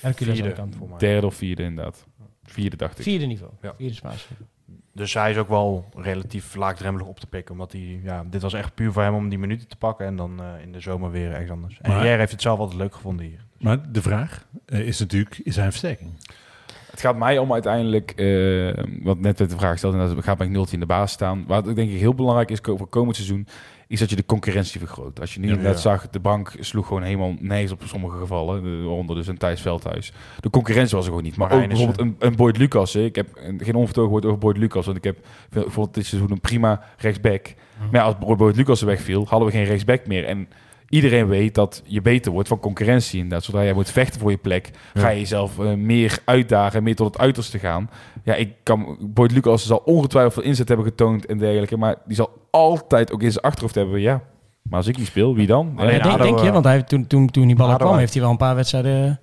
vierde, 0.00 0.42
Alicante. 0.42 0.78
voor 0.78 0.88
mij. 0.88 0.98
derde 0.98 1.26
of 1.26 1.34
vierde 1.34 1.62
inderdaad. 1.62 2.06
Vierde 2.42 2.76
dacht 2.76 2.98
ik. 2.98 3.04
Vierde 3.04 3.26
niveau. 3.26 3.52
Ja. 3.62 3.74
Vierde 3.76 3.94
Spaanse. 3.94 4.26
Dus 4.92 5.14
hij 5.14 5.30
is 5.30 5.36
ook 5.36 5.48
wel 5.48 5.88
relatief 5.96 6.54
laagdrempelig 6.54 7.06
op 7.06 7.20
te 7.20 7.26
pikken. 7.26 7.52
Omdat 7.52 7.72
hij, 7.72 8.00
ja, 8.02 8.24
dit 8.30 8.42
was 8.42 8.52
echt 8.54 8.74
puur 8.74 8.92
voor 8.92 9.02
hem 9.02 9.14
om 9.14 9.28
die 9.28 9.38
minuten 9.38 9.68
te 9.68 9.76
pakken. 9.76 10.06
En 10.06 10.16
dan 10.16 10.40
eh, 10.40 10.62
in 10.62 10.72
de 10.72 10.80
zomer 10.80 11.10
weer 11.10 11.30
ergens 11.32 11.50
anders. 11.50 11.78
En 11.80 11.90
Maar- 11.90 12.02
Rier 12.02 12.18
heeft 12.18 12.32
het 12.32 12.42
zelf 12.42 12.58
altijd 12.58 12.78
leuk 12.78 12.94
gevonden 12.94 13.26
hier. 13.26 13.44
Maar 13.58 13.92
de 13.92 14.02
vraag 14.02 14.46
eh, 14.66 14.80
is 14.80 14.98
natuurlijk, 14.98 15.38
is 15.38 15.54
hij 15.56 15.64
een 15.64 15.70
versterking? 15.70 16.10
Het 16.90 17.00
gaat 17.00 17.16
mij 17.16 17.38
om 17.38 17.52
uiteindelijk, 17.52 18.10
eh 18.10 18.84
want 19.02 19.20
net 19.20 19.38
werd 19.38 19.50
de 19.50 19.56
vraag 19.58 19.70
gesteld, 19.72 19.94
en 19.94 19.98
dat 20.14 20.24
gaat 20.24 20.38
McNulty 20.38 20.74
in 20.74 20.80
de 20.80 20.86
baas 20.86 21.12
staan. 21.12 21.44
Wat 21.46 21.68
ik 21.68 21.74
denk 21.76 21.90
ik 21.90 21.98
heel 21.98 22.14
belangrijk 22.14 22.50
is 22.50 22.58
voor 22.62 22.86
komend 22.88 23.16
seizoen, 23.16 23.46
is 23.90 23.98
dat 24.00 24.10
je 24.10 24.16
de 24.16 24.26
concurrentie 24.26 24.80
vergroot. 24.80 25.20
Als 25.20 25.34
je 25.34 25.40
nu 25.40 25.48
Ja. 25.48 25.54
net 25.54 25.62
Ja. 25.64 25.76
zag, 25.76 26.10
de 26.10 26.20
bank 26.20 26.52
sloeg 26.60 26.86
gewoon 26.86 27.02
helemaal 27.02 27.34
nergens 27.40 27.72
op 27.72 27.82
sommige 27.86 28.18
gevallen, 28.18 28.62
de- 28.62 28.82
waaronder 28.82 29.16
dus 29.16 29.26
een 29.26 29.36
Thijs 29.38 29.60
Veldhuis. 29.60 30.12
De 30.40 30.50
concurrentie 30.50 30.94
was 30.96 31.04
er 31.04 31.10
gewoon 31.10 31.24
niet. 31.26 31.36
Maar 31.36 31.52
ook 31.52 31.66
bijvoorbeeld 31.68 32.00
een, 32.00 32.16
een 32.18 32.36
Boyd 32.36 32.56
Lucas. 32.56 32.92
hè. 32.92 33.00
Ik 33.04 33.14
heb 33.16 33.28
een- 33.34 33.60
geen 33.64 33.74
onvertogen 33.74 34.10
woord 34.10 34.24
over 34.24 34.38
Boyd 34.38 34.56
Lucas, 34.56 34.84
want 34.86 34.96
ik 34.98 35.04
heb 35.04 35.18
vond 35.52 35.94
dit 35.94 36.06
seizoen 36.06 36.30
een 36.30 36.40
prima 36.40 36.82
rechtsback. 36.98 37.54
Maar 37.78 38.00
ja, 38.00 38.02
als 38.02 38.36
Boyd 38.36 38.56
Lucas 38.56 38.80
er 38.80 38.86
wegviel, 38.86 39.26
hadden 39.28 39.48
we 39.48 39.54
geen 39.54 39.64
rechtsback 39.64 40.06
meer. 40.06 40.24
En 40.24 40.48
iedereen 40.90 41.26
weet 41.28 41.54
dat 41.54 41.82
je 41.86 42.00
beter 42.02 42.32
wordt 42.32 42.48
van 42.48 42.58
concurrentie. 42.60 43.16
Inderdaad, 43.16 43.44
zodra 43.44 43.62
jij 43.64 43.72
moet 43.72 43.90
vechten 43.90 44.20
voor 44.20 44.30
je 44.30 44.36
plek, 44.36 44.70
ga 44.94 45.08
je 45.08 45.18
jezelf 45.18 45.58
eh, 45.58 45.74
meer 45.74 46.18
uitdagen, 46.24 46.82
meer 46.82 46.94
tot 46.96 47.06
het 47.12 47.18
uiterste 47.22 47.58
gaan. 47.58 47.90
Ja, 48.24 48.34
ik 48.34 48.52
kan, 48.62 48.96
Boyd 49.00 49.32
Lucas 49.32 49.66
zal 49.66 49.82
ongetwijfeld 49.84 50.34
veel 50.34 50.42
inzet 50.42 50.68
hebben 50.68 50.86
getoond 50.86 51.26
en 51.26 51.38
dergelijke, 51.38 51.76
maar 51.76 51.96
die 52.06 52.16
zal 52.16 52.30
altijd 52.50 53.12
ook 53.12 53.22
in 53.22 53.32
zijn 53.32 53.44
achterhoofd 53.44 53.74
hebben, 53.74 54.00
ja, 54.00 54.22
maar 54.62 54.78
als 54.78 54.86
ik 54.86 54.96
niet 54.98 55.06
speel, 55.06 55.34
wie 55.34 55.46
dan? 55.46 55.72
Ja, 55.76 55.86
denk, 55.86 56.02
ADO, 56.04 56.22
denk 56.24 56.38
je? 56.38 56.52
Want 56.52 56.64
hij, 56.64 56.82
toen, 56.82 57.06
toen, 57.06 57.26
toen 57.30 57.46
die 57.46 57.56
bal 57.56 57.76
kwam, 57.76 57.96
heeft 57.96 58.12
hij 58.12 58.22
wel 58.22 58.30
een 58.30 58.36
paar 58.36 58.54
wedstrijden... 58.54 59.20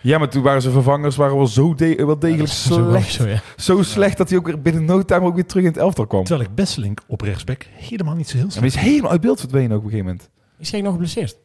Ja, 0.00 0.18
maar 0.18 0.28
toen 0.28 0.42
waren 0.42 0.62
zijn 0.62 0.72
vervangers 0.74 1.16
waren 1.16 1.36
wel 1.36 1.46
zo 1.46 1.74
de- 1.74 2.04
wel 2.06 2.18
degelijk 2.18 2.48
Zo- 2.48 2.88
slecht. 2.88 3.12
Zo, 3.12 3.26
ja. 3.26 3.40
Zo 3.56 3.82
slecht 3.82 4.16
dat 4.16 4.28
hij 4.28 4.38
ook 4.38 4.46
weer 4.46 4.62
binnen 4.62 4.84
no 4.84 5.02
time 5.02 5.26
ook 5.26 5.34
weer 5.34 5.46
terug 5.46 5.62
in 5.62 5.68
het 5.68 5.78
elftal 5.78 6.06
kwam. 6.06 6.24
Terwijl 6.24 6.48
ik 6.48 6.54
Besselink 6.54 7.00
op 7.06 7.20
rechtsback 7.20 7.66
helemaal 7.72 8.14
niet 8.14 8.28
zo 8.28 8.36
heel 8.36 8.46
Ja, 8.48 8.60
maar 8.60 8.60
slecht 8.60 8.74
hij 8.74 8.84
is 8.84 8.88
helemaal 8.90 9.10
uit 9.10 9.20
beeld 9.20 9.40
verdwenen 9.40 9.70
ook 9.70 9.78
op 9.78 9.84
een 9.84 9.90
gegeven 9.90 10.10
moment. 10.10 10.30
Is 10.58 10.70
hij 10.72 10.80
nog 10.80 10.92
geblesseerd? 10.92 11.38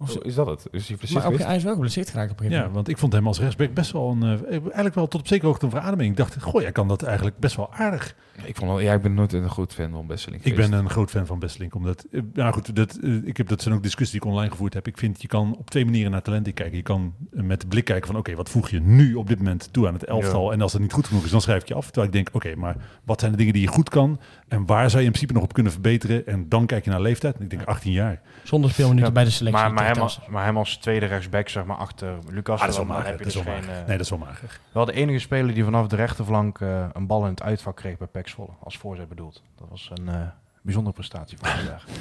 Of 0.00 0.10
zo. 0.10 0.18
Oh, 0.18 0.24
is 0.26 0.34
dat 0.34 0.46
het? 0.46 0.58
Is 0.70 0.88
hij 0.88 0.96
Maar 1.12 1.22
precies 1.22 1.24
ook, 1.24 1.46
hij 1.48 1.56
is 1.56 1.62
wel 1.62 1.72
geblesseerd 1.72 2.10
geraakt 2.10 2.30
op 2.30 2.36
een 2.38 2.44
gegeven 2.44 2.62
Ja, 2.64 2.68
moment. 2.68 2.86
want 2.86 2.88
ik 2.96 2.98
vond 3.00 3.12
hem 3.12 3.26
als 3.26 3.38
rechtsback 3.40 3.74
best 3.74 3.92
wel 3.92 4.10
een... 4.10 4.22
eh, 4.22 4.52
eigenlijk 4.60 4.94
wel 4.94 5.08
tot 5.08 5.20
op 5.20 5.26
zekere 5.26 5.46
hoogte 5.46 5.64
een 5.64 5.70
verademing. 5.70 6.10
Ik 6.10 6.16
dacht, 6.16 6.42
goh, 6.42 6.60
jij 6.60 6.72
kan 6.72 6.88
dat 6.88 7.02
eigenlijk 7.02 7.38
best 7.38 7.56
wel 7.56 7.72
aardig. 7.72 8.14
Ik, 8.44 8.56
vond 8.56 8.70
wel, 8.70 8.80
ja, 8.80 8.94
ik 8.94 9.02
ben 9.02 9.14
nooit 9.14 9.32
een 9.32 9.50
groot 9.50 9.72
fan 9.74 9.90
van 9.90 10.06
Besseling 10.06 10.44
Ik 10.44 10.50
geweest. 10.52 10.70
ben 10.70 10.78
een 10.78 10.90
groot 10.90 11.10
fan 11.10 11.26
van 11.26 11.38
Bestelink. 11.38 11.74
Omdat, 11.74 12.06
eh, 12.10 12.20
nou 12.32 12.52
goed, 12.52 12.76
dat, 12.76 12.96
eh, 13.02 13.14
ik 13.26 13.36
heb, 13.36 13.48
dat 13.48 13.62
zijn 13.62 13.74
ook 13.74 13.82
discussies 13.82 14.10
die 14.12 14.20
ik 14.20 14.26
online 14.34 14.50
gevoerd 14.50 14.74
heb. 14.74 14.86
Ik 14.86 14.98
vind, 14.98 15.22
je 15.22 15.28
kan 15.28 15.56
op 15.58 15.70
twee 15.70 15.84
manieren 15.84 16.10
naar 16.10 16.22
talenten 16.22 16.54
kijken. 16.54 16.76
Je 16.76 16.82
kan 16.82 17.14
eh, 17.32 17.42
met 17.42 17.60
de 17.60 17.66
blik 17.66 17.84
kijken 17.84 18.06
van, 18.06 18.16
oké, 18.16 18.34
wat 18.34 18.48
voeg 18.48 18.68
je 18.70 18.80
nu 18.80 19.14
op 19.14 19.28
dit 19.28 19.38
moment 19.38 19.72
toe 19.72 19.86
aan 19.86 19.94
het 19.94 20.04
elftal? 20.04 20.52
En 20.52 20.60
als 20.60 20.72
dat 20.72 20.80
niet 20.80 20.92
goed 20.92 21.06
genoeg 21.06 21.24
is, 21.24 21.30
dan 21.30 21.40
schrijf 21.40 21.62
ik 21.62 21.68
je 21.68 21.74
af. 21.74 21.84
Terwijl 21.86 22.06
ik 22.06 22.12
denk, 22.12 22.28
oké, 22.32 22.54
maar 22.56 22.76
wat 23.04 23.20
zijn 23.20 23.32
de 23.32 23.38
dingen 23.38 23.52
die 23.52 23.62
je 23.62 23.68
goed 23.68 23.88
kan? 23.88 24.20
En 24.48 24.66
waar 24.66 24.88
zou 24.90 24.98
je 25.00 25.06
in 25.06 25.12
principe 25.12 25.32
nog 25.32 25.42
op 25.42 25.52
kunnen 25.52 25.72
verbeteren? 25.72 26.26
En 26.26 26.48
dan 26.48 26.66
kijk 26.66 26.84
je 26.84 26.90
naar 26.90 27.00
leeftijd. 27.00 27.40
Ik 27.40 27.50
denk 27.50 27.64
18 27.64 27.92
jaar. 27.92 28.20
Zonder 28.44 28.70
speelminuten 28.70 29.06
Ja, 29.08 29.14
bij 29.14 29.24
de 29.24 29.30
selectie. 29.30 29.62
Maar, 29.62 29.72
maar, 29.72 29.86
hem, 29.86 29.96
als- 30.02 30.20
maar 30.28 30.44
hem 30.44 30.56
als 30.56 30.76
tweede 30.76 31.06
rechtsback, 31.06 31.48
zeg 31.48 31.64
maar, 31.64 31.76
achter 31.76 32.18
Lucas, 32.30 32.54
Ah, 32.54 32.60
dat 32.60 32.68
is 32.70 32.76
wel 32.76 32.86
dan 32.86 32.94
mager. 32.96 33.10
heb 33.10 33.18
je 33.18 33.24
Dat 33.24 33.34
is 33.34 33.42
dus 33.42 33.52
geen... 33.52 33.62
eh, 33.74 33.76
Nee, 33.86 33.96
dat 33.96 34.00
is 34.00 34.10
wel 34.10 34.18
mager. 34.18 34.60
Wel 34.72 34.84
de 34.84 34.92
enige 34.92 35.18
speler 35.18 35.54
die 35.54 35.64
vanaf 35.64 35.86
de 35.86 35.96
rechterflank 35.96 36.60
eh, 36.60 36.86
een 36.92 37.06
bal 37.06 37.22
in 37.24 37.30
het 37.30 37.42
uitvak 37.42 37.76
kreeg 37.76 37.98
bij 37.98 38.06
Pek 38.06 38.28
Zwolle, 38.28 38.50
als 38.62 38.76
voorzet 38.76 39.08
bedoeld. 39.08 39.42
Dat 39.56 39.68
was 39.68 39.90
een 39.94 40.08
eh, 40.08 40.20
bijzondere 40.62 40.94
prestatie 40.94 41.38
van 41.38 41.48
vandaag. 41.48 41.84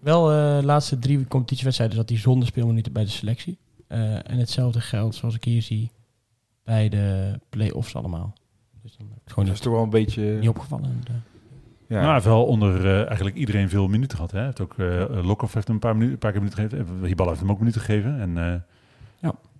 Wel 0.00 0.30
eh, 0.30 0.58
de 0.58 0.64
laatste 0.64 0.98
drie 0.98 1.26
competitiewedstrijden 1.28 1.96
zat 1.96 2.08
hij 2.08 2.18
zonder 2.18 2.46
speelminuten 2.48 2.92
bij 2.92 3.04
de 3.04 3.10
selectie. 3.10 3.58
Eh, 3.86 4.14
en 4.30 4.38
hetzelfde 4.38 4.80
geldt, 4.80 5.14
zoals 5.14 5.34
ik 5.34 5.44
hier 5.44 5.62
zie, 5.62 5.90
bij 6.64 6.88
de 6.88 7.38
play-offs 7.48 7.94
allemaal. 7.94 8.32
Dus 8.82 8.96
dan 8.96 9.06
het 9.24 9.32
gewoon 9.32 9.44
Dat 9.44 9.54
is 9.54 9.60
toch 9.60 9.72
wel 9.72 9.82
een 9.82 9.90
beetje... 9.90 10.22
niet 10.22 10.48
opgevallen. 10.48 10.84
En, 10.84 11.00
eh, 11.06 11.14
ja. 11.86 11.94
Nou, 11.94 12.04
hij 12.04 12.12
heeft 12.14 12.24
wel 12.24 12.44
onder 12.46 12.86
eh, 12.86 13.06
eigenlijk 13.06 13.36
iedereen 13.36 13.68
veel 13.68 13.88
minuten 13.88 14.16
gehad. 14.16 14.30
Hè? 14.32 14.36
Hij 14.36 14.46
heeft 14.46 14.60
ook, 14.60 14.74
eh 14.78 15.24
Lokhoff 15.24 15.54
heeft 15.54 15.66
hem 15.66 15.76
een 15.76 15.82
paar, 15.82 15.92
minuten, 15.92 16.12
een 16.12 16.18
paar 16.18 16.32
keer 16.32 16.40
minuten 16.42 16.68
gegeven. 16.70 17.04
Hibala 17.04 17.28
heeft 17.28 17.40
hem 17.40 17.50
ook 17.50 17.58
minuten 17.58 17.80
gegeven. 17.80 18.20
En 18.20 18.38
eh, 18.38 18.60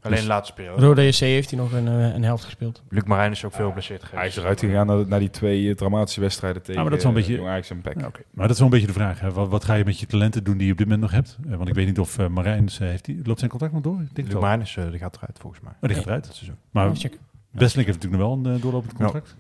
Alleen 0.03 0.17
Dus- 0.17 0.25
de 0.27 0.33
laatste 0.33 0.55
periode. 0.55 0.87
Rode 0.87 1.07
JC 1.07 1.15
heeft 1.19 1.51
hij 1.51 1.59
nog 1.59 1.73
een, 1.73 1.89
eh, 1.89 2.15
een 2.15 2.23
helft 2.23 2.45
gespeeld. 2.45 2.83
Luc 2.89 3.03
Marijn 3.05 3.31
is 3.31 3.45
ook 3.45 3.53
veel 3.53 3.67
geblesseerd 3.67 4.05
geweest. 4.05 4.19
Hij 4.19 4.27
is 4.29 4.37
eruit 4.37 4.61
gegaan 4.61 4.87
naar, 4.87 5.09
naar 5.09 5.19
die 5.19 5.31
twee 5.31 5.69
eh, 5.69 5.75
dramatische 5.77 6.21
wedstrijden 6.21 6.63
tegen 6.63 6.81
maar 6.81 6.91
dat 6.91 6.99
is 6.99 7.05
wel 7.05 7.13
een 7.15 7.19
beetje- 7.21 7.37
en. 7.37 8.01
Ja. 8.01 8.11
Maar 8.31 8.47
dat 8.47 8.51
is 8.51 8.57
wel 8.59 8.67
een 8.67 8.73
beetje 8.73 8.87
de 8.87 8.93
vraag. 8.93 9.21
Hè? 9.21 9.33
Wat, 9.33 9.49
wat 9.49 9.65
ga 9.65 9.75
je 9.75 9.85
met 9.85 9.99
je 10.01 10.07
talenten 10.07 10.45
doen 10.45 10.57
die 10.57 10.67
je 10.67 10.73
op 10.73 10.79
dit 10.79 10.87
moment 10.89 11.05
nog 11.05 11.13
hebt? 11.21 11.39
Eh, 11.51 11.57
want 11.57 11.69
ik 11.69 11.75
weet 11.75 11.87
niet 11.87 11.99
of 11.99 12.19
uh, 12.19 12.27
Marijns, 12.29 12.81
eh, 12.81 12.89
heeft 12.89 13.05
die, 13.05 13.21
loopt 13.25 13.39
zijn 13.39 13.51
contract 13.51 13.73
nog 13.75 13.83
door? 13.83 14.01
Ik 14.01 14.15
denk 14.15 14.29
Luc. 14.33 14.41
Marijn 14.41 14.61
is, 14.61 14.77
eh, 14.77 14.91
die 14.91 14.99
gaat 14.99 15.17
eruit 15.17 15.39
volgens 15.41 15.63
mij. 15.63 15.73
Oh, 15.73 15.81
die 15.81 15.91
gaat 15.91 15.99
Dat 15.99 16.07
eruit. 16.15 16.35
seizoen. 16.35 16.57
Maar 16.71 16.91
Bestelink 17.51 17.89
heeft 17.89 18.03
natuurlijk 18.03 18.23
nog 18.23 18.43
wel 18.45 18.53
een 18.53 18.57
eh, 18.57 18.63
doorlopend 18.63 18.93
contract. 18.95 19.37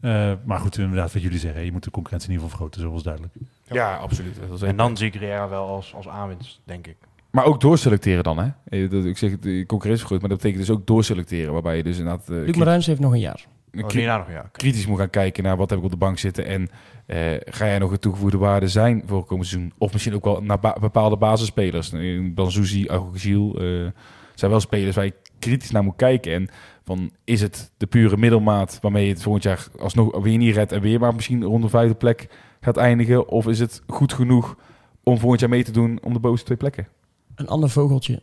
Eh, 0.00 0.32
maar 0.44 0.58
goed, 0.58 0.78
inderdaad, 0.78 1.12
wat 1.12 1.22
jullie 1.22 1.38
zeggen. 1.38 1.64
Je 1.64 1.72
moet 1.72 1.84
de 1.84 1.90
concurrentie 1.90 2.28
in 2.28 2.34
ieder 2.34 2.50
geval 2.50 2.66
vergroten, 2.68 2.88
zoals 2.88 3.02
duidelijk. 3.02 3.34
Ja, 3.64 3.96
absoluut. 3.96 4.36
Dat 4.48 4.56
is 4.56 4.68
En 4.68 4.76
dan 4.76 4.96
zie 4.96 5.06
ik 5.06 5.14
Riera 5.14 5.48
wel 5.48 5.66
als, 5.66 5.94
als 5.94 6.08
aanwinst, 6.08 6.60
denk 6.64 6.86
ik. 6.86 6.96
Maar 7.30 7.44
ook 7.44 7.60
doorselecteren 7.60 8.22
dan, 8.24 8.38
hè? 8.38 8.48
Eh, 8.64 8.90
dat- 8.90 9.04
Ik 9.04 9.18
zeg, 9.18 9.38
de 9.38 9.64
concurrentie 9.66 10.06
groeit, 10.06 10.20
maar 10.20 10.30
dat 10.30 10.38
betekent 10.38 10.66
dus 10.66 10.76
ook 10.76 10.86
doorselecteren. 10.86 11.52
Waarbij 11.52 11.76
je 11.76 11.82
dus 11.82 11.98
inderdaad 11.98 12.28
eh, 12.30 12.36
Luc 12.36 12.56
Maruins 12.56 12.86
heeft 12.86 13.00
nog 13.00 13.12
een 13.12 13.18
jaar. 13.20 13.46
een 13.70 13.84
Oh, 13.84 14.16
nog, 14.18 14.30
ja. 14.30 14.48
kritisch 14.52 14.86
moet 14.86 14.98
gaan 14.98 15.10
kijken 15.10 15.42
naar 15.42 15.56
wat 15.56 15.70
heb 15.70 15.78
ik 15.78 15.84
op 15.84 15.90
de 15.90 15.96
bank 15.96 16.18
zitten. 16.18 16.46
En 16.46 16.68
eh, 17.06 17.18
ga 17.44 17.66
jij 17.66 17.78
nog 17.78 17.90
een 17.90 17.98
toegevoegde 17.98 18.38
waarde 18.38 18.68
zijn 18.68 19.02
voor 19.06 19.24
komend 19.24 19.46
seizoen? 19.48 19.72
Of 19.78 19.92
misschien 19.92 20.14
ook 20.14 20.24
wel 20.24 20.42
naar 20.42 20.58
ba- 20.58 20.76
bepaalde 20.80 21.16
basisspelers. 21.16 21.92
Banzuzi, 22.34 22.88
Agogiel. 22.88 23.60
eh 23.60 23.86
zijn 24.34 24.50
wel 24.50 24.60
spelers 24.60 24.96
waar 24.96 25.04
je 25.04 25.14
kritisch 25.38 25.70
naar 25.70 25.84
moet 25.84 25.96
kijken. 25.96 26.32
En 26.32 26.48
van, 26.84 27.10
is 27.24 27.40
het 27.40 27.72
de 27.76 27.86
pure 27.86 28.16
middelmaat 28.16 28.78
waarmee 28.80 29.06
je 29.06 29.12
het 29.12 29.22
volgend 29.22 29.44
jaar 29.44 29.66
alsnog 29.78 30.22
weer 30.22 30.38
niet 30.38 30.54
redt... 30.54 30.72
en 30.72 30.80
weer 30.80 31.00
maar 31.00 31.14
misschien 31.14 31.44
rond 31.44 31.62
de 31.62 31.68
vijfde 31.68 31.94
plek 31.94 32.28
gaat 32.60 32.76
eindigen? 32.76 33.28
Of 33.28 33.46
is 33.46 33.58
het 33.58 33.82
goed 33.86 34.12
genoeg 34.12 34.56
om 35.02 35.18
volgend 35.18 35.40
jaar 35.40 35.50
mee 35.50 35.64
te 35.64 35.72
doen 35.72 35.98
om 36.02 36.12
de 36.12 36.18
bovenste 36.18 36.46
twee 36.46 36.58
plekken? 36.58 36.88
Een 37.34 37.48
ander 37.48 37.70
vogeltje, 37.70 38.22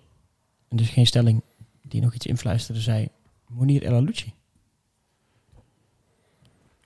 en 0.68 0.78
dus 0.78 0.90
geen 0.90 1.08
stelling, 1.08 1.42
die 1.82 2.02
nog 2.02 2.14
iets 2.14 2.26
influisterde, 2.26 2.82
zei 2.82 3.08
Monir 3.48 3.84
El 3.84 3.94
Alouchi. 3.94 4.34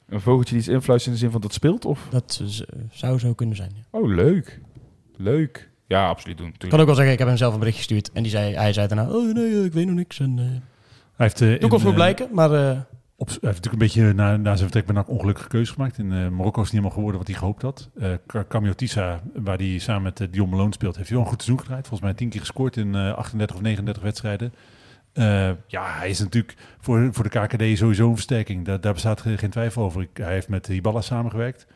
Een 0.05 0.21
vogeltje 0.21 0.53
die 0.53 0.63
iets 0.63 0.73
influistert 0.73 1.05
in 1.05 1.19
de 1.19 1.25
zin 1.25 1.31
van 1.31 1.41
dat 1.41 1.53
speelt? 1.53 1.85
Of? 1.85 2.07
Dat 2.09 2.43
zou 2.91 3.19
zo 3.19 3.33
kunnen 3.33 3.55
zijn. 3.55 3.71
ja. 3.75 3.99
Oh, 3.99 4.07
leuk. 4.07 4.61
Leuk. 5.15 5.68
Ja, 5.89 6.07
absoluut 6.07 6.37
doen. 6.37 6.53
Ik 6.59 6.69
kan 6.69 6.79
ook 6.79 6.85
wel 6.85 6.95
zeggen, 6.95 7.13
ik 7.13 7.19
heb 7.19 7.27
hem 7.27 7.37
zelf 7.37 7.53
een 7.53 7.59
bericht 7.59 7.77
gestuurd. 7.77 8.11
En 8.11 8.21
die 8.23 8.31
zei, 8.31 8.55
hij 8.55 8.73
zei 8.73 8.87
daarna, 8.87 9.09
oh 9.09 9.33
nee, 9.33 9.51
eh, 9.59 9.63
ik 9.63 9.73
weet 9.73 9.85
nog 9.85 9.95
niks. 9.95 10.19
En, 10.19 10.33
eh 10.39 10.45
Hij 10.45 10.61
heeft, 11.15 11.41
uh, 11.41 11.53
toekomst 11.55 11.85
moet 11.85 11.93
blijken, 11.93 12.27
maar... 12.31 12.51
eh, 12.53 12.77
Op, 13.15 13.27
hij 13.27 13.37
heeft 13.41 13.41
natuurlijk 13.41 13.73
een 13.73 13.77
beetje 13.79 14.13
na, 14.13 14.37
na 14.37 14.43
zijn 14.55 14.57
vertrek 14.57 14.85
bij 14.85 14.95
NAC 14.95 15.09
ongelukkige 15.09 15.47
keuze 15.47 15.73
gemaakt. 15.73 15.97
In 15.97 16.11
eh, 16.13 16.27
Marokko 16.27 16.37
is 16.39 16.47
het 16.47 16.55
niet 16.55 16.69
helemaal 16.71 16.91
geworden 16.91 17.17
wat 17.17 17.27
hij 17.27 17.37
gehoopt 17.37 17.61
had. 17.61 17.89
Uh, 17.95 18.43
Camio 18.47 18.73
Tissa, 18.73 19.21
waar 19.33 19.57
hij 19.57 19.77
samen 19.79 20.03
met 20.03 20.19
uh, 20.19 20.27
Dion 20.31 20.49
Malone 20.49 20.73
speelt, 20.73 20.95
heeft 20.95 21.07
hij 21.09 21.17
wel 21.17 21.25
een 21.25 21.31
goed 21.33 21.41
seizoen 21.43 21.63
gedraaid. 21.65 21.87
Volgens 21.87 22.09
mij 22.09 22.17
tien 22.19 22.29
keer 22.29 22.39
gescoord 22.39 22.77
in 22.77 22.93
uh, 22.95 23.13
38 23.13 23.55
of 23.55 23.61
39 23.61 24.03
wedstrijden. 24.03 24.53
Uh, 25.13 25.49
ja, 25.67 25.97
hij 25.97 26.09
is 26.09 26.19
natuurlijk 26.19 26.55
voor, 26.79 27.09
voor 27.11 27.29
de 27.29 27.39
KKD 27.39 27.77
sowieso 27.77 28.07
een 28.09 28.13
versterking. 28.15 28.65
Daar, 28.65 28.81
daar 28.81 28.93
bestaat 28.93 29.21
geen 29.21 29.49
twijfel 29.49 29.83
over. 29.83 30.01
Ik, 30.01 30.09
hij 30.13 30.33
heeft 30.33 30.49
met 30.49 30.67
Hiballa 30.67 31.01
samengewerkt. 31.01 31.67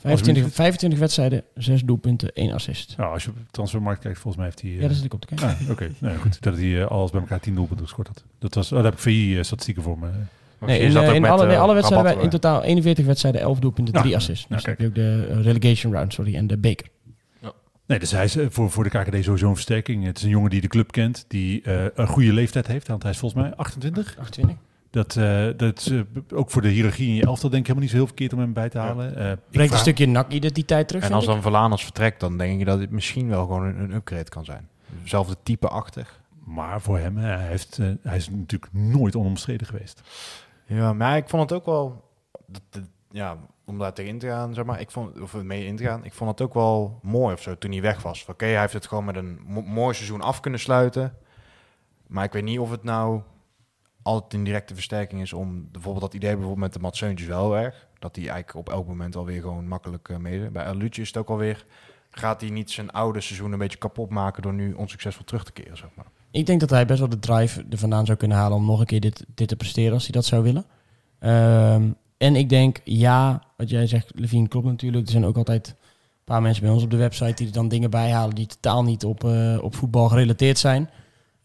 25, 0.00 0.52
25 0.54 0.98
wedstrijden, 0.98 1.44
6 1.54 1.82
doelpunten, 1.82 2.32
1 2.32 2.52
assist. 2.52 2.94
Ja, 2.96 3.04
als 3.04 3.24
je 3.24 3.30
op 3.30 3.36
de 3.36 3.42
transfermarkt 3.50 4.00
kijkt, 4.00 4.18
volgens 4.18 4.36
mij 4.36 4.44
heeft 4.44 4.62
hij... 4.62 4.70
Ja, 4.70 4.88
dat 4.88 4.96
zit 4.96 5.04
ik 5.04 5.14
op 5.14 5.20
te 5.20 5.26
kijken. 5.26 5.46
Ah, 5.48 5.60
Oké, 5.62 5.70
okay. 5.70 5.92
nee, 5.98 6.16
goed. 6.16 6.42
Dat 6.42 6.54
hij 6.54 6.64
uh, 6.64 6.86
alles 6.86 7.10
bij 7.10 7.20
elkaar 7.20 7.40
10 7.40 7.54
doelpunten 7.54 7.86
gescoord 7.86 8.08
had. 8.08 8.24
Dat 8.38 8.54
was, 8.54 8.72
oh, 8.72 8.74
daar 8.74 8.84
heb 8.84 8.92
ik 8.92 8.98
VI-statistieken 8.98 9.82
voor 9.82 9.98
me. 9.98 10.08
Nee, 10.58 10.78
in, 10.78 10.90
uh, 10.90 11.14
in 11.14 11.24
alle, 11.24 11.46
nee, 11.46 11.58
alle 11.58 11.74
wedstrijden, 11.74 12.20
in 12.20 12.28
totaal 12.28 12.62
41 12.62 13.06
wedstrijden, 13.06 13.40
11 13.40 13.58
doelpunten, 13.58 13.94
3 13.94 14.16
assists. 14.16 14.46
Dus 14.48 14.62
dan 14.62 14.70
heb 14.70 14.80
je 14.80 14.86
ook 14.86 14.94
de 14.94 15.42
relegation 15.42 15.92
round, 15.92 16.12
sorry, 16.12 16.34
en 16.34 16.46
de 16.46 16.58
beker. 16.58 16.86
Nee, 17.90 17.98
dus 17.98 18.10
hij 18.10 18.24
is 18.24 18.36
voor, 18.48 18.70
voor 18.70 18.84
de 18.84 18.90
KKD 18.90 19.24
sowieso 19.24 19.48
een 19.48 19.54
versterking. 19.54 20.04
Het 20.04 20.16
is 20.16 20.22
een 20.22 20.28
jongen 20.28 20.50
die 20.50 20.60
de 20.60 20.68
club 20.68 20.92
kent, 20.92 21.24
die 21.28 21.62
uh, 21.64 21.84
een 21.94 22.06
goede 22.06 22.32
leeftijd 22.32 22.66
heeft. 22.66 22.88
Want 22.88 23.02
hij 23.02 23.12
is 23.12 23.18
volgens 23.18 23.42
mij 23.42 23.54
28. 23.54 24.16
28. 24.18 24.56
Dat, 24.90 25.14
uh, 25.14 25.48
dat 25.56 25.78
is 25.78 25.88
uh, 25.88 26.00
ook 26.34 26.50
voor 26.50 26.62
de 26.62 26.68
hiërarchie 26.68 27.08
in 27.08 27.14
je 27.14 27.22
elftal 27.22 27.50
denk 27.50 27.62
ik 27.62 27.66
helemaal 27.66 27.82
niet 27.82 27.90
zo 27.90 27.96
heel 27.96 28.06
verkeerd 28.06 28.32
om 28.32 28.38
hem 28.38 28.52
bij 28.52 28.68
te 28.68 28.78
halen. 28.78 29.12
Ja. 29.12 29.30
Uh, 29.30 29.36
Brengt 29.50 29.72
een 29.72 29.78
stukje 29.78 30.06
NAC-identiteit 30.06 30.88
terug. 30.88 31.04
En 31.04 31.12
als 31.12 31.24
dan 31.24 31.42
Verlaners 31.42 31.82
vertrekt, 31.82 32.20
dan 32.20 32.38
denk 32.38 32.58
je 32.58 32.64
dat 32.64 32.80
het 32.80 32.90
misschien 32.90 33.28
wel 33.28 33.40
gewoon 33.46 33.64
een, 33.64 33.78
een 33.78 33.92
upgrade 33.92 34.28
kan 34.28 34.44
zijn. 34.44 34.68
Hetzelfde 35.00 35.36
type 35.42 35.68
achter. 35.68 36.20
Maar 36.44 36.80
voor 36.80 36.98
hem, 36.98 37.16
hij, 37.16 37.46
heeft, 37.46 37.78
uh, 37.78 37.92
hij 38.02 38.16
is 38.16 38.30
natuurlijk 38.30 38.72
nooit 38.72 39.16
onomstreden 39.16 39.66
geweest. 39.66 40.00
Ja, 40.66 40.92
maar 40.92 41.16
ik 41.16 41.28
vond 41.28 41.50
het 41.50 41.58
ook 41.58 41.66
wel... 41.66 42.04
Dat, 42.46 42.62
dat, 42.70 42.82
ja, 43.10 43.36
om 43.64 43.78
daar 43.78 43.92
tegenin 43.92 44.18
te 44.18 44.26
gaan, 44.26 44.54
zeg 44.54 44.64
maar, 44.64 44.80
ik 44.80 44.90
vond, 44.90 45.20
of 45.20 45.42
mee 45.42 45.66
in 45.66 45.76
te 45.76 45.84
gaan, 45.84 46.04
ik 46.04 46.12
vond 46.12 46.30
het 46.30 46.40
ook 46.40 46.54
wel 46.54 46.98
mooi 47.02 47.34
of 47.34 47.42
zo 47.42 47.58
toen 47.58 47.70
hij 47.70 47.80
weg 47.80 48.02
was. 48.02 48.22
Oké, 48.22 48.30
okay, 48.30 48.50
hij 48.50 48.60
heeft 48.60 48.72
het 48.72 48.86
gewoon 48.86 49.04
met 49.04 49.16
een 49.16 49.40
mo 49.46 49.62
mooi 49.62 49.94
seizoen 49.94 50.20
af 50.20 50.40
kunnen 50.40 50.60
sluiten. 50.60 51.14
Maar 52.06 52.24
ik 52.24 52.32
weet 52.32 52.44
niet 52.44 52.58
of 52.58 52.70
het 52.70 52.84
nou 52.84 53.20
altijd 54.02 54.34
een 54.34 54.44
directe 54.44 54.74
versterking 54.74 55.20
is 55.20 55.32
om 55.32 55.68
bijvoorbeeld 55.72 56.04
dat 56.04 56.14
idee 56.14 56.30
bijvoorbeeld 56.30 56.60
met 56.60 56.72
de 56.72 56.80
Matseuntjes 56.80 57.28
wel 57.28 57.56
erg. 57.56 57.88
Dat 57.98 58.16
hij 58.16 58.28
eigenlijk 58.28 58.68
op 58.68 58.74
elk 58.74 58.86
moment 58.86 59.16
alweer 59.16 59.40
gewoon 59.40 59.68
makkelijk 59.68 60.08
uh, 60.08 60.16
mede. 60.16 60.50
Bij 60.50 60.64
Alucci 60.64 61.00
is 61.00 61.08
het 61.08 61.16
ook 61.16 61.28
alweer, 61.28 61.64
gaat 62.10 62.40
hij 62.40 62.50
niet 62.50 62.70
zijn 62.70 62.90
oude 62.90 63.20
seizoen 63.20 63.52
een 63.52 63.58
beetje 63.58 63.78
kapot 63.78 64.10
maken 64.10 64.42
door 64.42 64.54
nu 64.54 64.72
onsuccesvol 64.72 65.24
terug 65.24 65.44
te 65.44 65.52
keren, 65.52 65.76
zeg 65.76 65.88
maar. 65.94 66.06
Ik 66.30 66.46
denk 66.46 66.60
dat 66.60 66.70
hij 66.70 66.86
best 66.86 66.98
wel 66.98 67.08
de 67.08 67.18
drive 67.18 67.64
er 67.70 67.78
vandaan 67.78 68.06
zou 68.06 68.18
kunnen 68.18 68.36
halen 68.36 68.56
om 68.56 68.66
nog 68.66 68.80
een 68.80 68.86
keer 68.86 69.00
dit, 69.00 69.24
dit 69.34 69.48
te 69.48 69.56
presteren 69.56 69.92
als 69.92 70.02
hij 70.02 70.12
dat 70.12 70.24
zou 70.24 70.42
willen. 70.42 70.64
Um, 71.20 71.96
en 72.16 72.36
ik 72.36 72.48
denk, 72.48 72.80
ja, 72.84 73.42
wat 73.56 73.70
jij 73.70 73.86
zegt, 73.86 74.12
Levine, 74.14 74.48
klopt 74.48 74.66
natuurlijk. 74.66 75.04
Er 75.04 75.12
zijn 75.12 75.26
ook 75.26 75.36
altijd 75.36 75.68
een 75.68 75.76
paar 76.24 76.42
mensen 76.42 76.62
bij 76.62 76.72
ons 76.72 76.82
op 76.82 76.90
de 76.90 76.96
website 76.96 77.34
die 77.34 77.46
er 77.46 77.52
dan 77.52 77.68
dingen 77.68 77.90
bijhalen 77.90 78.34
die 78.34 78.46
totaal 78.46 78.84
niet 78.84 79.04
op, 79.04 79.24
uh, 79.24 79.58
op 79.62 79.74
voetbal 79.74 80.08
gerelateerd 80.08 80.58
zijn. 80.58 80.90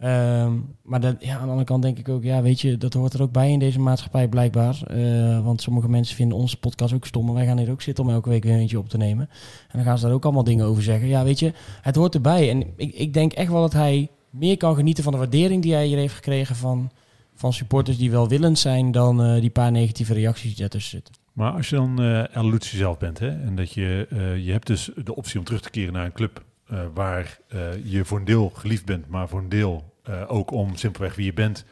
Um, 0.03 0.75
maar 0.83 0.99
dat, 0.99 1.15
ja, 1.19 1.33
aan 1.33 1.41
de 1.41 1.47
andere 1.47 1.63
kant 1.63 1.81
denk 1.81 1.97
ik 1.97 2.09
ook, 2.09 2.23
ja, 2.23 2.41
weet 2.41 2.61
je, 2.61 2.77
dat 2.77 2.93
hoort 2.93 3.13
er 3.13 3.21
ook 3.21 3.31
bij 3.31 3.51
in 3.51 3.59
deze 3.59 3.79
maatschappij 3.79 4.27
blijkbaar. 4.27 4.79
Uh, 4.91 5.43
want 5.43 5.61
sommige 5.61 5.89
mensen 5.89 6.15
vinden 6.15 6.37
onze 6.37 6.57
podcast 6.57 6.93
ook 6.93 7.05
stom. 7.05 7.25
Maar 7.25 7.33
wij 7.33 7.45
gaan 7.45 7.57
hier 7.57 7.71
ook 7.71 7.81
zitten 7.81 8.03
om 8.03 8.09
elke 8.09 8.29
week 8.29 8.43
weer 8.43 8.55
eentje 8.55 8.79
op 8.79 8.89
te 8.89 8.97
nemen. 8.97 9.29
En 9.67 9.77
dan 9.77 9.83
gaan 9.83 9.97
ze 9.97 10.05
daar 10.05 10.13
ook 10.13 10.23
allemaal 10.23 10.43
dingen 10.43 10.65
over 10.65 10.83
zeggen. 10.83 11.07
Ja, 11.07 11.23
weet 11.23 11.39
je, 11.39 11.53
het 11.81 11.95
hoort 11.95 12.15
erbij. 12.15 12.49
En 12.49 12.63
ik, 12.75 12.93
ik 12.93 13.13
denk 13.13 13.33
echt 13.33 13.51
wel 13.51 13.61
dat 13.61 13.73
hij 13.73 14.09
meer 14.29 14.57
kan 14.57 14.75
genieten 14.75 15.03
van 15.03 15.13
de 15.13 15.19
waardering 15.19 15.61
die 15.61 15.73
hij 15.73 15.87
hier 15.87 15.97
heeft 15.97 16.15
gekregen 16.15 16.55
van, 16.55 16.91
van 17.33 17.53
supporters 17.53 17.97
die 17.97 18.11
welwillend 18.11 18.59
zijn 18.59 18.91
dan 18.91 19.25
uh, 19.25 19.41
die 19.41 19.49
paar 19.49 19.71
negatieve 19.71 20.13
reacties 20.13 20.49
die 20.49 20.59
daartussen 20.59 20.91
zitten. 20.91 21.13
Maar 21.33 21.51
als 21.51 21.69
je 21.69 21.75
dan 21.75 22.01
uh, 22.01 22.55
zelf 22.59 22.97
bent, 22.97 23.19
hè, 23.19 23.29
en 23.29 23.55
dat 23.55 23.71
je, 23.71 24.07
je 24.43 24.51
hebt 24.51 24.67
dus 24.67 24.89
de 25.03 25.15
optie 25.15 25.39
om 25.39 25.45
terug 25.45 25.61
te 25.61 25.69
keren 25.69 25.93
naar 25.93 26.05
een 26.05 26.13
club 26.13 26.43
uh, 26.71 26.79
waar 26.93 27.39
je 27.83 28.05
voor 28.05 28.17
een 28.17 28.25
deel 28.25 28.49
geliefd 28.49 28.85
bent, 28.85 29.07
maar 29.07 29.27
voor 29.27 29.39
een 29.39 29.49
deel 29.49 29.93
ook 30.27 30.51
om 30.51 30.75
simpelweg 30.75 31.15
wie 31.15 31.25
je 31.25 31.33
bent, 31.33 31.65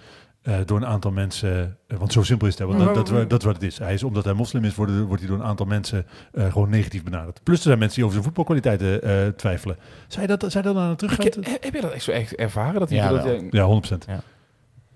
door 0.66 0.78
een 0.78 0.86
aantal 0.86 1.12
mensen, 1.12 1.78
want 1.88 2.14
zo 2.14 2.24
simpel 2.24 2.48
is 2.48 2.58
het, 2.58 2.68
want 2.68 2.80
dat, 2.80 3.08
dat, 3.08 3.30
dat 3.30 3.39
is 3.39 3.46
wat 3.46 3.56
het 3.56 3.64
is. 3.64 3.78
Hij 3.78 3.94
is, 3.94 4.04
omdat 4.04 4.24
hij 4.24 4.34
moslim 4.34 4.64
is, 4.64 4.76
wordt, 4.76 5.00
wordt 5.00 5.22
hij 5.22 5.30
door 5.32 5.39
een 5.39 5.46
aantal 5.46 5.66
mensen 5.66 6.06
gewoon 6.34 6.70
negatief 6.70 7.04
benaderd. 7.04 7.44
Plus 7.44 7.58
er 7.58 7.64
zijn 7.64 7.78
mensen 7.78 7.96
die 7.96 8.04
over 8.04 8.22
zijn 8.22 8.34
voetbalkwaliteiten 8.34 9.36
twijfelen. 9.36 9.78
Je 10.08 10.28
dat, 10.28 10.54
je 10.54 10.62
dat 10.62 10.76
aan 10.76 10.96
terug 10.96 11.20
ik, 11.20 11.34
Heb 11.62 11.74
je 11.74 11.82
dat 11.82 11.91
echt 11.91 12.04
zo 12.04 12.12
echt 12.12 12.36
ervaren? 12.36 12.80
Dat 12.80 12.89
ja, 12.89 13.10
dat 13.10 13.41
ja, 13.50 13.82
100%. 13.94 13.98
Ja. 14.08 14.24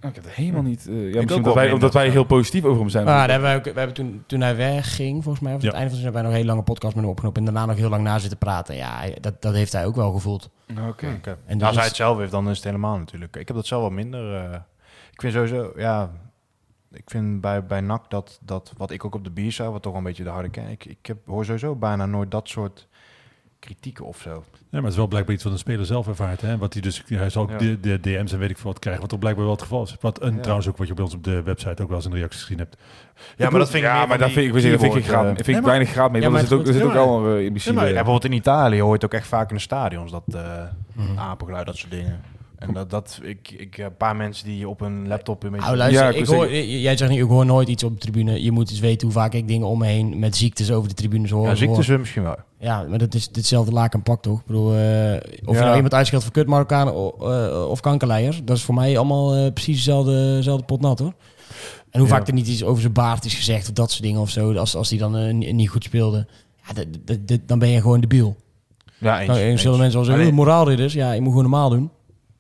Ik 0.08 0.16
heb 0.16 0.24
het 0.24 0.34
helemaal 0.34 0.62
niet... 0.62 0.88
eh, 0.88 0.94
ja, 0.96 1.02
misschien 1.16 1.36
omdat 1.38 1.54
wij, 1.54 1.72
omdat 1.72 1.94
wij 1.94 2.10
heel 2.10 2.24
positief 2.24 2.64
over 2.64 2.80
hem 2.80 2.90
zijn. 2.90 3.06
Maar 3.06 3.14
daar 3.14 3.30
hebben 3.30 3.48
wij, 3.48 3.58
ook, 3.58 3.64
we 3.64 3.72
hebben 3.74 3.94
toen, 3.96 4.24
toen 4.28 4.42
hij 4.42 4.56
wegging, 4.56 5.24
volgens 5.24 5.44
mij, 5.44 5.54
of 5.56 5.62
Ja. 5.62 5.68
het 5.68 5.76
einde 5.76 5.90
van 5.90 6.00
seizoen, 6.00 6.04
hebben 6.04 6.14
wij 6.14 6.22
nog 6.22 6.32
een 6.32 6.38
hele 6.38 6.48
lange 6.50 6.64
podcast 6.64 6.94
met 6.96 7.04
hem 7.04 7.12
opgenomen. 7.14 7.40
En 7.40 7.46
daarna 7.46 7.66
nog 7.66 7.76
heel 7.78 7.90
lang 7.90 8.04
na 8.04 8.20
zitten 8.20 8.38
praten. 8.38 8.76
Ja, 8.76 9.02
dat, 9.22 9.42
dat 9.42 9.54
heeft 9.54 9.72
hij 9.72 9.86
ook 9.86 9.96
wel 9.96 10.12
gevoeld. 10.12 10.50
Oké. 10.72 10.86
Oké. 11.18 11.30
En 11.30 11.38
En 11.46 11.58
dat 11.58 11.68
als 11.68 11.78
hij 11.78 11.86
het 11.86 11.96
zelf 11.96 12.18
heeft, 12.18 12.32
dan 12.32 12.50
is 12.50 12.56
het 12.56 12.66
helemaal 12.66 12.98
natuurlijk. 12.98 13.36
Ik 13.36 13.48
heb 13.48 13.56
dat 13.58 13.66
zelf 13.68 13.82
wel 13.82 13.92
minder. 13.92 14.36
eh, 14.36 14.54
ik 15.12 15.22
vind 15.22 15.34
sowieso, 15.34 15.72
ja, 15.76 16.12
ik 16.92 17.10
vind 17.10 17.42
bij, 17.42 17.66
bij 17.66 17.82
NAC 17.82 18.10
dat, 18.10 18.40
dat 18.42 18.74
wat 18.78 18.92
ik 18.92 19.06
ook 19.06 19.16
op 19.16 19.24
de 19.24 19.30
bier 19.32 19.52
zou, 19.52 19.72
wat 19.72 19.82
toch 19.82 19.96
een 19.96 20.04
beetje 20.04 20.24
de 20.24 20.30
harde 20.30 20.50
kern. 20.50 20.70
Ik, 20.70 20.86
ik 20.86 21.06
heb, 21.06 21.18
hoor 21.26 21.46
sowieso 21.46 21.76
bijna 21.76 22.06
nooit 22.06 22.32
dat 22.32 22.50
soort 22.50 22.88
kritieken 23.60 24.06
of 24.06 24.18
zo. 24.22 24.30
Ja, 24.54 24.66
maar 24.70 24.82
het 24.82 24.92
is 24.92 24.98
wel 24.98 25.08
blijkbaar 25.08 25.36
iets 25.36 25.44
wat 25.44 25.54
een 25.54 25.60
speler 25.60 25.86
zelf 25.86 26.08
ervaart. 26.08 26.42
Hè? 26.42 26.58
Wat 26.58 26.74
hij 26.74 26.82
dus, 26.82 27.04
hij 27.08 27.30
zal 27.30 27.44
ook 27.44 27.50
Ja. 27.52 27.58
de, 27.58 27.80
de 27.80 28.00
DM's 28.00 28.32
en 28.34 28.40
weet 28.40 28.50
ik 28.50 28.58
veel 28.58 28.72
wat 28.72 28.80
krijgen. 28.80 29.02
Wat 29.02 29.10
toch 29.10 29.20
blijkbaar 29.20 29.44
wel 29.46 29.54
het 29.54 29.64
geval 29.64 29.84
is. 29.84 29.96
Wat, 30.00 30.20
en 30.20 30.34
Ja. 30.36 30.40
trouwens 30.42 30.68
ook 30.68 30.78
wat 30.78 30.88
je 30.88 30.94
bij 30.94 31.04
ons 31.04 31.14
op 31.14 31.24
de 31.24 31.42
website 31.44 31.82
ook 31.82 31.88
wel 31.88 31.98
eens 31.98 32.06
in 32.06 32.12
de 32.12 32.18
reacties 32.18 32.42
gezien 32.42 32.58
hebt. 32.58 32.78
Ja, 33.38 33.50
maar 33.50 33.60
dat 33.60 33.70
vind 33.70 33.84
ik 33.84 33.90
ja, 33.90 34.06
maar 34.06 34.18
daar 34.18 34.28
die 34.28 34.38
vind 34.38 34.56
ik, 34.56 34.62
zeggen, 34.62 34.80
vind 34.80 34.96
ik, 34.96 35.06
graad, 35.06 35.24
eh, 35.26 35.30
vind 35.36 35.48
ik 35.48 35.54
maar- 35.54 35.64
weinig 35.64 35.90
graad 35.90 36.12
mee. 36.12 36.22
Ja, 36.22 36.30
want 36.30 36.42
er 36.44 36.50
maar 36.50 36.60
zit 36.66 36.68
ook, 36.68 36.74
er 36.76 36.80
zit 36.80 36.84
ook 36.90 36.94
Ja, 36.94 37.12
al 37.12 37.26
een 37.26 37.40
Ja, 37.40 37.46
imbecile... 37.46 37.76
maar- 37.76 37.86
Ja, 37.88 37.94
bijvoorbeeld 37.94 38.26
in 38.26 38.32
Italië 38.32 38.82
hoort 38.82 39.06
ook 39.06 39.14
echt 39.14 39.28
vaak 39.28 39.50
in 39.50 39.56
de 39.56 39.62
stadions 39.62 40.12
dat 40.12 40.24
eh 40.34 40.62
Mhm. 40.94 41.18
apengeluid, 41.20 41.66
dat 41.66 41.76
soort 41.78 41.92
dingen. 41.92 42.22
En 42.58 42.74
dat, 42.74 42.90
dat 42.90 43.20
ik, 43.24 43.52
ik, 43.58 43.78
een 43.78 43.96
paar 43.98 44.16
mensen 44.16 44.46
die 44.46 44.68
op 44.70 44.82
een 44.82 45.08
laptop 45.08 45.44
een 45.44 45.50
beetje... 45.52 45.66
Nou, 45.66 45.78
luister, 45.78 46.04
Ja, 46.04 46.12
ik 46.20 46.26
hoor, 46.26 46.56
jij 46.56 46.98
zegt 46.98 47.12
niet, 47.12 47.20
ik 47.20 47.28
hoor 47.28 47.46
nooit 47.46 47.68
iets 47.68 47.84
op 47.84 47.92
de 47.94 47.98
tribune. 48.00 48.44
Je 48.44 48.52
moet 48.52 48.70
eens 48.70 48.80
weten 48.80 49.08
hoe 49.08 49.16
vaak 49.16 49.34
ik 49.34 49.48
dingen 49.48 49.68
om 49.68 49.80
me 49.80 49.86
heen 49.86 50.20
met 50.20 50.36
ziektes 50.36 50.72
over 50.72 50.90
de 50.90 50.96
tribunes 50.96 51.30
hoor. 51.30 51.48
ja, 51.48 51.56
ziektes 51.56 51.86
hoor. 51.86 51.94
eh, 51.96 52.00
misschien 52.02 52.24
wel. 52.24 52.36
Ja, 52.60 52.84
maar 52.90 52.98
dat 52.98 53.14
is 53.14 53.30
hetzelfde 53.32 53.72
laak 53.72 53.94
en 53.94 54.04
pak 54.04 54.22
toch? 54.22 54.40
Ik 54.40 54.46
bedoel, 54.46 54.74
eh, 54.76 55.14
of 55.46 55.56
je 55.56 55.62
nou 55.62 55.76
iemand 55.76 55.94
uitscheldt 55.94 56.24
voor 56.26 56.34
kut 56.34 56.48
Marokkanen 56.48 56.94
o- 56.96 57.16
eh, 57.32 57.70
of 57.70 57.80
kankerleiers, 57.80 58.42
dat 58.44 58.58
is 58.58 58.64
voor 58.64 58.76
mij 58.76 58.98
allemaal 58.98 59.36
eh, 59.36 59.54
precies 59.54 59.76
dezelfde, 59.76 60.36
dezelfde 60.36 60.66
pot 60.66 60.82
nat 60.82 61.00
hoor. 61.00 61.14
En 61.90 62.00
hoe 62.00 62.10
Ja. 62.10 62.16
vaak 62.16 62.28
er 62.28 62.34
niet 62.34 62.48
iets 62.48 62.64
over 62.64 62.82
zijn 62.82 62.94
baard 62.94 63.26
is 63.26 63.34
gezegd 63.34 63.68
of 63.68 63.74
dat 63.74 63.92
soort 63.92 64.04
dingen 64.04 64.22
of 64.22 64.30
zo, 64.30 64.54
als, 64.54 64.76
als 64.76 64.90
die 64.90 65.00
dan 65.00 65.38
ni- 65.38 65.52
niet 65.54 65.70
goed 65.70 65.84
speelde. 65.84 66.28
Dan 67.46 67.60
ben 67.60 67.70
je 67.70 67.82
gewoon 67.82 68.00
debiel. 68.00 68.36
Ja, 68.98 69.18
eens. 69.20 69.28
Nou, 69.28 69.40
en 69.40 69.46
eens. 69.46 69.62
zullen 69.62 69.78
mensen 69.80 69.96
wel 69.98 70.06
zeggen, 70.06 70.24
Alleen- 70.24 70.40
"Oh, 70.40 70.46
moraalridders, 70.46 70.94
ja, 70.94 71.12
je 71.12 71.20
moet 71.22 71.30
gewoon 71.34 71.50
normaal 71.50 71.70
doen. 71.70 71.90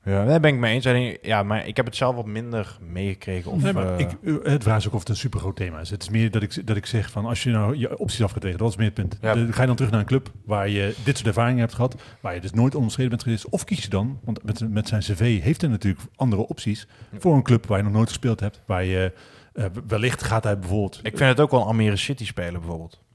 Ja, 0.07 0.25
daar 0.25 0.39
ben 0.39 0.53
ik 0.53 0.59
mee 0.59 0.73
eens. 0.73 0.87
Alleen, 0.87 1.17
Ja, 1.21 1.43
maar 1.43 1.67
ik 1.67 1.75
heb 1.75 1.85
het 1.85 1.95
zelf 1.95 2.15
wat 2.15 2.25
minder 2.25 2.77
meegekregen. 2.81 3.51
Of, 3.51 3.61
Nee, 3.61 3.73
maar 3.73 3.93
eh, 3.93 3.99
ik, 3.99 4.09
eh, 4.23 4.51
het 4.51 4.63
vraag 4.63 4.77
is 4.77 4.87
ook 4.87 4.93
of 4.93 4.99
het 4.99 5.09
een 5.09 5.15
super 5.15 5.39
groot 5.39 5.55
thema 5.55 5.79
is. 5.79 5.89
Het 5.89 6.01
is 6.01 6.09
meer 6.09 6.31
dat 6.31 6.41
ik, 6.41 6.67
dat 6.67 6.75
ik 6.77 6.85
zeg 6.85 7.11
van 7.11 7.25
als 7.25 7.43
je 7.43 7.49
nou 7.49 7.77
je 7.77 7.97
opties 7.97 8.23
af 8.23 8.31
gaat 8.31 8.43
wegen, 8.43 8.57
dat 8.59 8.69
is 8.69 8.75
meer 8.75 8.85
het 8.85 8.93
punt. 8.93 9.17
Ja. 9.21 9.33
De- 9.33 9.53
ga 9.53 9.61
je 9.61 9.67
dan 9.67 9.75
terug 9.75 9.91
naar 9.91 9.99
een 9.99 10.05
club 10.05 10.31
waar 10.45 10.69
je 10.69 10.95
dit 11.03 11.15
soort 11.15 11.27
ervaringen 11.27 11.59
hebt 11.59 11.73
gehad, 11.73 11.95
waar 12.21 12.33
je 12.33 12.41
dus 12.41 12.51
nooit 12.51 12.75
onderscheiden 12.75 13.17
bent 13.17 13.23
geweest, 13.27 13.49
of 13.49 13.63
kies 13.63 13.83
je 13.83 13.89
dan, 13.89 14.19
want 14.23 14.43
met, 14.43 14.69
met 14.69 14.87
zijn 14.87 15.01
cv 15.01 15.41
heeft 15.41 15.61
hij 15.61 15.69
natuurlijk 15.69 16.03
andere 16.15 16.47
opties, 16.47 16.87
voor 17.17 17.35
een 17.35 17.43
club 17.43 17.65
waar 17.65 17.77
je 17.77 17.83
nog 17.83 17.93
nooit 17.93 18.07
gespeeld 18.07 18.39
hebt, 18.39 18.61
waar 18.65 18.83
je 18.83 19.13
eh, 19.53 19.65
wellicht 19.87 20.23
gaat 20.23 20.43
hij 20.43 20.59
bijvoorbeeld, 20.59 20.99
ik 21.03 21.17
vind 21.17 21.29
het 21.29 21.39
ook 21.39 21.51
wel 21.51 21.59
een 21.61 21.67
Almere 21.67 21.95
City 21.95 22.25
spelen 22.25 22.59
bijvoorbeeld. 22.59 23.05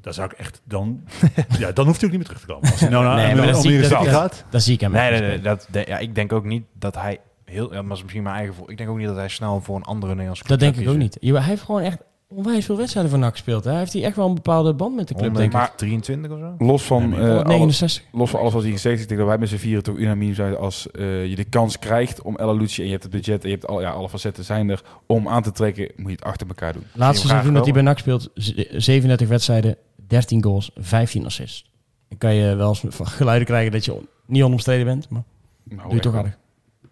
Daar 0.00 0.14
zou 0.14 0.30
ik 0.32 0.38
echt 0.38 0.60
dan, 0.64 1.00
ja, 1.58 1.72
dan 1.72 1.86
hoeft 1.86 2.00
hij 2.00 2.10
ook 2.10 2.16
niet 2.16 2.28
meer 2.28 2.36
terug 2.36 2.40
te 2.40 2.46
komen. 2.46 2.70
Als 2.70 2.80
hij 2.80 2.88
nou 2.88 3.04
naar 3.04 3.14
Nee, 3.16 3.24
maar 3.24 3.34
Almere 3.34 3.52
dat 3.52 3.62
zie 3.62 3.78
ik- 3.78 3.84
City 3.84 3.94
dat- 4.04 4.08
gaat, 4.08 4.44
Dat 4.50 4.62
zie 4.62 4.74
ik 4.74 4.80
hem 4.80 4.92
Nee, 4.92 5.20
nee. 5.20 5.40
Dat, 5.40 5.66
de- 5.70 5.84
ja, 5.88 5.98
ik 5.98 6.14
denk 6.14 6.32
ook 6.32 6.44
niet 6.44 6.64
dat 6.72 6.94
hij 6.94 7.20
heel... 7.44 7.74
Ja, 7.74 7.82
maar 7.82 7.96
is 7.96 8.02
misschien 8.02 8.22
mijn 8.22 8.36
eigen 8.36 8.54
voor. 8.54 8.70
Ik 8.70 8.76
denk 8.76 8.90
ook 8.90 8.96
niet 8.98 9.06
dat 9.06 9.16
hij 9.16 9.28
snel 9.28 9.60
voor 9.60 9.76
een 9.76 9.82
andere 9.82 10.10
Nederlandse 10.12 10.44
club 10.44 10.58
Dat 10.60 10.68
denk 10.74 10.84
ik 10.84 10.92
ook 10.92 11.00
niet. 11.00 11.16
Je- 11.20 11.32
Hij 11.32 11.42
heeft 11.42 11.62
gewoon 11.62 11.80
echt 11.82 11.98
onwijs 12.28 12.64
veel 12.64 12.76
wedstrijden 12.76 13.10
voor 13.10 13.20
NAC 13.20 13.32
gespeeld. 13.32 13.64
Hè? 13.64 13.70
Hij 13.70 13.78
heeft 13.78 13.92
hij 13.92 14.04
echt 14.04 14.16
wel 14.16 14.28
een 14.28 14.34
bepaalde 14.34 14.74
band 14.74 14.96
met 14.96 15.08
de 15.08 15.14
club, 15.14 15.34
denk 15.34 15.52
ik. 15.52 15.58
123 15.58 16.30
of 16.30 16.38
zo? 16.38 16.54
Los 16.58 16.82
van, 16.82 17.08
Nee, 17.08 17.18
eh, 17.20 17.26
maar- 17.26 17.34
alles, 17.44 17.48
69. 17.48 18.04
los 18.12 18.30
van 18.30 18.40
alles 18.40 18.52
wat 18.52 18.62
hij 18.62 18.70
gezegd 18.70 18.88
heeft, 18.98 19.02
ik 19.02 19.08
denk 19.08 19.20
dat 19.20 19.28
wij 19.28 19.38
met 19.38 19.48
z'n 19.48 19.56
vieren 19.56 19.82
toch 19.82 19.96
unaniem 19.96 20.34
zijn 20.34 20.56
als 20.56 20.90
eh, 20.90 21.26
je 21.26 21.36
de 21.36 21.44
kans 21.44 21.78
krijgt 21.78 22.22
om 22.22 22.36
Ella 22.36 22.52
Lucci 22.52 22.78
en 22.80 22.84
je 22.86 22.92
hebt 22.92 23.02
het 23.02 23.12
budget 23.12 23.42
en 23.42 23.48
je 23.50 23.54
hebt 23.54 23.66
al, 23.68 23.80
ja, 23.80 23.90
alle 23.90 24.08
facetten 24.08 24.44
zijn 24.44 24.68
er 24.68 24.82
om 25.06 25.28
aan 25.28 25.42
te 25.42 25.52
trekken, 25.52 25.90
moet 25.96 26.10
je 26.10 26.16
het 26.16 26.24
achter 26.24 26.46
elkaar 26.46 26.72
doen. 26.72 26.84
Laatste 26.92 27.26
seizoen 27.26 27.54
dat 27.54 27.64
hij 27.64 27.72
bij. 27.72 27.82
NAC 27.82 27.98
speelt, 27.98 28.30
z- 28.34 28.52
37 28.70 29.28
wedstrijden, 29.28 29.76
13 30.10 30.42
goals, 30.42 30.70
15 30.76 31.24
assists. 31.24 31.70
Dan 32.08 32.18
kan 32.18 32.34
je 32.34 32.54
wel 32.54 32.68
eens 32.68 32.84
van 32.88 33.06
geluiden 33.06 33.46
krijgen 33.46 33.72
dat 33.72 33.84
je 33.84 33.94
on- 33.94 34.06
niet 34.26 34.42
onomstreden 34.42 34.86
bent, 34.86 35.08
maar 35.08 35.22
Nou, 35.64 35.82
doe 35.82 35.94
je 35.94 36.00
toch 36.00 36.14
aardig. 36.14 36.38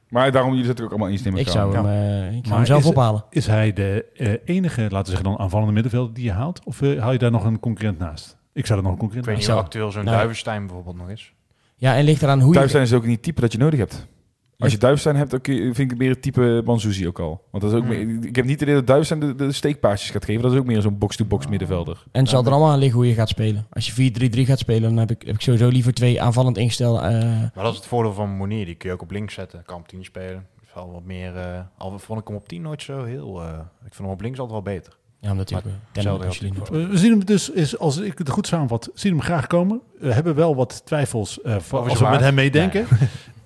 Maar 0.09 0.33
daarom, 0.33 0.51
jullie 0.51 0.67
zitten 0.67 0.85
ook 0.85 0.91
allemaal 0.91 1.09
eens 1.09 1.21
in 1.23 1.27
elkaar. 1.27 1.41
Ik 1.41 1.49
zou 1.49 1.75
hem, 1.75 1.85
Ja. 1.85 2.27
eh, 2.29 2.37
ik 2.37 2.47
hem 2.47 2.67
zelf 2.67 2.81
is 2.83 2.89
ophalen. 2.89 3.25
is 3.31 3.47
hij 3.47 3.73
de 3.73 4.05
eh, 4.17 4.33
enige, 4.45 4.81
laten 4.83 4.99
we 4.99 5.05
zeggen 5.07 5.25
dan, 5.25 5.39
aanvallende 5.39 5.73
middenvelder 5.73 6.15
die 6.15 6.25
je 6.25 6.33
haalt? 6.33 6.61
Of 6.65 6.83
eh, 6.83 7.01
haal 7.01 7.13
je 7.13 7.19
daar 7.19 7.31
nog 7.31 7.45
een 7.45 7.61
concurrent 7.61 7.99
naast? 7.99 8.37
Ik 8.53 8.67
zou 8.67 8.79
er 8.79 8.85
nog 8.85 8.93
een 8.93 8.99
Ik 8.99 9.09
concurrent 9.09 9.27
weet 9.27 9.37
naast 9.37 9.49
niet 9.49 9.57
hoe 9.57 9.65
actueel 9.67 9.91
zo'n 9.91 10.05
nou, 10.05 10.17
Duivenstein 10.17 10.67
bijvoorbeeld 10.67 10.97
nog 10.97 11.11
is. 11.11 11.33
Ja, 11.77 11.97
en 11.97 12.05
ligt 12.05 12.23
eraan 12.23 12.41
hoe 12.41 12.53
Thuis 12.53 12.65
je... 12.67 12.71
zijn 12.71 12.83
is 12.83 12.93
ook 12.93 13.03
niet 13.05 13.13
het 13.15 13.23
type 13.23 13.41
dat 13.41 13.53
je 13.53 13.59
nodig 13.59 13.79
hebt. 13.79 14.07
Als 14.59 14.73
je 14.73 14.79
Duifstein 14.79 15.17
hebt, 15.17 15.37
vind 15.43 15.79
ik 15.79 15.97
meer 15.99 16.11
het 16.11 16.23
type 16.23 16.63
Manzuzi 16.65 17.07
ook 17.07 17.19
al. 17.19 17.43
Want 17.51 17.63
dat 17.63 17.73
is 17.73 17.79
ook 17.79 17.85
Hmm. 17.87 18.07
meer, 18.19 18.27
ik 18.29 18.37
heb 18.37 18.45
niet 18.45 18.53
het 18.61 18.63
idee 18.63 18.75
dat 18.75 18.87
Duifstein 18.87 19.21
de, 19.21 19.35
de 19.35 19.53
steekpaasjes 19.53 20.11
gaat 20.11 20.25
geven. 20.25 20.43
Dat 20.43 20.53
is 20.53 20.59
ook 20.59 20.67
meer 20.67 20.81
zo'n 20.81 20.99
box-to-box 20.99 21.47
middenvelder. 21.47 22.05
En 22.13 22.21
het 22.21 22.31
zal 22.31 22.45
er 22.45 22.51
allemaal 22.51 22.71
aan 22.71 22.79
liggen 22.79 22.99
hoe 22.99 23.09
je 23.09 23.15
gaat 23.15 23.29
spelen. 23.29 23.67
Als 23.71 23.93
je 23.93 24.13
4-3-3 24.37 24.41
gaat 24.41 24.59
spelen, 24.59 24.83
dan 24.83 24.97
heb 24.97 25.11
ik, 25.11 25.23
heb 25.27 25.35
ik 25.35 25.41
sowieso 25.41 25.69
liever 25.69 25.93
twee 25.95 26.23
aanvallend 26.23 26.57
ingestelde... 26.59 26.99
eh, 27.01 27.11
Maar 27.55 27.65
dat 27.65 27.71
is 27.73 27.77
het 27.79 27.87
voordeel 27.87 28.13
van 28.13 28.31
Monier. 28.31 28.65
Die 28.67 28.75
kun 28.75 28.89
je 28.89 28.95
ook 28.95 29.03
op 29.03 29.11
links 29.11 29.35
zetten. 29.35 29.63
Kan 29.67 29.79
op 29.79 29.89
10 29.89 30.05
spelen. 30.05 30.47
Is 30.63 30.75
wel 30.75 30.93
wat 30.93 31.05
meer... 31.05 31.37
eh, 31.37 31.61
al 31.79 31.99
vond 31.99 32.21
ik 32.21 32.27
hem 32.27 32.37
op 32.37 32.49
10 32.49 32.63
nooit 32.63 32.83
zo 32.83 33.05
heel... 33.05 33.43
eh, 33.43 33.49
ik 33.87 33.95
vind 33.95 33.99
hem 33.99 34.07
op 34.09 34.21
links 34.21 34.39
altijd 34.39 34.65
wel 34.65 34.75
beter. 34.75 34.97
ja, 35.21 35.31
omdat 35.31 35.51
hij. 35.51 35.63
We 36.89 36.99
zien 36.99 37.11
hem 37.11 37.25
dus, 37.25 37.51
is, 37.51 37.79
als 37.79 37.97
ik 37.97 38.19
het 38.19 38.29
goed 38.31 38.47
samenvat, 38.47 38.91
zien 38.95 39.13
hem 39.13 39.23
graag 39.23 39.47
komen. 39.47 39.81
We 40.01 40.13
hebben 40.13 40.35
wel 40.35 40.57
wat 40.57 40.83
twijfels 40.85 41.39
uh, 41.45 41.57
als 41.71 41.99
we 42.01 42.09
met 42.09 42.21
hem 42.21 42.35
meedenken. 42.35 42.87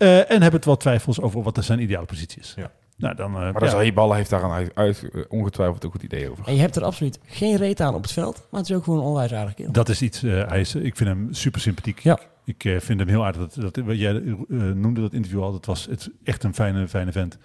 Eh, 0.03 0.19
en 0.19 0.43
hebben 0.43 0.53
het 0.53 0.65
wat 0.65 0.81
twijfels 0.81 1.21
over 1.21 1.43
wat 1.43 1.65
zijn 1.65 1.81
ideale 1.81 2.07
positie 2.07 2.41
is. 2.41 2.55
Ja. 2.57 2.71
Nou, 2.97 3.15
dan, 3.15 3.27
eh, 3.27 3.33
Maar 3.35 3.65
ja. 3.65 3.71
dat 3.71 3.83
is 3.83 3.93
ballen 3.93 4.17
heeft 4.17 4.31
daar 4.31 4.51
uit, 4.51 4.75
uit 4.75 5.09
eh, 5.13 5.23
ongetwijfeld 5.29 5.85
een 5.85 5.91
goed 5.91 6.03
idee 6.03 6.31
over. 6.31 6.47
En 6.47 6.55
je 6.55 6.61
hebt 6.61 6.77
er 6.77 6.85
absoluut 6.85 7.19
geen 7.25 7.57
reet 7.57 7.81
aan 7.81 7.95
op 7.95 8.03
het 8.03 8.13
veld, 8.13 8.47
maar 8.51 8.61
het 8.61 8.71
is 8.71 8.77
ook 8.77 8.85
gewoon 8.85 8.99
een 8.99 9.05
onwijs 9.05 9.33
aardig 9.33 9.55
kerel. 9.55 9.73
dat 9.73 9.89
is 9.89 10.03
iets, 10.03 10.23
eh, 10.23 10.49
hij 10.49 10.61
is, 10.61 10.75
ik 10.75 10.97
vind 10.97 11.09
hem 11.11 11.29
super 11.31 11.61
sympathiek. 11.61 11.99
Ja. 11.99 12.19
Ik 12.45 12.65
eh, 12.65 12.81
vind 12.81 12.99
hem 12.99 13.09
heel 13.09 13.25
aardig. 13.25 13.49
Dat, 13.49 13.75
dat, 13.75 13.85
wat 13.85 13.99
jij 13.99 14.15
eh, 14.15 14.35
noemde 14.59 15.01
dat 15.01 15.13
interview 15.13 15.43
al, 15.43 15.53
dat 15.53 15.67
was 15.67 15.87
het 15.87 16.11
echt 16.25 16.45
een 16.45 16.55
fijne, 16.55 16.89
fijne 16.89 17.13
vent. 17.13 17.39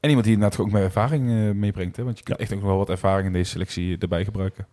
En 0.00 0.08
iemand 0.08 0.24
die 0.24 0.34
inderdaad 0.34 0.60
ook 0.60 0.70
met 0.70 0.82
ervaring 0.82 1.30
eh, 1.30 1.54
meebrengt. 1.54 1.96
Hè? 1.96 2.04
Want 2.04 2.18
je 2.18 2.24
kunt 2.24 2.38
echt 2.38 2.52
ook 2.52 2.58
nog 2.58 2.68
wel 2.68 2.78
wat 2.78 2.88
ervaring 2.88 3.26
in 3.26 3.32
deze 3.32 3.50
selectie 3.50 3.98
erbij 3.98 4.24
gebruiken. 4.24 4.66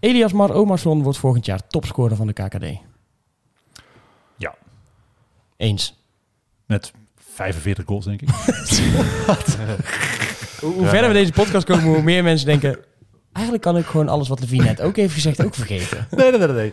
Elias 0.00 0.32
Mar 0.32 0.52
Omarsson 0.52 1.02
wordt 1.02 1.18
volgend 1.18 1.46
jaar 1.46 1.66
topscorer 1.66 2.16
van 2.16 2.26
de 2.26 2.32
KKD. 2.32 2.64
Eens. 5.60 5.94
Met 6.66 6.92
45 7.16 7.84
goals, 7.84 8.04
denk 8.04 8.22
ik. 8.22 8.28
Hoe, 10.60 10.72
hoe 10.72 10.86
verder 10.86 11.08
we 11.08 11.14
deze 11.14 11.32
podcast 11.32 11.64
komen, 11.66 11.84
hoe 11.84 12.02
meer 12.02 12.22
mensen 12.22 12.46
denken... 12.46 12.78
Eigenlijk 13.32 13.64
kan 13.64 13.76
ik 13.76 13.86
gewoon 13.86 14.08
alles 14.08 14.28
wat 14.28 14.40
Levine 14.40 14.64
net 14.64 14.80
ook 14.80 14.96
heeft 14.96 15.14
gezegd 15.14 15.44
ook 15.44 15.54
vergeten. 15.54 16.06
nee, 16.10 16.30
nee, 16.30 16.38
nee, 16.38 16.48
nee. 16.48 16.72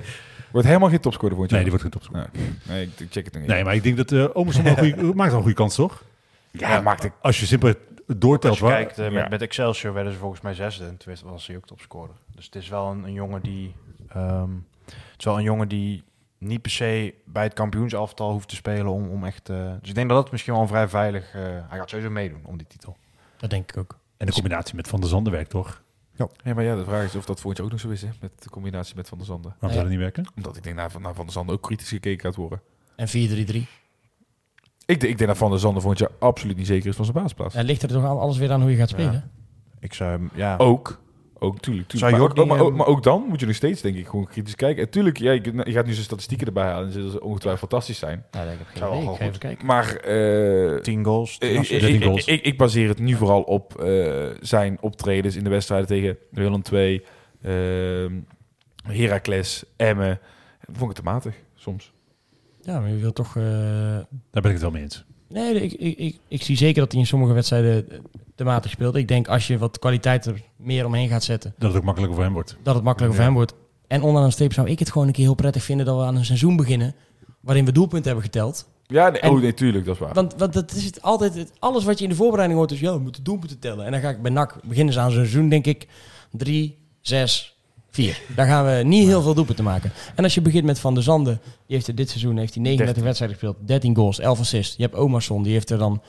Wordt 0.51 0.67
helemaal 0.67 0.89
geen 0.89 0.99
topscorer 0.99 1.35
voor 1.35 1.45
Nee, 1.49 1.59
die 1.59 1.67
wordt 1.69 1.81
geen 1.81 1.91
topscorer. 1.91 2.29
Ja, 2.33 2.39
oké. 2.41 2.71
Nee, 2.71 2.83
ik 2.83 2.99
ik 2.99 3.07
check 3.11 3.25
het 3.25 3.33
nog 3.33 3.41
niet. 3.41 3.51
Nee, 3.51 3.63
maar 3.63 3.75
ik 3.75 3.83
denk 3.83 3.97
dat 3.97 4.11
uh, 4.11 4.25
Omerson 4.33 4.63
wel 4.63 4.77
een 4.77 4.93
goede, 4.93 5.13
maakt 5.15 5.29
wel 5.29 5.37
een 5.37 5.43
goede 5.45 5.57
kans, 5.57 5.75
toch? 5.75 6.03
ja, 6.51 6.81
maakt 6.81 7.03
ik. 7.03 7.11
Als 7.21 7.39
je 7.39 7.45
simpel 7.45 7.73
doortelt... 8.07 8.51
Als 8.51 8.59
je 8.59 8.65
waar- 8.65 8.73
kijkt, 8.75 8.97
eh, 8.97 9.05
met, 9.05 9.13
ja. 9.23 9.27
met 9.29 9.41
Excelsior 9.41 9.93
werden 9.93 10.13
ze 10.13 10.19
volgens 10.19 10.41
mij 10.41 10.53
zesde. 10.53 10.85
En 10.85 10.97
toen 10.97 11.15
was 11.23 11.47
hij 11.47 11.55
ook 11.55 11.65
topscorer. 11.65 12.15
Dus 12.35 12.45
het 12.45 12.55
is 12.55 12.69
wel 12.69 12.91
een, 12.91 13.03
een 13.03 13.13
jongen 13.13 13.41
die... 13.41 13.75
ehm, 14.09 14.49
het 14.85 14.95
is 15.17 15.25
wel 15.25 15.37
een 15.37 15.43
jongen 15.43 15.67
die 15.67 16.03
niet 16.37 16.61
per 16.61 16.71
se 16.71 17.13
bij 17.25 17.43
het 17.43 17.53
kampioensalftal 17.53 18.31
hoeft 18.31 18.47
te 18.49 18.55
spelen 18.55 18.87
om, 18.91 19.09
om 19.09 19.23
echt... 19.25 19.49
eh, 19.49 19.71
dus 19.79 19.89
ik 19.89 19.95
denk 19.95 20.09
dat 20.09 20.21
dat 20.23 20.31
misschien 20.31 20.53
wel 20.53 20.61
een 20.61 20.67
vrij 20.67 20.87
veilig... 20.87 21.33
eh, 21.33 21.41
hij 21.41 21.77
gaat 21.77 21.89
sowieso 21.89 22.11
meedoen 22.11 22.41
om 22.45 22.57
die 22.57 22.67
titel. 22.67 22.97
Dat 23.37 23.49
denk 23.49 23.69
ik 23.71 23.77
ook. 23.77 23.97
En 24.17 24.25
de 24.25 24.31
combinatie 24.31 24.75
met 24.75 24.87
Van 24.87 24.99
der 24.99 25.09
Zanden 25.09 25.33
werkt, 25.33 25.49
toch? 25.49 25.81
Ja, 26.43 26.53
maar 26.53 26.63
ja, 26.63 26.75
de 26.75 26.83
vraag 26.83 27.03
is 27.03 27.15
of 27.15 27.25
dat 27.25 27.39
volgend 27.39 27.57
jaar 27.57 27.65
ook 27.65 27.71
nog 27.71 27.81
zo 27.81 27.89
is. 27.89 28.01
Hè? 28.01 28.07
Met 28.21 28.43
de 28.43 28.49
combinatie 28.49 28.95
met 28.95 29.07
Van 29.07 29.17
der 29.17 29.27
Zanden. 29.27 29.51
Waarom 29.51 29.69
zou 29.69 29.81
dat 29.81 29.89
niet 29.89 29.99
werken? 29.99 30.25
Omdat 30.35 30.57
ik 30.57 30.63
denk 30.63 30.75
naar, 30.75 30.91
naar 30.99 31.13
Van 31.13 31.23
der 31.25 31.33
Zanden 31.33 31.55
ook 31.55 31.61
kritisch 31.61 31.87
gekeken 31.89 32.25
gaat 32.25 32.35
worden. 32.35 32.61
En 32.95 33.07
4-3-3. 33.07 33.11
Ik, 33.13 33.65
denk- 34.85 35.01
ik 35.11 35.17
denk 35.17 35.29
dat 35.29 35.37
Van 35.37 35.49
der 35.49 35.59
Zanden 35.59 35.81
volgend 35.81 36.01
jaar 36.01 36.17
absoluut 36.19 36.57
niet 36.57 36.67
zeker 36.67 36.89
is 36.89 36.95
van 36.95 37.05
zijn 37.05 37.17
baasplaats. 37.17 37.53
Ja, 37.55 37.61
ligt 37.61 37.81
er 37.81 37.87
toch 37.87 38.03
aan 38.05 38.19
alles 38.19 38.37
weer 38.37 38.51
aan 38.51 38.61
hoe 38.61 38.71
je 38.71 38.77
gaat 38.77 38.89
spelen? 38.89 39.13
Ja. 39.13 39.27
Ik 39.79 39.93
zou 39.93 40.09
hem... 40.11 40.29
Ja, 40.33 40.57
Ook. 40.57 40.99
Ook, 41.39 41.59
tuurlijk. 41.59 41.91
Zou 41.91 42.11
tuurlijk. 42.11 42.33
je 42.33 42.43
Maar, 42.45 42.45
ook 42.45 42.57
maar, 42.57 42.67
ook, 42.67 42.75
maar 42.75 42.87
ook 42.87 43.03
dan 43.03 43.25
moet 43.27 43.39
je 43.39 43.45
nog 43.45 43.55
steeds, 43.55 43.81
denk 43.81 43.95
ik, 43.95 44.07
gewoon 44.07 44.27
kritisch 44.27 44.55
kijken. 44.55 44.83
En 44.83 44.89
tuurlijk, 44.89 45.17
ja, 45.17 45.31
je, 45.31 45.41
je 45.63 45.71
gaat 45.71 45.85
nu 45.85 45.91
zijn 45.93 46.05
statistieken 46.05 46.47
erbij 46.47 46.63
halen. 46.65 46.85
En 46.87 46.91
ze 46.93 47.01
zullen 47.01 47.21
ongetwijfeld 47.21 47.69
fantastisch 47.69 47.99
zijn. 47.99 48.25
Nou, 48.31 48.49
ik 48.49 48.57
heb 48.57 48.67
geen 48.67 48.99
idee. 49.01 49.13
Ik 49.13 49.19
even 49.19 49.39
kijken. 49.39 49.65
Maar 49.65 49.95
eh, 49.95 50.79
10 50.79 51.03
goals. 51.05 51.37
10 51.37 51.49
ik, 51.49 51.53
ik, 51.55 51.59
assists. 51.59 51.81
13 51.81 52.01
ik, 52.01 52.03
goals. 52.07 52.25
ik, 52.25 52.41
ik 52.41 52.57
baseer 52.57 52.87
het 52.87 52.99
nu 52.99 53.15
vooral 53.15 53.41
op 53.41 53.81
eh, 53.81 54.25
zijn 54.39 54.77
optredens 54.81 55.35
in 55.35 55.43
de 55.43 55.49
wedstrijden 55.49 55.87
tegen 55.87 56.17
Willem 56.31 56.61
II, 56.71 57.03
ehm 57.41 58.19
Heracles, 58.83 59.63
Emmen. 59.75 60.19
Vond 60.59 60.81
ik 60.81 60.87
het 60.87 60.95
te 60.95 61.03
matig, 61.03 61.35
soms. 61.55 61.93
Ja, 62.61 62.79
maar 62.79 62.89
je 62.89 62.95
wilt 62.95 63.15
toch... 63.15 63.35
eh, 63.37 63.43
Daar 63.43 64.05
ben 64.31 64.43
ik 64.45 64.51
het 64.51 64.61
wel 64.61 64.71
mee 64.71 64.81
eens. 64.81 65.05
Nee, 65.29 65.61
ik, 65.61 65.73
ik, 65.73 65.97
ik, 65.97 66.17
ik 66.27 66.41
zie 66.43 66.57
zeker 66.57 66.81
dat 66.81 66.91
hij 66.91 67.01
in 67.01 67.07
sommige 67.07 67.33
wedstrijden 67.33 67.89
eh, 67.91 67.97
te 68.35 68.43
matig 68.43 68.71
speelt. 68.71 68.95
Ik 68.95 69.07
denk 69.07 69.27
als 69.27 69.47
je 69.47 69.57
wat 69.57 69.79
kwaliteit 69.79 70.25
er 70.25 70.41
meer 70.55 70.85
omheen 70.85 71.09
gaat 71.09 71.23
zetten, 71.23 71.53
Dat 71.57 71.67
het 71.69 71.77
ook 71.77 71.83
makkelijker 71.85 72.15
voor 72.15 72.25
hem 72.25 72.33
wordt. 72.33 72.57
dat 72.63 72.75
het 72.75 72.83
makkelijker 72.83 73.19
Ja. 73.19 73.23
voor 73.25 73.33
hem 73.33 73.45
wordt. 73.45 73.53
En 73.87 74.01
onderaan 74.01 74.27
de 74.27 74.33
streep 74.33 74.53
zou 74.53 74.69
ik 74.69 74.79
het 74.79 74.91
gewoon 74.91 75.07
een 75.07 75.13
keer 75.13 75.23
heel 75.25 75.33
prettig 75.35 75.63
vinden 75.63 75.85
dat 75.85 75.97
we 75.97 76.03
aan 76.03 76.15
een 76.15 76.25
seizoen 76.25 76.55
beginnen 76.55 76.95
waarin 77.39 77.65
we 77.65 77.71
doelpunten 77.71 78.05
hebben 78.05 78.23
geteld. 78.23 78.67
Ja, 78.87 79.09
nee, 79.09 79.21
En- 79.21 79.29
oh 79.29 79.41
nee, 79.41 79.53
tuurlijk, 79.53 79.85
dat 79.85 79.93
is 79.93 79.99
waar. 80.01 80.13
Want, 80.13 80.35
want 80.37 80.53
dat 80.53 80.71
is 80.73 80.85
het 80.85 81.01
altijd, 81.01 81.33
het, 81.35 81.51
alles 81.59 81.83
wat 81.83 81.97
je 81.97 82.03
in 82.03 82.09
de 82.09 82.15
voorbereiding 82.15 82.59
hoort 82.59 82.71
is, 82.71 82.79
ja, 82.79 82.93
we 82.93 82.99
moeten 82.99 83.23
doelpunten 83.23 83.59
tellen. 83.59 83.85
En 83.85 83.91
dan 83.91 84.01
ga 84.01 84.09
ik 84.09 84.21
bij 84.21 84.31
NAC, 84.31 84.59
beginnen 84.63 84.93
ze 84.93 84.99
aan 84.99 85.11
zo'n 85.11 85.19
seizoen, 85.25 85.49
denk 85.49 85.65
ik, 85.65 85.87
drie, 86.31 86.77
zes, 87.01 87.56
vier. 88.03 88.21
Daar 88.35 88.47
gaan 88.47 88.65
we 88.65 88.83
niet 88.83 89.05
heel 89.07 89.21
veel 89.21 89.33
doelpunten 89.33 89.63
maken. 89.63 89.91
En 90.15 90.23
als 90.23 90.33
je 90.33 90.41
begint 90.41 90.63
met 90.65 90.79
Van 90.79 90.93
der 90.93 91.03
Zanden, 91.03 91.39
die 91.43 91.75
heeft 91.75 91.87
er 91.87 91.95
dit 91.95 92.09
seizoen 92.09 92.37
heeft 92.37 92.53
hij 92.53 92.63
39 92.63 93.03
wedstrijden 93.03 93.37
gespeeld, 93.37 93.67
13 93.67 93.95
goals, 93.95 94.19
11 94.19 94.39
assists. 94.39 94.75
Je 94.75 94.83
hebt 94.83 94.95
Omarsson, 94.95 95.43
die 95.43 95.53
heeft 95.53 95.69
er 95.69 95.77
dan 95.77 96.01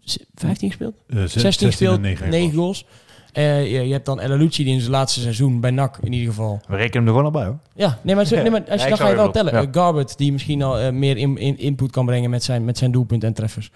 z- 0.00 0.16
15 0.34 0.68
gespeeld? 0.68 0.94
Eh, 1.08 1.18
zes- 1.18 1.32
16 1.32 1.66
gespeeld, 1.66 1.94
en 1.96 2.00
9 2.00 2.30
9 2.30 2.56
goals. 2.56 2.86
Eh, 3.32 3.72
je, 3.72 3.86
je 3.86 3.92
hebt 3.92 4.06
dan 4.06 4.20
El 4.20 4.30
Alucci, 4.30 4.64
die 4.64 4.72
in 4.74 4.80
zijn 4.80 4.92
laatste 4.92 5.20
seizoen 5.20 5.60
bij 5.60 5.70
NAC 5.70 5.98
in 6.02 6.12
ieder 6.12 6.28
geval 6.28 6.60
We 6.68 6.76
rekenen 6.76 6.92
hem 6.92 7.02
er 7.06 7.08
gewoon 7.08 7.24
al 7.24 7.30
bij 7.30 7.44
hoor. 7.44 7.58
ja, 7.74 7.98
nee, 8.02 8.14
maar, 8.14 8.24
zo, 8.26 8.34
nee, 8.42 8.50
maar 8.50 8.60
als 8.60 8.68
Ja, 8.68 8.74
je, 8.74 8.82
ik 8.82 8.88
dan 8.88 8.98
ga 8.98 9.08
je 9.08 9.16
wel 9.16 9.30
tellen. 9.30 9.52
ja. 9.54 9.62
Eh, 9.62 9.68
Garbert, 9.72 10.18
die 10.18 10.32
misschien 10.32 10.62
al 10.62 10.78
eh, 10.78 10.92
meer 10.92 11.16
in, 11.16 11.36
in- 11.38 11.58
input 11.58 11.90
kan 11.90 12.06
brengen 12.06 12.30
met 12.30 12.44
zijn, 12.44 12.64
met 12.64 12.78
zijn 12.78 12.90
doelpunten 12.92 13.28
en 13.28 13.34
treffers. 13.34 13.70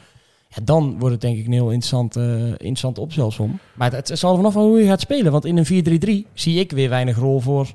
Ja, 0.48 0.62
dan 0.64 0.98
wordt 0.98 1.12
het 1.12 1.20
denk 1.20 1.38
ik 1.38 1.46
een 1.46 1.52
heel 1.52 1.70
interessant, 1.70 2.16
eh 2.16 2.48
interessant 2.50 2.98
opstelsom. 2.98 3.58
Maar 3.74 3.92
het, 3.92 4.08
het 4.08 4.18
zal 4.18 4.30
er 4.30 4.36
vanaf 4.36 4.52
van 4.52 4.62
hoe 4.62 4.80
je 4.80 4.86
gaat 4.86 5.00
spelen. 5.00 5.32
Want 5.32 5.44
in 5.44 5.56
een 5.56 6.24
4-3-3 6.26 6.30
zie 6.32 6.58
ik 6.60 6.72
weer 6.72 6.88
weinig 6.88 7.16
rol 7.16 7.40
voor 7.40 7.66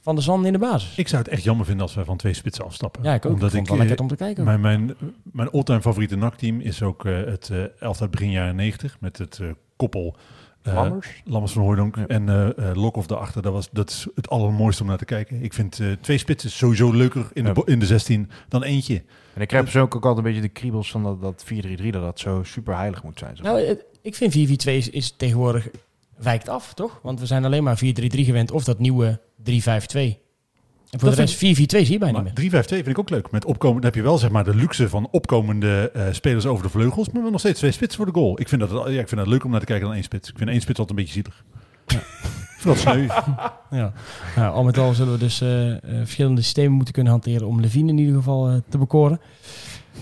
Van 0.00 0.14
der 0.14 0.24
Zanden 0.24 0.46
in 0.46 0.52
de 0.52 0.58
basis. 0.58 0.92
Ik 0.96 1.08
zou 1.08 1.22
het 1.22 1.30
echt 1.32 1.42
jammer 1.42 1.66
vinden 1.66 1.82
als 1.84 1.94
wij 1.94 2.04
van 2.04 2.16
twee 2.16 2.32
spitsen 2.32 2.64
afstappen. 2.64 3.02
ja, 3.02 3.14
ik 3.14 3.26
ook. 3.26 3.32
Omdat 3.32 3.52
ik 3.54 3.66
vond 3.66 3.68
ik, 3.68 3.68
het 3.68 3.68
wel 3.68 3.80
eh, 3.80 3.86
lekker 3.86 4.04
om 4.04 4.10
te 4.10 4.16
kijken. 4.24 4.44
Mijn, 4.44 4.60
mijn, 4.60 5.12
mijn 5.32 5.50
all-time 5.50 5.80
favoriete 5.80 6.16
NAC-team 6.16 6.60
is 6.60 6.82
ook 6.82 7.04
eh, 7.04 7.16
het 7.24 7.50
eh 7.52 7.58
elftal 7.80 8.08
begin 8.08 8.30
jaren 8.30 8.56
90 8.56 8.96
met 9.00 9.18
het 9.18 9.38
eh, 9.42 9.48
koppel 9.76 10.16
eh, 10.62 10.74
Lammers? 10.74 11.22
Lammers 11.24 11.52
van 11.52 11.62
Hooydonk 11.62 11.96
Ja. 11.96 12.06
en 12.06 12.28
eh 12.28 12.48
eh, 12.70 12.76
Lokhoff 12.76 13.06
daarachter. 13.06 13.42
Dat, 13.42 13.52
was, 13.52 13.68
dat 13.72 13.90
is 13.90 14.06
het 14.14 14.28
allermooiste 14.30 14.82
om 14.82 14.88
naar 14.88 14.98
te 14.98 15.04
kijken. 15.04 15.42
Ik 15.42 15.52
vind 15.54 15.80
eh, 15.80 15.86
twee 16.00 16.18
spitsen 16.18 16.50
sowieso 16.50 16.92
leuker 16.92 17.26
in 17.32 17.44
de, 17.44 17.52
Ja. 17.54 17.62
in 17.72 17.78
de 17.78 17.86
16 17.86 18.30
dan 18.48 18.62
eentje. 18.62 19.02
En 19.38 19.44
ik 19.44 19.50
krijg 19.50 19.64
persoonlijk 19.64 19.94
ook 19.96 20.04
altijd 20.04 20.26
een 20.26 20.32
beetje 20.32 20.48
de 20.48 20.54
kriebels 20.54 20.90
van 20.90 21.02
dat, 21.02 21.20
dat 21.20 21.44
4-3-3, 21.44 21.88
dat 21.90 22.02
dat 22.02 22.18
zo 22.20 22.42
super 22.42 22.76
heilig 22.76 23.02
moet 23.02 23.18
zijn. 23.18 23.36
zeg. 23.36 23.46
Nou, 23.46 23.78
ik 24.02 24.14
vind 24.14 24.36
4-4-2 24.36 24.36
is, 24.64 24.90
is 24.90 25.10
tegenwoordig 25.16 25.68
wijkt 26.16 26.48
af, 26.48 26.74
toch? 26.74 27.00
Want 27.02 27.20
we 27.20 27.26
zijn 27.26 27.44
alleen 27.44 27.62
maar 27.62 27.78
4-3-3 27.78 27.80
gewend 28.08 28.50
of 28.50 28.64
dat 28.64 28.78
nieuwe 28.78 29.20
3-5-2. 29.40 29.50
En 30.90 31.00
voor 31.00 31.08
Dat 31.08 31.16
de 31.16 31.24
rest 31.24 31.36
4-4-2 31.36 31.38
zie 31.38 31.92
je 31.92 31.98
bijna 31.98 32.20
niet 32.20 32.50
meer. 32.50 32.64
3-5-2 32.64 32.66
vind 32.68 32.86
ik 32.86 32.98
ook 32.98 33.10
leuk. 33.10 33.30
Met 33.30 33.44
opkomen 33.44 33.76
dan 33.76 33.84
heb 33.84 33.94
je 33.94 34.02
wel 34.02 34.18
zeg 34.18 34.30
maar 34.30 34.44
de 34.44 34.54
luxe 34.54 34.88
van 34.88 35.08
opkomende 35.10 35.90
eh, 35.94 36.06
spelers 36.12 36.46
over 36.46 36.62
de 36.62 36.70
vleugels, 36.70 37.10
maar 37.10 37.22
wel 37.22 37.30
nog 37.30 37.40
steeds 37.40 37.58
twee 37.58 37.72
spitsen 37.72 37.96
voor 37.96 38.12
de 38.12 38.18
goal. 38.18 38.40
Ik 38.40 38.48
vind 38.48 38.60
dat, 38.60 38.70
ja, 38.70 39.00
ik 39.00 39.08
vind 39.08 39.20
dat 39.20 39.26
leuk 39.26 39.44
om 39.44 39.50
naar 39.50 39.60
te 39.60 39.66
kijken 39.66 39.84
dan 39.86 39.94
één 39.94 40.04
spits. 40.04 40.28
Ik 40.28 40.36
vind 40.38 40.50
één 40.50 40.60
spits 40.60 40.78
altijd 40.78 40.98
een 40.98 41.04
beetje 41.04 41.22
zielig. 41.22 41.44
Ik 41.86 42.00
dat 42.64 42.78
sneu. 42.78 43.06
Ja. 43.70 43.92
Nou, 44.36 44.54
al 44.54 44.64
met 44.64 44.78
al 44.78 44.94
zullen 44.94 45.12
we 45.12 45.18
dus 45.18 45.40
eh, 45.40 45.70
eh, 45.70 45.78
verschillende 45.82 46.42
systemen 46.42 46.72
moeten 46.72 46.94
kunnen 46.94 47.12
hanteren 47.12 47.46
om 47.46 47.60
Levine 47.60 47.90
in 47.90 47.98
ieder 47.98 48.14
geval 48.14 48.48
eh, 48.48 48.54
te 48.68 48.78
bekoren. 48.78 49.20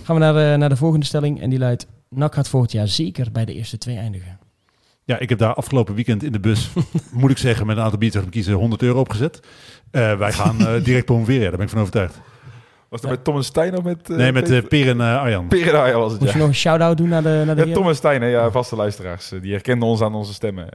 Gaan 0.03 0.17
we 0.17 0.23
naar, 0.23 0.53
eh, 0.53 0.59
naar 0.59 0.69
de 0.69 0.77
volgende 0.77 1.07
stelling 1.07 1.41
en 1.41 1.51
die 1.51 1.59
luidt... 1.59 1.87
NAC 2.09 2.35
gaat 2.35 2.49
volgend 2.49 2.73
jaar 2.73 2.89
zeker 2.89 3.33
bij 3.33 3.45
de 3.45 3.55
eerste 3.55 3.79
twee 3.79 3.97
eindigen. 3.97 4.39
Ja, 5.05 5.19
ik 5.19 5.29
heb 5.29 5.39
daar 5.39 5.55
afgelopen 5.55 5.95
weekend 5.95 6.23
in 6.23 6.33
de 6.33 6.41
bus, 6.41 6.71
moet 7.13 7.31
ik 7.31 7.39
zeggen, 7.39 7.67
met 7.67 7.77
een 7.77 7.83
aantal 7.83 7.99
biertjes 7.99 8.23
om 8.23 8.31
kiezen 8.31 8.55
100 8.55 8.83
euro 8.83 9.01
opgezet. 9.01 9.41
Eh, 9.91 10.19
wij 10.19 10.33
gaan 10.33 10.67
eh, 10.67 10.85
direct 10.85 11.05
promoveren, 11.13 11.41
daar 11.41 11.51
ben 11.51 11.61
ik 11.61 11.69
van 11.69 11.81
overtuigd. 11.81 12.21
Was 12.89 13.01
dat 13.01 13.11
met 13.11 13.25
Tom 13.25 13.37
en 13.37 13.45
Stijn 13.45 13.77
of 13.77 13.85
met... 13.85 14.09
nee, 14.09 14.33
met 14.33 14.51
eh 14.51 14.63
Per 14.69 14.89
en 14.89 15.01
Arjan. 15.01 15.49
Peter 15.49 15.75
en 15.75 15.81
Arjan 15.81 16.01
was 16.01 16.13
het, 16.13 16.21
Moet 16.21 16.33
je 16.33 16.39
nog 16.39 16.49
een 16.49 16.55
shout-out 16.55 16.97
doen 16.97 17.09
naar 17.09 17.23
de, 17.23 17.43
naar 17.47 17.57
de 17.57 17.67
Ja? 17.67 17.75
Tom 17.75 17.89
en 17.89 17.97
Stijn, 17.97 18.23
hè, 18.23 18.29
ja, 18.29 18.51
vaste 18.51 18.77
luisteraars. 18.77 19.33
Die 19.41 19.53
herkenden 19.53 19.89
ons 19.89 20.01
aan 20.01 20.15
onze 20.15 20.33
stemmen. 20.33 20.69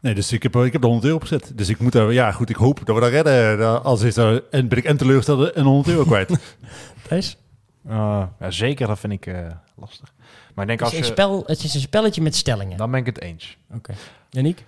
Nee, 0.00 0.14
dus 0.14 0.32
ik 0.32 0.42
heb, 0.42 0.56
ik 0.56 0.72
heb 0.72 0.80
de 0.80 0.86
100 0.86 1.04
euro 1.06 1.16
opgezet. 1.16 1.52
Dus 1.54 1.68
ik 1.68 1.78
moet 1.78 1.92
daar, 1.92 2.12
ja 2.12 2.32
goed, 2.32 2.50
ik 2.50 2.56
hoop 2.56 2.80
dat 2.86 2.94
we 2.94 3.00
dat 3.00 3.10
redden. 3.10 3.82
Als 3.84 4.02
is 4.02 4.16
er, 4.16 4.42
en 4.50 4.68
ben 4.68 4.78
ik 4.78 4.84
en 4.84 4.96
teleurgesteld 4.96 5.52
en 5.52 5.64
100 5.64 5.88
euro 5.88 6.04
kwijt. 6.04 6.30
Thijs? 7.08 7.36
Ah, 7.88 8.22
ja, 8.40 8.50
zeker, 8.50 8.86
dat 8.86 8.98
vind 8.98 9.12
ik 9.12 9.26
eh, 9.26 9.46
lastig. 9.76 10.12
Maar 10.54 10.64
ik 10.64 10.78
denk 10.78 10.80
Het 10.80 10.80
als 10.80 10.92
is, 10.92 10.98
een 10.98 11.04
je... 11.06 11.10
spel, 11.12 11.42
het 11.46 11.64
is 11.64 11.74
een 11.74 11.80
spelletje 11.80 12.22
met 12.22 12.34
stellingen. 12.34 12.76
Dan 12.76 12.90
ben 12.90 13.00
ik 13.00 13.06
het 13.06 13.20
eens. 13.20 13.56
Oké. 13.74 13.94
Yannick? 14.30 14.64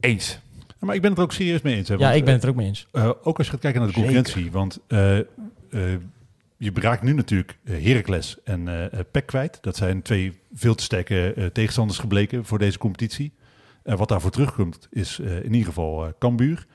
Eens. 0.00 0.38
Ja, 0.58 0.74
maar 0.86 0.94
ik 0.94 1.00
ben 1.00 1.10
het 1.10 1.18
er 1.18 1.24
ook 1.24 1.32
serieus 1.32 1.62
mee 1.62 1.74
eens. 1.76 1.88
Hè, 1.88 1.94
Ja, 1.94 2.00
want, 2.00 2.14
ik 2.16 2.24
ben 2.24 2.34
het 2.34 2.42
er 2.42 2.48
ook 2.48 2.56
mee 2.56 2.66
eens. 2.66 2.86
eh, 2.92 3.10
ook 3.22 3.36
als 3.38 3.46
je 3.46 3.52
gaat 3.52 3.60
kijken 3.60 3.80
naar 3.80 3.88
de 3.88 3.94
concurrentie. 3.94 4.50
Want 4.50 4.78
eh, 4.88 5.18
eh, 5.18 5.24
je 6.56 6.70
raakt 6.74 7.02
nu 7.02 7.12
natuurlijk 7.12 7.56
eh, 7.64 7.84
Heracles 7.84 8.36
en 8.44 8.68
eh 8.68 8.84
eh, 8.84 9.00
PEC 9.10 9.26
kwijt. 9.26 9.58
Dat 9.60 9.76
zijn 9.76 10.02
twee 10.02 10.38
veel 10.54 10.74
te 10.74 10.82
sterke 10.82 11.32
eh, 11.32 11.46
tegenstanders 11.46 11.98
gebleken 11.98 12.44
voor 12.44 12.58
deze 12.58 12.78
competitie. 12.78 13.32
En 13.84 13.96
wat 13.96 14.08
daarvoor 14.08 14.30
terugkomt 14.30 14.88
is 14.90 15.18
eh, 15.18 15.36
in 15.36 15.52
ieder 15.52 15.66
geval 15.66 16.06
eh 16.06 16.12
Cambuur. 16.18 16.66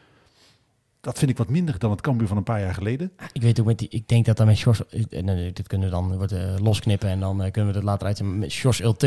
Dat 1.08 1.18
vind 1.18 1.32
ik 1.32 1.38
wat 1.38 1.49
minder 1.49 1.80
dan 1.80 1.91
het 1.91 2.01
Cambuur 2.01 2.28
van 2.28 2.38
een 2.38 2.43
paar 2.43 2.60
jaar 2.60 2.74
geleden. 2.74 3.12
Ik 3.32 3.41
weet 3.41 3.60
ook 3.60 3.66
met 3.66 3.80
die, 3.80 3.88
ik 3.89 4.08
denk 4.08 4.26
dat 4.26 4.38
dan 4.38 4.45
met 4.47 4.58
Sjors, 4.58 4.88
eh, 4.89 5.24
nee, 5.24 5.53
dit 5.53 5.68
kunnen 5.68 5.88
we 5.88 5.93
dan 5.93 6.18
wordt, 6.18 6.32
eh, 6.32 6.55
losknippen 6.58 7.10
en 7.10 7.20
dan 7.20 7.43
eh, 7.43 7.51
kunnen 7.51 7.72
we 7.72 7.78
dat 7.80 7.88
later 7.88 8.08
uit 8.08 8.22
met 8.22 8.51
Sjors 8.51 8.80
LT. 8.82 9.05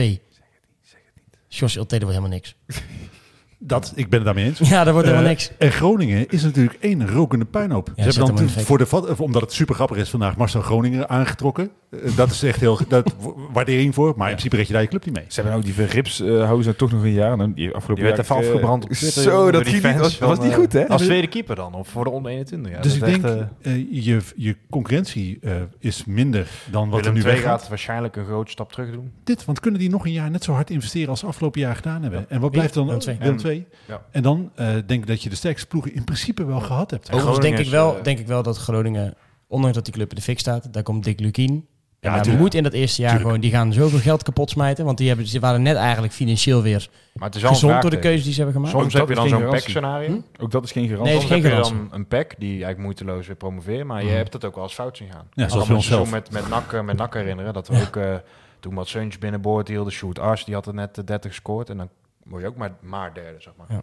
Sjors 1.48 1.74
LT, 1.74 1.90
dat 1.90 2.02
wordt 2.02 2.16
helemaal 2.16 2.28
niks. 2.28 2.54
Dat, 3.62 3.92
ik 3.94 4.08
ben 4.08 4.18
het 4.18 4.24
daarmee 4.24 4.44
eens. 4.44 4.58
Ja, 4.58 4.84
dat 4.84 4.92
wordt 4.92 5.08
helemaal 5.08 5.28
Eh, 5.28 5.36
niks. 5.36 5.50
En 5.58 5.70
Groningen 5.72 6.28
is 6.28 6.42
natuurlijk 6.42 6.76
één 6.80 7.10
rokende 7.10 7.44
puinhoop. 7.44 7.86
zet 7.86 8.12
Ze 8.12 8.20
hebben 8.20 8.36
hem 8.36 8.46
dan 8.54 8.64
voor 8.64 8.78
de 8.78 9.14
omdat 9.16 9.42
het 9.42 9.52
super 9.52 9.74
grappig 9.74 9.96
is 9.96 10.10
vandaag 10.10 10.36
Marcel 10.36 10.60
Groningen 10.60 11.08
aangetrokken. 11.08 11.70
Eh, 11.90 12.16
dat 12.16 12.30
is 12.30 12.42
echt 12.42 12.60
heel 12.60 12.78
dat 12.88 13.14
waardering 13.52 13.94
voor. 13.94 14.14
Maar 14.16 14.30
in 14.30 14.36
principe 14.36 14.56
red 14.56 14.66
je 14.66 14.72
daar 14.72 14.82
je 14.82 14.88
club 14.88 15.04
niet 15.04 15.14
mee. 15.14 15.24
Ze 15.28 15.40
hebben 15.40 15.58
ook 15.58 15.64
die 15.64 15.74
Verrips 15.74 16.20
uh, 16.20 16.44
houden 16.44 16.64
ze 16.64 16.76
toch 16.76 16.92
nog 16.92 17.02
een 17.02 17.12
jaar. 17.12 17.38
En 17.38 17.52
die 17.52 17.66
afgelopen 17.74 17.94
Die 17.94 18.04
werd 18.04 18.16
jaar, 18.16 18.24
even 18.24 18.36
eh, 18.36 18.42
afgebrand 18.42 18.84
op 18.84 18.90
Twitter. 18.90 19.22
Zo, 19.22 19.30
door 19.30 19.52
dat 19.52 19.64
die 19.64 19.80
fans 19.80 20.18
was, 20.18 20.38
niet 20.38 20.50
eh, 20.50 20.54
goed, 20.54 20.72
hè? 20.72 20.88
Als 20.88 21.02
tweede 21.02 21.26
keeper 21.26 21.56
dan, 21.56 21.74
of 21.74 21.88
voor 21.88 22.04
de 22.04 22.10
onder 22.10 22.30
21. 22.32 22.72
Ja, 22.72 22.80
dus 22.80 22.94
ik 22.94 23.04
denk, 23.04 23.24
eh, 23.24 23.40
eh, 23.62 23.86
je, 23.90 24.20
je 24.36 24.56
concurrentie 24.70 25.38
eh, 25.42 25.52
is 25.78 26.04
minder 26.04 26.48
dan 26.70 26.88
wat 26.88 27.00
Willem 27.00 27.16
er 27.16 27.22
nu 27.24 27.30
weggaat. 27.30 27.60
gaat 27.60 27.68
waarschijnlijk 27.68 28.16
een 28.16 28.24
grote 28.24 28.50
stap 28.50 28.72
terug 28.72 28.90
doen. 28.90 29.12
Dit, 29.24 29.44
want 29.44 29.60
kunnen 29.60 29.80
die 29.80 29.90
nog 29.90 30.04
een 30.04 30.12
jaar 30.12 30.30
net 30.30 30.44
zo 30.44 30.52
hard 30.52 30.70
investeren 30.70 31.08
als 31.08 31.24
afgelopen 31.24 31.60
jaar 31.60 31.76
gedaan 31.76 32.02
hebben? 32.02 32.26
En 32.28 32.40
wat 32.40 32.50
blijft 32.50 32.74
dan? 32.74 32.86
Willem 32.86 33.38
II. 33.44 33.49
Ja. 33.86 34.02
En 34.10 34.22
dan 34.22 34.50
eh, 34.54 34.66
denk 34.66 34.90
ik 35.02 35.06
dat 35.06 35.22
je 35.22 35.28
de 35.28 35.36
sterkste 35.36 35.66
ploegen 35.66 35.94
in 35.94 36.04
principe 36.04 36.44
wel 36.44 36.60
gehad 36.60 36.90
hebt. 36.90 37.12
Overigens 37.12 37.38
denk 37.40 37.58
ik, 37.58 37.68
wel, 37.68 37.96
eh, 37.98 38.02
denk 38.02 38.18
ik 38.18 38.26
wel 38.26 38.42
dat 38.42 38.56
Groningen, 38.56 39.14
ondanks 39.46 39.76
dat 39.76 39.84
die 39.84 39.94
club 39.94 40.10
in 40.10 40.16
de 40.16 40.22
fik 40.22 40.38
staat, 40.38 40.72
daar 40.72 40.82
komt 40.82 41.04
Dick 41.04 41.20
Lukien. 41.20 41.66
Ja, 42.02 42.16
Ja, 42.16 42.22
die 42.22 42.36
moet 42.36 42.54
in 42.54 42.62
dat 42.62 42.72
eerste 42.72 43.00
jaar 43.00 43.10
Tuurlijk. 43.10 43.30
gewoon, 43.34 43.50
die 43.50 43.58
gaan 43.58 43.72
zoveel 43.72 43.98
geld 43.98 44.22
kapot 44.22 44.50
smijten. 44.50 44.84
Want 44.84 44.98
die, 44.98 45.08
hebben, 45.08 45.26
die 45.26 45.40
waren 45.40 45.62
net 45.62 45.76
eigenlijk 45.76 46.12
financieel 46.12 46.62
weer 46.62 46.88
Maar 47.14 47.26
het 47.28 47.36
is 47.36 47.42
gezond 47.42 47.82
door 47.82 47.90
de 47.90 47.98
keuzes 47.98 48.24
die 48.24 48.32
ze 48.32 48.42
hebben 48.42 48.54
gemaakt. 48.56 48.74
Soms 48.80 48.92
heb 48.94 49.06
dat 49.06 49.16
je 49.24 49.30
dan 49.30 49.40
zo'n 49.40 49.48
pack-scenario. 49.50 50.22
Ook 50.38 50.50
dat 50.50 50.64
is 50.64 50.72
geen 50.72 50.82
Nee, 50.82 50.90
garantie. 50.92 51.18
Soms 51.18 51.30
geen 51.32 51.42
heb 51.42 51.52
je 51.64 51.70
dan 51.72 51.88
een 51.90 52.06
pack 52.06 52.34
die 52.38 52.50
eigenlijk 52.50 52.78
moeiteloos 52.78 53.26
weer 53.26 53.36
promoveren. 53.36 53.86
Maar 53.86 54.00
je 54.00 54.06
Mhm. 54.06 54.16
hebt 54.16 54.32
het 54.32 54.44
ook 54.44 54.54
wel 54.54 54.64
eens 54.64 54.74
fout 54.74 54.96
zien 54.96 55.08
gaan. 55.12 55.26
Ja, 55.32 55.48
zoals 55.48 55.68
een 55.68 55.74
onszelf. 55.74 56.10
met, 56.10 56.30
met, 56.32 56.48
NAC, 56.48 56.72
eh, 56.72 56.80
met 56.80 56.96
NAC 56.96 57.14
herinneren. 57.14 57.52
Dat 57.52 57.68
we 57.68 57.74
Ja. 57.74 57.80
ook 57.80 57.96
eh, 57.96 58.14
toen 58.60 58.74
wat 58.74 58.88
Suns 58.88 59.18
binnenboord 59.18 59.68
hielden. 59.68 59.92
Shoot 59.92 60.18
Ars, 60.18 60.44
die 60.44 60.54
had 60.54 60.66
er 60.66 60.74
net 60.74 60.94
de 60.94 61.04
30 61.04 61.30
gescoord. 61.30 61.70
En 61.70 61.76
dan 61.76 61.88
word 62.30 62.42
je 62.42 62.48
ook 62.48 62.56
maar, 62.56 62.72
maar 62.80 63.14
derde, 63.14 63.40
zeg 63.40 63.52
maar. 63.56 63.66
Ja. 63.70 63.82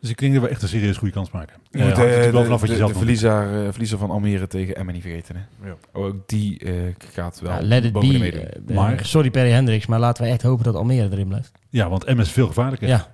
Dus 0.00 0.10
ik 0.10 0.18
denk 0.18 0.32
dat 0.34 0.42
we 0.42 0.48
echt 0.48 0.62
een 0.62 0.68
serieus 0.68 0.96
goede 0.96 1.14
kans 1.14 1.30
maken. 1.30 1.56
Je 1.70 1.78
Eh, 1.78 1.84
moet 1.84 1.92
eh, 1.98 2.04
de, 2.04 2.30
vanaf 2.32 2.60
wat 2.60 2.70
je 2.70 2.76
de, 2.76 2.82
doet. 2.84 2.96
verliezer, 2.96 3.64
eh, 3.64 3.68
verliezer 3.70 3.98
van 3.98 4.10
Almere 4.10 4.46
tegen 4.46 4.76
Emmen 4.76 4.94
niet 4.94 5.02
vergeten. 5.02 5.36
Hè? 5.36 5.68
Ja. 5.68 5.74
Ook 5.92 6.28
die 6.28 6.58
eh, 6.58 6.72
gaat 7.12 7.40
wel 7.40 7.52
Ja, 7.52 7.60
let 7.62 7.84
it 7.84 7.92
be. 7.92 8.72
Maar- 8.74 9.04
sorry 9.04 9.30
Perry 9.30 9.50
Hendricks, 9.50 9.86
maar 9.86 9.98
laten 9.98 10.24
we 10.24 10.30
echt 10.30 10.42
hopen 10.42 10.64
dat 10.64 10.74
Almere 10.74 11.08
erin 11.10 11.28
blijft. 11.28 11.52
Ja, 11.68 11.88
want 11.88 12.06
MS 12.06 12.18
is 12.26 12.30
veel 12.32 12.46
gevaarlijker. 12.46 12.88
Ja, 12.88 12.96
dat 12.96 13.06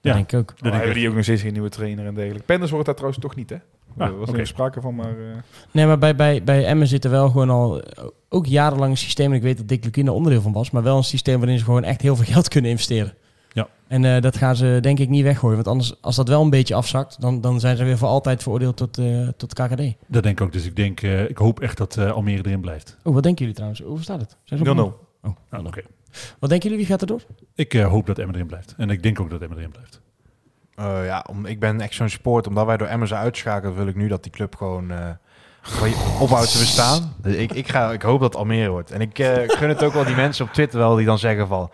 Ja. 0.00 0.12
denk 0.12 0.32
ik 0.32 0.38
ook. 0.38 0.50
Oh, 0.62 0.66
ik 0.68 0.72
hebben 0.74 0.94
die 0.94 1.08
ook 1.08 1.14
nog 1.14 1.22
steeds 1.24 1.42
geen 1.42 1.52
nieuwe 1.52 1.68
trainer 1.68 2.06
en 2.06 2.14
dergelijke. 2.14 2.46
Penders 2.46 2.70
wordt 2.70 2.86
daar 2.86 2.94
trouwens 2.94 3.22
toch 3.22 3.34
niet, 3.36 3.50
hè? 3.50 3.56
Ah, 3.98 4.06
er 4.08 4.18
was 4.18 4.28
oké. 4.28 4.38
er 4.38 4.46
sprake 4.46 4.80
van, 4.80 4.94
maar... 4.94 5.08
eh, 5.18 5.36
Nee, 5.70 5.86
maar 5.86 5.98
bij, 5.98 6.16
bij, 6.16 6.42
bij 6.44 6.64
Emmen 6.66 6.86
zit 6.86 7.04
er 7.04 7.10
wel 7.10 7.28
gewoon 7.30 7.50
al 7.50 7.82
ook 8.28 8.46
jarenlang 8.46 8.90
een 8.90 8.96
systeem. 8.96 9.30
En 9.30 9.36
ik 9.36 9.42
weet 9.42 9.56
dat 9.56 9.68
Dick 9.68 9.84
Lukien 9.84 10.06
er 10.06 10.12
onderdeel 10.12 10.40
van 10.42 10.52
was. 10.52 10.70
Maar 10.70 10.82
wel 10.82 10.96
een 10.96 11.04
systeem 11.04 11.38
waarin 11.38 11.58
ze 11.58 11.64
gewoon 11.64 11.84
echt 11.84 12.00
heel 12.00 12.16
veel 12.16 12.32
geld 12.32 12.48
kunnen 12.48 12.70
investeren. 12.70 13.14
En 13.86 14.04
eh, 14.04 14.20
dat 14.20 14.36
gaan 14.36 14.56
ze 14.56 14.78
denk 14.80 14.98
ik 14.98 15.08
niet 15.08 15.22
weggooien. 15.22 15.54
Want 15.54 15.68
anders, 15.68 16.02
als 16.02 16.16
dat 16.16 16.28
wel 16.28 16.42
een 16.42 16.50
beetje 16.50 16.74
afzakt, 16.74 17.20
dan, 17.20 17.40
dan 17.40 17.60
zijn 17.60 17.76
ze 17.76 17.84
weer 17.84 17.98
voor 17.98 18.08
altijd 18.08 18.42
veroordeeld 18.42 18.76
tot, 18.76 18.98
eh 18.98 19.28
tot 19.36 19.54
KKD. 19.54 19.82
Dat 20.06 20.22
denk 20.22 20.38
ik 20.38 20.40
ook. 20.40 20.52
Dus 20.52 20.66
ik 20.66 20.76
denk, 20.76 21.02
eh, 21.02 21.28
ik 21.28 21.38
hoop 21.38 21.60
echt 21.60 21.76
dat 21.76 21.98
Almere 21.98 22.42
erin 22.46 22.60
blijft. 22.60 22.96
Oh, 23.02 23.14
wat 23.14 23.22
denken 23.22 23.40
jullie 23.40 23.54
trouwens? 23.54 23.80
Hoe 23.80 24.02
staat 24.02 24.20
het? 24.20 24.36
Zijn 24.44 24.64
ze 24.64 24.70
op 24.70 24.76
0-0. 24.76 24.80
nul? 24.80 24.98
Oh, 25.22 25.36
Nou, 25.50 25.66
oké. 25.66 25.82
Wat 26.38 26.50
denken 26.50 26.70
jullie? 26.70 26.84
Wie 26.84 26.92
gaat 26.92 27.00
er 27.00 27.06
door? 27.06 27.22
Ik 27.54 27.74
eh, 27.74 27.86
hoop 27.86 28.06
dat 28.06 28.18
Emmen 28.18 28.34
erin 28.34 28.46
blijft. 28.46 28.74
En 28.76 28.90
ik 28.90 29.02
denk 29.02 29.20
ook 29.20 29.30
dat 29.30 29.42
Emmen 29.42 29.58
erin 29.58 29.70
blijft. 29.70 30.00
Eh, 30.74 31.06
ja, 31.06 31.24
om, 31.28 31.46
ik 31.46 31.60
ben 31.60 31.80
echt 31.80 31.94
zo'n 31.94 32.08
sport. 32.08 32.46
Omdat 32.46 32.66
wij 32.66 32.76
door 32.76 32.86
Emmen 32.86 33.08
zijn 33.08 33.20
uitschakeld, 33.20 33.76
wil 33.76 33.86
ik 33.86 33.94
nu 33.96 34.08
dat 34.08 34.22
die 34.22 34.32
club 34.32 34.56
gewoon 34.56 34.90
eh, 34.90 35.10
ophoudt 36.20 36.52
te 36.52 36.58
bestaan. 36.58 37.14
Dus 37.22 37.34
ik, 37.44 37.52
ik, 37.52 37.68
ga, 37.68 37.92
ik 37.92 38.02
hoop 38.02 38.20
dat 38.20 38.36
Almere 38.36 38.70
wordt. 38.70 38.90
En 38.90 39.00
ik 39.00 39.18
eh, 39.18 39.32
gun 39.46 39.68
het 39.68 39.82
ook 39.82 39.92
wel 39.92 40.04
die 40.04 40.14
mensen 40.14 40.44
op 40.44 40.52
Twitter 40.52 40.78
wel 40.78 40.96
die 40.96 41.06
dan 41.06 41.18
zeggen 41.18 41.46
van... 41.46 41.70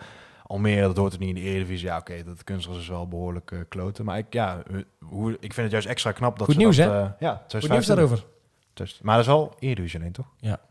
Almere, 0.51 0.81
dat 0.81 0.97
hoort 0.97 1.13
er 1.13 1.19
niet 1.19 1.29
in 1.29 1.35
de 1.35 1.41
Eredivisie. 1.41 1.87
Ja, 1.87 1.97
oké, 1.97 2.23
dat 2.23 2.43
kunstgras 2.43 2.77
is 2.77 2.87
wel 2.87 3.07
behoorlijk 3.07 3.51
eh, 3.51 3.59
kloten. 3.69 4.05
Maar 4.05 4.17
ik, 4.17 4.25
ja, 4.33 4.61
eh, 4.71 4.77
hoe, 4.99 5.31
ik 5.31 5.53
vind 5.53 5.55
het 5.55 5.71
juist 5.71 5.87
extra 5.87 6.11
knap 6.11 6.37
dat 6.37 6.45
Goed 6.45 6.55
ze 6.55 6.61
nieuws, 6.61 6.77
dat, 6.77 6.85
hè? 6.85 6.91
eh, 6.91 6.95
ja, 6.99 7.07
Goed 7.07 7.19
nieuws 7.19 7.47
2025. 7.47 7.95
daarover. 7.95 8.25
Dus- 8.73 8.99
maar 9.03 9.15
dat 9.15 9.23
is 9.25 9.31
wel 9.31 9.55
Eredivisie 9.59 9.99
alleen, 9.99 10.11
toch? 10.11 10.25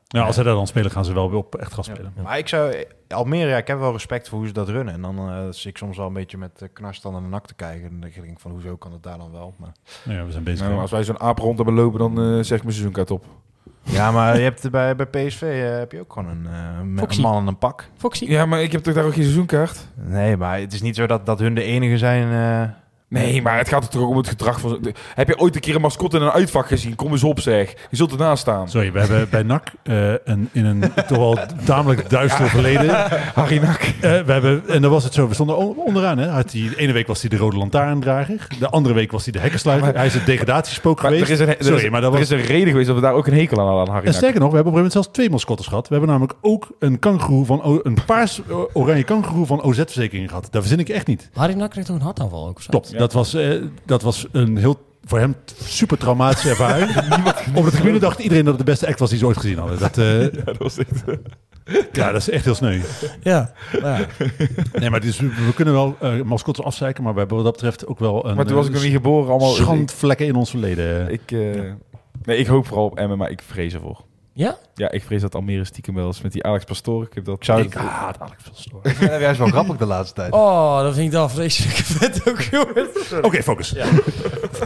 Nou, 0.09 0.27
als 0.27 0.35
zij 0.35 0.45
daar 0.45 0.55
dan 0.55 0.67
spelen, 0.67 0.91
gaan 0.91 1.05
ze 1.05 1.13
wel 1.13 1.29
weer 1.31 1.39
op 1.39 1.55
echt 1.55 1.73
gas 1.73 1.87
spelen. 1.87 2.13
Maar 2.23 2.39
ik 2.39 2.49
zou... 2.49 2.75
Almere, 3.09 3.49
ja, 3.51 3.57
ik 3.57 3.67
heb 3.67 3.79
wel 3.79 3.93
respect 3.93 4.29
voor 4.29 4.39
hoe 4.39 4.47
ze 4.47 4.53
dat 4.53 4.69
runnen. 4.69 4.95
En 4.95 5.03
dan 5.03 5.19
eh 5.29 5.45
zit 5.51 5.65
ik 5.65 5.77
soms 5.77 5.97
wel 5.97 6.07
een 6.07 6.13
beetje 6.13 6.39
met 6.39 6.61
uh, 6.63 6.69
knarstand 6.73 7.17
aan 7.17 7.23
de 7.23 7.29
nak 7.29 7.47
te 7.47 7.55
kijken. 7.55 7.85
En 7.85 7.91
dan 7.91 8.01
denk 8.01 8.15
ik 8.15 8.39
van, 8.39 8.51
hoezo 8.51 8.77
kan 8.77 8.93
het 8.93 9.03
daar 9.03 9.19
dan 9.19 9.33
wel? 9.33 9.55
Maar 9.59 9.73
Nou 10.05 10.19
ja, 10.19 10.25
we 10.25 10.31
zijn 10.33 10.45
bezig. 10.45 10.67
nou, 10.69 10.81
als 10.81 10.91
wij 10.91 11.05
zo'n 11.05 11.21
aap 11.21 11.39
rond 11.39 11.57
hebben 11.57 11.75
lopen, 11.75 11.99
dan 11.99 12.19
eh 12.19 12.25
zeg 12.25 12.57
ik 12.59 12.63
mijn 12.63 12.75
seizoenkaart 12.75 13.11
op. 13.11 13.25
Ja, 13.83 14.11
maar 14.11 14.37
je 14.37 14.43
hebt 14.43 14.71
bij, 14.71 14.97
bij 14.97 15.07
PSV 15.07 15.43
eh, 15.43 15.79
heb 15.79 15.93
je 15.93 16.01
ook 16.01 16.13
gewoon 16.13 16.29
een, 16.29 16.47
eh, 16.47 16.99
Foxy. 17.01 17.17
een 17.17 17.23
man 17.23 17.41
en 17.43 17.47
een 17.47 17.59
pak. 17.59 17.89
Foxy. 17.97 18.25
Ja, 18.25 18.47
maar 18.47 18.63
ik 18.63 18.73
heb 18.73 18.83
toch 18.83 18.95
daar 18.95 19.05
ook 19.05 19.13
geen 19.13 19.23
seizoenkaart? 19.23 19.87
Nee, 19.95 20.37
maar 20.37 20.59
het 20.59 20.73
is 20.73 20.83
niet 20.83 20.97
zo 20.97 21.07
dat, 21.07 21.27
dat 21.27 21.39
hun 21.39 21.55
de 21.55 21.63
enige 21.63 21.99
zijn. 21.99 22.29
Nee, 23.11 23.43
maar 23.43 23.59
het 23.59 23.69
gaat 23.69 23.83
er 23.83 23.89
toch 23.89 24.03
ook 24.03 24.09
om 24.11 24.17
het 24.17 24.29
gedrag 24.29 24.61
van... 24.61 24.79
de- 24.83 24.93
Heb 25.15 25.29
je 25.29 25.39
ooit 25.39 25.55
een 25.55 25.61
keer 25.61 25.75
een 25.75 25.81
mascotte 25.81 26.17
in 26.17 26.23
een 26.23 26.31
uitvak 26.31 26.67
gezien? 26.67 26.95
Kom 26.95 27.13
eens 27.13 27.25
op, 27.25 27.41
zeg. 27.41 27.75
Je 27.91 27.97
zult 27.97 28.13
ernaast 28.13 28.41
staan. 28.41 28.69
Sorry, 28.69 28.93
we 28.93 28.99
hebben 28.99 29.29
bij 29.31 29.43
NAC 29.43 29.67
eh, 29.83 30.13
een, 30.25 30.49
in 30.53 30.65
een 30.65 30.81
toch 31.09 31.19
wel 31.19 31.39
tamelijk 31.65 32.11
duister 32.11 32.49
verleden. 32.49 32.95
Harry 33.35 33.59
Nak. 33.63 33.81
Eh, 33.81 34.01
we 34.01 34.33
hebben, 34.33 34.63
en 34.69 34.83
dan 34.83 34.91
was 34.91 35.05
het 35.05 35.15
zo, 35.15 35.29
we 35.29 35.35
stonden 35.35 35.77
onderaan. 35.77 36.19
Hè. 36.19 36.29
Had 36.29 36.51
die, 36.51 36.69
de 36.71 36.77
ene 36.77 36.93
week 36.93 37.07
was 37.07 37.21
hij 37.21 37.31
de 37.31 37.37
rode 37.37 37.57
lantaarndrager. 37.57 38.47
De 38.59 38.69
andere 38.69 38.95
week 38.95 39.13
was 39.13 39.23
hij 39.25 39.33
de 39.33 39.39
hekkensluiter. 39.39 39.95
Hij 39.97 40.07
is 40.07 40.15
het 40.15 40.27
degradatiespook 40.27 41.03
Maar 41.03 41.13
er 41.13 41.19
geweest. 41.19 41.41
is, 41.41 41.47
een, 41.49 41.57
er, 41.59 41.65
Sorry, 41.65 41.85
is, 41.85 41.91
maar 41.91 42.01
dat 42.01 42.13
er 42.13 42.19
was... 42.19 42.31
is 42.31 42.41
een 42.41 42.47
reden 42.47 42.69
geweest 42.69 42.87
dat 42.87 42.97
we 42.97 43.03
daar 43.03 43.15
ook 43.15 43.27
een 43.27 43.35
hekel 43.35 43.59
aan 43.61 43.67
hadden 43.67 43.81
aan 43.87 43.91
Harry 43.93 44.01
En 44.07 44.11
Nak. 44.11 44.21
sterker 44.21 44.41
nog, 44.41 44.49
we 44.51 44.55
hebben 44.55 44.73
op 44.73 44.79
een 44.79 44.85
gegeven 44.85 44.93
moment 44.93 44.93
zelfs 44.93 45.09
twee 45.09 45.31
mascottes 45.31 45.67
gehad. 45.67 45.89
We 45.89 45.95
hebben 45.95 46.11
namelijk 46.13 46.39
ook 46.41 46.69
een 46.79 46.99
kangeroe 46.99 47.45
van 47.45 47.63
O- 47.63 47.81
een 47.83 47.99
paars 48.07 48.41
eh, 48.49 48.57
oranje 48.73 49.05
kangeroe 49.05 49.47
van 49.47 49.63
OZ-verzekering 49.63 50.29
gehad. 50.29 50.49
Daar 50.51 50.63
verzin 50.63 50.79
ik 50.81 50.89
echt 50.89 51.07
niet. 51.07 51.29
Harry 51.35 51.55
Nak 51.55 51.71
kreeg 51.71 51.85
toch 51.85 51.97
een 51.97 52.03
hartaanval 52.03 52.49
ook 52.49 52.57
of 52.57 52.63
zo? 52.63 52.71
Klopt. 52.71 52.99
Dat, 53.01 53.13
was, 53.13 53.35
eh, 53.35 53.63
dat 53.87 54.03
was 54.03 54.27
een 54.33 54.57
heel 54.57 54.89
voor 55.05 55.19
hem 55.19 55.35
super 55.65 55.99
traumatische 55.99 56.49
ervaring. 56.49 56.97
Op 57.59 57.65
de 57.65 57.71
tribune 57.71 57.99
dacht 57.99 58.19
iedereen 58.19 58.45
dat 58.45 58.57
het 58.57 58.67
de 58.67 58.71
beste 58.71 58.87
act 58.87 58.99
was 58.99 59.11
die 59.11 59.19
ze 59.19 59.27
ooit 59.27 59.37
gezien 59.37 59.59
hadden. 59.59 59.79
Dat, 59.79 59.99
eh, 59.99 60.23
Ja, 60.39 60.45
dat 60.45 60.57
was 60.57 60.79
echt... 60.79 61.03
ja, 61.93 62.13
dat 62.13 62.21
is 62.21 62.31
echt 62.31 62.45
heel 62.45 62.55
sneu. 62.55 62.81
Ja. 63.23 63.53
ja. 63.83 64.07
Nee, 64.81 64.91
maar 64.91 65.01
het 65.01 65.09
is, 65.09 65.19
we 65.19 65.53
kunnen 65.55 65.75
wel 65.75 65.97
eh 66.01 66.23
mascottes 66.23 66.65
afzeiken, 66.65 67.03
maar 67.03 67.13
we 67.13 67.19
hebben 67.19 67.37
wat 67.37 67.47
dat 67.47 67.55
betreft 67.55 67.87
ook 67.87 67.99
wel 67.99 68.27
een 68.27 68.37
Maar 68.37 68.47
toen 68.47 68.57
was 68.57 68.65
ik 68.67 68.71
eh, 68.71 68.77
nog 68.77 68.87
niet 68.87 68.97
geboren. 68.97 69.31
Allemaal, 69.31 69.53
schandvlekken 69.53 70.27
in 70.27 70.35
ons 70.35 70.51
verleden. 70.51 71.13
Ik, 71.13 71.33
eh, 71.33 71.39
nee, 72.25 72.37
ik 72.39 72.47
hoop 72.47 72.67
vooral 72.67 72.85
op 72.85 72.99
Emmen, 72.99 73.19
maar 73.19 73.31
ik 73.31 73.43
vrees 73.43 73.75
ervoor. 73.75 74.05
Ja? 74.33 74.59
Ja, 74.75 74.91
ik 74.91 75.03
vrees 75.03 75.21
dat 75.21 75.35
Almere 75.35 75.65
stiekem 75.65 75.95
wel 75.95 76.07
eens 76.07 76.21
met 76.21 76.33
die 76.33 76.45
Alex 76.45 76.65
Pastoor. 76.65 77.03
Ik 77.03 77.15
heb 77.15 77.25
dat... 77.25 77.45
zou 77.45 77.63
ik 77.63 77.75
haat 77.75 78.21
Alex 78.21 78.43
van 78.43 78.55
Stoor. 78.55 78.81
Ik 78.83 78.95
vind 78.95 79.11
juist 79.21 79.39
wel 79.39 79.49
grappig 79.49 79.77
de 79.77 79.87
laatste 79.87 80.15
tijd. 80.15 80.33
Oh, 80.33 80.81
dat 80.81 80.95
vind 80.95 81.07
ik 81.07 81.13
dan 81.13 81.31
vreselijk 81.31 81.77
vet 81.77 82.29
ook, 82.29 82.41
jongens. 82.57 83.13
Oké, 83.23 83.43
focus. 83.43 83.71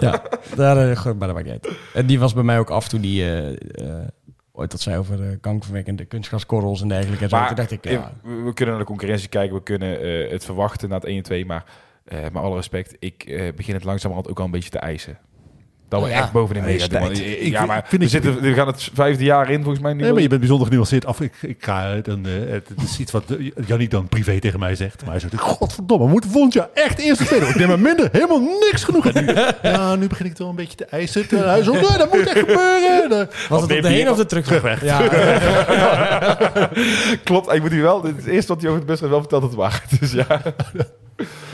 Ja, 0.00 0.22
daar, 0.56 0.90
eh, 0.90 0.96
goed, 0.96 1.18
maar 1.18 1.26
dat 1.28 1.36
maakt 1.36 1.50
niet 1.50 1.64
uit. 1.64 1.76
En 1.94 2.06
die 2.06 2.18
was 2.18 2.34
bij 2.34 2.42
mij 2.42 2.58
ook 2.58 2.70
af 2.70 2.88
toen 2.88 3.00
die 3.00 3.22
eh, 3.22 3.50
eh, 3.50 4.08
ooit 4.52 4.70
dat 4.70 4.80
zei 4.80 4.98
over 4.98 5.20
uh, 5.20 5.36
kankerverwekkende 5.40 6.04
kunstgaskorrels 6.04 6.82
en 6.82 6.88
dergelijke. 6.88 7.24
En 7.24 7.30
zo. 7.30 7.36
Maar 7.36 7.46
Toen 7.46 7.56
dacht 7.56 7.70
ik, 7.70 7.88
ja, 7.88 8.12
we, 8.22 8.34
we 8.34 8.52
kunnen 8.52 8.74
naar 8.74 8.82
de 8.84 8.90
concurrentie 8.90 9.28
kijken. 9.28 9.56
We 9.56 9.62
kunnen 9.62 10.00
eh, 10.00 10.30
het 10.30 10.44
verwachten 10.44 10.88
na 10.88 10.94
het 10.94 11.04
1 11.04 11.16
en 11.16 11.22
2. 11.22 11.46
Maar 11.46 11.64
eh 12.04 12.22
met 12.22 12.36
alle 12.42 12.56
respect, 12.56 12.96
ik 12.98 13.22
eh, 13.22 13.52
begin 13.54 13.74
het 13.74 13.84
langzamerhand 13.84 14.28
ook 14.30 14.38
al 14.38 14.44
een 14.44 14.50
beetje 14.50 14.70
te 14.70 14.78
eisen. 14.78 15.18
Dat 15.94 16.02
we 16.02 16.08
Oh 16.08 16.14
ja. 16.14 16.20
echt 16.22 16.32
bovenin 16.32 16.64
mee 16.64 16.78
gaan 16.80 17.02
doen. 17.02 17.12
Ik 17.12 17.46
ja, 17.46 17.66
maar 17.66 17.84
vind 17.86 18.00
we, 18.00 18.06
ik- 18.06 18.12
zitten, 18.12 18.40
we 18.40 18.54
gaan 18.54 18.66
het 18.66 18.90
vijfde 18.94 19.24
jaar 19.24 19.50
in 19.50 19.62
volgens 19.62 19.82
mij 19.82 19.92
nu. 19.92 20.02
Nee, 20.02 20.12
maar 20.12 20.22
je 20.22 20.28
bent 20.28 20.40
bijzonder 20.40 20.66
genuanceerd 20.66 21.06
af. 21.06 21.20
Ik, 21.20 21.32
ik 21.42 21.56
ga 21.64 21.94
dan, 22.02 22.26
eh, 22.26 22.32
het, 22.52 22.68
het 22.68 22.82
is 22.82 22.98
iets 22.98 23.12
wat 23.12 23.22
uh, 23.38 23.50
Jannie 23.66 23.88
dan 23.88 24.08
privé 24.08 24.38
tegen 24.40 24.58
mij 24.60 24.74
zegt. 24.74 25.00
Maar 25.02 25.10
hij 25.10 25.20
zegt, 25.20 25.40
godverdomme, 25.40 26.04
we 26.04 26.10
moeten 26.10 26.30
volgend 26.30 26.52
jaar 26.52 26.68
echt 26.74 26.98
eerst 26.98 27.20
of 27.20 27.26
tweede. 27.26 27.44
worden. 27.44 27.62
Ik 27.62 27.68
neem 27.68 27.80
maar 27.80 27.94
minder, 27.94 28.08
helemaal 28.12 28.40
niks 28.70 28.84
genoeg. 28.84 29.06
En 29.06 29.24
nu, 29.24 29.34
ja, 29.70 29.94
nu 29.94 30.06
begin 30.06 30.24
ik 30.24 30.30
het 30.30 30.38
wel 30.40 30.48
een 30.48 30.54
beetje 30.56 30.76
te 30.76 30.84
eisen. 30.84 31.28
Terwijl 31.28 31.50
hij 31.50 31.60
nee, 31.72 31.98
dat 31.98 32.12
moet 32.12 32.26
echt 32.26 32.38
gebeuren. 32.38 33.08
De- 33.08 33.28
was 33.48 33.62
het 33.62 33.72
op 33.72 33.82
de 33.82 33.88
heen 33.88 34.10
of 34.10 34.16
de 34.16 34.26
terug? 34.26 34.44
Terugweg. 34.44 34.84
Ja, 34.84 35.00
Klopt, 37.24 37.52
ik 37.52 37.60
moet 37.62 37.72
u 37.72 37.82
wel. 37.82 38.02
Het 38.02 38.26
eerste 38.26 38.52
wat 38.52 38.60
hij 38.62 38.70
over 38.70 38.82
het 38.82 38.90
best 38.90 39.00
wel 39.10 39.20
verteld, 39.20 39.42
het 39.42 39.54
waar. 39.54 39.82
Dus 40.00 40.12
ja. 40.12 40.26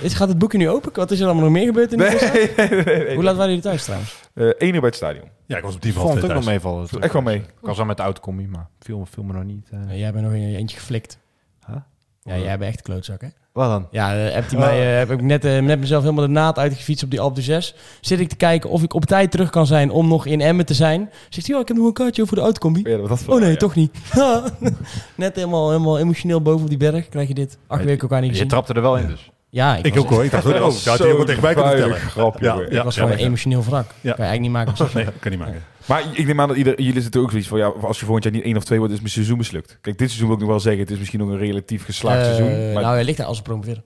Is, 0.01 0.15
gaat 0.15 0.29
het 0.29 0.39
boekje 0.39 0.59
nu 0.59 0.69
open? 0.69 0.91
Wat 0.95 1.11
is 1.11 1.19
er 1.21 1.25
allemaal 1.27 1.43
nog 1.45 1.53
meer 1.53 1.67
gebeurd 1.67 1.93
in 1.93 1.99
de 1.99 2.05
Nee, 2.05 2.13
wedstrijd? 2.13 2.57
nee, 2.57 2.69
nee, 2.69 2.85
nee, 2.85 3.05
nee. 3.05 3.15
Hoe 3.15 3.25
laat 3.25 3.35
waren 3.37 3.49
jullie 3.49 3.65
thuis 3.65 3.85
trouwens? 3.85 4.15
Eh, 4.35 4.47
één 4.47 4.75
uur 4.75 4.81
bij 4.81 4.89
het 4.89 4.95
stadion. 4.99 5.25
Ja, 5.47 5.57
ik 5.57 5.63
was 5.63 5.75
op 5.75 5.81
die 5.83 5.91
Ik 5.91 5.97
van 5.97 6.07
vond 6.07 6.21
het 6.23 6.31
ook 6.31 6.37
nog 6.37 6.45
meevallen. 6.45 6.89
Echt 7.01 7.13
wel 7.13 7.23
mee. 7.23 7.37
Ik 7.37 7.45
was 7.61 7.79
al 7.79 7.85
met 7.85 7.97
de 7.97 8.03
autocommie, 8.03 8.49
maar 8.49 8.69
viel, 8.81 9.07
viel 9.11 9.23
me 9.23 9.33
nog 9.33 9.45
niet. 9.45 9.69
eh. 9.89 9.99
Jij 9.99 10.13
bent 10.13 10.25
nog 10.25 10.35
in 10.35 10.51
je 10.51 10.57
eentje 10.57 10.77
geflikt. 10.77 11.19
Huh? 11.67 11.77
Ja, 12.23 12.37
jij 12.37 12.59
bent 12.59 12.63
echt 12.71 12.77
een 12.79 12.85
klootzak, 12.85 13.21
hè? 13.21 13.29
Wat 13.53 13.69
dan? 13.69 13.87
Ja, 13.91 14.15
eh, 14.27 14.35
heb, 14.35 14.49
die 14.49 14.59
mij, 14.59 14.91
eh, 14.93 14.99
heb 14.99 15.11
ik 15.11 15.23
net, 15.23 15.45
eh, 15.45 15.59
net 15.59 15.81
mezelf 15.81 16.03
helemaal 16.03 16.25
de 16.27 16.31
naad 16.33 16.59
uitgefietst 16.59 17.05
op 17.05 17.11
die 17.11 17.21
Alpe 17.21 17.41
6. 17.43 17.75
Zit 18.01 18.21
ik 18.21 18.29
te 18.29 18.37
kijken 18.37 18.71
of 18.71 18.83
ik 18.83 18.95
op 18.95 19.05
tijd 19.05 19.31
terug 19.31 19.51
kan 19.51 19.67
zijn 19.67 19.91
om 19.91 20.09
nog 20.09 20.27
in 20.27 20.41
Emmen 20.41 20.67
te 20.67 20.75
zijn. 20.75 21.11
Zegt 21.29 21.47
hij, 21.47 21.57
ja, 21.57 21.63
ik 21.63 21.69
heb 21.69 21.77
nog 21.77 21.87
een 21.87 21.93
kaartje 21.93 22.27
voor 22.27 22.37
de 22.37 22.43
autocombi. 22.43 22.83
Ja, 22.85 22.97
dat 22.97 23.25
Oh 23.29 23.41
nee, 23.41 23.51
ja. 23.51 23.57
toch 23.57 23.75
niet. 23.75 23.99
Net 25.17 25.35
helemaal, 25.37 25.71
helemaal 25.71 25.99
emotioneel 25.99 26.43
boven 26.43 26.63
op 26.63 26.69
die 26.69 26.79
berg 26.79 27.09
krijg 27.09 27.29
je 27.29 27.35
dit. 27.35 27.59
Acht 27.67 27.85
weken 27.85 28.03
elkaar 28.03 28.21
niet 28.21 28.29
Je 28.29 28.35
gezien. 28.35 28.49
trapte 28.51 28.73
er 28.75 28.83
wel 28.83 28.97
in 28.97 29.07
dus. 29.07 29.31
Ja, 29.53 29.77
ik, 29.77 29.87
Ik 29.87 29.95
was, 29.95 30.03
ook 30.05 30.11
hoor. 30.11 30.25
Ik 30.25 30.31
dacht, 30.31 30.47
oh, 30.47 30.53
dat 30.53 30.85
had 30.85 30.99
hij 30.99 31.11
ook 31.11 31.17
wel 31.17 31.27
tegen 31.27 31.43
mij 31.43 31.55
kunnen 31.55 31.71
vertellen. 31.73 31.97
grap, 32.01 32.41
Ja, 32.41 32.55
jongen. 32.55 32.73
ja. 32.73 32.79
ik 32.79 32.85
was 32.85 32.95
gewoon 32.97 33.11
ja. 33.11 33.17
een 33.19 33.25
emotioneel 33.25 33.65
wrak. 33.65 33.87
Ja. 34.01 34.13
Kan 34.13 34.25
je 34.25 34.31
eigenlijk 34.31 34.41
niet 34.41 34.51
maken. 34.51 34.95
Nee, 34.95 35.05
dat 35.05 35.15
kan 35.21 35.31
niet 35.31 35.41
maken. 35.41 35.63
Maar 35.87 36.03
ik 36.13 36.27
neem 36.27 36.41
aan 36.41 36.49
dat 36.49 36.57
ieder, 36.57 36.83
jullie 36.83 37.03
zitten 37.03 37.21
ook 37.21 37.31
zoiets 37.31 37.49
van, 37.49 37.59
ja, 37.59 37.67
als 37.67 37.99
je 37.99 38.05
volgend 38.05 38.25
jaar 38.25 38.33
niet 38.35 38.43
één 38.45 38.57
of 38.57 38.65
twee 38.65 38.79
wordt, 38.79 38.93
is 38.95 39.01
mijn 39.01 39.11
seizoen 39.13 39.37
mislukt. 39.37 39.79
Kijk, 39.81 39.99
dit 39.99 40.07
seizoen 40.09 40.27
wil 40.27 40.37
ik 40.37 40.43
nog 40.43 40.51
wel 40.51 40.61
zeggen, 40.61 40.81
het 40.83 40.91
is 40.91 40.99
misschien 40.99 41.19
nog 41.21 41.29
een 41.29 41.39
relatief 41.39 41.85
geslaagd 41.85 42.19
Eh, 42.19 42.25
seizoen. 42.35 42.73
Maar 42.73 42.83
Nou, 42.83 42.95
hij 42.95 43.05
ligt 43.05 43.17
daar 43.19 43.27
als 43.27 43.37
ze 43.37 43.43
promoveren. 43.43 43.83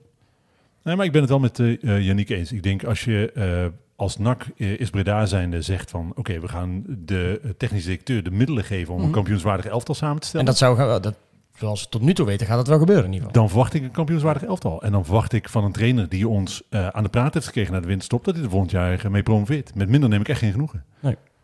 Nee, 0.83 0.95
maar 0.95 1.05
ik 1.05 1.11
ben 1.11 1.21
het 1.21 1.29
wel 1.29 1.39
met 1.39 1.59
uh, 1.59 1.77
Yannick 2.05 2.29
eens. 2.29 2.51
Ik 2.51 2.63
denk 2.63 2.83
als 2.83 3.03
je 3.03 3.31
uh, 3.37 3.65
als 3.95 4.17
NAC 4.17 4.45
uh, 4.57 4.79
is 4.79 4.89
Breda 4.89 5.25
zijnde 5.25 5.61
zegt 5.61 5.89
van... 5.89 6.11
oké, 6.15 6.39
we 6.39 6.47
gaan 6.47 6.83
de 6.87 7.41
technische 7.57 7.87
directeur 7.89 8.23
de 8.23 8.31
middelen 8.31 8.63
geven... 8.63 8.91
om 8.93 8.97
Mhm. 8.99 9.07
een 9.07 9.13
kampioenswaardige 9.13 9.69
elftal 9.69 9.95
samen 9.95 10.19
te 10.21 10.27
stellen. 10.27 10.45
En 10.45 10.51
dat 10.51 10.59
zou, 10.61 11.01
dat, 11.01 11.15
zoals 11.55 11.83
we 11.83 11.89
tot 11.89 12.01
nu 12.01 12.13
toe 12.13 12.25
weten, 12.25 12.47
gaat 12.47 12.57
dat 12.57 12.67
wel 12.67 12.79
gebeuren 12.79 13.05
in 13.05 13.11
ieder 13.13 13.27
geval. 13.27 13.41
Dan 13.41 13.49
verwacht 13.51 13.73
ik 13.73 13.83
een 13.83 13.91
kampioenswaardig 13.91 14.43
elftal. 14.43 14.81
En 14.81 14.91
dan 14.91 15.05
verwacht 15.05 15.33
ik 15.33 15.49
van 15.49 15.63
een 15.63 15.71
trainer 15.71 16.09
die 16.09 16.27
ons 16.27 16.63
uh, 16.69 16.87
aan 16.87 17.03
de 17.03 17.09
praat 17.09 17.33
heeft 17.33 17.45
gekregen 17.45 17.71
naar 17.71 17.81
de 17.81 17.87
winterstop... 17.87 18.23
dat 18.23 18.35
hij 18.35 18.43
er 18.43 18.49
volgend 18.49 18.71
jaar 18.71 19.11
mee 19.11 19.23
promoveert. 19.23 19.75
Met 19.75 19.89
minder 19.89 20.09
neem 20.09 20.21
ik 20.21 20.29
echt 20.29 20.39
geen 20.39 20.51
genoegen. 20.51 20.83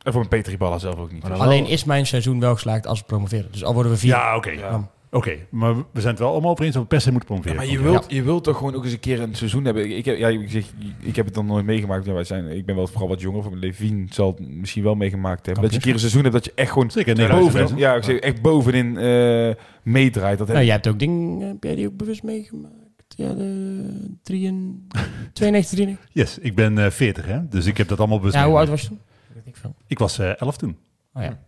En 0.03 0.11
voor 0.13 0.21
een 0.21 0.27
Petri 0.27 0.57
Balla 0.57 0.77
zelf 0.77 0.99
ook 0.99 1.11
niet. 1.11 1.25
Dus- 1.25 1.39
Alleen 1.39 1.67
is 1.67 1.83
mijn 1.83 2.05
seizoen 2.07 2.39
wel 2.39 2.53
geslaagd 2.53 2.87
als 2.87 2.99
we 2.99 3.05
promoveren. 3.05 3.51
Dus 3.51 3.63
al 3.63 3.73
worden 3.73 3.91
we 3.91 3.97
vier. 3.97 4.09
Ja, 4.09 4.35
oké. 4.35 4.49
Ja. 4.49 4.89
Oké, 5.13 5.37
maar 5.49 5.75
we 5.75 6.01
zijn 6.01 6.07
het 6.13 6.19
wel 6.19 6.31
allemaal 6.31 6.51
over 6.51 6.65
eens 6.65 6.73
dat 6.73 6.83
we 6.83 6.87
per 6.87 7.01
se 7.01 7.11
moeten 7.11 7.35
Ja, 7.35 7.41
promoveren. 7.41 7.67
maar 7.67 7.77
je 7.77 7.91
wilt, 7.91 8.05
je 8.07 8.23
wilt 8.23 8.43
toch 8.43 8.57
gewoon 8.57 8.75
ook 8.75 8.83
eens 8.83 8.93
een 8.93 8.99
keer 8.99 9.21
een 9.21 9.35
seizoen 9.35 9.65
hebben. 9.65 9.97
Ik 9.97 10.05
heb, 10.05 10.17
ja, 10.17 10.27
ik, 10.27 10.49
zeg, 10.49 10.65
ik 10.99 11.15
heb 11.15 11.25
het 11.25 11.33
dan 11.33 11.45
nooit 11.45 11.65
meegemaakt. 11.65 12.05
Ja, 12.05 12.13
wij 12.13 12.23
zijn, 12.23 12.47
ik 12.47 12.65
ben 12.65 12.75
wel 12.75 12.87
vooral 12.87 13.07
wat 13.07 13.21
jonger. 13.21 13.43
Van 13.43 13.59
Levine 13.59 14.05
zal 14.09 14.27
het 14.27 14.49
misschien 14.49 14.83
wel 14.83 14.95
meegemaakt 14.95 15.45
hebben. 15.45 15.63
Dat 15.63 15.71
je 15.71 15.77
een 15.77 15.83
keer 15.83 15.93
een 15.93 15.99
seizoen 15.99 16.21
hebt 16.21 16.33
dat 16.33 16.45
je 16.45 16.51
echt 16.55 16.71
gewoon. 16.71 16.91
Zeker, 16.91 17.13
2000. 17.15 17.53
bovenin, 17.53 17.77
ja, 17.77 17.95
ik 17.95 18.03
zeg, 18.03 18.17
echt 18.17 18.41
bovenin 18.41 18.97
eh 18.97 19.49
meedraait. 19.83 20.37
Dat 20.37 20.47
heb 20.47 20.55
Nou, 20.55 20.67
jij 20.67 20.75
hebt 20.75 20.87
ook 20.87 20.99
dingen, 20.99 21.47
heb 21.47 21.63
jij 21.63 21.75
die 21.75 21.87
ook 21.87 21.97
bewust 21.97 22.23
meegemaakt? 22.23 22.75
Ja, 23.15 23.33
de 23.33 24.17
93, 24.23 25.09
92, 25.33 25.77
93. 25.77 26.09
Yes, 26.13 26.37
ik 26.37 26.55
ben 26.55 26.77
eh 26.77 26.89
40 26.91 27.25
hè, 27.25 27.47
dus 27.47 27.65
ik 27.65 27.77
heb 27.77 27.87
dat 27.87 27.97
allemaal 27.99 28.17
bewust 28.17 28.35
Ja, 28.35 28.45
hoe 28.47 28.57
oud 28.57 28.69
was 28.69 28.81
je 28.81 28.87
toen? 28.87 28.99
Weet 29.33 29.45
ik 29.45 29.55
veel. 29.55 29.75
Ik 29.87 29.99
was 29.99 30.19
eh 30.19 30.41
11 30.41 30.57
toen. 30.57 30.77
Oh 31.13 31.23
ja. 31.23 31.39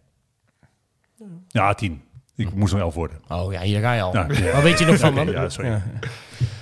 Ja, 1.48 1.74
10. 1.74 2.02
Ik 2.36 2.54
moest 2.54 2.72
nog 2.74 2.82
11 2.82 2.94
worden. 2.94 3.18
Oh 3.28 3.52
ja, 3.54 3.62
hier 3.62 3.80
ga 3.82 3.94
je 3.94 4.02
al. 4.02 4.14
Ja, 4.14 4.28
ja. 4.32 4.52
Wat 4.54 4.64
weet 4.64 4.80
je 4.80 4.86
nog 4.86 4.98
van 4.98 5.16
dan? 5.16 5.32
ja, 5.32 5.50
sorry. 5.50 5.70
Ja. 5.70 5.84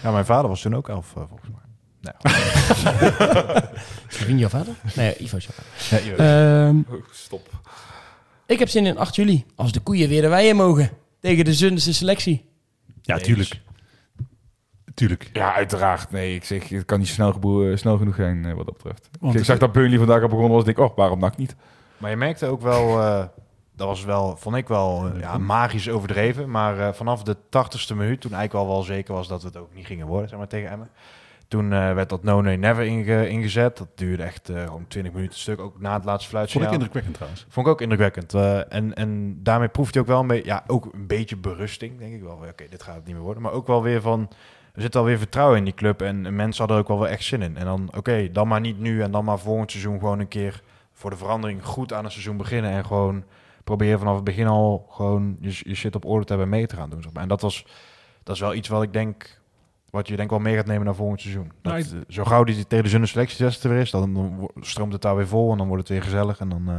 Ja, 0.04 0.12
mijn 0.12 0.26
vader 0.26 0.50
was 0.50 0.62
toen 0.62 0.76
ook 0.76 0.90
elf, 0.90 1.16
eh, 1.16 1.24
volgens 1.28 1.50
mij. 1.50 1.60
Levine 4.10 4.40
jouw 4.44 4.50
vader? 4.50 4.74
Nee, 4.96 5.16
Ivo 5.18 5.38
is 5.38 5.46
jouw 5.46 5.54
vader. 5.56 6.20
Ehm, 6.20 6.78
Oh, 6.90 7.04
stop. 7.12 7.50
ik 8.46 8.60
heb 8.60 8.70
zin 8.70 8.86
in 8.86 8.98
8 8.98 9.16
juli. 9.16 9.46
Als 9.56 9.72
de 9.72 9.80
koeien 9.80 10.10
weer 10.10 10.22
de 10.22 10.28
weien 10.30 10.56
mogen. 10.56 10.90
Tegen 11.22 11.46
de 11.46 11.54
Zunderse 11.54 11.94
selectie. 11.94 12.50
Ja, 13.02 13.16
Nee, 13.16 13.24
tuurlijk. 13.24 13.62
Tuurlijk. 14.94 15.30
Ja, 15.34 15.54
uiteraard. 15.54 16.12
Nee, 16.12 16.36
ik 16.36 16.44
zeg, 16.44 16.70
het 16.70 16.86
kan 16.86 17.00
niet 17.00 17.08
snel, 17.08 17.32
geboe- 17.32 17.78
snel 17.78 17.98
genoeg 17.98 18.16
zijn 18.16 18.46
eh, 18.46 18.54
wat 18.54 18.66
dat 18.66 18.74
betreft. 18.78 19.10
Want 19.20 19.36
ik 19.36 19.46
zag 19.46 19.58
dat 19.58 19.72
Burnley 19.72 19.98
vandaag 19.98 20.22
al 20.22 20.28
begonnen 20.28 20.52
was. 20.52 20.66
Ik 20.66 20.76
denk, 20.76 20.90
oh, 20.90 20.98
waarom 20.98 21.20
nak 21.20 21.38
niet? 21.38 21.56
Maar 21.98 22.10
je 22.10 22.16
merkte 22.16 22.46
ook 22.46 22.62
wel, 22.62 23.00
eh, 23.02 23.26
dat 23.76 23.88
was 23.88 24.04
wel, 24.04 24.36
vond 24.38 24.56
ik 24.56 24.68
wel 24.68 25.08
eh, 25.14 25.20
ja, 25.20 25.38
magisch 25.38 25.90
overdreven. 25.90 26.50
Maar 26.52 26.80
eh, 26.80 26.94
vanaf 26.94 27.24
de 27.24 27.38
tachtigste 27.50 27.96
minuut, 27.96 28.22
toen 28.22 28.34
eigenlijk 28.34 28.66
al 28.66 28.74
wel 28.74 28.84
zeker 28.84 29.14
was 29.14 29.28
dat 29.28 29.42
we 29.42 29.48
het 29.48 29.58
ook 29.58 29.74
niet 29.74 29.86
gingen 29.86 30.08
worden, 30.08 30.30
zeg 30.30 30.38
maar, 30.38 30.48
tegen 30.48 30.70
Emmen. 30.70 30.90
Toen 31.52 31.74
eh, 31.74 31.94
werd 31.94 32.10
dat 32.10 32.24
No 32.24 32.42
Nay 32.42 32.56
Never 32.56 32.86
inge- 32.86 33.30
ingezet. 33.30 33.78
Dat 33.78 33.88
duurde 33.96 34.24
echt 34.24 34.50
eh 34.50 34.64
gewoon 34.64 34.88
20 34.88 35.14
minuten 35.14 35.40
stuk, 35.40 35.60
ook 35.60 35.80
na 35.82 35.94
het 35.94 36.06
laatste 36.06 36.48
Vond 36.48 36.66
ik 36.66 36.72
indrukwekkend 36.72 37.14
trouwens. 37.14 37.46
Vond 37.50 37.66
ik 37.66 37.72
ook 37.72 37.82
indrukwekkend. 37.82 38.34
Eh, 38.34 38.74
en, 38.74 38.94
en 38.96 39.40
daarmee 39.44 39.68
proeft 39.68 39.94
hij 39.94 40.04
ook 40.04 40.10
wel 40.10 40.20
een 40.20 40.28
beetje, 40.28 40.46
ja, 40.46 40.64
ook 40.68 40.86
een 40.94 41.08
beetje 41.08 41.38
berusting, 41.38 42.00
denk 42.00 42.14
ik 42.14 42.22
wel. 42.22 42.40
Oké, 42.50 42.66
dit 42.70 42.84
gaat 42.84 42.96
het 42.96 43.06
niet 43.06 43.16
meer 43.16 43.24
worden. 43.24 43.44
Maar 43.44 43.52
ook 43.52 43.68
wel 43.68 43.84
weer 43.84 44.02
van, 44.02 44.30
er 44.74 44.82
zit 44.82 44.96
alweer 44.96 45.18
vertrouwen 45.18 45.58
in 45.58 45.64
die 45.64 45.74
club. 45.74 46.02
En, 46.02 46.26
en 46.26 46.36
mensen 46.36 46.58
hadden 46.58 46.76
er 46.78 46.82
ook 46.84 46.90
wel 46.90 47.00
weer 47.00 47.10
echt 47.10 47.24
zin 47.24 47.42
in. 47.42 47.58
En 47.58 47.66
dan, 47.66 47.90
oké, 47.98 48.32
dan 48.32 48.48
maar 48.48 48.62
niet 48.62 48.80
nu 48.80 49.02
en 49.02 49.12
dan 49.12 49.26
maar 49.26 49.40
volgend 49.40 49.72
seizoen 49.72 50.00
gewoon 50.00 50.20
een 50.20 50.28
keer 50.28 50.62
voor 50.94 51.10
de 51.10 51.18
verandering 51.18 51.66
goed 51.66 51.94
aan 51.94 52.04
het 52.04 52.12
seizoen 52.12 52.38
beginnen. 52.38 52.72
En 52.72 52.86
gewoon 52.86 53.24
proberen 53.64 54.00
vanaf 54.00 54.16
het 54.16 54.24
begin 54.24 54.48
al 54.48 54.86
gewoon 54.90 55.38
je, 55.40 55.60
je 55.64 55.76
shit 55.76 55.96
op 55.96 56.06
orde 56.06 56.26
te 56.26 56.34
hebben 56.34 56.52
en 56.52 56.58
mee 56.58 56.68
te 56.68 56.76
gaan 56.76 56.90
doen. 56.90 57.02
zeg 57.02 57.14
maar. 57.14 57.24
En 57.24 57.30
dat 57.30 57.42
was, 57.42 57.66
dat 58.24 58.36
is 58.36 58.42
wel 58.42 58.54
iets 58.54 58.68
wat 58.68 58.84
ik 58.84 58.94
denk, 58.94 59.40
wat 59.92 60.08
je 60.08 60.16
denk 60.16 60.30
wel 60.30 60.40
mee 60.40 60.56
gaat 60.56 60.66
nemen 60.66 60.86
naar 60.86 60.96
volgend 60.96 61.22
seizoen. 61.22 61.52
Dat, 61.62 61.74
Nou, 61.74 61.86
ik- 61.86 61.92
eh, 61.92 61.98
zo 62.08 62.24
gauw 62.24 62.44
die 62.44 62.68
tegen 62.68 62.84
de 62.84 62.90
zonne 62.90 63.06
selectietest 63.08 63.64
er 63.64 63.70
weer 63.70 63.80
is, 63.82 63.92
dan, 63.92 64.50
stroomt 64.60 64.94
het 64.94 65.02
daar 65.02 65.16
weer 65.16 65.28
vol 65.28 65.52
en 65.52 65.58
dan 65.58 65.68
wordt 65.68 65.82
het 65.88 65.92
weer 65.98 66.04
gezellig. 66.08 66.40
En 66.40 66.50
dan... 66.50 66.64
eh, 66.70 66.76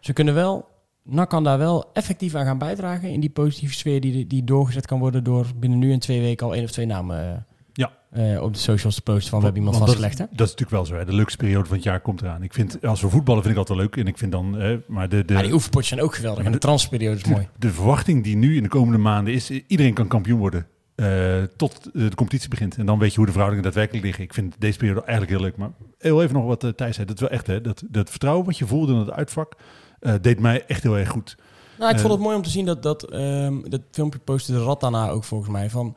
Ze 0.00 0.12
kunnen 0.12 0.34
wel, 0.34 0.68
NAC 1.02 1.28
kan 1.28 1.44
daar 1.44 1.58
wel 1.58 1.90
effectief 1.92 2.34
aan 2.34 2.44
gaan 2.44 2.58
bijdragen 2.58 3.10
in 3.10 3.20
die 3.20 3.30
positieve 3.30 3.74
sfeer 3.74 4.00
die, 4.00 4.26
die 4.26 4.44
doorgezet 4.44 4.86
kan 4.86 4.98
worden 4.98 5.24
door 5.24 5.46
binnen 5.56 5.78
nu 5.78 5.92
en 5.92 5.98
twee 5.98 6.20
weken 6.20 6.46
al 6.46 6.54
één 6.54 6.64
of 6.64 6.70
twee 6.70 6.86
namen. 6.86 7.18
eh. 7.18 8.34
eh, 8.34 8.42
op 8.42 8.52
de 8.52 8.58
socials 8.58 8.94
te 8.94 9.02
posten 9.02 9.30
van 9.30 9.38
we 9.38 9.44
hebben 9.44 9.62
iemand 9.62 9.78
dat, 9.78 9.86
vastgelegd. 9.88 10.18
Hè? 10.18 10.24
dat 10.30 10.46
is 10.46 10.54
natuurlijk 10.54 10.70
wel 10.70 10.84
zo. 10.86 10.94
Hè. 10.94 11.04
De 11.04 11.12
leukste 11.14 11.36
periode 11.36 11.66
van 11.66 11.74
het 11.76 11.84
jaar 11.84 12.00
komt 12.00 12.20
eraan. 12.22 12.42
Ik 12.42 12.52
vind, 12.54 12.84
als 12.86 13.00
we 13.00 13.08
voetballen 13.08 13.42
vind 13.42 13.54
ik 13.54 13.58
altijd 13.60 13.78
leuk. 13.78 13.96
En 13.96 14.06
ik 14.06 14.18
vind 14.18 14.32
dan, 14.32 14.50
maar 14.86 15.08
de, 15.08 15.24
de, 15.24 15.34
Ja, 15.34 15.42
die 15.42 15.52
oefenpotjes 15.52 15.88
zijn 15.88 16.00
ook 16.00 16.14
geweldig. 16.14 16.44
En 16.44 16.52
de 16.52 16.58
transferperiode 16.58 17.16
is 17.16 17.24
mooi. 17.24 17.48
de 17.58 17.70
verwachting 17.70 18.24
die 18.24 18.36
nu 18.36 18.56
in 18.56 18.62
de 18.62 18.68
komende 18.68 18.98
maanden 18.98 19.34
is, 19.34 19.50
iedereen 19.50 19.94
kan 19.94 20.06
kampioen 20.08 20.38
worden. 20.38 20.66
Eh, 20.98 21.42
tot 21.56 21.90
eh, 21.94 22.08
de 22.08 22.14
competitie 22.14 22.48
begint. 22.48 22.76
En 22.76 22.86
dan 22.86 22.98
weet 22.98 23.10
je 23.10 23.16
hoe 23.16 23.24
de 23.26 23.30
verhoudingen 23.32 23.64
daadwerkelijk 23.64 24.04
liggen. 24.04 24.24
Ik 24.24 24.34
vind 24.34 24.54
deze 24.58 24.78
periode 24.78 25.00
eigenlijk 25.02 25.30
heel 25.30 25.40
leuk. 25.40 25.56
Maar 25.56 25.70
heel 25.98 26.22
even 26.22 26.34
nog 26.34 26.44
wat 26.44 26.64
uh, 26.64 26.70
Thijs 26.70 26.94
zei. 26.94 27.06
Dat 27.06 27.16
is 27.16 27.20
wel 27.22 27.30
echt, 27.30 27.46
hè. 27.46 27.60
Dat, 27.60 27.82
dat 27.90 28.10
vertrouwen 28.10 28.46
wat 28.46 28.58
je 28.58 28.66
voelde 28.66 28.92
in 28.92 28.98
het 28.98 29.10
uitvak, 29.10 29.52
eh, 30.00 30.14
deed 30.20 30.40
mij 30.40 30.64
echt 30.66 30.82
heel 30.82 30.98
erg 30.98 31.08
goed. 31.08 31.36
Nou, 31.78 31.90
ik 31.90 31.96
Eh, 31.96 32.00
vond 32.02 32.12
het 32.12 32.22
mooi 32.22 32.36
om 32.36 32.42
te 32.42 32.50
zien 32.50 32.64
dat 32.64 32.82
dat, 32.82 33.02
ehm, 33.02 33.60
dat 33.68 33.80
filmpje 33.90 34.18
postte 34.18 34.52
de 34.52 34.58
rat 34.62 34.80
daarna 34.80 35.08
ook 35.08 35.24
volgens 35.24 35.50
mij. 35.50 35.70
Van, 35.70 35.96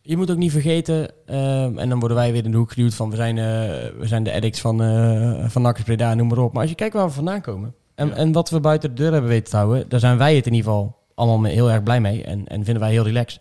je 0.00 0.16
moet 0.16 0.30
ook 0.30 0.36
niet 0.36 0.50
vergeten, 0.52 1.10
ehm, 1.26 1.78
en 1.78 1.88
dan 1.88 1.98
worden 1.98 2.16
wij 2.16 2.32
weer 2.32 2.44
in 2.44 2.50
de 2.50 2.56
hoek 2.56 2.72
geduwd 2.72 2.94
van 2.94 3.10
we 3.10 3.16
zijn, 3.16 3.38
eh, 3.38 3.44
we 3.98 4.06
zijn 4.06 4.22
de 4.22 4.32
addicts 4.34 4.60
van, 4.60 4.82
uh, 4.82 5.44
van 5.48 5.62
Nakkers 5.62 5.84
Breda, 5.84 6.14
noem 6.14 6.28
maar 6.28 6.38
op. 6.38 6.52
Maar 6.52 6.60
als 6.60 6.70
je 6.70 6.76
kijkt 6.76 6.94
waar 6.94 7.06
we 7.06 7.12
vandaan 7.12 7.40
komen 7.40 7.74
en, 7.94 8.08
Ja. 8.08 8.14
en 8.14 8.32
wat 8.32 8.50
we 8.50 8.60
buiten 8.60 8.88
de 8.94 9.02
deur 9.02 9.12
hebben 9.12 9.30
weten 9.30 9.50
te 9.50 9.56
houden, 9.56 9.88
daar 9.88 10.00
zijn 10.00 10.18
wij 10.18 10.36
het 10.36 10.46
in 10.46 10.52
ieder 10.54 10.70
geval 10.70 10.96
allemaal 11.14 11.50
heel 11.50 11.70
erg 11.70 11.82
blij 11.82 12.00
mee 12.00 12.24
en, 12.24 12.46
en 12.46 12.64
vinden 12.64 12.82
wij 12.82 12.92
heel 12.92 13.04
relaxed. 13.04 13.40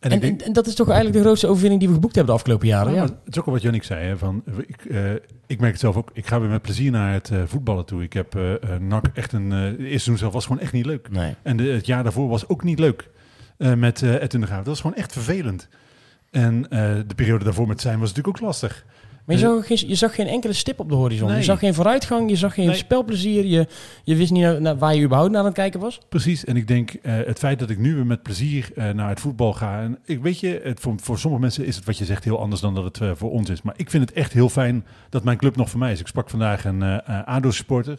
En, 0.00 0.10
En, 0.10 0.16
ik 0.16 0.22
denk, 0.22 0.40
en, 0.40 0.46
en 0.46 0.52
dat 0.52 0.66
is 0.66 0.74
toch 0.74 0.86
eigenlijk 0.86 1.16
de 1.18 1.22
grootste 1.24 1.46
overwinning 1.46 1.80
die 1.80 1.88
we 1.88 1.94
geboekt 1.94 2.14
hebben 2.14 2.32
de 2.34 2.40
afgelopen 2.40 2.68
jaren. 2.68 2.92
Ja, 2.92 3.02
Ja, 3.02 3.02
het 3.02 3.12
is 3.34 3.38
ook 3.38 3.46
al 3.46 3.52
wat 3.52 3.62
Jannik 3.62 3.82
zei. 3.82 4.06
Hè, 4.06 4.18
van, 4.18 4.42
ik, 4.66 4.84
eh, 4.84 5.12
ik 5.46 5.60
merk 5.60 5.72
het 5.72 5.80
zelf 5.80 5.96
ook. 5.96 6.10
Ik 6.12 6.26
ga 6.26 6.40
weer 6.40 6.48
met 6.48 6.62
plezier 6.62 6.90
naar 6.90 7.12
het 7.12 7.30
eh, 7.30 7.42
voetballen 7.46 7.84
toe. 7.84 8.02
Ik 8.02 8.12
heb 8.12 8.34
eh 8.34 8.78
NAC 8.80 9.04
echt 9.14 9.32
een... 9.32 9.50
het 9.50 9.78
eerste 9.78 9.88
seizoen 9.88 10.18
zelf 10.18 10.32
was 10.32 10.46
gewoon 10.46 10.62
echt 10.62 10.72
niet 10.72 10.86
leuk. 10.86 11.10
Nee. 11.10 11.34
En 11.42 11.56
de, 11.56 11.62
het 11.62 11.86
jaar 11.86 12.02
daarvoor 12.02 12.28
was 12.28 12.48
ook 12.48 12.62
niet 12.62 12.78
leuk 12.78 13.08
met 13.76 14.02
eh 14.02 14.22
Edwin 14.22 14.40
de 14.40 14.46
Graaf. 14.46 14.58
Dat 14.58 14.66
was 14.66 14.80
gewoon 14.80 14.96
echt 14.96 15.12
vervelend. 15.12 15.68
En 16.30 16.62
de 17.06 17.14
periode 17.16 17.44
daarvoor 17.44 17.66
met 17.66 17.80
zijn 17.80 17.98
was 17.98 18.08
natuurlijk 18.08 18.36
ook 18.36 18.42
lastig. 18.46 18.84
Maar 19.28 19.36
je 19.36 19.44
Eh, 19.46 19.50
zag, 19.54 19.66
geen, 19.66 19.88
je 19.88 19.94
zag 19.94 20.14
geen 20.14 20.26
enkele 20.26 20.52
stip 20.52 20.80
op 20.80 20.88
de 20.88 20.94
horizon. 20.94 21.34
Je 21.36 21.42
zag 21.42 21.58
geen 21.58 21.74
vooruitgang, 21.74 22.30
je 22.30 22.36
zag 22.36 22.54
geen 22.54 22.66
Nee. 22.66 22.76
spelplezier. 22.76 23.44
Je, 23.46 23.66
je 24.04 24.16
wist 24.16 24.32
niet 24.32 24.42
naar, 24.42 24.60
naar 24.60 24.78
waar 24.78 24.94
je 24.94 25.02
überhaupt 25.04 25.30
naar 25.30 25.40
aan 25.40 25.46
het 25.46 25.54
kijken 25.54 25.80
was. 25.80 26.00
Precies, 26.08 26.44
en 26.44 26.56
ik 26.56 26.66
denk 26.66 26.90
eh, 26.90 27.12
het 27.26 27.38
feit 27.38 27.58
dat 27.58 27.70
ik 27.70 27.78
nu 27.78 27.94
weer 27.94 28.06
met 28.06 28.22
plezier 28.22 28.70
eh, 28.74 28.90
naar 28.90 29.08
het 29.08 29.20
voetbal 29.20 29.52
ga. 29.52 29.80
En 29.80 29.98
ik 30.04 30.22
weet 30.22 30.40
je, 30.40 30.60
het, 30.64 30.80
voor, 30.80 30.94
voor 30.96 31.18
sommige 31.18 31.42
mensen 31.42 31.66
is 31.66 31.76
het 31.76 31.84
wat 31.84 31.98
je 31.98 32.04
zegt 32.04 32.24
heel 32.24 32.38
anders 32.40 32.60
dan 32.60 32.74
dat 32.74 32.84
het 32.98 33.18
voor 33.18 33.30
ons 33.30 33.50
is. 33.50 33.62
Maar 33.62 33.74
ik 33.76 33.90
vind 33.90 34.08
het 34.08 34.16
echt 34.18 34.32
heel 34.32 34.48
fijn 34.48 34.84
dat 35.08 35.24
mijn 35.24 35.36
club 35.38 35.56
nog 35.56 35.70
voor 35.70 35.78
mij 35.78 35.92
is. 35.92 36.00
Ik 36.00 36.06
sprak 36.06 36.30
vandaag 36.30 36.64
een 36.64 36.82
ADO-supporter. 37.24 37.98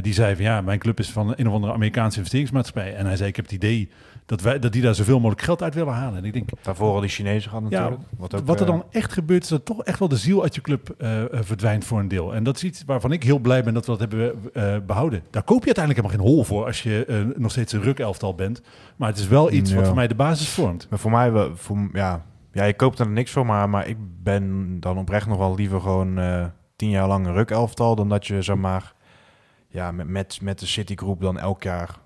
die 0.00 0.12
zei 0.14 0.34
van 0.34 0.44
ja, 0.44 0.60
mijn 0.60 0.78
club 0.78 0.98
is 0.98 1.10
van 1.10 1.32
een 1.36 1.48
of 1.48 1.54
andere 1.54 1.72
Amerikaanse 1.72 2.16
investeringsmaatschappij. 2.16 2.94
En 2.94 3.06
hij 3.06 3.16
zei, 3.16 3.28
ik 3.28 3.36
heb 3.36 3.44
het 3.44 3.54
idee 3.54 3.88
dat, 4.28 4.40
wij, 4.40 4.58
dat 4.58 4.72
die 4.72 4.82
daar 4.82 4.94
zoveel 4.94 5.16
mogelijk 5.18 5.42
geld 5.42 5.62
uit 5.62 5.74
willen 5.74 5.92
halen. 5.92 6.18
En 6.18 6.24
ik 6.24 6.32
denk, 6.32 6.48
Daarvoor 6.62 6.94
al 6.94 7.00
die 7.00 7.08
Chinezen 7.10 7.50
gaan 7.50 7.66
Ja, 7.68 7.80
natuurlijk. 7.80 8.02
wat, 8.16 8.34
ook, 8.34 8.46
wat 8.46 8.60
er 8.60 8.66
eh, 8.66 8.72
dan 8.72 8.84
echt 8.90 9.12
gebeurt, 9.12 9.42
is 9.42 9.48
dat 9.48 9.64
toch 9.64 9.84
echt 9.84 9.98
wel 9.98 10.08
de 10.08 10.16
ziel 10.16 10.42
uit 10.42 10.54
je 10.54 10.60
club 10.60 10.94
eh, 10.98 11.22
eh, 11.22 11.28
verdwijnt 11.32 11.84
voor 11.84 11.98
een 11.98 12.08
deel. 12.08 12.34
En 12.34 12.42
dat 12.44 12.56
is 12.56 12.64
iets 12.64 12.82
waarvan 12.86 13.12
ik 13.12 13.22
heel 13.22 13.38
blij 13.38 13.64
ben 13.64 13.74
dat 13.74 13.86
we 13.86 13.96
dat 13.96 14.00
hebben 14.00 14.34
eh, 14.54 14.76
behouden. 14.86 15.22
Daar 15.30 15.42
koop 15.42 15.60
je 15.60 15.74
uiteindelijk 15.74 16.06
helemaal 16.06 16.26
geen 16.26 16.34
hol 16.34 16.44
voor 16.44 16.64
als 16.66 16.82
je 16.82 17.32
nog 17.36 17.50
steeds 17.50 17.72
een 17.72 17.82
rukelftal 17.82 18.34
bent. 18.34 18.62
Maar 18.96 19.08
het 19.08 19.18
is 19.18 19.28
wel 19.28 19.52
iets 19.52 19.70
wat 19.70 19.80
Ja. 19.80 19.86
voor 19.86 19.96
mij 19.96 20.08
de 20.08 20.14
basis 20.14 20.48
vormt. 20.48 20.86
Maar 20.90 20.98
voor 20.98 21.10
mij, 21.10 21.50
voor, 21.54 21.88
ja, 21.92 22.24
ja, 22.52 22.64
je 22.64 22.74
koopt 22.74 22.98
er 22.98 23.08
niks 23.08 23.30
voor, 23.30 23.46
maar, 23.46 23.68
maar 23.68 23.86
ik 23.88 23.96
ben 24.22 24.76
dan 24.80 24.98
oprecht 24.98 25.26
nog 25.26 25.38
wel 25.38 25.54
liever 25.54 25.80
gewoon 25.80 26.20
tien 26.76 26.90
jaar 26.90 27.08
lang 27.08 27.26
een 27.26 27.34
rukelftal, 27.34 27.94
dan 27.94 28.08
dat 28.08 28.26
je 28.26 28.42
zeg 28.42 28.56
maar, 28.56 28.92
ja, 29.68 29.92
met, 29.92 30.08
met, 30.08 30.38
met 30.42 30.58
de 30.58 30.66
Citigroep 30.66 31.20
dan 31.20 31.38
elk 31.38 31.62
jaar 31.62 31.98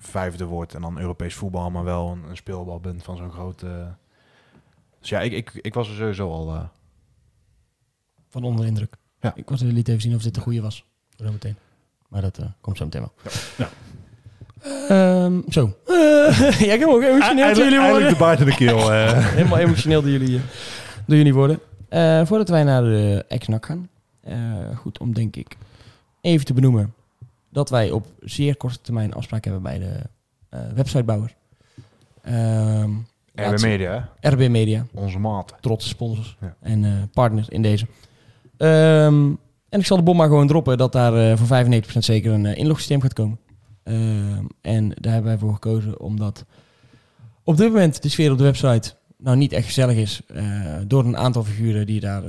vijfde 0.00 0.44
wordt 0.44 0.74
en 0.74 0.80
dan 0.80 0.98
Europees 0.98 1.34
voetbal, 1.34 1.70
maar 1.70 1.84
wel 1.84 2.08
een, 2.08 2.22
een 2.28 2.36
speelbal 2.36 2.80
bent 2.80 3.02
van 3.02 3.16
zo'n 3.16 3.32
grote... 3.32 3.94
Dus 5.00 5.08
ja, 5.08 5.20
ik, 5.20 5.32
ik, 5.32 5.50
ik 5.54 5.74
was 5.74 5.88
er 5.88 5.94
sowieso 5.94 6.30
al... 6.30 6.54
eh, 6.54 6.62
Van 8.28 8.42
onder 8.44 8.60
de 8.60 8.66
indruk. 8.66 8.96
Ja. 9.20 9.32
Ik 9.34 9.48
was 9.48 9.60
liet 9.60 9.88
even 9.88 10.00
zien 10.00 10.14
of 10.14 10.22
dit 10.22 10.34
de 10.34 10.40
goede 10.40 10.60
was. 10.60 10.84
Zo 11.16 11.32
meteen. 11.32 11.56
Maar 12.08 12.20
dat 12.20 12.38
eh, 12.38 12.46
komt 12.60 12.76
zo 12.76 12.84
meteen 12.84 13.00
wel. 13.00 13.12
Ja. 13.58 13.68
Ehm, 14.88 15.40
zo. 15.48 15.76
ja, 16.66 16.72
ik 16.72 16.78
heb 16.80 16.88
ook 16.88 17.02
emotioneel 17.02 17.56
jullie 17.56 17.80
worden. 17.90 18.08
de 18.08 18.16
baard 18.16 18.40
in 18.40 18.46
de 18.46 18.54
keel. 18.54 18.90
Helemaal 19.36 19.58
emotioneel 19.58 20.02
door 20.02 20.10
jullie, 20.10 20.40
door 21.06 21.16
jullie 21.16 21.34
worden. 21.34 21.60
Voordat 22.26 22.48
wij 22.48 22.64
naar 22.64 22.82
de 22.82 23.24
ex-NAC 23.28 23.66
gaan. 23.66 23.88
goed 24.76 24.98
om 24.98 25.14
denk 25.14 25.36
ik 25.36 25.56
even 26.20 26.46
te 26.46 26.54
benoemen 26.54 26.94
dat 27.50 27.70
wij 27.70 27.90
op 27.90 28.06
zeer 28.20 28.56
korte 28.56 28.80
termijn 28.80 29.14
afspraak 29.14 29.44
hebben 29.44 29.62
bij 29.62 29.78
de 29.78 30.00
eh, 30.48 30.60
websitebouwer. 30.74 31.34
Ehm, 32.22 32.90
RB 33.34 33.60
Media, 33.60 34.10
hè? 34.20 34.30
RB 34.30 34.48
Media. 34.48 34.86
onze 34.94 35.18
maat. 35.18 35.54
trotse 35.60 35.88
sponsors 35.88 36.36
Ja. 36.40 36.56
en 36.60 36.84
eh 36.84 36.90
partners 37.12 37.48
in 37.48 37.62
deze. 37.62 37.86
Ehm, 38.56 39.28
en 39.68 39.78
ik 39.80 39.86
zal 39.86 39.96
de 39.96 40.02
bom 40.02 40.16
maar 40.16 40.28
gewoon 40.28 40.46
droppen 40.46 40.78
dat 40.78 40.92
daar 40.92 41.30
eh, 41.30 41.36
voor 41.36 41.46
95% 41.46 42.04
zeker 42.04 42.32
een 42.32 42.46
inlogsysteem 42.56 43.00
gaat 43.00 43.12
komen. 43.12 43.38
Ehm, 43.82 44.44
en 44.60 44.88
daar 44.88 45.12
hebben 45.12 45.30
wij 45.30 45.38
voor 45.38 45.52
gekozen 45.52 46.00
omdat 46.00 46.44
op 47.44 47.56
dit 47.56 47.68
moment 47.68 48.02
de 48.02 48.08
sfeer 48.08 48.32
op 48.32 48.38
de 48.38 48.44
website 48.44 48.94
nou 49.18 49.36
niet 49.36 49.52
echt 49.52 49.66
gezellig 49.66 49.96
is. 49.96 50.20
door 50.86 51.04
een 51.04 51.16
aantal 51.16 51.44
figuren 51.44 51.86
die 51.86 52.00
daar 52.00 52.22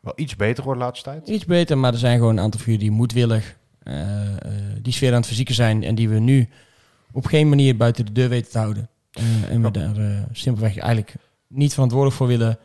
wel 0.00 0.12
iets 0.16 0.36
beter 0.36 0.64
wordt 0.64 0.80
de 0.80 0.84
laatste 0.86 1.10
tijd. 1.10 1.28
iets 1.28 1.44
beter, 1.44 1.78
maar 1.78 1.92
er 1.92 1.98
zijn 1.98 2.18
gewoon 2.18 2.36
een 2.36 2.42
aantal 2.42 2.60
figuren 2.60 2.80
die 2.80 2.90
moedwillig 2.90 3.56
die 4.82 4.92
sfeer 4.92 5.10
aan 5.10 5.16
het 5.16 5.26
verzieken 5.26 5.54
zijn 5.54 5.82
en 5.82 5.94
die 5.94 6.08
we 6.08 6.18
nu 6.18 6.48
op 7.12 7.26
geen 7.26 7.48
manier 7.48 7.76
buiten 7.76 8.06
de 8.06 8.12
deur 8.12 8.28
weten 8.28 8.50
te 8.50 8.58
houden. 8.58 8.88
Eh, 9.10 9.50
en 9.50 9.62
we 9.62 9.70
daar 9.70 9.96
eh, 9.96 10.22
simpelweg 10.32 10.78
eigenlijk 10.78 11.14
niet 11.48 11.72
verantwoordelijk 11.72 12.18
voor 12.18 12.26
willen 12.26 12.58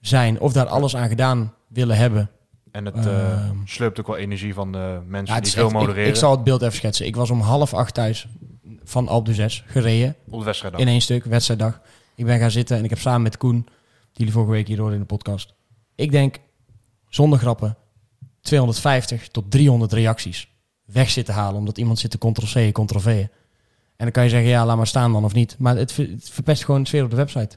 zijn 0.00 0.40
of 0.40 0.52
daar 0.52 0.66
alles 0.66 0.96
aan 0.96 1.08
gedaan 1.08 1.54
willen 1.68 1.96
hebben. 1.96 2.30
En 2.70 2.84
het 2.84 3.06
eh 3.06 3.50
slurpt 3.64 4.00
ook 4.00 4.06
wel 4.06 4.16
energie 4.16 4.54
van 4.54 4.72
de 4.72 5.00
mensen 5.06 5.34
Ja, 5.34 5.40
die 5.40 5.52
veel 5.52 5.66
ik, 5.66 5.72
modereren 5.72 6.08
ik 6.08 6.16
zal 6.16 6.30
het 6.30 6.44
beeld 6.44 6.62
even 6.62 6.74
schetsen. 6.74 7.06
Ik 7.06 7.16
was 7.16 7.30
om 7.30 7.40
half 7.40 7.74
acht 7.74 7.94
thuis 7.94 8.28
van 8.84 9.08
Alpe 9.08 9.32
d'Huez 9.32 9.62
gereden 9.66 10.16
op 10.28 10.38
de 10.38 10.44
wedstrijd. 10.44 10.78
in 10.78 10.88
één 10.88 11.00
stuk, 11.00 11.24
wedstrijddag. 11.24 11.80
Ik 12.14 12.24
ben 12.24 12.38
gaan 12.38 12.50
zitten 12.50 12.76
en 12.76 12.84
ik 12.84 12.90
heb 12.90 12.98
samen 12.98 13.22
met 13.22 13.36
Koen, 13.36 13.62
die 13.62 13.72
jullie 14.12 14.32
vorige 14.32 14.52
week 14.52 14.66
hier 14.66 14.78
hoorden 14.78 14.94
in 14.94 15.00
de 15.00 15.14
podcast. 15.14 15.54
Ik 15.94 16.10
denk, 16.10 16.36
zonder 17.08 17.38
grappen, 17.38 17.76
250 18.48 19.28
tot 19.28 19.50
300 19.50 19.92
reacties 19.92 20.48
weg 20.84 21.10
zitten 21.10 21.34
halen. 21.34 21.58
Omdat 21.58 21.78
iemand 21.78 21.98
zit 21.98 22.10
te 22.10 22.18
ctrl-c, 22.18 22.72
ctrl-v. 22.72 23.06
En 23.96 24.04
dan 24.04 24.10
kan 24.10 24.22
je 24.24 24.28
zeggen, 24.28 24.48
ja, 24.50 24.66
laat 24.66 24.76
maar 24.76 24.86
staan 24.86 25.12
dan 25.12 25.24
of 25.24 25.34
niet. 25.34 25.56
Maar 25.58 25.76
het, 25.76 25.92
ver- 25.92 26.08
het 26.10 26.30
verpest 26.30 26.64
gewoon 26.64 26.82
de 26.82 26.88
sfeer 26.88 27.04
op 27.04 27.10
de 27.10 27.16
website. 27.16 27.56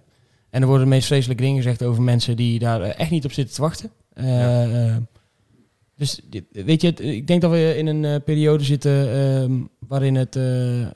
En 0.49 0.61
er 0.61 0.67
worden 0.67 0.85
de 0.85 0.91
meest 0.93 1.07
vreselijke 1.07 1.43
dingen 1.43 1.57
gezegd 1.57 1.83
over 1.83 2.01
mensen 2.03 2.35
die 2.35 2.59
daar 2.59 2.81
eh, 2.81 2.99
echt 2.99 3.11
niet 3.11 3.25
op 3.25 3.31
zitten 3.31 3.55
te 3.55 3.61
wachten. 3.61 3.91
Eh, 4.13 4.87
eh, 4.89 4.97
dus 5.95 6.21
weet 6.51 6.81
je, 6.81 6.87
het- 6.87 6.99
ik 6.99 7.27
denk 7.27 7.41
dat 7.41 7.51
we 7.51 7.77
in 7.77 7.87
een 7.87 8.23
periode 8.23 8.63
zitten 8.63 9.11
ehm, 9.13 9.51
waarin 9.87 10.15
het 10.15 10.39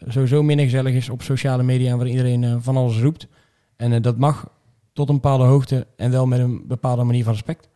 sowieso 0.07 0.43
minder 0.43 0.65
gezellig 0.65 0.93
is 0.93 1.09
op 1.09 1.21
sociale 1.21 1.63
media 1.63 1.91
en 1.91 1.97
waar 1.97 2.07
iedereen 2.07 2.61
van 2.61 2.77
alles 2.77 2.99
roept. 2.99 3.27
En 3.75 4.01
dat 4.01 4.17
mag 4.17 4.49
tot 4.93 5.09
een 5.09 5.15
bepaalde 5.15 5.43
hoogte 5.43 5.87
en 5.95 6.11
wel 6.11 6.25
met 6.25 6.39
een 6.39 6.67
bepaalde 6.67 7.03
manier 7.03 7.23
van 7.23 7.33
respect. 7.33 7.67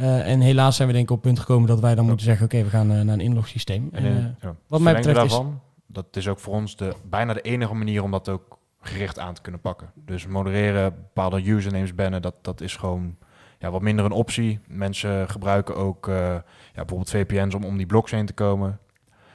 Eh, 0.00 0.30
en 0.30 0.40
helaas 0.40 0.76
zijn 0.76 0.88
we 0.88 0.94
denk 0.94 1.04
ik 1.04 1.10
op 1.10 1.16
het 1.16 1.26
punt 1.26 1.38
gekomen 1.38 1.68
dat 1.68 1.80
wij 1.80 1.94
dan 1.94 2.06
moeten 2.06 2.24
zeggen, 2.24 2.44
oké, 2.44 2.62
we 2.62 2.68
gaan 2.70 2.90
eh, 2.90 3.00
naar 3.00 3.14
een 3.14 3.20
inlogsysteem. 3.20 3.88
En, 3.92 4.04
eh, 4.04 4.24
ja, 4.40 4.54
wat 4.66 4.80
mij 4.80 4.94
betreft 4.94 5.16
is- 5.16 5.22
daarvan, 5.22 5.60
dat 5.86 6.06
is 6.16 6.28
ook 6.28 6.38
voor 6.38 6.54
ons 6.54 6.76
de, 6.76 6.94
bijna 7.08 7.32
de 7.32 7.40
enige 7.40 7.74
manier 7.74 8.02
om 8.02 8.10
dat 8.10 8.28
ook 8.28 8.58
gericht 8.80 9.18
aan 9.18 9.34
te 9.34 9.40
kunnen 9.40 9.60
pakken. 9.60 9.90
Dus 9.94 10.26
modereren, 10.26 10.94
bepaalde 10.94 11.48
usernames 11.48 11.94
bannen, 11.94 12.22
dat, 12.22 12.34
dat 12.42 12.60
is 12.60 12.76
gewoon 12.76 13.16
ja, 13.58 13.70
wat 13.70 13.82
minder 13.82 14.04
een 14.04 14.12
optie. 14.12 14.58
Mensen 14.68 15.28
gebruiken 15.28 15.76
ook 15.76 16.06
ja, 16.06 16.42
bijvoorbeeld 16.74 17.10
VPN's 17.10 17.54
om 17.54 17.64
om 17.64 17.76
die 17.76 17.86
blogs 17.86 18.10
heen 18.10 18.26
te 18.26 18.32
komen. 18.32 18.78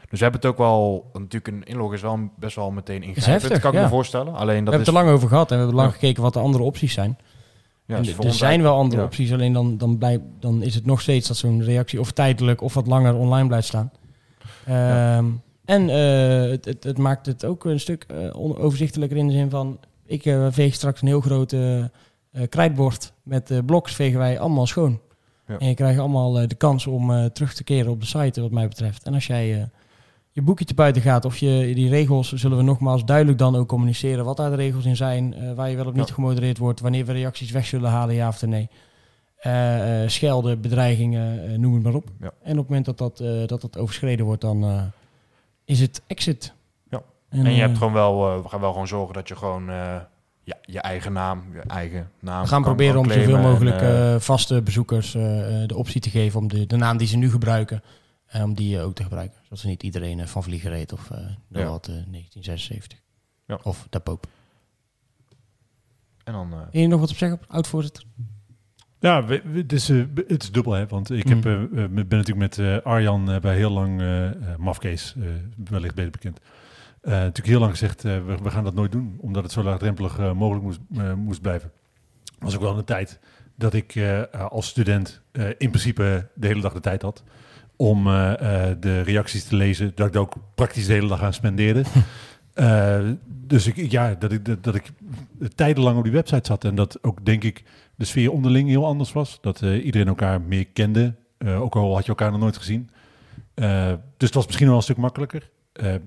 Dus 0.10 0.20
we 0.20 0.24
hebben 0.24 0.42
het 0.42 0.50
ook 0.50 0.58
wel, 0.58 1.10
natuurlijk 1.14 1.48
een 1.48 1.64
inlog 1.64 1.94
is 1.94 2.02
wel 2.02 2.30
best 2.38 2.56
wel 2.56 2.72
meteen 2.72 3.04
ingrijpend, 3.04 3.60
kan 3.60 3.72
ik 3.72 3.78
ja. 3.78 3.84
me 3.84 3.90
voorstellen. 3.90 4.34
Alleen 4.34 4.60
we 4.60 4.64
dat 4.64 4.74
hebben 4.74 4.74
is, 4.74 4.88
het 4.88 4.96
er 4.96 5.04
lang 5.04 5.10
over 5.10 5.28
gehad 5.28 5.52
en 5.52 5.58
we 5.58 5.64
hebben 5.64 5.82
lang 5.82 5.94
gekeken 5.94 6.24
wat 6.24 6.34
de 6.34 6.40
andere 6.40 6.64
opties 6.64 6.94
zijn. 6.94 7.18
Ja, 7.86 7.98
is 7.98 8.18
er- 8.18 8.34
zijn 8.34 8.62
wel 8.62 8.76
andere 8.76 9.02
ja. 9.02 9.08
opties, 9.08 9.34
alleen 9.34 9.54
dan, 9.54 9.78
dan, 9.78 9.98
blijf, 9.98 10.20
dan 10.40 10.62
is 10.64 10.76
het 10.76 10.86
nog 10.86 11.02
steeds 11.02 11.28
dat 11.28 11.38
zo'n 11.38 11.64
reactie 11.64 12.00
of 12.00 12.12
tijdelijk 12.12 12.62
of 12.62 12.74
wat 12.74 12.88
langer 12.88 13.16
online 13.16 13.48
blijft 13.48 13.68
staan. 13.68 13.92
Ehm, 14.66 15.26
En 15.66 15.90
eh, 15.90 16.50
het, 16.52 16.66
het, 16.66 16.84
het 16.84 16.98
maakt 16.98 17.26
het 17.26 17.46
ook 17.46 17.66
een 17.66 17.80
stuk 17.80 18.04
eh, 18.08 18.18
on- 18.36 18.58
overzichtelijker 18.58 19.18
in 19.18 19.28
de 19.28 19.34
zin 19.34 19.50
van... 19.50 19.80
Ik 20.06 20.26
eh, 20.26 20.48
veeg 20.50 20.74
straks 20.74 21.02
een 21.02 21.08
heel 21.08 21.22
groot 21.22 21.54
eh, 21.54 21.80
eh, 21.80 21.88
krijtbord 22.50 23.14
met 23.24 23.52
eh 23.52 23.58
bloks 23.66 23.96
vegen 23.96 24.20
wij 24.20 24.40
allemaal 24.40 24.66
schoon. 24.68 25.00
Ja. 25.48 25.58
En 25.58 25.68
je 25.68 25.74
krijgt 25.74 26.00
allemaal 26.00 26.40
eh, 26.40 26.48
de 26.48 26.56
kans 26.56 26.88
om 26.88 27.12
eh, 27.14 27.26
terug 27.26 27.54
te 27.54 27.64
keren 27.64 27.92
op 27.92 28.00
de 28.00 28.06
site 28.08 28.42
wat 28.42 28.52
mij 28.52 28.68
betreft. 28.68 29.04
En 29.04 29.14
als 29.14 29.28
jij 29.28 29.56
eh, 29.56 29.64
je 30.36 30.42
boekje 30.42 30.66
te 30.66 30.74
buiten 30.74 31.02
gaat 31.02 31.26
of 31.26 31.38
je 31.38 31.72
die 31.76 31.90
regels... 31.90 32.32
zullen 32.34 32.58
we 32.58 32.64
nogmaals 32.64 33.06
duidelijk 33.06 33.38
dan 33.38 33.56
ook 33.56 33.68
communiceren 33.68 34.26
wat 34.26 34.38
daar 34.38 34.50
de 34.50 34.56
regels 34.56 34.86
in 34.86 34.96
zijn. 34.96 35.34
eh, 35.34 35.54
waar 35.54 35.70
je 35.70 35.76
wel 35.76 35.86
of 35.86 35.94
niet 35.94 36.08
Ja. 36.08 36.14
gemodereerd 36.14 36.58
wordt. 36.58 36.80
Wanneer 36.80 37.06
we 37.06 37.12
reacties 37.12 37.52
weg 37.52 37.66
zullen 37.66 37.90
halen, 37.90 38.16
ja 38.16 38.28
of 38.28 38.42
nee. 38.46 38.70
Eh, 39.38 40.04
eh, 40.04 40.10
schelden, 40.10 40.62
bedreigingen, 40.62 41.60
noem 41.62 41.74
het 41.74 41.84
maar 41.84 41.94
op. 41.94 42.08
Ja. 42.20 42.32
En 42.44 42.52
op 42.52 42.58
het 42.58 42.68
moment 42.68 42.86
dat 42.86 42.98
dat, 42.98 43.18
dat, 43.50 43.62
dat 43.62 43.78
overschreden 43.78 44.26
wordt, 44.26 44.42
dan 44.42 44.92
is 45.66 45.80
het 45.80 46.02
exit. 46.08 46.54
Ja. 46.90 47.02
En, 47.30 47.46
En 47.46 47.54
je 47.54 47.62
hebt 47.62 47.78
gewoon 47.78 47.94
wel, 47.94 48.42
we 48.44 48.50
gaan 48.50 48.60
wel 48.60 48.72
gewoon 48.72 48.88
zorgen 48.88 49.14
dat 49.14 49.28
je 49.28 49.36
gewoon 49.36 49.66
ja, 50.44 50.58
je 50.62 50.80
eigen 50.80 51.14
naam, 51.14 51.44
je 51.54 51.60
eigen 51.68 52.10
naam. 52.20 52.42
We 52.42 52.48
gaan 52.48 52.62
kan- 52.62 52.76
proberen 52.76 52.94
kan 52.96 53.04
om 53.04 53.12
zoveel 53.12 53.36
en, 53.36 53.42
mogelijk 53.42 53.82
vaste 54.22 54.62
bezoekers 54.62 55.12
de 55.68 55.74
optie 55.76 56.02
te 56.02 56.10
geven 56.10 56.40
om 56.40 56.48
de, 56.48 56.66
de 56.68 56.76
naam 56.78 56.98
die 56.98 57.08
ze 57.08 57.18
nu 57.18 57.30
gebruiken, 57.32 57.84
om 58.44 58.54
die 58.54 58.82
ook 58.82 58.96
te 58.96 59.04
gebruiken. 59.04 59.38
Zodat 59.56 59.60
ze 59.60 59.68
niet 59.84 59.84
iedereen 59.96 60.20
eh, 60.20 60.28
van 60.28 60.44
Vlieger 60.44 60.72
heet 60.72 60.94
of 60.94 61.12
eh 61.12 61.18
Ja. 61.18 61.60
ja. 61.60 61.80
1976. 61.80 63.00
Ja. 63.46 63.60
Of 63.64 63.88
de 63.90 64.00
Poop. 64.00 64.28
en 66.24 66.34
dan, 66.34 66.52
eh, 66.54 66.60
Heb 66.60 66.74
je 66.74 66.88
nog 66.88 67.00
wat 67.00 67.10
op 67.10 67.16
zeggen, 67.16 67.40
oud-voorzitter? 67.48 68.04
Ja, 69.00 69.26
we- 69.26 69.42
we- 69.46 69.58
het, 69.60 69.74
is, 69.74 69.90
eh, 69.90 70.04
het 70.28 70.44
is 70.44 70.52
dubbel, 70.52 70.74
hè. 70.74 70.88
Want 70.88 71.10
ik 71.12 71.28
heb, 71.28 71.44
Mm. 71.44 71.70
eh, 71.78 71.84
eh, 71.84 71.90
ben 71.92 72.06
natuurlijk 72.18 72.38
met 72.38 72.58
eh, 72.58 72.78
Arjan 72.82 73.32
eh, 73.32 73.40
bij 73.40 73.56
heel 73.56 73.72
lang, 73.72 74.02
eh 74.02 74.28
eh, 74.30 74.58
Mafkees, 74.58 75.16
eh, 75.18 75.24
wellicht 75.70 75.96
beter 75.96 76.12
bekend, 76.12 76.40
eh, 77.02 77.12
natuurlijk 77.12 77.48
heel 77.48 77.60
lang 77.60 77.72
gezegd, 77.72 78.06
eh, 78.06 78.26
we, 78.26 78.38
we 78.44 78.52
gaan 78.52 78.64
dat 78.64 78.74
nooit 78.74 78.92
doen. 78.92 79.18
Omdat 79.22 79.44
het 79.44 79.52
zo 79.52 79.64
laagdrempelig 79.64 80.18
eh, 80.20 80.32
mogelijk 80.34 80.64
moest, 80.66 80.80
eh, 80.96 81.14
moest 81.14 81.42
blijven. 81.42 81.72
was 82.40 82.56
ook 82.56 82.62
wel 82.62 82.78
een 82.78 82.84
tijd 82.84 83.20
dat 83.56 83.74
ik 83.74 83.96
eh, 83.96 84.22
als 84.32 84.68
student 84.68 85.22
eh, 85.32 85.48
in 85.48 85.70
principe 85.70 86.30
de 86.36 86.48
hele 86.48 86.62
dag 86.62 86.74
de 86.74 86.80
tijd 86.80 87.02
had 87.02 87.24
om 87.78 88.08
eh, 88.08 88.70
eh, 88.70 88.78
de 88.80 89.02
reacties 89.02 89.44
te 89.44 89.56
lezen. 89.56 89.92
Dat 89.96 90.08
ik 90.08 90.14
daar 90.14 90.22
ook 90.22 90.36
praktisch 90.56 90.86
de 90.86 90.94
hele 90.94 91.08
dag 91.08 91.22
aan 91.22 91.34
spendeerde. 91.34 91.84
Eh, 92.56 93.00
dus 93.28 93.68
ik, 93.68 93.92
ja, 93.92 94.16
dat 94.20 94.32
ik, 94.32 94.46
dat, 94.46 94.64
dat 94.64 94.76
ik 94.76 94.92
tijdenlang 95.56 95.98
op 95.98 96.04
die 96.04 96.12
website 96.12 96.48
zat. 96.48 96.64
En 96.64 96.76
dat 96.76 97.04
ook, 97.04 97.26
denk 97.26 97.44
ik, 97.44 97.64
de 97.96 98.06
sfeer 98.06 98.32
onderling 98.32 98.70
heel 98.70 98.86
anders 98.86 99.14
was. 99.14 99.38
Dat 99.42 99.62
iedereen 99.62 100.08
elkaar 100.08 100.42
meer 100.42 100.66
kende. 100.66 101.16
Ook 101.46 101.76
al 101.76 101.94
had 101.94 102.04
je 102.04 102.10
elkaar 102.10 102.32
nog 102.32 102.40
nooit 102.40 102.58
gezien. 102.58 102.90
Dus 103.56 104.00
het 104.18 104.34
was 104.34 104.46
misschien 104.46 104.68
wel 104.68 104.76
een 104.76 104.82
stuk 104.82 104.98
makkelijker. 104.98 105.50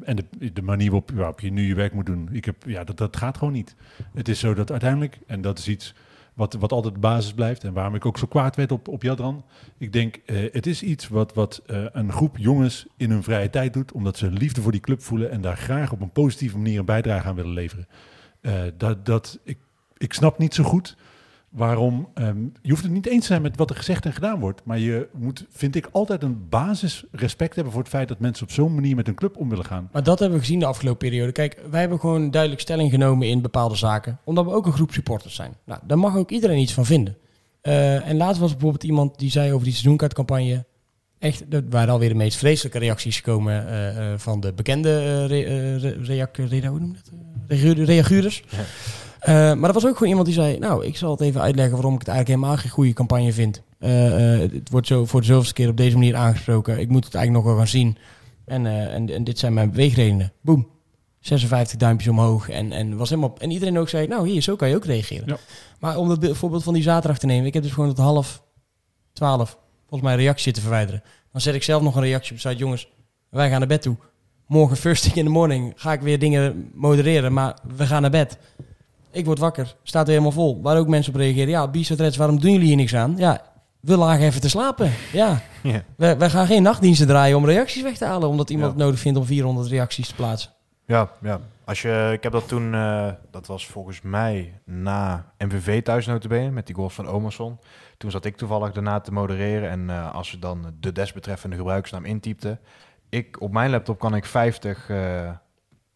En 0.02 0.16
de, 0.16 0.52
de 0.52 0.62
manier 0.62 0.90
waarop, 0.90 1.10
waarop 1.10 1.40
je 1.40 1.52
nu 1.52 1.66
je 1.66 1.74
werk 1.74 1.92
moet 1.92 2.06
doen, 2.06 2.28
ik 2.32 2.44
heb, 2.44 2.56
ja, 2.66 2.84
dat, 2.84 2.96
dat 2.96 3.16
gaat 3.16 3.38
gewoon 3.38 3.52
niet. 3.52 3.76
Het 4.14 4.28
is 4.28 4.38
zo 4.38 4.54
dat 4.54 4.70
uiteindelijk, 4.70 5.18
en 5.26 5.40
dat 5.40 5.58
is 5.58 5.68
iets 5.68 5.94
wat, 6.38 6.52
wat 6.52 6.72
altijd 6.72 6.94
de 6.94 7.00
basis 7.00 7.32
blijft 7.32 7.64
en 7.64 7.72
waarom 7.72 7.94
ik 7.94 8.06
ook 8.06 8.18
zo 8.18 8.26
kwaad 8.26 8.56
werd 8.56 8.72
op, 8.72 8.88
op 8.88 9.02
Jadran. 9.02 9.44
Ik 9.78 9.92
denk, 9.92 10.16
eh, 10.16 10.36
het 10.52 10.66
is 10.66 10.82
iets 10.82 11.08
wat, 11.08 11.34
wat 11.34 11.62
eh, 11.66 11.84
een 11.92 12.12
groep 12.12 12.36
jongens 12.36 12.86
in 12.96 13.10
hun 13.10 13.22
vrije 13.22 13.50
tijd 13.50 13.72
doet, 13.72 13.92
omdat 13.92 14.16
ze 14.16 14.30
liefde 14.30 14.60
voor 14.60 14.72
die 14.72 14.80
club 14.80 15.02
voelen 15.02 15.30
en 15.30 15.40
daar 15.40 15.56
graag 15.56 15.92
op 15.92 16.00
een 16.00 16.10
positieve 16.10 16.56
manier 16.56 16.78
een 16.78 16.84
bijdrage 16.84 17.28
aan 17.28 17.34
willen 17.34 17.52
leveren. 17.52 17.88
Eh, 18.40 18.52
dat, 18.76 19.06
dat, 19.06 19.38
ik, 19.44 19.58
ik 19.96 20.12
snap 20.12 20.38
niet 20.38 20.54
zo 20.54 20.64
goed 20.64 20.96
waarom. 21.58 22.08
ehm, 22.14 22.42
je 22.62 22.70
hoeft 22.70 22.82
het 22.82 22.92
niet 22.92 23.06
eens 23.06 23.20
te 23.20 23.26
zijn 23.26 23.42
met 23.42 23.56
wat 23.56 23.70
er 23.70 23.76
gezegd 23.76 24.04
en 24.04 24.12
gedaan 24.12 24.40
wordt. 24.40 24.60
Maar 24.64 24.78
je 24.78 25.08
moet, 25.12 25.44
vind 25.50 25.74
ik, 25.74 25.88
altijd 25.92 26.22
een 26.22 26.48
basis 26.48 27.04
respect 27.12 27.54
hebben 27.54 27.72
voor 27.72 27.82
het 27.82 27.90
feit 27.90 28.08
dat 28.08 28.18
mensen 28.18 28.46
op 28.46 28.52
zo'n 28.52 28.74
manier 28.74 28.96
met 28.96 29.08
een 29.08 29.14
club 29.14 29.36
om 29.36 29.48
willen 29.48 29.64
gaan. 29.64 29.88
Maar 29.92 30.02
dat 30.02 30.18
hebben 30.18 30.38
we 30.38 30.44
gezien 30.44 30.58
de 30.58 30.66
afgelopen 30.66 31.08
periode. 31.08 31.32
Kijk, 31.32 31.62
wij 31.70 31.80
hebben 31.80 32.00
gewoon 32.00 32.30
duidelijk 32.30 32.60
stelling 32.60 32.90
genomen 32.90 33.28
in 33.28 33.42
bepaalde 33.42 33.76
zaken. 33.76 34.18
Omdat 34.24 34.44
we 34.44 34.50
ook 34.50 34.66
een 34.66 34.72
groep 34.72 34.92
supporters 34.92 35.34
zijn. 35.34 35.52
Nou, 35.64 35.80
daar 35.86 35.98
mag 35.98 36.16
ook 36.16 36.30
iedereen 36.30 36.58
iets 36.58 36.72
van 36.74 36.86
vinden. 36.86 37.16
Eh, 37.60 38.08
en 38.08 38.16
laatst 38.16 38.40
was 38.40 38.50
bijvoorbeeld 38.50 38.84
iemand 38.84 39.18
die 39.18 39.30
zei 39.30 39.52
over 39.52 39.64
die 39.64 39.72
seizoenkaartcampagne... 39.72 40.64
Echt, 41.18 41.44
er 41.50 41.64
waren 41.70 41.92
alweer 41.92 42.08
de 42.08 42.14
meest 42.14 42.38
vreselijke 42.38 42.78
reacties 42.78 43.16
gekomen 43.16 43.68
eh, 43.68 44.12
eh, 44.12 44.18
van 44.18 44.40
de 44.40 44.52
bekende 44.52 44.88
eh, 44.98 45.26
re, 45.26 45.76
re- 45.76 45.96
reac- 46.02 46.36
re- 46.36 46.70
Eh, 49.20 49.34
maar 49.34 49.68
er 49.68 49.72
was 49.74 49.86
ook 49.86 49.92
gewoon 49.92 50.08
iemand 50.08 50.26
die 50.26 50.34
zei... 50.34 50.58
Nou, 50.58 50.84
ik 50.84 50.96
zal 50.96 51.10
het 51.10 51.20
even 51.20 51.40
uitleggen 51.40 51.74
waarom 51.74 51.94
ik 51.94 51.98
het 51.98 52.08
eigenlijk 52.08 52.38
helemaal 52.40 52.60
geen 52.62 52.70
goede 52.70 52.92
campagne 52.92 53.32
vind. 53.32 53.62
Eh, 53.78 54.42
eh, 54.42 54.52
het 54.52 54.70
wordt 54.70 54.86
zo 54.86 55.04
voor 55.04 55.20
de 55.20 55.26
zoveelste 55.26 55.54
keer 55.54 55.68
op 55.68 55.76
deze 55.76 55.96
manier 55.96 56.16
aangesproken. 56.16 56.78
Ik 56.78 56.88
moet 56.88 57.04
het 57.04 57.14
eigenlijk 57.14 57.44
nog 57.44 57.54
wel 57.54 57.62
gaan 57.64 57.72
zien. 57.72 57.96
En, 58.44 58.66
en, 58.66 59.10
en 59.14 59.24
dit 59.24 59.38
zijn 59.38 59.54
mijn 59.54 59.70
beweegredenen. 59.70 60.32
Boom. 60.40 60.68
56 61.20 61.78
duimpjes 61.78 62.08
omhoog. 62.10 62.48
En, 62.48 62.72
en, 62.72 62.96
was 62.96 63.08
helemaal, 63.08 63.34
en 63.38 63.50
iedereen 63.50 63.78
ook 63.78 63.88
zei, 63.88 64.06
nou 64.06 64.28
hier, 64.28 64.42
zo 64.42 64.56
kan 64.56 64.68
je 64.68 64.74
ook 64.74 64.84
reageren. 64.84 65.26
Ja. 65.26 65.36
Maar 65.78 65.96
om 65.96 66.10
het 66.10 66.20
be- 66.20 66.34
voorbeeld 66.34 66.62
van 66.62 66.74
die 66.74 66.82
zaterdag 66.82 67.18
te 67.18 67.26
nemen. 67.26 67.46
Ik 67.46 67.54
heb 67.54 67.62
dus 67.62 67.72
gewoon 67.72 67.88
tot 67.88 68.04
half 68.04 68.42
twaalf 69.12 69.58
volgens 69.88 70.10
mij 70.10 70.18
reactie 70.18 70.42
zitten 70.42 70.62
verwijderen. 70.62 71.02
Dan 71.32 71.40
zet 71.40 71.54
ik 71.54 71.62
zelf 71.62 71.82
nog 71.82 71.96
een 71.96 72.02
reactie 72.02 72.32
op 72.32 72.38
site. 72.40 72.56
Jongens, 72.56 72.88
wij 73.30 73.50
gaan 73.50 73.58
naar 73.58 73.68
bed 73.68 73.82
toe. 73.82 73.96
Morgen 74.46 74.76
first 74.76 75.02
thing 75.02 75.14
in 75.14 75.24
the 75.24 75.30
morning 75.30 75.72
ga 75.76 75.92
ik 75.92 76.00
weer 76.00 76.18
dingen 76.18 76.70
modereren. 76.74 77.32
Maar 77.32 77.58
we 77.76 77.86
gaan 77.86 78.02
naar 78.02 78.10
bed. 78.10 78.38
Ik 79.18 79.24
word 79.24 79.38
wakker. 79.38 79.74
Staat 79.82 80.02
er 80.04 80.10
helemaal 80.10 80.32
vol. 80.32 80.62
Waar 80.62 80.78
ook 80.78 80.88
mensen 80.88 81.12
op 81.14 81.18
reageren. 81.20 81.48
Ja, 81.48 81.68
Bizet 81.68 82.00
Reds, 82.00 82.16
waarom 82.16 82.40
doen 82.40 82.50
jullie 82.52 82.66
hier 82.66 82.76
niks 82.76 82.94
aan? 82.94 83.14
Ja, 83.16 83.40
we 83.80 83.96
lagen 83.96 84.24
even 84.24 84.40
te 84.40 84.48
slapen. 84.48 84.92
Ja. 85.12 85.40
Ja. 85.62 85.82
Wij, 85.96 86.18
wij 86.18 86.30
gaan 86.30 86.46
geen 86.46 86.62
nachtdiensten 86.62 87.06
draaien 87.06 87.36
om 87.36 87.44
reacties 87.44 87.82
weg 87.82 87.96
te 87.96 88.04
halen. 88.04 88.28
Omdat 88.28 88.50
iemand 88.50 88.70
Ja. 88.70 88.74
het 88.76 88.84
nodig 88.84 89.00
vindt 89.00 89.18
om 89.18 89.24
400 89.24 89.68
reacties 89.68 90.08
te 90.08 90.14
plaatsen. 90.14 90.50
Ja, 90.86 91.10
ja. 91.22 91.40
Als 91.64 91.82
je, 91.82 92.10
ik 92.12 92.22
heb 92.22 92.32
dat 92.32 92.48
toen, 92.48 92.74
eh, 92.74 93.08
dat 93.30 93.46
was 93.46 93.66
volgens 93.66 94.00
mij 94.00 94.60
na 94.64 95.32
MVV 95.38 95.82
thuis 95.82 96.06
notabene, 96.06 96.50
met 96.50 96.66
die 96.66 96.74
goals 96.74 96.94
van 96.94 97.06
Omerson. 97.06 97.58
Toen 97.96 98.10
zat 98.10 98.24
ik 98.24 98.36
toevallig 98.36 98.72
daarna 98.72 99.00
te 99.00 99.12
modereren 99.12 99.70
en 99.70 99.90
eh, 99.90 100.14
als 100.14 100.30
je 100.30 100.38
dan 100.38 100.66
de 100.80 100.92
desbetreffende 100.92 101.56
gebruikersnaam 101.56 102.04
intypte, 102.04 102.58
ik 103.08 103.40
op 103.40 103.52
mijn 103.52 103.70
laptop 103.70 103.98
kan 103.98 104.14
ik 104.14 104.24
50 104.24 104.88
eh, 104.90 105.30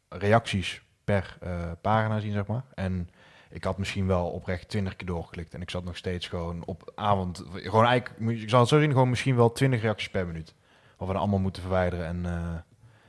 reacties 0.09 0.83
per 1.05 1.37
eh, 1.41 1.71
pagina 1.81 2.21
zien, 2.21 2.33
zeg 2.33 2.47
maar. 2.47 2.63
En 2.75 3.09
ik 3.51 3.65
had 3.65 3.79
misschien 3.79 4.07
wel 4.07 4.27
oprecht 4.27 4.69
20 4.69 4.97
keer 4.97 5.07
doorgeklikt 5.07 5.55
en 5.55 5.61
ik 5.61 5.71
zat 5.71 5.85
nog 5.85 5.97
steeds 5.97 6.29
gewoon 6.29 6.63
op 6.65 6.93
avond, 6.95 7.43
gewoon 7.53 7.85
eigenlijk, 7.87 8.41
ik 8.43 8.49
zal 8.49 8.61
het 8.61 8.69
zo 8.69 8.81
zien, 8.81 8.91
gewoon 8.91 9.11
misschien 9.11 9.37
wel 9.37 9.53
20 9.53 9.81
reacties 9.81 10.11
per 10.11 10.27
minuut. 10.27 10.55
Wat 10.97 11.07
we 11.09 11.13
dan 11.15 11.23
allemaal 11.23 11.41
moeten 11.41 11.63
verwijderen 11.63 12.07
en... 12.07 12.27
eh, 12.27 12.55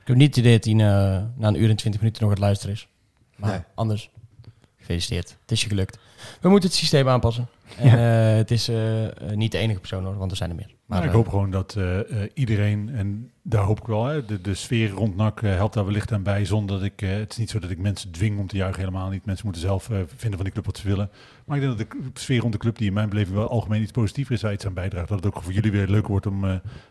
Ik 0.00 0.06
heb 0.06 0.16
niet 0.16 0.28
het 0.28 0.36
idee 0.36 0.52
dat 0.56 0.64
hij 0.64 0.74
na, 0.74 1.18
na 1.36 1.48
een 1.48 1.62
uur 1.62 1.70
en 1.70 1.76
20 1.76 2.00
minuten 2.00 2.22
nog 2.22 2.30
het 2.30 2.40
luisteren 2.40 2.74
is. 2.74 2.88
Maar 3.36 3.50
Nee. 3.50 3.60
anders, 3.74 4.10
gefeliciteerd. 4.76 5.36
Het 5.40 5.50
is 5.50 5.62
je 5.62 5.68
gelukt. 5.68 5.98
We 6.40 6.48
moeten 6.48 6.68
het 6.68 6.78
systeem 6.78 7.08
aanpassen. 7.08 7.48
En 7.78 7.98
eh, 7.98 8.36
het 8.36 8.50
is 8.50 8.68
eh, 8.68 9.04
eh, 9.06 9.36
niet 9.36 9.52
de 9.52 9.58
enige 9.58 9.78
persoon 9.80 10.04
hoor, 10.04 10.16
want 10.16 10.30
er 10.30 10.36
zijn 10.36 10.50
er 10.50 10.56
meer. 10.56 10.73
Maar 10.86 11.02
ik 11.02 11.08
eh, 11.08 11.14
hoop 11.14 11.28
gewoon 11.28 11.50
dat 11.50 11.74
eh, 11.78 11.98
eh, 12.00 12.30
iedereen, 12.34 12.90
en 12.94 13.30
daar 13.42 13.62
hoop 13.62 13.80
ik 13.80 13.86
wel, 13.86 14.04
hè, 14.04 14.24
de, 14.24 14.40
de 14.40 14.54
sfeer 14.54 14.90
rond 14.90 15.16
NAC 15.16 15.40
helpt 15.40 15.74
daar 15.74 15.84
wellicht 15.84 16.12
aan 16.12 16.22
bij. 16.22 16.44
Zonder 16.44 16.76
dat 16.76 16.84
ik, 16.84 17.00
het 17.00 17.30
is 17.32 17.36
niet 17.38 17.50
zo 17.50 17.58
dat 17.58 17.70
ik 17.70 17.78
mensen 17.78 18.10
dwing 18.10 18.38
om 18.38 18.46
te 18.46 18.56
juichen, 18.56 18.78
helemaal 18.80 19.08
niet. 19.10 19.24
Mensen 19.24 19.44
moeten 19.44 19.62
zelf 19.62 19.84
vinden 20.16 20.34
van 20.34 20.44
die 20.44 20.52
club 20.52 20.64
wat 20.66 20.78
ze 20.78 20.88
willen. 20.88 21.10
Maar 21.44 21.56
ik 21.58 21.62
denk 21.62 21.78
dat 21.78 21.90
de 22.14 22.20
sfeer 22.20 22.40
rond 22.40 22.52
de 22.52 22.58
club, 22.58 22.78
die 22.78 22.86
in 22.86 22.92
mijn 22.92 23.08
beleving 23.08 23.36
wel 23.36 23.48
algemeen 23.48 23.82
iets 23.82 23.90
positiever 23.92 24.34
is, 24.34 24.40
daar 24.40 24.52
iets 24.52 24.66
aan 24.66 24.74
bijdraagt. 24.74 25.08
Dat 25.08 25.24
het 25.24 25.34
ook 25.34 25.42
voor 25.42 25.52
jullie 25.52 25.70
weer 25.72 25.88
leuker 25.88 26.10
wordt 26.10 26.26
om 26.26 26.40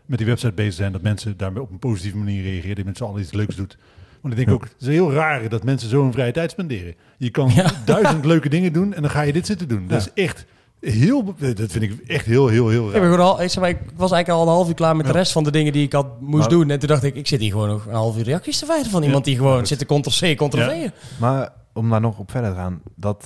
met 0.05 0.17
die 0.17 0.27
website 0.27 0.53
bezig 0.53 0.71
te 0.71 0.77
zijn. 0.77 0.91
Dat 0.91 1.01
mensen 1.01 1.37
daar 1.37 1.57
op 1.57 1.71
een 1.71 1.79
positieve 1.79 2.17
manier 2.17 2.43
reageren. 2.43 2.75
Dat 2.75 2.85
mensen 2.85 3.05
al 3.05 3.19
iets 3.19 3.31
leuks 3.33 3.55
doet. 3.55 3.77
Want 4.21 4.33
ik 4.37 4.45
denk 4.45 4.57
ook, 4.57 4.63
het 4.63 4.75
is 4.81 4.87
heel 4.87 5.11
raar 5.11 5.49
dat 5.49 5.63
mensen 5.63 5.89
zo 5.89 6.01
hun 6.03 6.11
vrije 6.13 6.31
tijd 6.31 6.51
spenderen. 6.51 6.95
Je 7.17 7.29
kan 7.29 7.49
Ja. 7.53 7.71
duizend 7.85 8.25
leuke 8.33 8.49
dingen 8.49 8.73
doen 8.73 8.93
en 8.93 9.01
dan 9.01 9.11
ga 9.11 9.21
je 9.21 9.33
dit 9.33 9.45
zitten 9.45 9.67
doen. 9.67 9.87
Dat 9.87 10.03
Ja. 10.05 10.11
is 10.15 10.23
echt 10.23 10.45
heel, 10.91 11.23
dat 11.37 11.71
vind 11.71 11.81
ik 11.83 11.99
echt 12.07 12.25
heel, 12.25 12.47
heel, 12.47 12.69
heel 12.69 12.85
Ik, 12.85 12.91
ben 12.91 13.01
raar. 13.01 13.11
gewoon 13.11 13.25
al, 13.25 13.41
ik, 13.41 13.49
zeg 13.49 13.61
maar, 13.61 13.69
ik 13.69 13.79
was 13.95 14.11
eigenlijk 14.11 14.41
al 14.41 14.47
een 14.47 14.53
half 14.53 14.67
uur 14.67 14.73
klaar 14.73 14.95
met 14.95 15.05
de 15.05 15.11
rest 15.11 15.31
van 15.31 15.43
de 15.43 15.51
dingen 15.51 15.73
die 15.73 15.83
ik 15.85 15.93
had 15.93 16.21
moest 16.21 16.39
Maar- 16.39 16.49
doen. 16.49 16.69
En 16.69 16.79
toen 16.79 16.87
dacht 16.87 17.03
ik, 17.03 17.15
ik 17.15 17.27
zit 17.27 17.39
hier 17.39 17.51
gewoon 17.51 17.67
nog 17.67 17.85
een 17.85 17.93
half 17.93 18.17
uur 18.17 18.23
reacties 18.23 18.59
te 18.59 18.65
wijden 18.65 18.91
van 18.91 19.03
iemand 19.03 19.25
die 19.25 19.35
gewoon 19.35 19.57
Ja. 19.57 19.65
zit 19.65 19.79
te 19.79 19.85
ctrl-c, 19.85 20.35
ctrl-v. 20.37 20.89
Maar 21.19 21.53
om 21.73 21.89
daar 21.89 22.01
nog 22.01 22.17
op 22.19 22.31
verder 22.31 22.49
te 22.49 22.55
gaan, 22.55 22.81
dat 22.95 23.17
eh, 23.19 23.23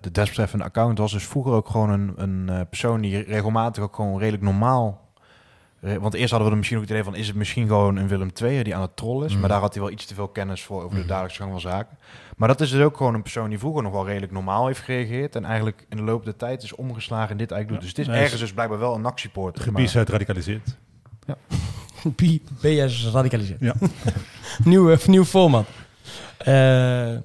de 0.00 0.10
desbetreffende 0.12 0.64
account 0.64 0.98
was 0.98 1.12
dus 1.12 1.24
vroeger 1.26 1.52
ook 1.52 1.68
gewoon 1.68 1.90
een, 1.90 2.12
een 2.16 2.48
eh, 2.48 2.60
persoon 2.68 3.00
die 3.00 3.22
regelmatig 3.22 3.82
ook 3.82 3.94
gewoon 3.94 4.18
redelijk 4.18 4.42
normaal. 4.42 5.00
re- 5.80 6.00
Want 6.00 6.14
eerst 6.14 6.30
hadden 6.30 6.44
we 6.48 6.52
er 6.52 6.56
misschien 6.58 6.78
ook 6.78 6.84
het 6.84 6.92
idee 6.92 7.04
van, 7.04 7.14
is 7.16 7.26
het 7.26 7.36
misschien 7.36 7.66
gewoon 7.66 7.96
een 7.96 8.08
Willem 8.08 8.30
II 8.42 8.62
die 8.62 8.74
aan 8.74 8.82
het 8.82 8.96
trollen 8.96 9.26
is? 9.26 9.30
Mhm. 9.32 9.40
Maar 9.40 9.48
daar 9.50 9.60
had 9.60 9.74
hij 9.74 9.82
wel 9.82 9.92
iets 9.92 10.04
te 10.06 10.14
veel 10.14 10.28
kennis 10.28 10.62
voor 10.62 10.76
over 10.82 10.90
de 10.94 10.98
Mhm. 10.98 11.08
dagelijkse 11.08 11.38
gang 11.40 11.52
van 11.52 11.60
zaken. 11.60 11.96
Maar 12.36 12.48
dat 12.48 12.60
is 12.60 12.70
dus 12.70 12.80
ook 12.82 12.96
gewoon 12.96 13.14
een 13.14 13.22
persoon 13.22 13.48
die 13.48 13.58
vroeger 13.58 13.82
nog 13.82 13.92
wel 13.92 14.06
redelijk 14.06 14.32
normaal 14.32 14.66
heeft 14.66 14.80
gereageerd. 14.80 15.36
En 15.36 15.44
eigenlijk 15.44 15.86
in 15.88 15.96
de 15.96 16.02
loop 16.02 16.24
der 16.24 16.36
tijd 16.36 16.62
is 16.62 16.74
omgeslagen 16.74 17.30
en 17.30 17.36
dit 17.36 17.50
eigenlijk 17.50 17.82
doet. 17.82 17.90
Ja. 17.90 17.96
Dus 17.96 18.06
het 18.06 18.14
is 18.16 18.22
ergens 18.22 18.40
dus 18.40 18.52
blijkbaar 18.52 18.78
wel 18.78 18.94
een 18.94 19.00
NAC-supporter. 19.00 19.62
Gebied 19.62 19.96
uit 19.96 20.08
radicaliseert. 20.08 20.76
B- 22.16 22.60
BS 22.60 23.10
radicaliseert. 23.12 23.60
Ja. 23.60 23.74
nieuw, 24.64 24.96
nieuw 25.06 25.24
format. 25.24 25.66
Eh, 26.38 26.54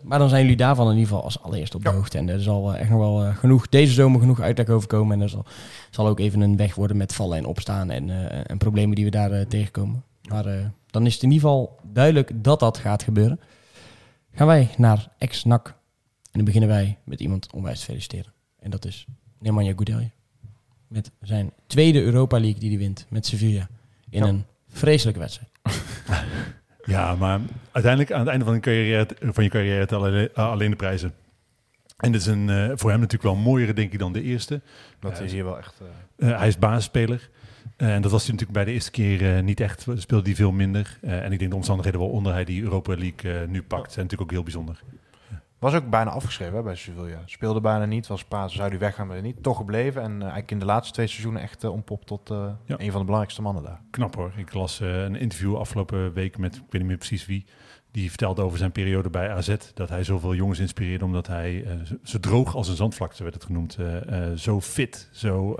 maar 0.04 0.20
dan 0.20 0.30
zijn 0.30 0.42
jullie 0.42 0.58
daarvan 0.58 0.86
in 0.86 0.94
ieder 0.94 1.08
geval 1.08 1.24
als 1.24 1.42
allereerst 1.42 1.76
op 1.76 1.84
de 1.84 1.90
Ja. 1.90 1.96
hoogte. 1.96 2.18
En 2.18 2.30
er 2.30 2.42
zal 2.42 2.74
eh, 2.74 2.80
echt 2.82 2.90
nog 2.90 3.00
wel 3.00 3.24
eh, 3.24 3.36
genoeg, 3.38 3.70
deze 3.70 3.94
zomer 3.94 4.20
genoeg 4.20 4.40
uitleg 4.42 4.68
over 4.70 4.88
komen. 4.88 5.16
En 5.18 5.22
er 5.22 5.30
zal, 5.30 5.46
zal 5.90 6.08
ook 6.08 6.20
even 6.20 6.42
een 6.42 6.58
weg 6.58 6.76
worden 6.76 6.98
met 6.98 7.14
vallen 7.16 7.38
en 7.38 7.46
opstaan 7.46 7.90
en, 7.90 8.10
eh, 8.10 8.40
en 8.48 8.58
problemen 8.58 8.96
die 8.96 9.06
we 9.06 9.12
daar 9.12 9.48
tegenkomen. 9.48 10.04
Maar 10.30 10.46
eh, 10.46 10.54
dan 10.88 11.06
is 11.06 11.14
het 11.14 11.24
in 11.24 11.32
ieder 11.32 11.48
geval 11.50 11.80
duidelijk 11.84 12.32
dat 12.36 12.60
dat 12.60 12.78
gaat 12.78 13.04
gebeuren. 13.04 13.40
Gaan 14.34 14.48
wij 14.48 14.70
naar 14.78 15.08
ex-NAC. 15.18 15.68
En 15.68 15.76
dan 16.32 16.44
beginnen 16.46 16.70
wij 16.70 16.98
met 17.04 17.20
iemand 17.20 17.54
onwijs 17.54 17.80
te 17.80 17.86
feliciteren. 17.86 18.34
En 18.60 18.70
dat 18.72 18.86
is 18.86 19.06
Nemanja 19.40 19.70
Goudelje. 19.72 20.10
Met 20.88 21.12
zijn 21.22 21.52
tweede 21.68 22.02
Europa 22.02 22.40
League 22.40 22.60
die 22.60 22.70
hij 22.70 22.78
wint 22.78 23.06
met 23.10 23.26
Sevilla. 23.26 23.68
In 24.10 24.24
Ja. 24.24 24.28
een 24.28 24.46
vreselijke 24.68 25.20
wedstrijd. 25.20 25.50
Ja, 26.86 27.16
maar 27.16 27.40
uiteindelijk 27.72 28.12
aan 28.14 28.20
het 28.20 28.30
einde 28.30 28.46
van, 28.46 28.54
je 28.54 28.60
carrière, 28.60 29.08
van 29.20 29.44
je 29.44 29.50
carrière 29.50 29.86
tellen 29.86 30.08
alleen, 30.10 30.30
eh, 30.34 30.50
alleen 30.52 30.70
de 30.70 30.76
prijzen. 30.76 31.14
En 31.98 32.12
dit 32.12 32.22
is 32.22 32.28
een, 32.28 32.50
eh, 32.50 32.72
voor 32.76 32.90
hem 32.90 33.00
natuurlijk 33.00 33.24
wel 33.24 33.34
een 33.34 33.42
mooiere, 33.42 33.74
denk 33.74 33.94
ik, 33.94 34.00
dan 34.00 34.14
de 34.14 34.22
eerste. 34.22 34.62
Dat 35.00 35.18
Ja, 35.18 35.24
is 35.24 35.32
hier 35.32 35.44
wel 35.44 35.58
echt... 35.58 35.82
eh, 36.16 36.30
Eh, 36.30 36.38
hij 36.38 36.48
is 36.48 36.58
basisspeler. 36.58 37.30
Eh, 37.80 37.94
en 37.96 38.02
dat 38.02 38.12
was 38.12 38.22
hij 38.28 38.32
natuurlijk 38.32 38.58
bij 38.60 38.66
de 38.66 38.72
eerste 38.72 38.92
keer 38.92 39.36
eh, 39.36 39.44
niet 39.44 39.60
echt. 39.60 39.86
Speelde 39.96 40.26
hij 40.26 40.36
veel 40.36 40.52
minder. 40.52 40.98
Eh, 41.02 41.24
en 41.24 41.32
ik 41.32 41.40
denk 41.40 41.52
de 41.52 41.56
omstandigheden 41.58 42.00
waaronder 42.00 42.34
hij 42.34 42.44
die 42.46 42.64
Europa 42.64 42.96
League 42.98 43.48
nu 43.48 43.64
pakt, 43.64 43.92
zijn 43.92 44.06
natuurlijk 44.06 44.22
ook 44.22 44.32
heel 44.32 44.44
bijzonder. 44.44 44.82
Was 45.60 45.74
ook 45.74 45.90
bijna 45.90 46.10
afgeschreven 46.12 46.56
hè, 46.56 46.64
bij 46.64 46.76
Sevilla. 46.76 47.22
Speelde 47.26 47.62
bijna 47.62 47.86
niet, 47.86 48.08
was 48.08 48.24
praten, 48.26 48.56
zou 48.56 48.70
hij 48.70 48.80
weggaan, 48.80 49.08
maar 49.08 49.22
niet. 49.22 49.44
Toch 49.44 49.58
gebleven 49.58 50.02
en 50.02 50.12
eigenlijk 50.22 50.52
in 50.52 50.60
de 50.60 50.66
laatste 50.66 50.94
twee 50.94 51.08
seizoenen 51.08 51.42
echt 51.42 51.64
uh, 51.64 51.72
ontpopt 51.72 52.08
tot 52.08 52.30
uh, 52.32 52.38
Ja. 52.66 52.76
een 52.80 52.90
van 52.92 53.00
de 53.00 53.06
belangrijkste 53.06 53.42
mannen 53.42 53.64
daar. 53.64 53.82
Knap 53.92 54.16
hoor. 54.16 54.32
Ik 54.36 54.54
las 54.54 54.80
een 54.80 55.16
interview 55.16 55.56
afgelopen 55.58 56.14
week 56.14 56.38
met, 56.38 56.56
ik 56.56 56.62
weet 56.62 56.72
niet 56.82 56.86
meer 56.90 56.98
precies 56.98 57.26
wie, 57.26 57.46
die 57.92 58.10
vertelde 58.10 58.42
over 58.42 58.58
zijn 58.58 58.72
periode 58.72 59.10
bij 59.10 59.30
AZ. 59.32 59.56
Dat 59.74 59.90
hij 59.90 60.04
zoveel 60.04 60.36
jongens 60.36 60.60
inspireerde 60.60 61.06
omdat 61.06 61.28
hij 61.28 61.66
zo- 62.04 62.20
droog 62.20 62.56
als 62.56 62.68
een 62.68 62.76
zandvlakte 62.76 63.24
werd 63.24 63.36
het 63.36 63.44
genoemd. 63.46 63.78
zo 64.36 64.62
fit, 64.62 65.10
zo 65.12 65.56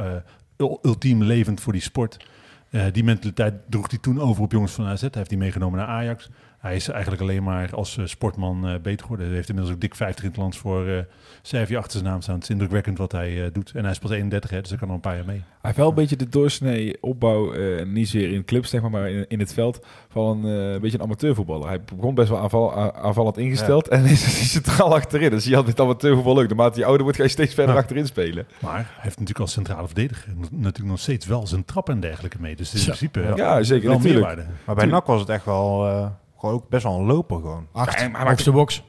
ultiem 0.82 1.24
levend 1.24 1.62
voor 1.62 1.74
die 1.74 1.82
sport. 1.82 2.26
Eh, 2.70 2.86
die 2.92 3.04
mentaliteit 3.04 3.54
droeg 3.70 3.90
hij 3.90 4.00
toen 4.00 4.22
over 4.22 4.44
op 4.44 4.52
jongens 4.52 4.72
van 4.72 4.86
AZ. 4.86 5.02
Hij 5.02 5.10
heeft 5.14 5.30
die 5.30 5.38
meegenomen 5.38 5.80
naar 5.80 5.88
Ajax. 5.88 6.30
Hij 6.60 6.76
is 6.76 6.88
eigenlijk 6.88 7.22
alleen 7.22 7.44
maar 7.44 7.76
als 7.76 7.98
eh, 7.98 8.06
sportman 8.06 8.68
eh, 8.68 8.80
beter 8.82 9.02
geworden. 9.02 9.26
Hij 9.26 9.36
heeft 9.36 9.50
inmiddels 9.50 9.76
ook 9.76 9.82
dik 9.82 9.96
50 9.96 10.24
in 10.24 10.30
het 10.30 10.40
land 10.40 10.56
voor 10.58 10.88
eh 10.88 10.98
Servië 11.42 11.76
achter 11.76 11.92
zijn 11.92 12.04
naam 12.04 12.22
staan. 12.22 12.34
Het 12.36 12.44
is 12.44 12.50
indrukwekkend 12.50 12.98
wat 12.98 13.12
hij 13.12 13.44
eh, 13.46 13.50
doet. 13.54 13.72
En 13.76 13.82
hij 13.82 13.92
is 13.92 14.00
pas 14.00 14.12
31, 14.12 14.50
hè, 14.50 14.62
dus 14.62 14.70
hij 14.70 14.78
kan 14.80 14.88
nog 14.88 14.96
een 14.96 15.02
paar 15.04 15.16
jaar 15.16 15.26
mee. 15.26 15.36
Hij 15.36 15.46
heeft 15.62 15.78
wel 15.78 15.90
een 15.90 15.96
beetje 15.96 16.16
de 16.16 16.30
doorsnee 16.30 16.98
opbouw, 17.02 17.54
eh, 17.54 17.86
niet 17.86 18.10
zozeer 18.10 18.32
in 18.32 18.46
clubs, 18.46 18.70
zeg 18.70 18.82
maar, 18.82 18.90
maar 18.92 19.10
in, 19.10 19.26
in 19.28 19.40
het 19.40 19.54
veld, 19.54 19.86
van 20.10 20.46
een 20.46 20.82
beetje 20.82 20.98
een 20.98 21.04
amateurvoetballer. 21.04 21.68
Hij 21.68 21.82
begon 21.96 22.16
best 22.16 22.30
wel 22.30 22.40
aanval, 22.40 22.94
aanvallend 22.96 23.38
ingesteld 23.38 23.88
en 23.88 24.06
is, 24.06 24.24
is 24.42 24.52
centraal 24.52 24.94
achterin. 24.96 25.30
Dus 25.30 25.46
je 25.46 25.56
had 25.56 25.66
dit 25.66 25.80
amateurvoetbal 25.80 26.36
leuk. 26.36 26.48
Naarmate 26.48 26.80
je 26.80 26.86
ouder 26.86 27.04
wordt, 27.04 27.18
ga 27.18 27.24
je 27.24 27.30
steeds 27.30 27.54
verder 27.54 27.74
Ja. 27.74 27.80
achterin 27.82 28.06
spelen. 28.06 28.48
Maar 28.60 28.74
hij 28.74 28.84
heeft 28.84 29.20
natuurlijk 29.20 29.40
als 29.40 29.52
centrale 29.52 29.86
verdediger 29.86 30.34
natuurlijk 30.50 30.86
nog 30.90 31.00
steeds 31.00 31.26
wel 31.26 31.48
zijn 31.48 31.66
trap 31.66 31.90
en 31.90 32.00
dergelijke 32.00 32.38
mee. 32.42 32.56
Dus 32.56 32.74
in 32.74 32.84
principe 32.84 33.20
Ja. 33.20 33.36
Ja, 33.36 33.64
zeker, 33.64 33.88
wel 33.88 33.98
natuurlijk. 33.98 34.26
meerwaarde. 34.26 34.52
Maar 34.66 34.76
bij 34.76 34.86
NAC 34.86 35.06
was 35.06 35.20
het 35.20 35.30
echt 35.30 35.46
wel, 35.46 35.88
eh, 35.88 36.08
gewoon 36.40 36.56
ook 36.56 36.70
best 36.70 36.84
wel 36.84 37.00
een 37.00 37.06
loper 37.06 37.36
gewoon. 37.40 37.68
Acht, 37.72 38.00
Ja, 38.00 38.08
maar 38.08 38.36
de 38.44 38.52
box. 38.52 38.84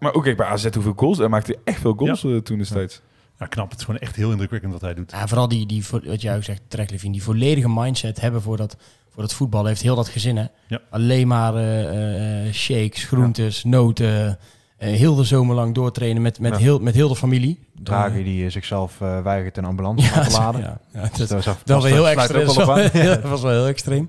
Maar 0.00 0.14
ook 0.14 0.22
kijk, 0.22 0.36
bij 0.36 0.46
AZ 0.46 0.68
hoeveel 0.74 0.92
goals. 0.96 1.18
Hij 1.18 1.28
maakte 1.28 1.58
echt 1.64 1.80
veel 1.80 1.92
goals 1.96 2.24
eh, 2.24 2.36
toen 2.36 2.58
destijds. 2.58 3.00
Ja, 3.38 3.46
knap. 3.46 3.70
Het 3.70 3.78
is 3.78 3.84
gewoon 3.84 4.00
echt 4.00 4.16
heel 4.16 4.30
indrukwekkend 4.30 4.72
wat 4.72 4.80
hij 4.80 4.94
doet. 4.94 5.10
Ja, 5.10 5.26
vooral 5.26 5.48
die, 5.48 5.66
die, 5.66 5.84
wat 6.04 6.22
jij 6.22 6.36
ook 6.36 6.44
zegt, 6.44 6.60
Levine, 6.90 7.12
die 7.12 7.22
volledige 7.22 7.68
mindset 7.68 8.20
hebben 8.20 8.42
voor 8.42 8.56
dat, 8.56 8.76
voor 9.10 9.22
dat 9.22 9.34
voetbal. 9.34 9.64
Heeft 9.64 9.82
heel 9.82 9.94
dat 9.96 10.08
gezin, 10.08 10.36
hè? 10.36 10.44
Ja. 10.66 10.80
Alleen 10.90 11.28
maar 11.28 11.54
eh, 11.54 12.46
eh, 12.46 12.52
shakes, 12.52 13.04
groentes, 13.04 13.64
noten. 13.64 14.38
eh, 14.76 14.88
heel 14.94 15.14
de 15.14 15.24
zomer 15.24 15.54
lang 15.54 15.74
doortrainen 15.74 16.22
met, 16.22 16.40
met, 16.40 16.52
Ja. 16.52 16.58
heel, 16.58 16.78
met 16.78 16.94
heel 16.94 17.08
de 17.08 17.16
familie. 17.16 17.66
Draghi 17.82 18.18
Eh, 18.18 18.24
die 18.24 18.50
zichzelf 18.50 19.00
eh, 19.00 19.22
weigert 19.22 19.56
in 19.56 19.64
ambulance 19.64 20.06
ja, 20.14 20.20
te 20.24 20.30
laden. 20.30 20.60
ja, 20.60 20.80
ja, 20.92 21.00
Dus 21.00 21.28
dat, 21.28 21.28
was- 21.28 21.44
dat 21.44 21.56
was 21.64 21.82
wel 21.82 21.92
heel 21.92 22.08
extreem. 22.08 22.48
aan. 22.48 22.90
Dat 23.20 23.22
was 23.22 23.42
wel 23.42 23.50
heel 23.52 23.66
extreem. 23.66 24.08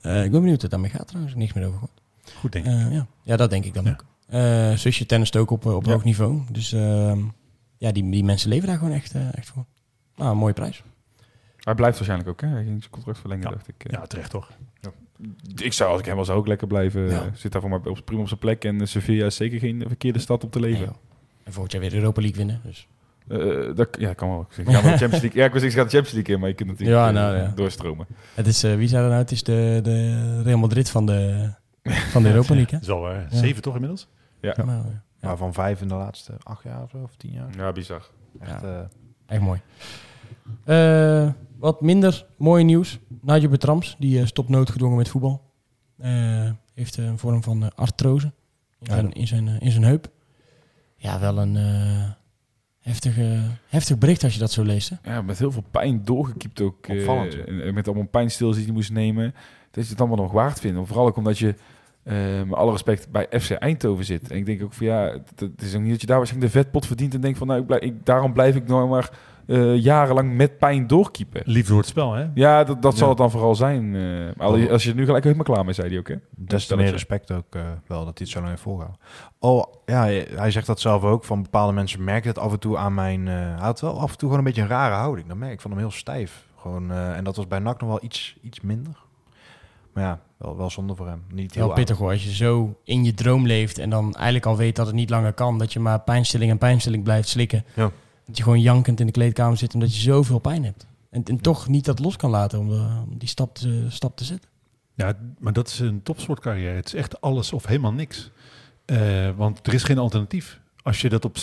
Eh, 0.00 0.24
ik 0.24 0.30
ben 0.30 0.40
benieuwd 0.40 0.44
hoe 0.52 0.60
het 0.62 0.70
daarmee 0.70 0.90
gaat 0.90 1.06
trouwens. 1.08 1.34
Niks 1.34 1.52
meer 1.52 1.64
over 1.66 1.78
gehoord. 1.78 2.00
Goed 2.40 2.52
denk 2.52 2.64
ik. 2.66 2.72
Eh, 2.72 2.92
ja. 2.92 3.06
ja, 3.22 3.36
dat 3.36 3.50
denk 3.50 3.64
ik 3.64 3.74
dan 3.74 3.84
Ja. 3.84 3.90
ook. 3.90 4.04
Eh 4.26 4.72
zusje 4.72 5.06
tennist 5.06 5.36
ook 5.36 5.50
op, 5.50 5.66
eh, 5.66 5.74
op 5.74 5.84
Ja. 5.84 5.92
hoog 5.92 6.04
niveau. 6.04 6.40
Dus 6.50 6.72
ehm, 6.72 7.18
ja, 7.76 7.92
die, 7.92 8.10
die 8.10 8.24
mensen 8.24 8.48
leven 8.48 8.68
daar 8.68 8.78
gewoon 8.78 8.92
echt, 8.94 9.14
echt 9.34 9.48
voor. 9.48 9.64
Nou, 10.16 10.30
een 10.30 10.36
mooie 10.36 10.52
prijs. 10.52 10.82
Hij 11.56 11.74
blijft 11.74 11.94
waarschijnlijk 11.96 12.30
ook, 12.30 12.40
hè? 12.40 12.46
Hij 12.48 12.64
ging 12.64 12.78
zijn 12.78 12.90
contract 12.90 13.18
verlengen, 13.18 13.44
Ja. 13.44 13.50
dacht 13.50 13.68
ik. 13.68 13.90
Ja, 13.90 14.06
terecht 14.06 14.30
toch. 14.30 14.50
Ik 15.56 15.72
zou, 15.72 15.90
als 15.90 16.00
ik 16.00 16.06
hem 16.06 16.16
was, 16.16 16.30
ook 16.30 16.46
lekker 16.46 16.66
blijven. 16.66 17.08
Ja. 17.10 17.30
Zit 17.34 17.52
daar 17.52 17.60
voor 17.60 17.70
mij 17.70 17.78
op, 17.84 18.00
prima 18.04 18.20
op 18.22 18.28
zijn 18.28 18.40
plek. 18.40 18.64
En 18.64 18.88
Sevilla 18.88 19.26
is 19.26 19.36
zeker 19.36 19.58
geen 19.58 19.84
verkeerde 19.86 20.18
stad 20.18 20.44
om 20.44 20.50
te 20.50 20.60
leven. 20.60 20.86
en 21.44 21.52
volgend 21.52 21.72
jaar 21.72 21.80
weer 21.80 21.90
de 21.90 21.96
Europa 21.96 22.20
League 22.20 22.38
winnen. 22.38 22.60
Dus. 22.64 22.88
Eh, 23.28 23.74
dat, 23.76 23.88
ja, 23.98 24.12
kan 24.12 24.28
wel. 24.28 24.46
Ik 24.56 24.64
maar 24.64 24.82
de 24.82 24.88
Champions 24.88 25.10
League. 25.22 25.34
Ja, 25.40 25.44
ik 25.46 25.52
wist 25.52 25.64
ik 25.64 25.70
ga 25.72 25.82
de 25.84 25.88
Champions 25.90 26.12
League 26.12 26.34
in, 26.34 26.40
maar 26.40 26.48
je 26.48 26.54
kunt 26.54 26.68
natuurlijk 26.68 26.98
Ja, 26.98 27.10
nou, 27.10 27.36
ja. 27.36 27.52
doorstromen. 27.54 28.06
Het 28.34 28.46
is, 28.46 28.62
eh, 28.62 28.74
wie 28.76 28.88
zei 28.88 29.00
dat 29.00 29.10
nou? 29.10 29.22
Het 29.22 29.30
is 29.30 29.42
de, 29.42 29.80
de 29.82 30.42
Real 30.42 30.58
Madrid 30.58 30.90
van 30.90 31.06
de, 31.06 31.50
van 31.82 32.22
de 32.22 32.28
Europa 32.28 32.54
League, 32.54 33.00
waar. 33.00 33.20
Ja. 33.30 33.36
Zeven 33.36 33.62
toch 33.62 33.74
inmiddels? 33.74 34.08
Ja, 34.40 34.52
hè? 34.56 34.64
Nou, 34.64 34.78
ja. 34.86 35.02
Ja. 35.20 35.28
Waarvan 35.28 35.52
vijf 35.52 35.80
in 35.80 35.88
de 35.88 35.94
laatste 35.94 36.32
acht 36.42 36.62
jaar 36.62 36.82
of 36.82 36.90
zo, 36.90 36.96
of 37.02 37.16
tien 37.16 37.32
jaar. 37.32 37.48
ja 37.56 37.72
bizar. 37.72 38.10
Echt, 38.40 38.60
Ja. 38.60 38.66
eh, 38.80 38.86
Echt 39.26 39.40
mooi. 39.40 39.60
Eh, 40.64 41.30
wat 41.58 41.80
minder 41.80 42.26
mooi 42.36 42.64
nieuws. 42.64 42.98
Nigel 43.20 43.48
Betrams, 43.48 43.96
die 43.98 44.20
eh, 44.20 44.26
stopt 44.26 44.48
noodgedwongen 44.48 44.96
met 44.96 45.08
voetbal. 45.08 45.42
Eh, 45.98 46.50
heeft 46.74 46.96
een 46.96 47.18
vorm 47.18 47.42
van 47.42 47.74
artrose 47.74 48.26
in 48.26 48.86
Ja, 48.86 48.94
zijn, 48.94 49.12
in, 49.12 49.26
zijn, 49.26 49.48
in 49.60 49.70
zijn 49.70 49.84
heup. 49.84 50.10
Ja, 50.96 51.20
wel 51.20 51.38
een 51.38 51.56
eh 51.56 52.10
heftige, 52.80 53.40
heftig 53.68 53.98
bericht 53.98 54.24
als 54.24 54.32
je 54.34 54.38
dat 54.40 54.50
zo 54.50 54.62
leest. 54.62 54.90
Hè? 55.02 55.12
Ja, 55.12 55.22
met 55.22 55.38
heel 55.38 55.52
veel 55.52 55.64
pijn 55.70 56.04
doorgekiept 56.04 56.60
ook. 56.60 56.86
eh, 56.86 56.98
Opvallend. 56.98 57.44
en- 57.44 57.62
en 57.64 57.74
met 57.74 57.86
allemaal 57.88 58.06
pijnstils 58.06 58.54
die 58.56 58.64
hij 58.64 58.72
moest 58.74 58.92
nemen. 58.92 59.34
Dat 59.70 59.84
je 59.84 59.90
het 59.90 60.00
allemaal 60.00 60.18
nog 60.18 60.32
waard 60.32 60.60
vindt. 60.60 60.88
Vooral 60.88 61.06
ook 61.06 61.16
omdat 61.16 61.38
je, 61.38 61.54
eh, 62.02 62.16
met 62.46 62.54
alle 62.54 62.70
respect, 62.70 63.10
bij 63.10 63.26
FC 63.40 63.50
Eindhoven 63.50 64.04
zit. 64.04 64.30
En 64.30 64.36
ik 64.36 64.46
denk 64.46 64.62
ook 64.62 64.72
van 64.72 64.86
ja, 64.86 65.00
het, 65.00 65.40
het 65.40 65.62
is 65.62 65.74
ook 65.74 65.80
niet 65.80 65.90
dat 65.90 66.00
je 66.00 66.06
daar 66.06 66.16
waarschijnlijk 66.16 66.52
de 66.52 66.58
vetpot 66.58 66.86
verdient. 66.86 67.14
En 67.14 67.20
denkt 67.20 67.38
van 67.38 67.46
nou, 67.46 67.60
ik 67.60 67.66
blijf, 67.66 67.82
ik, 67.82 68.06
daarom 68.06 68.32
blijf 68.32 68.56
ik 68.56 68.66
nog 68.66 68.88
maar 68.88 69.10
eh, 69.46 69.76
jarenlang 69.76 70.36
met 70.36 70.58
pijn 70.58 70.86
doorkiepen. 70.86 71.42
Liefde 71.44 71.68
voor 71.68 71.78
het 71.78 71.88
spel, 71.88 72.12
hè? 72.12 72.26
Ja, 72.34 72.64
dat, 72.64 72.82
dat 72.82 72.96
zal 72.96 73.08
het 73.08 73.18
dan 73.18 73.30
vooral 73.30 73.54
zijn. 73.54 73.94
eh, 73.96 74.70
als 74.70 74.84
je 74.84 74.90
er 74.90 74.96
nu 74.96 75.04
gelijk 75.04 75.24
helemaal 75.24 75.44
klaar 75.44 75.64
mee, 75.64 75.74
zei 75.74 75.88
hij 75.88 75.98
ook 75.98 76.08
hè. 76.08 76.16
des 76.30 76.66
te 76.66 76.76
meer 76.76 76.90
respect 76.90 77.30
ook 77.32 77.54
eh, 77.54 77.62
wel 77.86 78.04
dat 78.04 78.18
hij 78.18 78.26
het 78.26 78.28
zo 78.28 78.38
lang 78.38 78.50
heeft 78.50 78.62
volgehouden. 78.62 79.00
Oh, 79.38 79.64
ja, 79.84 80.02
hij 80.34 80.50
zegt 80.50 80.66
dat 80.66 80.80
zelf 80.80 81.02
ook. 81.04 81.24
Van 81.24 81.42
bepaalde 81.42 81.72
mensen 81.72 82.04
merken 82.04 82.28
het 82.28 82.38
af 82.38 82.52
en 82.52 82.58
toe 82.58 82.76
aan 82.76 82.94
mijn... 82.94 83.26
hij 83.26 83.54
had 83.58 83.80
wel 83.80 84.00
af 84.00 84.10
en 84.12 84.18
toe 84.18 84.28
gewoon 84.28 84.38
een 84.38 84.44
beetje 84.44 84.62
een 84.62 84.68
rare 84.68 84.94
houding. 84.94 85.28
Dat 85.28 85.36
merk 85.36 85.52
ik 85.52 85.60
van 85.60 85.70
hem 85.70 85.80
heel 85.80 85.90
stijf. 85.90 86.48
Gewoon, 86.60 86.90
eh, 86.90 87.16
en 87.16 87.24
dat 87.24 87.36
was 87.36 87.46
bij 87.46 87.58
NAC 87.58 87.80
nog 87.80 87.88
wel 87.88 87.98
iets, 88.02 88.36
iets 88.42 88.60
minder. 88.60 88.92
Maar 89.92 90.04
ja, 90.04 90.20
wel, 90.36 90.56
wel 90.56 90.70
zonde 90.70 90.94
voor 90.94 91.06
hem. 91.08 91.22
Niet 91.32 91.54
heel 91.54 91.64
pittig 91.74 91.96
hoor, 91.98 92.10
als 92.10 92.24
je 92.24 92.34
zo 92.34 92.78
in 92.84 93.04
je 93.04 93.14
droom 93.14 93.46
leeft 93.46 93.78
en 93.78 93.90
dan 93.90 94.14
eigenlijk 94.14 94.46
al 94.46 94.56
weet 94.56 94.76
dat 94.76 94.86
het 94.86 94.94
niet 94.94 95.10
langer 95.10 95.32
kan. 95.32 95.58
Dat 95.58 95.72
je 95.72 95.80
maar 95.80 96.00
pijnstilling 96.00 96.50
en 96.50 96.58
pijnstilling 96.58 97.04
blijft 97.04 97.28
slikken. 97.28 97.64
Ja. 97.74 97.90
Dat 98.26 98.36
je 98.36 98.42
gewoon 98.42 98.60
jankend 98.60 99.00
in 99.00 99.06
de 99.06 99.12
kleedkamer 99.12 99.56
zit 99.58 99.74
omdat 99.74 99.94
je 99.94 100.00
zoveel 100.00 100.38
pijn 100.38 100.64
hebt. 100.64 100.86
En, 101.10 101.24
en 101.24 101.40
toch 101.40 101.68
niet 101.68 101.84
dat 101.84 101.98
los 101.98 102.16
kan 102.16 102.30
laten 102.30 102.58
om, 102.58 102.68
de- 102.68 103.02
om 103.10 103.18
die 103.18 103.28
stap 103.28 103.54
te, 103.54 103.86
stap 103.88 104.16
te 104.16 104.24
zetten. 104.24 104.48
Ja, 104.94 105.12
maar 105.38 105.52
dat 105.52 105.68
is 105.68 105.78
een 105.78 106.02
topsportcarrière. 106.02 106.74
Het 106.76 106.86
is 106.86 106.94
echt 106.94 107.20
alles 107.20 107.52
of 107.52 107.66
helemaal 107.66 107.92
niks. 107.92 108.30
Eh, 108.84 109.30
want 109.36 109.66
er 109.66 109.74
is 109.74 109.82
geen 109.82 109.98
alternatief. 109.98 110.60
Als 110.82 111.00
je 111.00 111.08
dat 111.08 111.24
op 111.24 111.36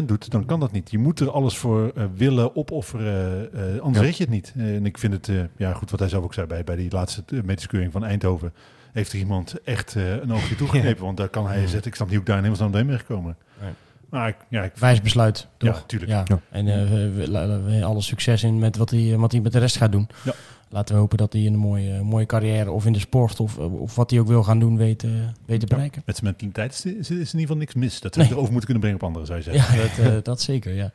60% 0.00 0.04
doet, 0.04 0.30
dan 0.30 0.44
kan 0.44 0.60
dat 0.60 0.72
niet. 0.72 0.90
Je 0.90 0.98
moet 0.98 1.20
er 1.20 1.30
alles 1.30 1.56
voor 1.56 1.92
eh, 1.94 2.04
willen 2.16 2.56
opofferen, 2.56 3.52
eh, 3.52 3.80
anders 3.80 3.98
Ja. 4.04 4.10
red 4.10 4.16
je 4.16 4.22
het 4.22 4.32
niet. 4.32 4.52
Eh, 4.56 4.74
en 4.74 4.86
ik 4.86 4.98
vind 4.98 5.12
het, 5.12 5.28
eh, 5.28 5.36
ja 5.56 5.72
goed, 5.72 5.90
wat 5.90 6.00
hij 6.00 6.08
zelf 6.08 6.24
ook 6.24 6.34
zei 6.34 6.46
bij, 6.46 6.64
bij 6.64 6.76
die 6.76 6.90
laatste 6.90 7.22
eh, 7.26 7.42
medische 7.42 7.68
keuring 7.68 7.92
van 7.92 8.04
Eindhoven. 8.04 8.52
Heeft 8.92 9.12
er 9.12 9.18
iemand 9.18 9.54
echt 9.64 9.94
eh, 9.96 10.10
een 10.12 10.32
oogje 10.32 10.54
toegeknepen? 10.64 11.04
Want 11.04 11.16
daar 11.16 11.28
kan 11.28 11.46
hij 11.46 11.66
zetten. 11.66 11.90
Ik 11.90 11.94
snap 11.94 12.06
niet 12.08 12.16
hoe 12.16 12.24
ik 12.24 12.26
daar 12.26 12.36
in 12.36 12.42
hemelsnaam 12.42 12.70
doorheen 12.70 12.90
ben 12.90 12.98
gekomen. 12.98 13.36
Nee. 13.60 13.70
Maar 14.10 14.28
ik, 14.28 14.36
ja, 14.48 14.62
ik, 14.62 14.72
Wijs 14.76 15.00
besluit, 15.00 15.48
ja, 15.58 15.72
toch? 15.72 15.84
tuurlijk. 15.86 16.10
Ja. 16.10 16.22
Ja. 16.24 16.38
En 16.50 16.68
eh, 16.68 16.90
we, 16.90 17.10
we- 17.30 17.62
we- 17.62 17.84
alle 17.84 18.00
succes 18.02 18.42
in 18.42 18.58
met 18.58 18.76
wat 18.76 18.90
hij, 18.90 19.16
wat 19.16 19.32
hij 19.32 19.40
met 19.40 19.52
de 19.52 19.58
rest 19.58 19.76
gaat 19.76 19.92
doen. 19.92 20.08
Ja. 20.24 20.32
Laten 20.74 20.94
we 20.94 21.00
hopen 21.00 21.18
dat 21.18 21.32
hij 21.32 21.46
een 21.46 21.56
mooie, 21.56 22.02
mooie 22.02 22.26
carrière 22.26 22.70
of 22.70 22.86
in 22.86 22.92
de 22.92 22.98
sport 22.98 23.40
of, 23.40 23.58
of 23.58 23.94
wat 23.94 24.10
hij 24.10 24.20
ook 24.20 24.26
wil 24.26 24.42
gaan 24.42 24.58
doen 24.58 24.76
weet, 24.76 25.02
eh, 25.04 25.10
weet 25.46 25.60
te 25.60 25.66
bereiken. 25.66 26.02
Met 26.06 26.16
zijn 26.16 26.26
mentaliteit 26.26 26.72
is, 26.72 26.84
is, 26.84 26.98
is 26.98 27.08
in 27.10 27.16
ieder 27.18 27.40
geval 27.40 27.56
niks 27.56 27.74
mis. 27.74 28.00
Dat 28.00 28.14
we 28.14 28.20
Nee. 28.22 28.30
erover 28.30 28.52
moeten 28.52 28.64
kunnen 28.70 28.80
brengen 28.82 29.00
op 29.00 29.06
anderen, 29.06 29.26
zou 29.26 29.38
je 29.38 29.44
zeggen. 29.44 29.76
Ja, 29.78 29.82
dat, 29.82 30.12
eh, 30.12 30.22
dat 30.32 30.40
zeker, 30.40 30.74
ja. 30.74 30.92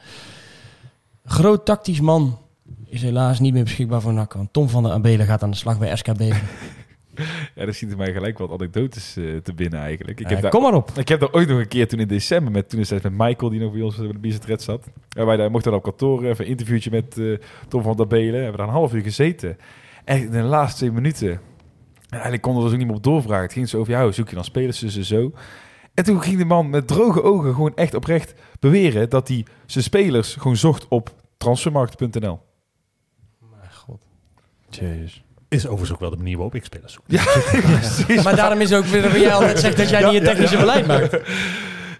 Groot 1.25 1.65
tactisch 1.65 1.99
man 1.99 2.37
is 2.85 3.01
helaas 3.01 3.39
niet 3.39 3.53
meer 3.53 3.63
beschikbaar 3.63 4.01
voor 4.01 4.13
NAC. 4.13 4.33
Want 4.33 4.53
Tom 4.53 4.69
van 4.69 4.83
der 4.83 4.91
Abelen 4.91 5.25
gaat 5.25 5.43
aan 5.43 5.51
de 5.51 5.57
slag 5.57 5.79
bij 5.79 5.95
SKB. 5.95 6.21
Ja, 7.55 7.65
daar 7.65 7.73
schieten 7.73 7.97
mij 7.97 8.13
gelijk 8.13 8.37
wat 8.37 8.51
anekdotes 8.51 9.17
eh, 9.17 9.35
te 9.37 9.53
binnen 9.53 9.79
eigenlijk. 9.79 10.19
Ik 10.19 10.25
Eh, 10.25 10.31
heb 10.31 10.41
daar 10.41 10.51
kom 10.51 10.61
maar 10.61 10.73
op. 10.73 10.91
Ik 10.95 11.07
heb 11.07 11.21
er 11.21 11.33
ooit 11.33 11.47
nog 11.47 11.59
een 11.59 11.67
keer 11.67 11.87
toen 11.87 11.99
in 11.99 12.07
december 12.07 12.51
met, 12.51 12.69
toen 12.69 12.79
is 12.79 12.89
het 12.89 13.03
met 13.03 13.11
Michael, 13.17 13.49
die 13.51 13.59
nog 13.59 13.71
bij 13.73 13.81
ons 13.81 13.95
bij 13.97 14.07
de 14.07 14.19
Bizet 14.19 14.61
zat. 14.61 14.87
En 15.17 15.25
wij 15.25 15.37
daar 15.37 15.51
mochten 15.51 15.71
dan 15.71 15.79
op 15.79 15.85
kantoor 15.85 16.23
even 16.23 16.45
een 16.45 16.51
interviewtje 16.51 16.91
met 16.91 17.17
eh, 17.17 17.37
Tom 17.67 17.81
van 17.83 17.97
der 17.97 18.07
Belen. 18.07 18.31
We 18.31 18.37
hebben 18.37 18.57
daar 18.57 18.67
een 18.67 18.73
half 18.73 18.93
uur 18.93 19.01
gezeten. 19.03 19.57
En 20.05 20.21
in 20.21 20.31
de 20.31 20.41
laatste 20.41 20.77
twee 20.79 20.91
minuten, 20.91 21.29
en 21.29 21.39
eigenlijk 22.09 22.41
konden 22.41 22.63
we 22.63 22.69
er 22.69 22.75
dus 22.75 22.81
ook 22.81 22.87
niet 22.87 23.03
meer 23.03 23.07
op 23.07 23.13
doorvragen. 23.13 23.43
Het 23.43 23.53
ging 23.53 23.69
zo 23.69 23.79
over, 23.79 24.01
hoe 24.01 24.11
zoek 24.11 24.29
je 24.29 24.35
dan 24.35 24.43
spelers 24.43 24.79
tussen 24.79 25.05
zo. 25.05 25.31
En 25.93 26.03
toen 26.03 26.21
ging 26.21 26.37
de 26.37 26.45
man 26.45 26.69
met 26.69 26.87
droge 26.87 27.23
ogen 27.23 27.53
gewoon 27.53 27.75
echt 27.75 27.93
oprecht 27.93 28.33
beweren 28.59 29.09
dat 29.09 29.27
hij 29.27 29.45
zijn 29.65 29.83
spelers 29.83 30.35
gewoon 30.35 30.57
zocht 30.57 30.87
op 30.87 31.15
transfermarkt.nl. 31.37 32.39
God. 33.71 34.05
Jezus. 34.69 35.23
Is 35.49 35.65
overigens 35.65 35.91
ook 35.91 35.99
wel 35.99 36.09
de 36.09 36.17
manier 36.17 36.35
waarop 36.35 36.55
ik 36.55 36.63
spelers 36.63 36.93
zoek. 36.93 37.03
Ja, 37.07 37.23
precies. 37.79 38.23
Maar 38.23 38.35
daarom 38.35 38.61
is 38.61 38.73
ook 38.73 38.85
weer 38.85 39.01
wat 39.01 39.11
jij 39.11 39.33
altijd 39.33 39.59
zegt 39.59 39.77
dat 39.77 39.89
jij 39.89 40.03
niet 40.03 40.13
het 40.13 40.23
technische 40.23 40.57
beleid 40.57 40.87
maakt. 40.87 41.17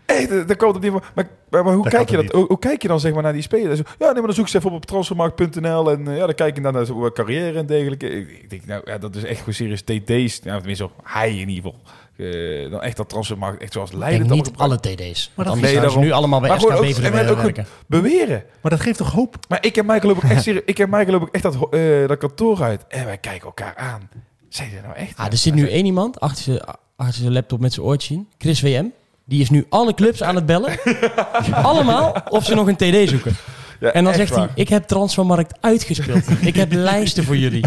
Hey, 0.05 0.27
daar 0.27 0.45
daar 0.45 0.55
komt 0.55 0.73
het 0.73 0.83
niet 0.83 0.91
van. 0.91 1.03
Maar, 1.15 1.27
maar, 1.49 1.63
maar 1.63 1.73
hoe, 1.73 1.83
Dat 1.83 1.93
kijk 1.93 2.09
je 2.09 2.15
dat, 2.15 2.31
hoe, 2.31 2.45
hoe 2.47 2.59
kijk 2.59 2.81
je 2.81 2.87
dan 2.87 2.99
zeg 2.99 3.13
maar, 3.13 3.23
naar 3.23 3.33
die 3.33 3.41
spelers? 3.41 3.79
Ja, 3.79 3.85
nee, 3.99 4.13
maar 4.13 4.21
dan 4.21 4.33
zoek 4.33 4.47
ze 4.47 4.57
even 4.57 4.71
op 4.71 4.85
transfermarkt.nl 4.85 5.91
en 5.91 6.07
eh, 6.07 6.17
ja, 6.17 6.25
dan 6.25 6.35
kijk 6.35 6.55
je 6.55 6.61
dan 6.61 6.73
naar 6.73 6.85
zijn 6.85 7.13
carrière 7.13 7.57
en 7.57 7.65
dergelijke. 7.65 8.09
Ik, 8.09 8.29
ik 8.29 8.49
denk, 8.49 8.65
nou 8.65 8.81
ja, 8.85 8.97
dat 8.97 9.15
is 9.15 9.23
echt 9.23 9.39
gewoon 9.39 9.53
serieus 9.53 9.81
TD's. 9.81 10.41
Nou, 10.41 10.57
tenminste, 10.57 10.83
op 10.83 10.91
hij 11.03 11.29
in 11.31 11.49
ieder 11.49 11.55
geval. 11.55 11.75
Eh, 12.19 12.71
dan 12.71 12.81
echt 12.81 12.97
dat 12.97 13.09
transfermarkt, 13.09 13.61
echt 13.61 13.73
zoals 13.73 13.89
Ik 13.91 13.97
Leiden. 13.97 14.27
denk 14.27 14.39
het 14.45 14.49
niet 14.51 14.59
alle 14.61 14.79
TD's. 14.79 15.31
Maar 15.35 15.45
dat- 15.45 15.53
Nee, 15.55 15.63
zouden 15.63 15.81
ze 15.81 15.87
daarom. 15.87 16.03
nu 16.03 16.11
allemaal 16.11 16.39
bij 16.39 16.49
SKB 16.59 16.63
ook- 16.71 17.29
ook 17.29 17.41
werken. 17.41 17.65
beweren. 17.87 18.43
Maar 18.61 18.71
dat 18.71 18.79
geeft 18.79 18.97
toch 18.97 19.11
hoop? 19.11 19.35
Maar 19.47 19.65
ik 19.65 19.77
en 19.77 19.85
Michael 19.85 20.09
ook 20.15 20.23
echt 20.23 20.43
serieus, 20.43 20.61
ik 20.65 20.79
en 20.79 20.89
Michael 20.89 21.13
ook 21.21 21.29
echt 21.31 21.43
dat, 21.43 21.55
eh, 21.71 22.07
dat 22.07 22.17
kantoor 22.17 22.61
uit. 22.63 22.85
En 22.87 23.05
wij 23.05 23.17
kijken 23.17 23.45
elkaar 23.45 23.75
aan. 23.75 24.09
Zijn 24.49 24.69
ze 24.69 24.75
nou 24.83 24.95
echt? 24.95 25.17
Ah, 25.17 25.25
er 25.25 25.37
zit 25.37 25.53
nu 25.53 25.69
één 25.69 25.85
iemand 25.85 26.19
achter 26.19 26.43
zijn, 26.43 26.59
achter 26.95 27.21
zijn 27.21 27.33
laptop 27.33 27.59
met 27.59 27.73
zijn 27.73 27.85
oortje 27.85 28.13
in. 28.13 28.27
Chris 28.37 28.61
WM. 28.61 28.85
Die 29.25 29.41
is 29.41 29.49
nu 29.49 29.65
alle 29.69 29.93
clubs 29.93 30.23
aan 30.23 30.35
het 30.35 30.45
bellen. 30.45 30.79
Allemaal 31.51 32.15
of 32.29 32.45
ze 32.45 32.55
nog 32.55 32.67
een 32.67 32.75
TD 32.75 33.09
zoeken. 33.09 33.35
Ja, 33.79 33.91
En 33.91 34.03
dan 34.03 34.13
zegt 34.13 34.35
hij, 34.35 34.47
ik 34.55 34.69
heb 34.69 34.83
Transfermarkt 34.83 35.57
uitgespeeld. 35.61 36.23
ik 36.41 36.55
heb 36.55 36.71
lijsten 36.71 37.23
voor 37.23 37.37
jullie. 37.37 37.63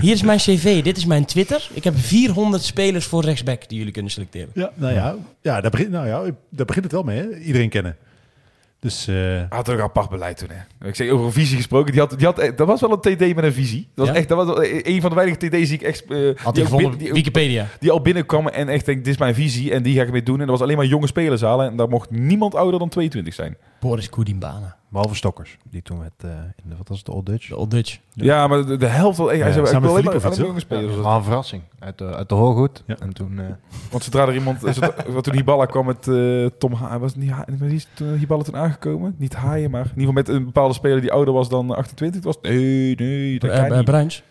Hier 0.00 0.12
is 0.12 0.22
mijn 0.22 0.38
cv, 0.38 0.82
dit 0.82 0.96
is 0.96 1.04
mijn 1.04 1.24
Twitter. 1.24 1.68
Ik 1.72 1.84
heb 1.84 1.94
400 1.98 2.62
spelers 2.62 3.06
voor 3.06 3.22
rechtsback 3.24 3.68
die 3.68 3.78
jullie 3.78 3.92
kunnen 3.92 4.10
selecteren. 4.12 4.48
Ja, 4.54 4.70
nou 4.74 4.94
ja, 4.94 5.14
ja, 5.42 5.60
daar, 5.60 5.70
begint, 5.70 5.90
nou 5.90 6.06
ja 6.06 6.22
daar 6.48 6.66
begint 6.66 6.84
het 6.84 6.92
wel 6.92 7.02
mee, 7.02 7.18
hè? 7.18 7.36
Iedereen 7.38 7.68
kennen. 7.68 7.96
Dus 8.80 9.06
eh, 9.08 9.14
Hij 9.14 9.46
had 9.48 9.68
ook 9.68 9.76
een 9.78 9.82
apart 9.82 10.08
beleid 10.10 10.36
toen, 10.36 10.48
hè. 10.52 10.88
Ik 10.88 10.94
zeg 10.94 11.10
over 11.10 11.26
een 11.26 11.32
visie 11.32 11.56
gesproken. 11.56 11.92
Die 11.92 12.00
had, 12.00 12.10
die 12.18 12.26
had, 12.26 12.36
dat 12.56 12.66
was 12.66 12.80
wel 12.80 12.92
een 12.92 13.00
TD 13.16 13.34
met 13.34 13.44
een 13.44 13.52
visie. 13.52 13.88
Dat 13.94 14.06
was 14.06 14.14
Ja? 14.14 14.20
echt, 14.20 14.28
dat 14.28 14.36
was 14.36 14.46
wel 14.46 14.64
een 14.64 15.00
van 15.00 15.10
de 15.10 15.16
weinige 15.16 15.38
TD's 15.38 15.68
die 15.68 15.78
ik 15.78 15.82
echt... 15.82 16.04
eh, 16.10 16.18
Had 16.36 16.54
die, 16.54 16.64
gevonden 16.64 16.98
Wikipedia. 17.12 17.66
die 17.80 17.90
al 17.90 18.00
binnenkwam 18.00 18.48
en 18.48 18.68
echt 18.68 18.86
denk, 18.86 19.04
dit 19.04 19.12
is 19.12 19.18
mijn 19.18 19.34
visie 19.34 19.72
en 19.72 19.82
die 19.82 19.96
ga 19.96 20.02
ik 20.02 20.10
mee 20.12 20.22
doen. 20.22 20.34
En 20.40 20.46
dat 20.46 20.50
was 20.50 20.60
alleen 20.60 20.76
maar 20.76 20.86
jonge 20.86 21.06
spelers 21.06 21.40
halen. 21.40 21.66
En 21.70 21.76
daar 21.76 21.88
mocht 21.88 22.10
niemand 22.10 22.54
ouder 22.54 22.78
dan 22.78 22.88
22 22.88 23.34
zijn. 23.34 23.56
Boris 23.80 24.08
Koudimbana, 24.08 24.76
Behalve 24.94 25.14
Stokkers, 25.14 25.58
die 25.70 25.82
toen 25.82 25.98
met, 25.98 26.12
eh, 26.16 26.30
in 26.30 26.68
de, 26.70 26.76
wat 26.76 26.88
was 26.88 26.96
het, 26.96 27.06
de 27.06 27.12
Old 27.12 27.26
Dutch? 27.26 27.48
de 27.48 27.56
Old 27.56 27.70
Dutch. 27.70 27.98
Ja, 28.12 28.46
maar 28.46 28.66
de, 28.66 28.76
de 28.76 28.86
helft 28.86 29.18
wel 29.18 29.30
echt. 29.32 29.38
Ja, 29.40 29.52
wil 29.52 29.62
met 29.62 29.90
alleen 29.90 30.04
maar, 30.04 30.14
Ja, 30.14 30.58
spelers. 30.58 30.96
wel 30.96 31.06
een 31.16 31.22
verrassing. 31.22 31.62
Uit 31.78 31.98
de, 31.98 32.14
uit 32.14 32.28
de 32.28 32.34
Hooghoed. 32.34 32.82
Ja. 32.86 32.96
En 33.00 33.12
toen... 33.12 33.38
eh, 33.38 33.44
Want 33.90 34.04
zodra 34.04 34.26
er 34.26 34.34
iemand... 34.34 34.58
zodra- 34.60 34.94
wat 35.14 35.24
toen 35.24 35.34
Hiballa 35.34 35.66
kwam 35.66 35.86
met 35.86 36.08
eh, 36.08 36.46
Tom 36.58 36.72
Ha... 36.72 36.98
Was 36.98 37.12
het 37.14 37.20
niet 37.20 37.72
is 37.72 37.88
toen 37.94 38.14
Hiballa 38.16 38.42
toen 38.42 38.56
aangekomen? 38.56 39.14
Niet 39.18 39.34
Haaien, 39.34 39.70
maar 39.70 39.80
in 39.84 39.86
ieder 40.00 40.00
geval 40.06 40.12
met 40.12 40.28
een 40.28 40.44
bepaalde 40.44 40.74
speler 40.74 41.00
die 41.00 41.12
ouder 41.12 41.34
was 41.34 41.48
dan 41.48 41.70
28. 41.70 42.14
Het 42.14 42.24
was, 42.24 42.38
nee, 42.52 42.94
nee, 42.94 43.38
dat 43.38 43.50
Eh, 43.50 43.56
kan 43.56 43.66
eh, 43.70 43.76
niet. 43.76 43.84
Bruins. 43.84 44.22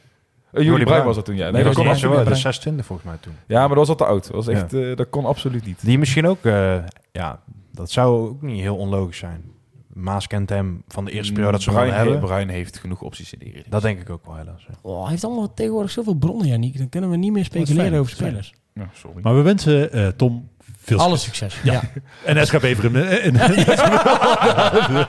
Eh, 0.52 0.64
Jordi 0.64 0.84
Bruin 0.86 1.06
was 1.06 1.16
dat 1.16 1.26
toen, 1.26 1.36
ja. 1.36 1.44
Nee, 1.44 1.52
Nee, 1.52 1.64
dat 1.64 1.74
kon 1.74 1.88
absoluut 1.88 2.16
wel 2.16 2.24
niet. 2.24 2.34
de 2.34 2.40
26 2.40 2.86
volgens 2.86 3.08
mij 3.08 3.18
toen. 3.20 3.34
Ja, 3.48 3.60
maar 3.60 3.68
dat 3.68 3.78
was 3.78 3.90
al 3.90 3.96
te 3.96 4.06
oud. 4.06 4.24
Dat, 4.24 4.36
was 4.36 4.46
Ja. 4.46 4.52
echt, 4.52 4.74
eh, 4.74 4.96
dat 4.96 5.10
kon 5.10 5.26
absoluut 5.26 5.66
niet. 5.66 5.86
Die 5.86 6.00
misschien 6.00 6.28
ook, 6.28 6.44
eh, 6.46 6.76
ja, 7.12 7.40
dat 7.72 7.92
zou 7.92 8.30
ook 8.30 8.42
niet 8.42 8.62
heel 8.62 8.76
onlogisch 8.76 9.18
zijn. 9.18 9.52
Maas 9.94 10.28
kent 10.28 10.50
hem 10.50 10.84
van 10.88 11.06
de 11.06 11.12
eerste 11.12 11.32
periode 11.34 11.54
dat 11.54 11.62
ze 11.62 11.70
hem 11.70 11.80
Bruin, 11.80 11.94
hebben. 11.96 12.14
he- 12.16 12.20
Bruin 12.20 12.50
heeft 12.50 12.78
genoeg 12.78 13.02
opties 13.02 13.34
in 13.34 13.40
de 13.40 13.46
Eredivisie. 13.46 13.72
Dat 13.72 13.82
denk 13.82 14.00
ik 14.00 14.10
ook 14.10 14.26
wel 14.26 14.36
helaas. 14.36 14.66
ja. 14.68 14.74
Oh, 14.82 15.02
hij 15.02 15.12
heeft 15.12 15.24
allemaal 15.24 15.54
tegenwoordig 15.54 15.92
zoveel 15.92 16.14
bronnen, 16.16 16.48
Janiek. 16.48 16.78
Dan 16.78 16.90
kunnen 16.90 17.10
we 17.10 17.16
niet 17.16 17.32
meer 17.32 17.46
speculeren 17.46 17.90
fijn, 17.90 18.00
over 18.00 18.12
spelers. 18.12 18.54
Ja, 18.74 18.90
sorry. 18.94 19.22
maar 19.22 19.36
we 19.36 19.42
wensen 19.42 19.92
eh, 19.92 20.08
Tom 20.08 20.50
veel 20.78 21.00
Alle 21.00 21.18
succes. 21.18 21.54
succes. 21.54 21.72
Ja. 21.74 21.82
En 22.36 22.46
SK 22.48 22.60
Beveren. 22.62 22.96
eh, 23.10 23.26
en- 23.26 23.36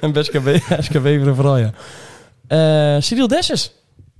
en 0.00 0.12
best 0.12 0.30
SKB, 0.32 0.48
SKB 0.78 1.06
vooral, 1.34 1.56
ja. 1.58 1.70
Eh 2.46 3.00
Cyril 3.00 3.28
Dessus. 3.28 3.74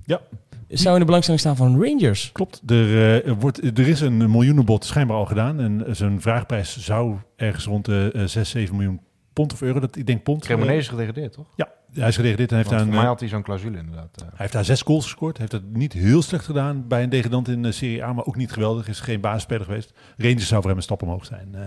Ja. 0.05 0.21
Zou 0.69 0.93
in 0.93 0.99
de 0.99 1.05
belangstelling 1.05 1.41
staan 1.43 1.55
van 1.55 1.83
Rangers. 1.83 2.31
Klopt, 2.31 2.61
er, 2.71 3.35
wordt, 3.35 3.77
er 3.77 3.87
is 3.87 4.01
een 4.01 4.31
miljoenenbod 4.31 4.85
schijnbaar 4.85 5.17
al 5.17 5.25
gedaan. 5.25 5.59
En 5.59 5.85
zijn 5.95 6.21
vraagprijs 6.21 6.77
zou 6.79 7.15
ergens 7.35 7.65
rond 7.65 7.85
de 7.85 8.09
eh, 8.13 8.23
6, 8.25 8.49
7 8.49 8.75
miljoen 8.75 9.01
pond 9.33 9.53
of 9.53 9.61
euro. 9.61 9.79
Dat, 9.79 9.95
ik 9.95 10.05
denk 10.07 10.23
pond. 10.23 10.43
Cremonese 10.43 10.71
eh, 10.73 10.77
is 10.79 10.87
gedegradeerd, 10.87 11.33
toch? 11.33 11.47
ja, 11.55 11.71
hij 11.93 12.07
is 12.07 12.15
gedegradeerd 12.15 12.49
en 12.51 12.57
heeft 12.57 12.69
daar, 12.69 12.79
voor 12.79 12.87
een, 12.87 12.93
mij 12.93 13.03
eh, 13.03 13.09
had 13.09 13.19
hij 13.19 13.29
zo'n 13.29 13.43
clausule 13.43 13.77
inderdaad. 13.77 14.09
eh. 14.15 14.21
hij 14.27 14.35
heeft 14.37 14.53
daar 14.53 14.65
zes 14.65 14.81
goals 14.81 15.03
gescoord. 15.03 15.37
Heeft 15.37 15.51
het 15.51 15.73
niet 15.75 15.93
heel 15.93 16.21
slecht 16.21 16.45
gedaan 16.45 16.87
bij 16.87 17.03
een 17.03 17.09
degradant 17.09 17.47
in 17.47 17.61
de 17.63 17.71
Serie 17.71 18.03
A, 18.03 18.13
maar 18.13 18.25
ook 18.25 18.35
niet 18.35 18.51
geweldig. 18.51 18.87
Is 18.87 18.99
geen 18.99 19.21
basisspeler 19.21 19.65
geweest. 19.65 19.93
Rangers 20.17 20.47
zou 20.47 20.59
voor 20.61 20.69
hem 20.69 20.77
een 20.79 20.83
stap 20.85 21.01
omhoog 21.01 21.25
zijn. 21.25 21.47
Eh 21.55 21.61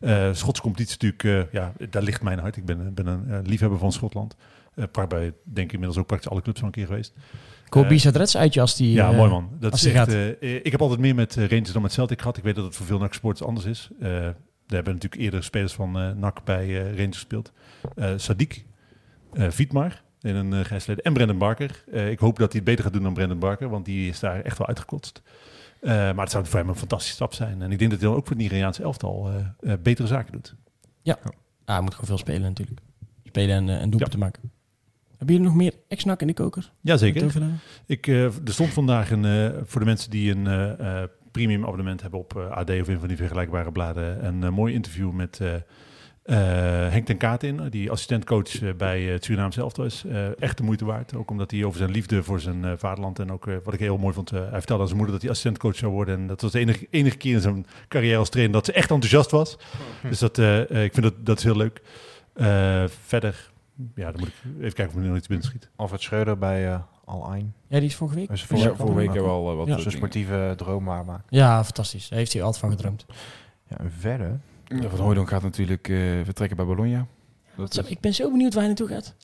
eh, 0.00 0.34
Schotse 0.34 0.62
competitie 0.62 0.96
natuurlijk, 1.08 1.52
eh, 1.52 1.60
ja, 1.60 1.72
daar 1.90 2.02
ligt 2.02 2.22
mijn 2.22 2.38
hart. 2.38 2.56
Ik 2.56 2.64
ben, 2.64 2.94
ben 2.94 3.06
een 3.06 3.30
eh, 3.30 3.38
liefhebber 3.42 3.78
van 3.78 3.92
Schotland. 3.92 4.36
Eh 4.74 5.06
bij, 5.08 5.32
denk 5.44 5.66
ik 5.66 5.72
inmiddels 5.72 5.98
ook 5.98 6.06
praktisch 6.06 6.30
alle 6.30 6.42
clubs 6.42 6.60
al 6.60 6.66
een 6.66 6.72
keer 6.72 6.86
geweest. 6.86 7.14
Ik 7.66 7.72
hoor 7.72 7.82
Eh, 7.82 7.88
Bisa 7.88 8.10
Reds 8.10 8.36
uitje 8.36 8.60
als 8.60 8.76
die... 8.76 8.92
Ja, 8.92 9.10
eh, 9.10 9.16
mooi 9.16 9.30
man. 9.30 9.50
Dat 9.60 9.72
als 9.72 9.84
is 9.84 9.92
echt, 9.92 9.96
gaat. 10.12 10.36
eh, 10.40 10.54
ik 10.54 10.70
heb 10.70 10.80
altijd 10.82 11.00
meer 11.00 11.14
met 11.14 11.36
eh, 11.36 11.46
Rangers 11.48 11.72
dan 11.72 11.82
met 11.82 11.92
Celtic 11.92 12.18
gehad. 12.20 12.36
Ik 12.36 12.42
weet 12.44 12.54
dat 12.54 12.64
het 12.64 12.76
voor 12.76 12.86
veel 12.86 12.98
NAC 12.98 13.14
sports 13.14 13.42
anders 13.42 13.66
is. 13.66 13.90
We 14.68 14.74
hebben 14.74 14.94
natuurlijk 14.94 15.22
eerder 15.22 15.44
spelers 15.44 15.72
van 15.72 15.98
eh 15.98 16.10
NAC 16.12 16.44
bij 16.44 16.64
eh, 16.64 16.96
Rangers 16.96 17.16
gespeeld. 17.16 17.52
Eh 17.94 18.12
Sadiq, 18.16 18.56
eh 19.32 19.50
Vietmar 19.50 20.02
in 20.20 20.34
een 20.34 20.52
uh, 20.52 20.60
geleden 20.64 21.04
en 21.04 21.12
Brendan 21.12 21.38
Barker. 21.38 21.84
Eh, 21.92 22.10
ik 22.10 22.18
hoop 22.18 22.38
dat 22.38 22.52
hij 22.52 22.60
het 22.60 22.68
beter 22.70 22.84
gaat 22.84 22.92
doen 22.92 23.02
dan 23.02 23.14
Brendan 23.14 23.38
Barker, 23.38 23.68
want 23.68 23.84
die 23.84 24.08
is 24.08 24.20
daar 24.20 24.40
echt 24.40 24.58
wel 24.58 24.66
uitgekotst. 24.66 25.22
Eh, 25.80 25.90
maar 25.92 26.18
het 26.18 26.30
zou 26.30 26.46
voor 26.46 26.58
hem 26.58 26.68
een 26.68 26.74
fantastische 26.76 27.14
stap 27.14 27.34
zijn. 27.34 27.62
En 27.62 27.72
ik 27.72 27.78
denk 27.78 27.90
dat 27.90 28.00
hij 28.00 28.08
dan 28.08 28.18
ook 28.18 28.26
voor 28.26 28.36
het 28.36 28.44
Nigeriaanse 28.44 28.82
elftal 28.82 29.28
eh, 29.30 29.72
eh, 29.72 29.78
betere 29.82 30.08
zaken 30.08 30.32
doet. 30.32 30.54
Ah, 31.04 31.14
hij 31.64 31.80
moet 31.80 31.94
gewoon 31.94 32.06
veel 32.06 32.18
spelen 32.18 32.42
natuurlijk. 32.42 32.80
Spelen 33.24 33.56
en, 33.56 33.80
en 33.80 33.90
doelpunten 33.90 34.18
maken. 34.18 34.52
Hebben 35.08 35.36
jullie 35.36 35.50
nog 35.50 35.54
meer 35.54 35.74
ex-nak 35.88 36.20
in 36.20 36.26
de 36.26 36.32
koker? 36.32 36.72
Jazeker. 36.80 37.42
Ik, 37.86 38.06
eh, 38.06 38.24
er 38.24 38.32
stond 38.44 38.72
vandaag 38.72 39.10
een, 39.10 39.24
eh, 39.24 39.60
voor 39.64 39.80
de 39.80 39.86
mensen 39.86 40.10
die 40.10 40.30
een 40.30 40.46
eh, 40.46 41.02
eh, 41.02 41.08
premium 41.30 41.64
abonnement 41.64 42.00
hebben 42.00 42.20
op 42.20 42.36
eh, 42.36 42.50
AD 42.50 42.70
of 42.70 42.88
een 42.88 42.98
van 42.98 43.08
die 43.08 43.16
vergelijkbare 43.16 43.72
bladen, 43.72 44.26
een 44.26 44.42
eh, 44.42 44.50
mooi 44.50 44.74
interview 44.74 45.10
met 45.10 45.40
eh, 45.40 45.54
Henk 46.90 47.06
ten 47.06 47.16
Kaat 47.16 47.42
in, 47.42 47.68
die 47.68 47.90
assistentcoach 47.90 48.76
bij 48.76 49.02
het 49.02 49.24
Surinaamse 49.24 49.60
elftal 49.60 49.84
is. 49.84 50.04
Echt 50.38 50.56
de 50.56 50.62
moeite 50.62 50.84
waard, 50.84 51.14
ook 51.14 51.30
omdat 51.30 51.50
hij 51.50 51.64
over 51.64 51.78
zijn 51.78 51.90
liefde 51.90 52.22
voor 52.22 52.40
zijn 52.40 52.78
vaderland 52.78 53.18
en 53.18 53.32
ook 53.32 53.44
wat 53.64 53.74
ik 53.74 53.80
heel 53.80 53.98
mooi 53.98 54.14
vond, 54.14 54.30
hij 54.30 54.50
vertelde 54.50 54.82
aan 54.82 54.88
zijn 54.88 54.96
moeder 54.96 55.12
dat 55.12 55.22
hij 55.22 55.30
assistentcoach 55.30 55.76
zou 55.76 55.92
worden 55.92 56.18
en 56.18 56.26
dat 56.26 56.40
was 56.40 56.52
de 56.52 56.58
enige, 56.58 56.86
enige 56.90 57.16
keer 57.16 57.34
in 57.34 57.40
zijn 57.40 57.66
carrière 57.88 58.18
als 58.18 58.28
trainer 58.28 58.54
dat 58.54 58.66
ze 58.66 58.72
echt 58.72 58.90
enthousiast 58.90 59.30
was. 59.30 59.58
Dus 60.02 60.18
dat, 60.18 60.38
ik 60.68 60.92
vind 60.92 61.02
dat, 61.02 61.14
dat 61.18 61.38
is 61.38 61.44
heel 61.44 61.56
leuk. 61.56 61.82
Verder, 63.06 63.50
ja, 63.94 64.10
dan 64.10 64.20
moet 64.20 64.28
ik 64.28 64.34
even 64.58 64.72
kijken 64.74 64.94
of 64.96 65.00
nu 65.02 65.08
nog 65.08 65.16
iets 65.16 65.26
binnen 65.28 65.46
schiet. 65.46 65.70
Alfred 65.76 66.00
Schreuder 66.00 66.38
bij 66.38 66.68
eh 66.72 66.80
Al 67.04 67.30
Ain. 67.30 67.54
Ja, 67.68 67.78
die 67.78 67.88
is 67.88 67.94
vorige 67.96 68.16
week. 68.16 68.28
Dus 68.28 68.44
Voor, 68.44 68.58
voor, 68.58 68.76
voor 68.76 68.94
weken 68.94 69.22
wel 69.24 69.50
eh, 69.50 69.56
wat 69.56 69.66
Ja. 69.66 69.78
Zijn 69.78 69.94
sportieve 69.94 70.52
droom 70.56 70.84
waarmaken. 70.84 71.24
Ja, 71.28 71.64
fantastisch. 71.64 72.08
Daar 72.08 72.18
heeft 72.18 72.32
hij 72.32 72.42
altijd 72.42 72.60
van 72.62 72.70
gedroomd. 72.70 73.06
Ja, 73.68 73.78
en 73.78 73.90
verder. 73.92 74.40
Ja, 74.64 74.88
Van 74.88 74.98
Hooydonk 74.98 75.28
gaat 75.28 75.42
natuurlijk 75.42 75.88
eh, 75.88 75.96
vertrekken 76.24 76.56
bij 76.56 76.66
Bologna. 76.66 77.06
Dat 77.56 77.74
Zo, 77.74 77.80
is- 77.80 77.88
Ik 77.88 78.00
ben 78.00 78.14
zo 78.14 78.30
benieuwd 78.30 78.54
waar 78.54 78.62
hij 78.64 78.72
naartoe 78.72 78.88
gaat. 78.96 79.16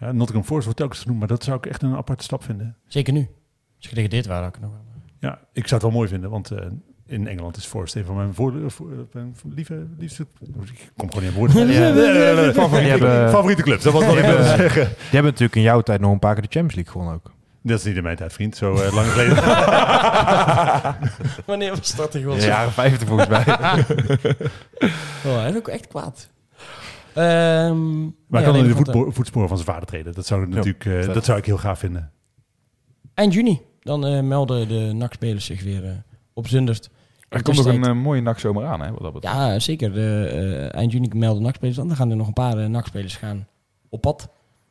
Ja, 0.00 0.12
Nottingham 0.12 0.44
Forest 0.44 0.64
wordt 0.64 0.78
telkens 0.78 1.00
genoemd, 1.00 1.18
maar 1.18 1.28
dat 1.28 1.44
zou 1.44 1.56
ik 1.56 1.66
echt 1.66 1.82
een 1.82 1.94
aparte 1.96 2.24
stap 2.24 2.42
vinden. 2.44 2.76
Zeker 2.86 3.12
nu. 3.12 3.20
Als 3.20 3.28
je 3.76 3.88
gedegradeerd 3.88 4.26
waren, 4.26 4.44
had 4.44 4.54
ik 4.56 4.60
nog 4.62 4.70
wel. 4.70 4.80
Ja, 5.18 5.38
ik 5.52 5.62
zou 5.66 5.72
het 5.74 5.82
wel 5.82 5.90
mooi 5.90 6.08
vinden, 6.08 6.30
want 6.30 6.50
eh, 6.50 6.66
in 7.10 7.26
Engeland 7.28 7.56
is 7.56 7.64
Forest 7.64 7.94
een 7.94 8.04
van 8.04 8.16
mijn, 8.16 8.34
voor, 8.34 8.52
voor, 8.66 8.86
mijn 9.12 9.34
lieve, 9.54 9.86
liefste... 9.98 10.26
Ik 10.40 10.90
kom 10.96 11.08
gewoon 11.12 11.24
niet 11.24 11.32
aan 11.32 11.38
woorden. 11.38 11.68
Ja. 11.72 12.52
favoriete, 12.52 12.80
Die 12.80 12.88
hebben- 13.06 13.30
favoriete 13.30 13.62
clubs, 13.62 13.82
dat 13.82 13.92
was 13.92 14.04
wat 14.06 14.16
ik 14.16 14.24
wilde 14.24 14.44
zeggen. 14.56 14.84
Die 14.84 14.96
hebben 15.10 15.30
natuurlijk 15.32 15.56
in 15.56 15.62
jouw 15.62 15.80
tijd 15.80 16.00
nog 16.00 16.12
een 16.12 16.18
paar 16.18 16.34
keer 16.34 16.42
de 16.42 16.48
Champions 16.50 16.74
League 16.74 16.92
gewonnen 16.92 17.14
ook. 17.14 17.32
Dat 17.62 17.78
is 17.78 17.84
niet 17.84 17.96
in 17.96 18.02
mijn 18.02 18.16
tijd, 18.16 18.32
vriend. 18.32 18.56
Zo 18.56 18.74
eh, 18.74 18.92
lang 18.94 19.06
geleden. 19.06 19.36
Wanneer 21.46 21.76
was 21.76 21.94
dat 21.96 22.14
in 22.14 22.20
In 22.20 22.26
de 22.26 22.32
godsnaam? 22.32 22.52
jaren 22.52 22.72
50 22.72 23.08
volgens 23.08 23.28
mij. 23.28 23.44
Oh, 25.26 25.36
hij 25.40 25.50
is 25.50 25.56
ook 25.56 25.68
echt 25.68 25.86
kwaad. 25.86 26.28
Ehm, 27.14 28.02
Maar 28.04 28.40
ja, 28.40 28.42
kan 28.42 28.56
in 28.56 28.66
de 28.74 29.06
voetsporen 29.12 29.48
van 29.48 29.56
zijn 29.56 29.68
vader 29.70 29.88
treden. 29.88 30.12
Dat 30.12 30.26
zou, 30.26 30.42
ik 30.42 30.48
natuurlijk, 30.48 30.84
eh, 30.84 31.14
dat 31.14 31.24
zou 31.24 31.38
ik 31.38 31.44
heel 31.46 31.58
gaaf 31.58 31.78
vinden. 31.78 32.10
Eind 33.14 33.32
juni, 33.34 33.60
dan 33.80 34.06
eh, 34.06 34.20
melden 34.22 34.68
de 34.68 34.92
NAC-spelers 34.94 35.44
zich 35.44 35.62
weer 35.62 36.02
op 36.34 36.48
Zundert. 36.48 36.90
Er 37.30 37.42
komt 37.42 37.56
nog 37.56 37.66
een 37.66 37.84
eh, 37.84 37.92
mooie 37.94 38.20
nachtzomer 38.20 38.66
aan, 38.66 38.80
hè, 38.80 38.90
wat 38.90 39.00
dat 39.00 39.12
betreft. 39.12 39.34
Ja, 39.36 39.58
zeker. 39.58 39.92
De, 39.92 40.26
eh, 40.72 40.78
eind 40.78 40.92
juni 40.92 41.08
melden 41.14 41.42
NAC-spelers 41.42 41.76
dan. 41.76 41.88
Dan 41.88 41.96
gaan 41.96 42.10
er 42.10 42.16
nog 42.16 42.26
een 42.26 42.32
paar 42.32 42.58
eh, 42.58 42.66
NAC-spelers 42.66 43.16
gaan 43.16 43.46
op 43.88 44.00
pad. 44.00 44.28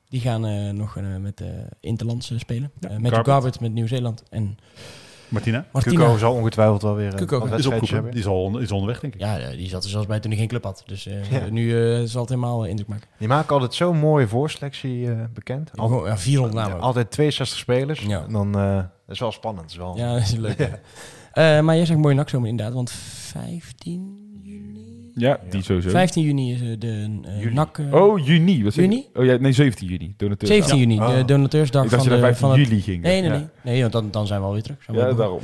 Die 0.09 0.21
gaan 0.21 0.45
eh, 0.45 0.69
nog 0.73 0.97
met 1.19 1.37
de 1.37 1.65
Interlands 1.79 2.31
spelen. 2.37 2.71
Ja, 2.79 2.89
Eh, 2.89 2.97
met. 2.97 3.13
Garbett 3.15 3.59
met 3.59 3.73
Nieuw-Zeeland. 3.73 4.23
En 4.29 4.57
Martina? 5.27 5.65
Martina. 5.71 5.95
Cuco 5.95 6.17
zal 6.17 6.33
ongetwijfeld 6.33 6.81
wel 6.81 6.95
weer 6.95 7.15
Cuco 7.15 7.41
een 7.45 7.57
Is 7.81 7.89
hebben. 7.91 8.11
Die 8.11 8.19
is 8.19 8.25
al 8.27 8.43
on- 8.43 8.61
is 8.61 8.71
onderweg, 8.71 8.99
denk 8.99 9.13
ik. 9.13 9.19
Ja, 9.19 9.49
die 9.51 9.69
zat 9.69 9.83
er 9.83 9.89
zelfs 9.89 10.07
bij 10.07 10.19
toen 10.19 10.31
hij 10.31 10.39
geen 10.39 10.49
club 10.49 10.63
had. 10.63 10.83
Dus 10.85 11.05
eh, 11.07 11.31
Ja. 11.31 11.49
nu 11.49 11.93
eh, 11.93 12.01
zal 12.05 12.21
het 12.21 12.29
helemaal 12.29 12.65
indruk 12.65 12.87
maken. 12.87 13.07
Die 13.17 13.27
maken 13.27 13.53
altijd 13.53 13.73
zo'n 13.73 13.97
mooie 13.97 14.27
voorselectie 14.27 15.09
bekend. 15.33 15.71
Al- 15.75 16.05
ja, 16.07 16.17
400 16.17 16.57
namen. 16.67 16.79
altijd 16.81 17.11
62 17.11 17.59
spelers. 17.59 17.99
Ja. 18.01 18.23
En 18.23 18.31
dan 18.31 18.55
eh, 18.59 18.75
dat 18.75 18.85
is 19.15 19.19
wel 19.19 19.31
spannend. 19.31 19.61
Dat 19.63 19.71
is 19.71 19.77
wel, 19.77 19.97
Ja, 19.97 20.13
dat 20.13 20.21
is 20.21 20.31
leuk. 20.35 20.57
ja. 21.39 21.57
Eh, 21.57 21.63
maar 21.63 21.75
jij 21.75 21.85
zegt 21.85 21.99
mooie 21.99 22.15
nakzomer 22.15 22.49
inderdaad, 22.49 22.73
want 22.75 22.91
15 22.91 24.39
juni? 24.43 25.11
Ja, 25.13 25.39
die 25.49 25.63
sowieso. 25.63 25.89
15 25.89 26.23
juni 26.23 26.53
is 26.53 26.61
eh, 26.61 26.67
de 26.79 27.19
eh, 27.23 27.41
Juli. 27.41 27.53
NAC... 27.53 27.81
Oh, 27.91 28.25
juni. 28.25 28.63
Wat 28.63 28.73
zeg 28.73 28.85
ik? 28.85 28.91
Juni? 28.91 29.07
Oh 29.13 29.25
ja, 29.25 29.35
nee, 29.37 29.51
17 29.51 29.87
juni. 29.87 30.13
Donateur. 30.17 30.47
17 30.49 30.77
juni, 30.77 30.95
de 30.95 31.01
Oh. 31.01 31.25
donateursdag 31.27 31.83
Ik 31.83 31.89
dacht 31.89 32.03
van, 32.03 32.11
dat 32.11 32.19
je 32.19 32.25
de, 32.25 32.27
naar 32.27 32.35
van 32.37 32.49
15 32.49 32.59
het... 32.59 32.69
juli 32.69 32.81
ging. 32.81 33.03
Nee, 33.03 33.21
nee, 33.21 33.29
Ja. 33.31 33.37
nee. 33.37 33.47
nee 33.73 33.81
want 33.81 33.93
dan, 33.93 34.11
dan 34.11 34.27
zijn 34.27 34.39
we 34.39 34.45
al 34.45 34.53
weer 34.53 34.61
terug. 34.61 34.83
Zijn 34.83 34.97
we 34.97 35.03
Ja, 35.03 35.13
daarom. 35.13 35.41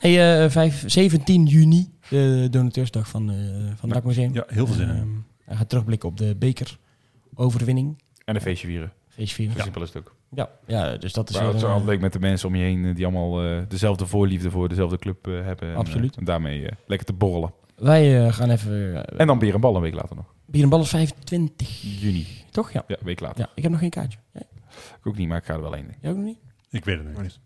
Nee, 0.00 0.20
eh, 0.20 0.50
vijf- 0.50 0.82
17 0.86 1.46
juni, 1.46 1.88
de 2.08 2.46
donateursdag 2.50 3.08
van, 3.08 3.30
eh 3.30 3.36
van 3.76 3.88
het 3.88 3.94
NAC 3.94 4.04
Museum. 4.04 4.34
Ja, 4.34 4.44
heel 4.48 4.66
veel 4.66 4.74
zin 4.74 4.88
in. 4.88 4.94
Ehm, 4.94 5.08
hij 5.44 5.56
gaat 5.56 5.68
terugblikken 5.68 6.08
op 6.08 6.16
de 6.16 6.36
bekeroverwinning. 6.38 8.02
En 8.24 8.34
een 8.34 8.40
feestje 8.40 8.66
vieren. 8.66 8.92
Feestje 9.08 9.34
vieren. 9.34 9.56
Zo 9.56 9.62
simpel 9.62 9.82
is 9.82 9.88
het 9.88 9.96
ook. 9.98 10.14
Ja, 10.34 10.50
ja, 10.66 10.96
dus 10.96 11.12
dat 11.12 11.28
is 11.28 11.34
Maar 11.34 11.44
wel, 11.44 11.52
het 11.52 11.60
is 11.62 11.66
eh, 11.68 11.72
altijd 11.74 11.90
leuk 11.90 12.00
met 12.00 12.12
de 12.12 12.18
mensen 12.18 12.48
om 12.48 12.54
je 12.54 12.62
heen 12.62 12.84
eh, 12.84 12.94
die 12.94 13.04
allemaal 13.04 13.42
eh, 13.44 13.58
dezelfde 13.68 14.06
voorliefde 14.06 14.50
voor 14.50 14.68
dezelfde 14.68 14.98
club 14.98 15.26
eh, 15.26 15.42
hebben. 15.42 15.68
En, 15.70 15.76
Absoluut. 15.76 16.12
eh, 16.12 16.18
en 16.18 16.24
daarmee 16.24 16.66
eh, 16.68 16.76
lekker 16.86 17.06
te 17.06 17.12
borrelen. 17.12 17.52
Wij 17.76 18.26
eh, 18.26 18.32
gaan 18.32 18.50
even... 18.50 19.04
eh, 19.08 19.20
En 19.20 19.26
dan 19.26 19.38
bier 19.38 19.54
en 19.54 19.60
bal 19.60 19.76
een 19.76 19.82
week 19.82 19.94
later 19.94 20.16
nog. 20.16 20.34
Bier 20.46 20.62
en 20.62 20.68
bal 20.68 20.80
is 20.80 20.88
25, 20.88 22.00
Juni. 22.00 22.26
toch? 22.50 22.72
Ja. 22.72 22.84
Ja, 22.86 22.96
een 22.98 23.04
week 23.06 23.20
later. 23.20 23.38
ja. 23.40 23.48
Ik 23.54 23.62
heb 23.62 23.72
nog 23.72 23.80
geen 23.80 23.90
kaartje. 23.90 24.18
Jij, 24.32 24.42
Ik 25.00 25.06
ook 25.06 25.16
niet, 25.16 25.28
maar 25.28 25.38
ik 25.38 25.44
ga 25.44 25.54
er 25.54 25.60
wel 25.60 25.72
heen. 25.72 25.86
Jij 26.00 26.10
ook 26.10 26.16
nog 26.16 26.26
niet? 26.26 26.38
Ik 26.70 26.84
weet 26.84 26.98
het 26.98 27.12
nog 27.12 27.22
niet. 27.22 27.38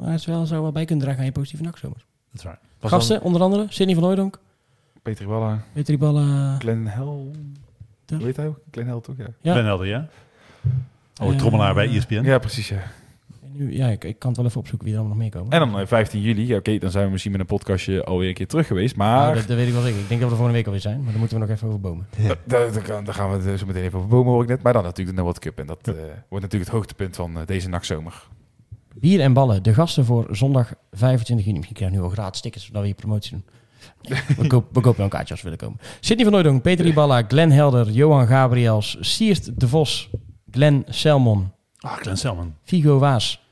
Maar 0.00 0.10
het 0.10 0.20
is 0.20 0.26
wel, 0.26 0.46
zou 0.46 0.62
wel 0.62 0.72
bij 0.72 0.84
kunnen 0.84 1.04
dragen 1.04 1.20
aan 1.20 1.26
je 1.26 1.32
positieve 1.32 1.64
nakzomers. 1.64 2.06
Dat 2.30 2.38
is 2.40 2.42
waar. 2.44 2.58
Was 2.80 2.90
Gasten, 2.90 3.22
onder 3.22 3.42
andere 3.42 3.66
Sidney 3.68 3.94
van 3.94 4.04
Hooydonk, 4.04 4.34
PSV 4.92 5.02
Peter 5.02 5.26
Walla, 5.26 5.50
Weet 5.72 5.86
je 5.86 5.92
die 5.92 5.98
ballen? 5.98 6.58
Glenn 6.60 6.86
Hel. 6.86 7.32
Hoe 8.06 8.22
heet 8.24 8.36
hij 8.36 8.46
ook? 8.46 8.58
Glenn 8.70 8.88
Hel 8.88 9.00
toch, 9.00 9.16
ja. 9.16 9.26
Ja. 9.40 9.54
Ben 9.54 9.64
Helder, 9.64 9.86
ja? 9.86 10.08
Oh, 11.20 11.30
Eh, 11.32 11.36
trommelaar 11.38 11.74
bij 11.74 11.88
ESPN. 11.96 12.22
Ja, 12.24 12.38
precies, 12.38 12.68
ja. 12.68 12.82
Nu, 13.52 13.76
ja, 13.76 13.86
ik, 13.88 14.04
ik 14.04 14.18
kan 14.18 14.28
het 14.28 14.38
wel 14.38 14.46
even 14.48 14.60
opzoeken 14.60 14.86
wie 14.86 14.96
er 14.96 15.00
allemaal 15.02 15.18
nog 15.18 15.26
meer 15.32 15.40
komen. 15.40 15.52
En 15.52 15.70
dan 15.70 15.80
eh, 15.80 15.86
15 15.86 16.20
juli, 16.20 16.46
ja, 16.46 16.56
oké, 16.56 16.78
dan 16.78 16.90
zijn 16.90 17.04
we 17.04 17.10
misschien 17.10 17.32
met 17.32 17.40
een 17.40 17.46
podcastje 17.46 18.04
alweer 18.04 18.28
een 18.28 18.34
keer 18.34 18.46
terug 18.46 18.66
geweest. 18.66 18.96
Nou, 18.96 19.10
Maar 19.26 19.34
dat, 19.34 19.46
dat 19.46 19.56
weet 19.56 19.66
ik 19.66 19.72
wel 19.72 19.82
zeker. 19.82 19.98
Ik 20.00 20.08
denk 20.08 20.20
dat 20.20 20.28
we 20.30 20.34
er 20.36 20.40
volgende 20.40 20.52
week 20.52 20.64
alweer 20.66 20.80
zijn, 20.80 21.00
maar 21.02 21.10
dan 21.10 21.18
moeten 21.20 21.38
we 21.40 21.44
nog 21.46 21.54
even 21.54 21.66
over 21.68 21.80
bomen. 21.80 22.06
da- 22.26 22.34
da- 22.44 22.70
da- 22.70 22.80
gaan- 22.80 23.04
daar 23.04 23.14
gaan 23.14 23.30
we 23.40 23.48
het 23.50 23.58
zo 23.60 23.66
meteen 23.66 23.82
even 23.82 23.98
over 23.98 24.10
bomen, 24.10 24.32
hoor 24.32 24.42
ik 24.42 24.48
net. 24.48 24.62
Maar 24.62 24.72
dan 24.72 24.82
natuurlijk 24.82 25.16
de 25.16 25.22
World 25.22 25.38
Cup. 25.38 25.58
En 25.58 25.66
dat 25.66 25.78
eh, 25.88 25.94
wordt 26.28 26.44
natuurlijk 26.44 26.54
het 26.54 26.68
hoogtepunt 26.68 27.16
van 27.16 27.36
eh, 27.38 27.46
deze 27.46 27.68
nachtzomer. 27.68 28.28
Bier 28.94 29.20
en 29.20 29.32
ballen, 29.32 29.62
de 29.62 29.74
gasten 29.74 30.04
voor 30.04 30.26
zondag 30.30 30.72
25 30.92 31.46
juni. 31.46 31.56
Misschien 31.58 31.76
krijgen 31.76 31.96
we 31.98 32.02
nu 32.02 32.08
wel 32.08 32.16
gratis 32.18 32.38
stickers, 32.38 32.64
zodat 32.64 32.80
we 32.80 32.86
hier 32.86 32.96
promotie 32.96 33.30
doen. 33.32 33.44
We, 34.38 34.46
koop- 34.46 34.68
we 34.72 34.80
kopen 34.80 34.96
wel 34.96 35.04
een 35.04 35.10
kaartje 35.12 35.34
als 35.34 35.42
we 35.42 35.50
willen 35.50 35.64
komen. 35.66 35.80
Sidney 36.00 36.24
van 36.24 36.34
Nooydonk, 36.34 36.62
Peter 36.62 36.86
Iballa, 36.86 37.22
Glenn 37.28 37.50
Helder, 37.52 37.90
Johan 37.90 38.26
Gabriels, 38.26 38.96
Siert 39.00 39.60
de 39.60 39.68
Vos, 39.68 40.10
Glenn 40.50 40.84
Selmon, 40.88 41.52
Ah, 41.78 41.92
Glenn 41.96 42.16
Selman. 42.16 42.54
Figo 42.64 42.98
Waas 42.98 43.44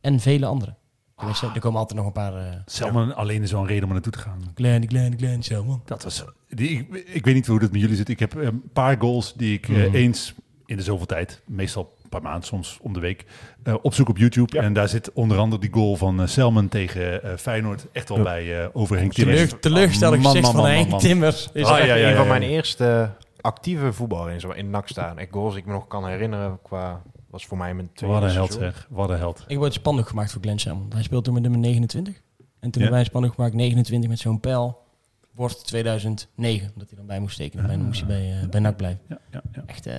en 0.00 0.20
vele 0.20 0.46
anderen. 0.46 0.76
Tenminste, 1.16 1.50
Er 1.54 1.60
komen 1.60 1.78
altijd 1.78 1.98
nog 1.98 2.06
een 2.06 2.12
paar... 2.12 2.34
eh 2.34 2.52
Selman 2.66 3.14
alleen 3.16 3.42
is 3.42 3.52
wel 3.52 3.60
een 3.60 3.66
reden 3.66 3.82
om 3.82 3.88
er 3.88 3.94
naartoe 3.94 4.12
te 4.12 4.18
gaan. 4.18 4.52
Glenn, 4.54 4.88
Glenn, 4.88 5.14
Glenn 5.18 5.42
Selmon. 5.42 5.82
Dat 5.84 6.02
was, 6.04 6.24
die, 6.48 6.68
ik, 6.70 6.94
ik 7.12 7.24
weet 7.24 7.34
niet 7.34 7.46
hoe 7.46 7.58
dat 7.58 7.72
met 7.72 7.80
jullie 7.80 7.96
zit. 7.96 8.08
Ik 8.08 8.18
heb 8.18 8.34
een 8.34 8.62
paar 8.72 8.96
goals 8.98 9.34
die 9.36 9.54
ik 9.54 9.68
eh, 9.68 9.76
Mhm. 9.76 9.94
eens 9.94 10.34
in 10.66 10.76
de 10.76 10.82
zoveel 10.82 11.06
tijd, 11.06 11.42
meestal 11.46 11.92
een 12.02 12.08
paar 12.08 12.22
maanden, 12.22 12.42
soms 12.48 12.78
om 12.82 12.92
de 12.92 13.00
week, 13.00 13.24
eh, 13.62 13.74
opzoek 13.82 14.08
op 14.08 14.18
YouTube. 14.18 14.58
En 14.58 14.72
daar 14.72 14.88
zit 14.88 15.12
onder 15.12 15.38
andere 15.38 15.60
die 15.60 15.72
goal 15.72 15.96
van 15.96 16.20
eh, 16.20 16.26
Selman 16.26 16.68
tegen 16.68 17.22
eh, 17.22 17.36
Feyenoord 17.36 17.86
echt 17.92 18.08
wel 18.08 18.22
bij 18.22 18.62
eh 18.62 18.68
over 18.72 18.96
Henk 18.98 19.12
Timmers. 19.12 19.38
Teleur, 19.40 19.58
teleurgesteld 19.60 20.14
Man, 20.14 20.24
gezicht 20.24 20.42
man, 20.42 20.52
van 20.52 20.62
man, 20.62 20.70
Henk 20.72 20.88
man. 20.90 20.98
Timmers. 21.00 21.48
Is 21.52 21.64
Ah, 21.64 21.78
echt- 21.78 21.86
ja, 21.86 21.94
ja, 21.94 22.08
een 22.10 22.16
van 22.16 22.24
ja. 22.24 22.30
mijn 22.30 22.42
eerste 22.42 23.10
actieve 23.40 23.92
voetbal 23.92 24.28
in, 24.28 24.40
in 24.56 24.70
NAC 24.70 24.88
staan. 24.88 25.18
Echt 25.18 25.28
goals 25.32 25.54
ik 25.56 25.66
me 25.66 25.72
nog 25.72 25.86
kan 25.86 26.06
herinneren. 26.06 26.58
Qua, 26.62 27.02
was 27.30 27.46
voor 27.46 27.58
mij 27.58 27.74
mijn 27.74 27.90
tweede 27.94 28.16
Wat 28.16 28.24
een 28.28 28.34
held 28.34 28.52
zeg, 28.52 28.86
wat 28.90 29.10
een 29.10 29.18
held. 29.18 29.44
Ik 29.46 29.62
een 29.62 29.72
spandoek 29.72 30.08
gemaakt 30.08 30.32
voor 30.32 30.40
Glenn 30.42 30.58
Selmon. 30.58 30.90
Hij 30.92 31.02
speelt 31.02 31.24
toen 31.24 31.32
met 31.34 31.42
nummer 31.42 31.60
29. 31.60 32.14
En 32.14 32.20
toen 32.20 32.30
Ja. 32.60 32.70
hebben 32.70 32.90
wij 32.90 33.04
spandoek 33.04 33.34
gemaakt, 33.34 33.54
29 33.54 34.10
met 34.10 34.18
zo'n 34.18 34.40
pijl. 34.40 34.86
Wordt 35.34 35.66
2009, 35.66 36.70
omdat 36.72 36.88
hij 36.88 36.96
dan 36.98 37.06
bij 37.06 37.20
moest 37.20 37.36
tekenen. 37.36 37.70
En 37.70 37.78
dan 37.78 37.86
moest 37.86 38.04
hij 38.06 38.08
bij, 38.08 38.48
bij 38.50 38.60
NAC 38.60 38.76
blijven. 38.76 39.00
Ja, 39.08 39.18
ja, 39.30 39.42
ja. 39.52 39.62
Echt 39.66 39.86
eh 39.86 39.94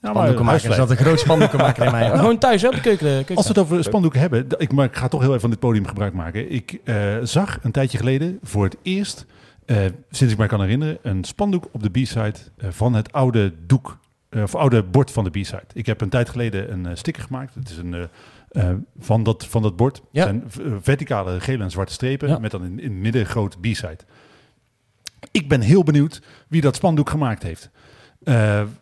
Ja, 0.00 0.10
spandoeken 0.10 0.44
maken. 0.44 0.68
Er 0.68 0.74
zat 0.74 0.90
een 0.90 0.96
groot 0.96 1.20
spandoekenmaker 1.20 1.84
in 1.84 1.90
mij. 1.90 2.10
Gewoon 2.18 2.38
thuis, 2.38 2.62
hè, 2.62 2.68
op 2.68 2.74
de 2.74 2.80
keuken. 2.80 3.06
keuken. 3.06 3.36
Als 3.36 3.46
we 3.46 3.52
het 3.52 3.62
over 3.62 3.84
spandoeken 3.84 4.20
hebben, 4.20 4.46
ik, 4.58 4.72
maar 4.72 4.84
ik 4.84 4.96
ga 4.96 5.08
toch 5.08 5.20
heel 5.20 5.28
even 5.28 5.40
van 5.40 5.50
dit 5.50 5.58
podium 5.58 5.86
gebruik 5.86 6.12
maken. 6.12 6.52
Ik 6.52 6.80
eh, 6.84 7.16
zag 7.22 7.58
een 7.62 7.70
tijdje 7.72 7.98
geleden 7.98 8.38
voor 8.42 8.64
het 8.64 8.76
eerst, 8.82 9.26
eh, 9.70 9.84
sinds 10.10 10.32
ik 10.32 10.38
mij 10.38 10.48
kan 10.48 10.60
herinneren, 10.60 10.98
een 11.02 11.24
spandoek 11.24 11.68
op 11.72 11.82
de 11.82 11.90
B-side 11.90 12.34
eh, 12.56 12.70
van 12.70 12.94
het 12.94 13.12
oude 13.12 13.52
doek, 13.66 13.98
eh, 14.28 14.42
of 14.42 14.54
oude 14.54 14.82
bord 14.82 15.10
van 15.10 15.24
de 15.24 15.30
B-side. 15.30 15.62
Ik 15.72 15.86
heb 15.86 16.00
een 16.00 16.08
tijd 16.08 16.28
geleden 16.28 16.72
een 16.72 16.96
sticker 16.96 17.22
gemaakt. 17.22 17.54
Het 17.54 17.70
is 17.70 17.76
een 17.76 18.08
van, 18.98 19.22
dat, 19.22 19.46
van 19.46 19.62
dat 19.62 19.76
bord. 19.76 20.02
Ja. 20.10 20.24
zijn 20.24 20.44
verticale 20.80 21.40
gele 21.40 21.62
en 21.62 21.70
zwarte 21.70 21.92
strepen 21.92 22.28
Ja. 22.28 22.38
met 22.38 22.50
dan 22.50 22.64
in, 22.64 22.80
in 22.80 22.90
het 22.90 23.00
midden 23.00 23.26
groot 23.26 23.60
B-side. 23.60 23.98
Ik 25.30 25.48
ben 25.48 25.60
heel 25.60 25.82
benieuwd 25.82 26.22
wie 26.48 26.60
dat 26.60 26.76
spandoek 26.76 27.10
gemaakt 27.10 27.42
heeft. 27.42 27.70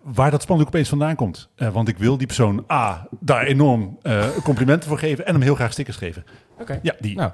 Waar 0.03 0.31
dat 0.31 0.43
spandoek 0.43 0.67
opeens 0.67 0.89
vandaan 0.89 1.15
komt. 1.15 1.49
Want 1.73 1.89
ik 1.89 1.99
wil 1.99 2.17
die 2.17 2.27
persoon 2.27 2.65
A, 2.73 3.09
daar 3.21 3.45
enorm 3.45 3.99
complimenten 4.43 4.89
voor 4.89 4.99
geven 4.99 5.27
en 5.27 5.33
hem 5.33 5.43
heel 5.43 5.55
graag 5.55 5.73
stickers 5.73 5.97
geven. 5.97 6.25
Oké. 6.61 6.79
Ja, 6.83 6.95
die. 7.01 7.17
Nou, 7.17 7.33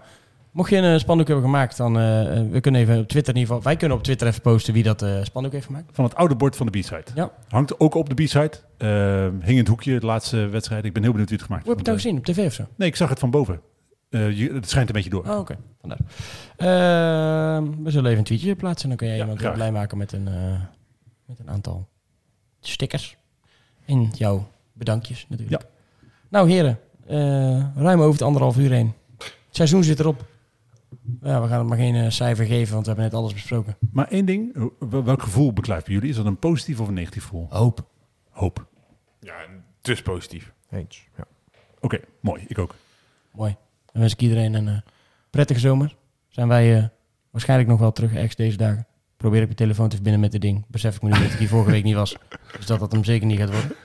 mocht 0.55 0.71
je 0.71 0.77
een 0.77 0.95
eh, 0.95 0.99
spandoek 0.99 1.27
hebben 1.27 1.45
gemaakt, 1.45 1.77
dan 1.77 1.99
eh, 1.99 2.39
eh, 2.39 2.51
we 2.51 2.61
kunnen 2.61 2.81
even 2.81 2.99
op 2.99 3.09
Twitter 3.09 3.35
in 3.35 3.41
ieder 3.41 3.55
geval. 3.55 3.63
Wij 3.71 3.77
kunnen 3.79 3.97
op 3.97 4.03
Twitter 4.03 4.27
even 4.27 4.41
posten 4.41 4.75
wie 4.75 4.83
dat 4.83 5.07
spandoek 5.23 5.53
heeft 5.53 5.67
gemaakt. 5.67 5.91
Van 5.93 6.05
het 6.05 6.15
oude 6.15 6.35
bord 6.35 6.57
van 6.57 6.67
de 6.67 6.79
B-side. 6.79 7.05
Ja. 7.15 7.33
Hangt 7.49 7.81
ook 7.81 7.95
op 7.95 8.17
de 8.17 8.25
B-side. 8.25 8.53
Eh, 8.77 8.89
hing 9.21 9.43
in 9.47 9.57
het 9.59 9.69
hoekje, 9.69 10.01
de 10.01 10.07
laatste 10.07 10.49
wedstrijd. 10.49 10.85
Ik 10.85 10.93
ben 10.93 11.03
heel 11.03 11.11
benieuwd 11.11 11.29
wie 11.31 11.39
het 11.39 11.47
gemaakt 11.47 11.67
Hoe 11.67 11.75
heb 11.75 11.87
je 11.87 11.91
het 11.93 12.03
nou 12.03 12.17
gezien? 12.19 12.37
Op 12.37 12.45
tv 12.45 12.47
of 12.47 12.53
zo? 12.53 12.75
Nee, 12.77 12.89
ik 12.89 12.97
zag 12.97 13.09
het 13.09 13.19
van 13.19 13.31
boven. 13.31 13.61
Je, 14.11 14.51
het 14.53 14.69
schijnt 14.71 14.89
een 14.89 14.95
beetje 14.95 15.11
door. 15.11 15.25
Oh, 15.29 15.39
oké. 15.39 15.57
Vandaar. 15.81 15.99
Ehm, 16.57 17.83
we 17.83 17.91
zullen 17.91 18.07
even 18.07 18.19
een 18.19 18.25
tweetje 18.25 18.55
plaatsen. 18.57 18.83
En 18.83 18.89
dan 18.89 18.97
kun 18.97 19.07
jij 19.07 19.17
Ja, 19.17 19.23
iemand 19.23 19.41
graag. 19.41 19.55
blij 19.55 19.73
maken 19.73 19.99
met 19.99 20.13
een, 20.13 20.29
met 21.27 21.39
een 21.39 21.51
aantal 21.51 21.89
stickers. 22.61 23.17
En 23.85 24.11
jouw 24.17 24.49
bedankjes 24.73 25.27
natuurlijk. 25.29 25.63
Nou 26.29 26.51
heren, 26.51 26.79
ruim 27.77 28.01
over 28.01 28.13
het 28.13 28.23
anderhalf 28.23 28.59
uur 28.59 28.71
heen. 28.71 28.93
Het 29.19 29.33
seizoen 29.51 29.85
zit 29.85 30.01
erop. 30.01 30.25
Ja, 31.23 31.43
we 31.43 31.49
gaan 31.49 31.59
het 31.59 31.69
maar 31.69 31.79
geen 31.79 31.95
eh, 31.95 32.11
cijfer 32.11 32.47
geven, 32.47 32.73
want 32.73 32.87
we 32.87 32.93
hebben 32.93 33.11
net 33.11 33.21
alles 33.21 33.33
besproken. 33.33 33.77
Maar 33.93 34.09
één 34.09 34.25
ding, 34.27 34.57
wel- 34.79 35.05
welk 35.05 35.23
gevoel 35.23 35.53
beklijft 35.53 35.85
bij 35.85 35.95
jullie? 35.95 36.11
Is 36.11 36.17
dat 36.17 36.27
een 36.27 36.39
positief 36.39 36.81
of 36.81 36.89
een 36.89 36.95
negatief 36.95 37.23
gevoel? 37.23 37.47
Hoop. 37.51 37.87
Hoop. 38.31 38.67
Ja, 39.21 39.35
dus 39.81 40.03
positief. 40.03 40.53
Eens. 40.71 41.09
Ja. 41.17 41.25
Oké, 41.81 41.99
mooi. 42.21 42.45
Ik 42.49 42.59
ook. 42.59 42.75
Mooi. 43.33 43.57
Dan 43.93 44.01
wens 44.01 44.13
ik 44.13 44.21
iedereen 44.21 44.55
een 44.55 44.69
eh, 44.69 44.79
prettige 45.31 45.61
zomer. 45.61 45.97
Zijn 46.29 46.49
wij 46.49 46.77
eh, 46.79 46.85
waarschijnlijk 47.31 47.69
nog 47.71 47.79
wel 47.79 47.93
terug 47.93 48.15
ergens 48.15 48.37
deze 48.37 48.57
dagen. 48.57 48.87
Probeer 49.17 49.39
ik 49.41 49.45
mijn 49.47 49.57
telefoon 49.59 49.89
te 49.89 49.95
verbinden 49.95 50.21
met 50.21 50.33
dit 50.33 50.41
ding. 50.41 50.65
Besef 50.69 50.97
ik 50.97 51.03
me 51.03 51.09
nu 51.11 51.19
dat 51.23 51.33
ik 51.33 51.39
hier 51.39 51.49
vorige 51.49 51.71
week 51.71 51.85
niet 51.85 51.95
was. 51.95 52.17
Dus 52.57 52.67
dat 52.67 52.79
dat 52.81 52.93
hem 52.93 53.05
zeker 53.05 53.27
niet 53.27 53.39
gaat 53.39 53.51
worden. 53.51 53.77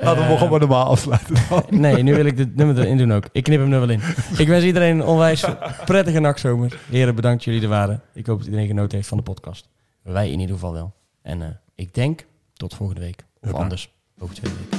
Laten 0.00 0.22
we 0.22 0.28
Eh, 0.28 0.34
gewoon 0.34 0.50
maar 0.50 0.60
normaal 0.60 0.84
afsluiten. 0.86 1.36
Nee, 1.80 2.02
nu 2.02 2.14
wil 2.14 2.24
ik 2.26 2.36
dit 2.36 2.56
nummer 2.56 2.78
erin 2.78 2.96
doen 2.96 3.12
ook. 3.12 3.24
Ik 3.32 3.44
knip 3.44 3.60
hem 3.60 3.72
er 3.72 3.78
wel 3.80 3.88
in. 3.90 4.00
Ik 4.38 4.48
wens 4.48 4.64
iedereen 4.64 4.98
een 5.00 5.06
onwijs 5.06 5.44
prettige 5.84 6.20
nachtzomer. 6.20 6.78
Heren, 6.90 7.14
bedankt 7.14 7.36
dat 7.36 7.44
jullie 7.44 7.62
er 7.62 7.74
waren. 7.74 8.02
Ik 8.14 8.26
hoop 8.26 8.36
dat 8.38 8.46
iedereen 8.46 8.66
genoten 8.66 8.96
heeft 8.96 9.08
van 9.08 9.16
de 9.16 9.22
podcast. 9.24 9.68
Wij 10.02 10.30
in 10.30 10.40
ieder 10.40 10.54
geval 10.54 10.72
wel. 10.72 10.94
En 11.22 11.42
eh, 11.42 11.48
ik 11.74 11.94
denk 11.94 12.26
tot 12.52 12.74
volgende 12.74 13.00
week. 13.00 13.24
Of 13.40 13.52
anders 13.52 13.90
over 14.18 14.34
twee 14.34 14.52
weken. 14.52 14.77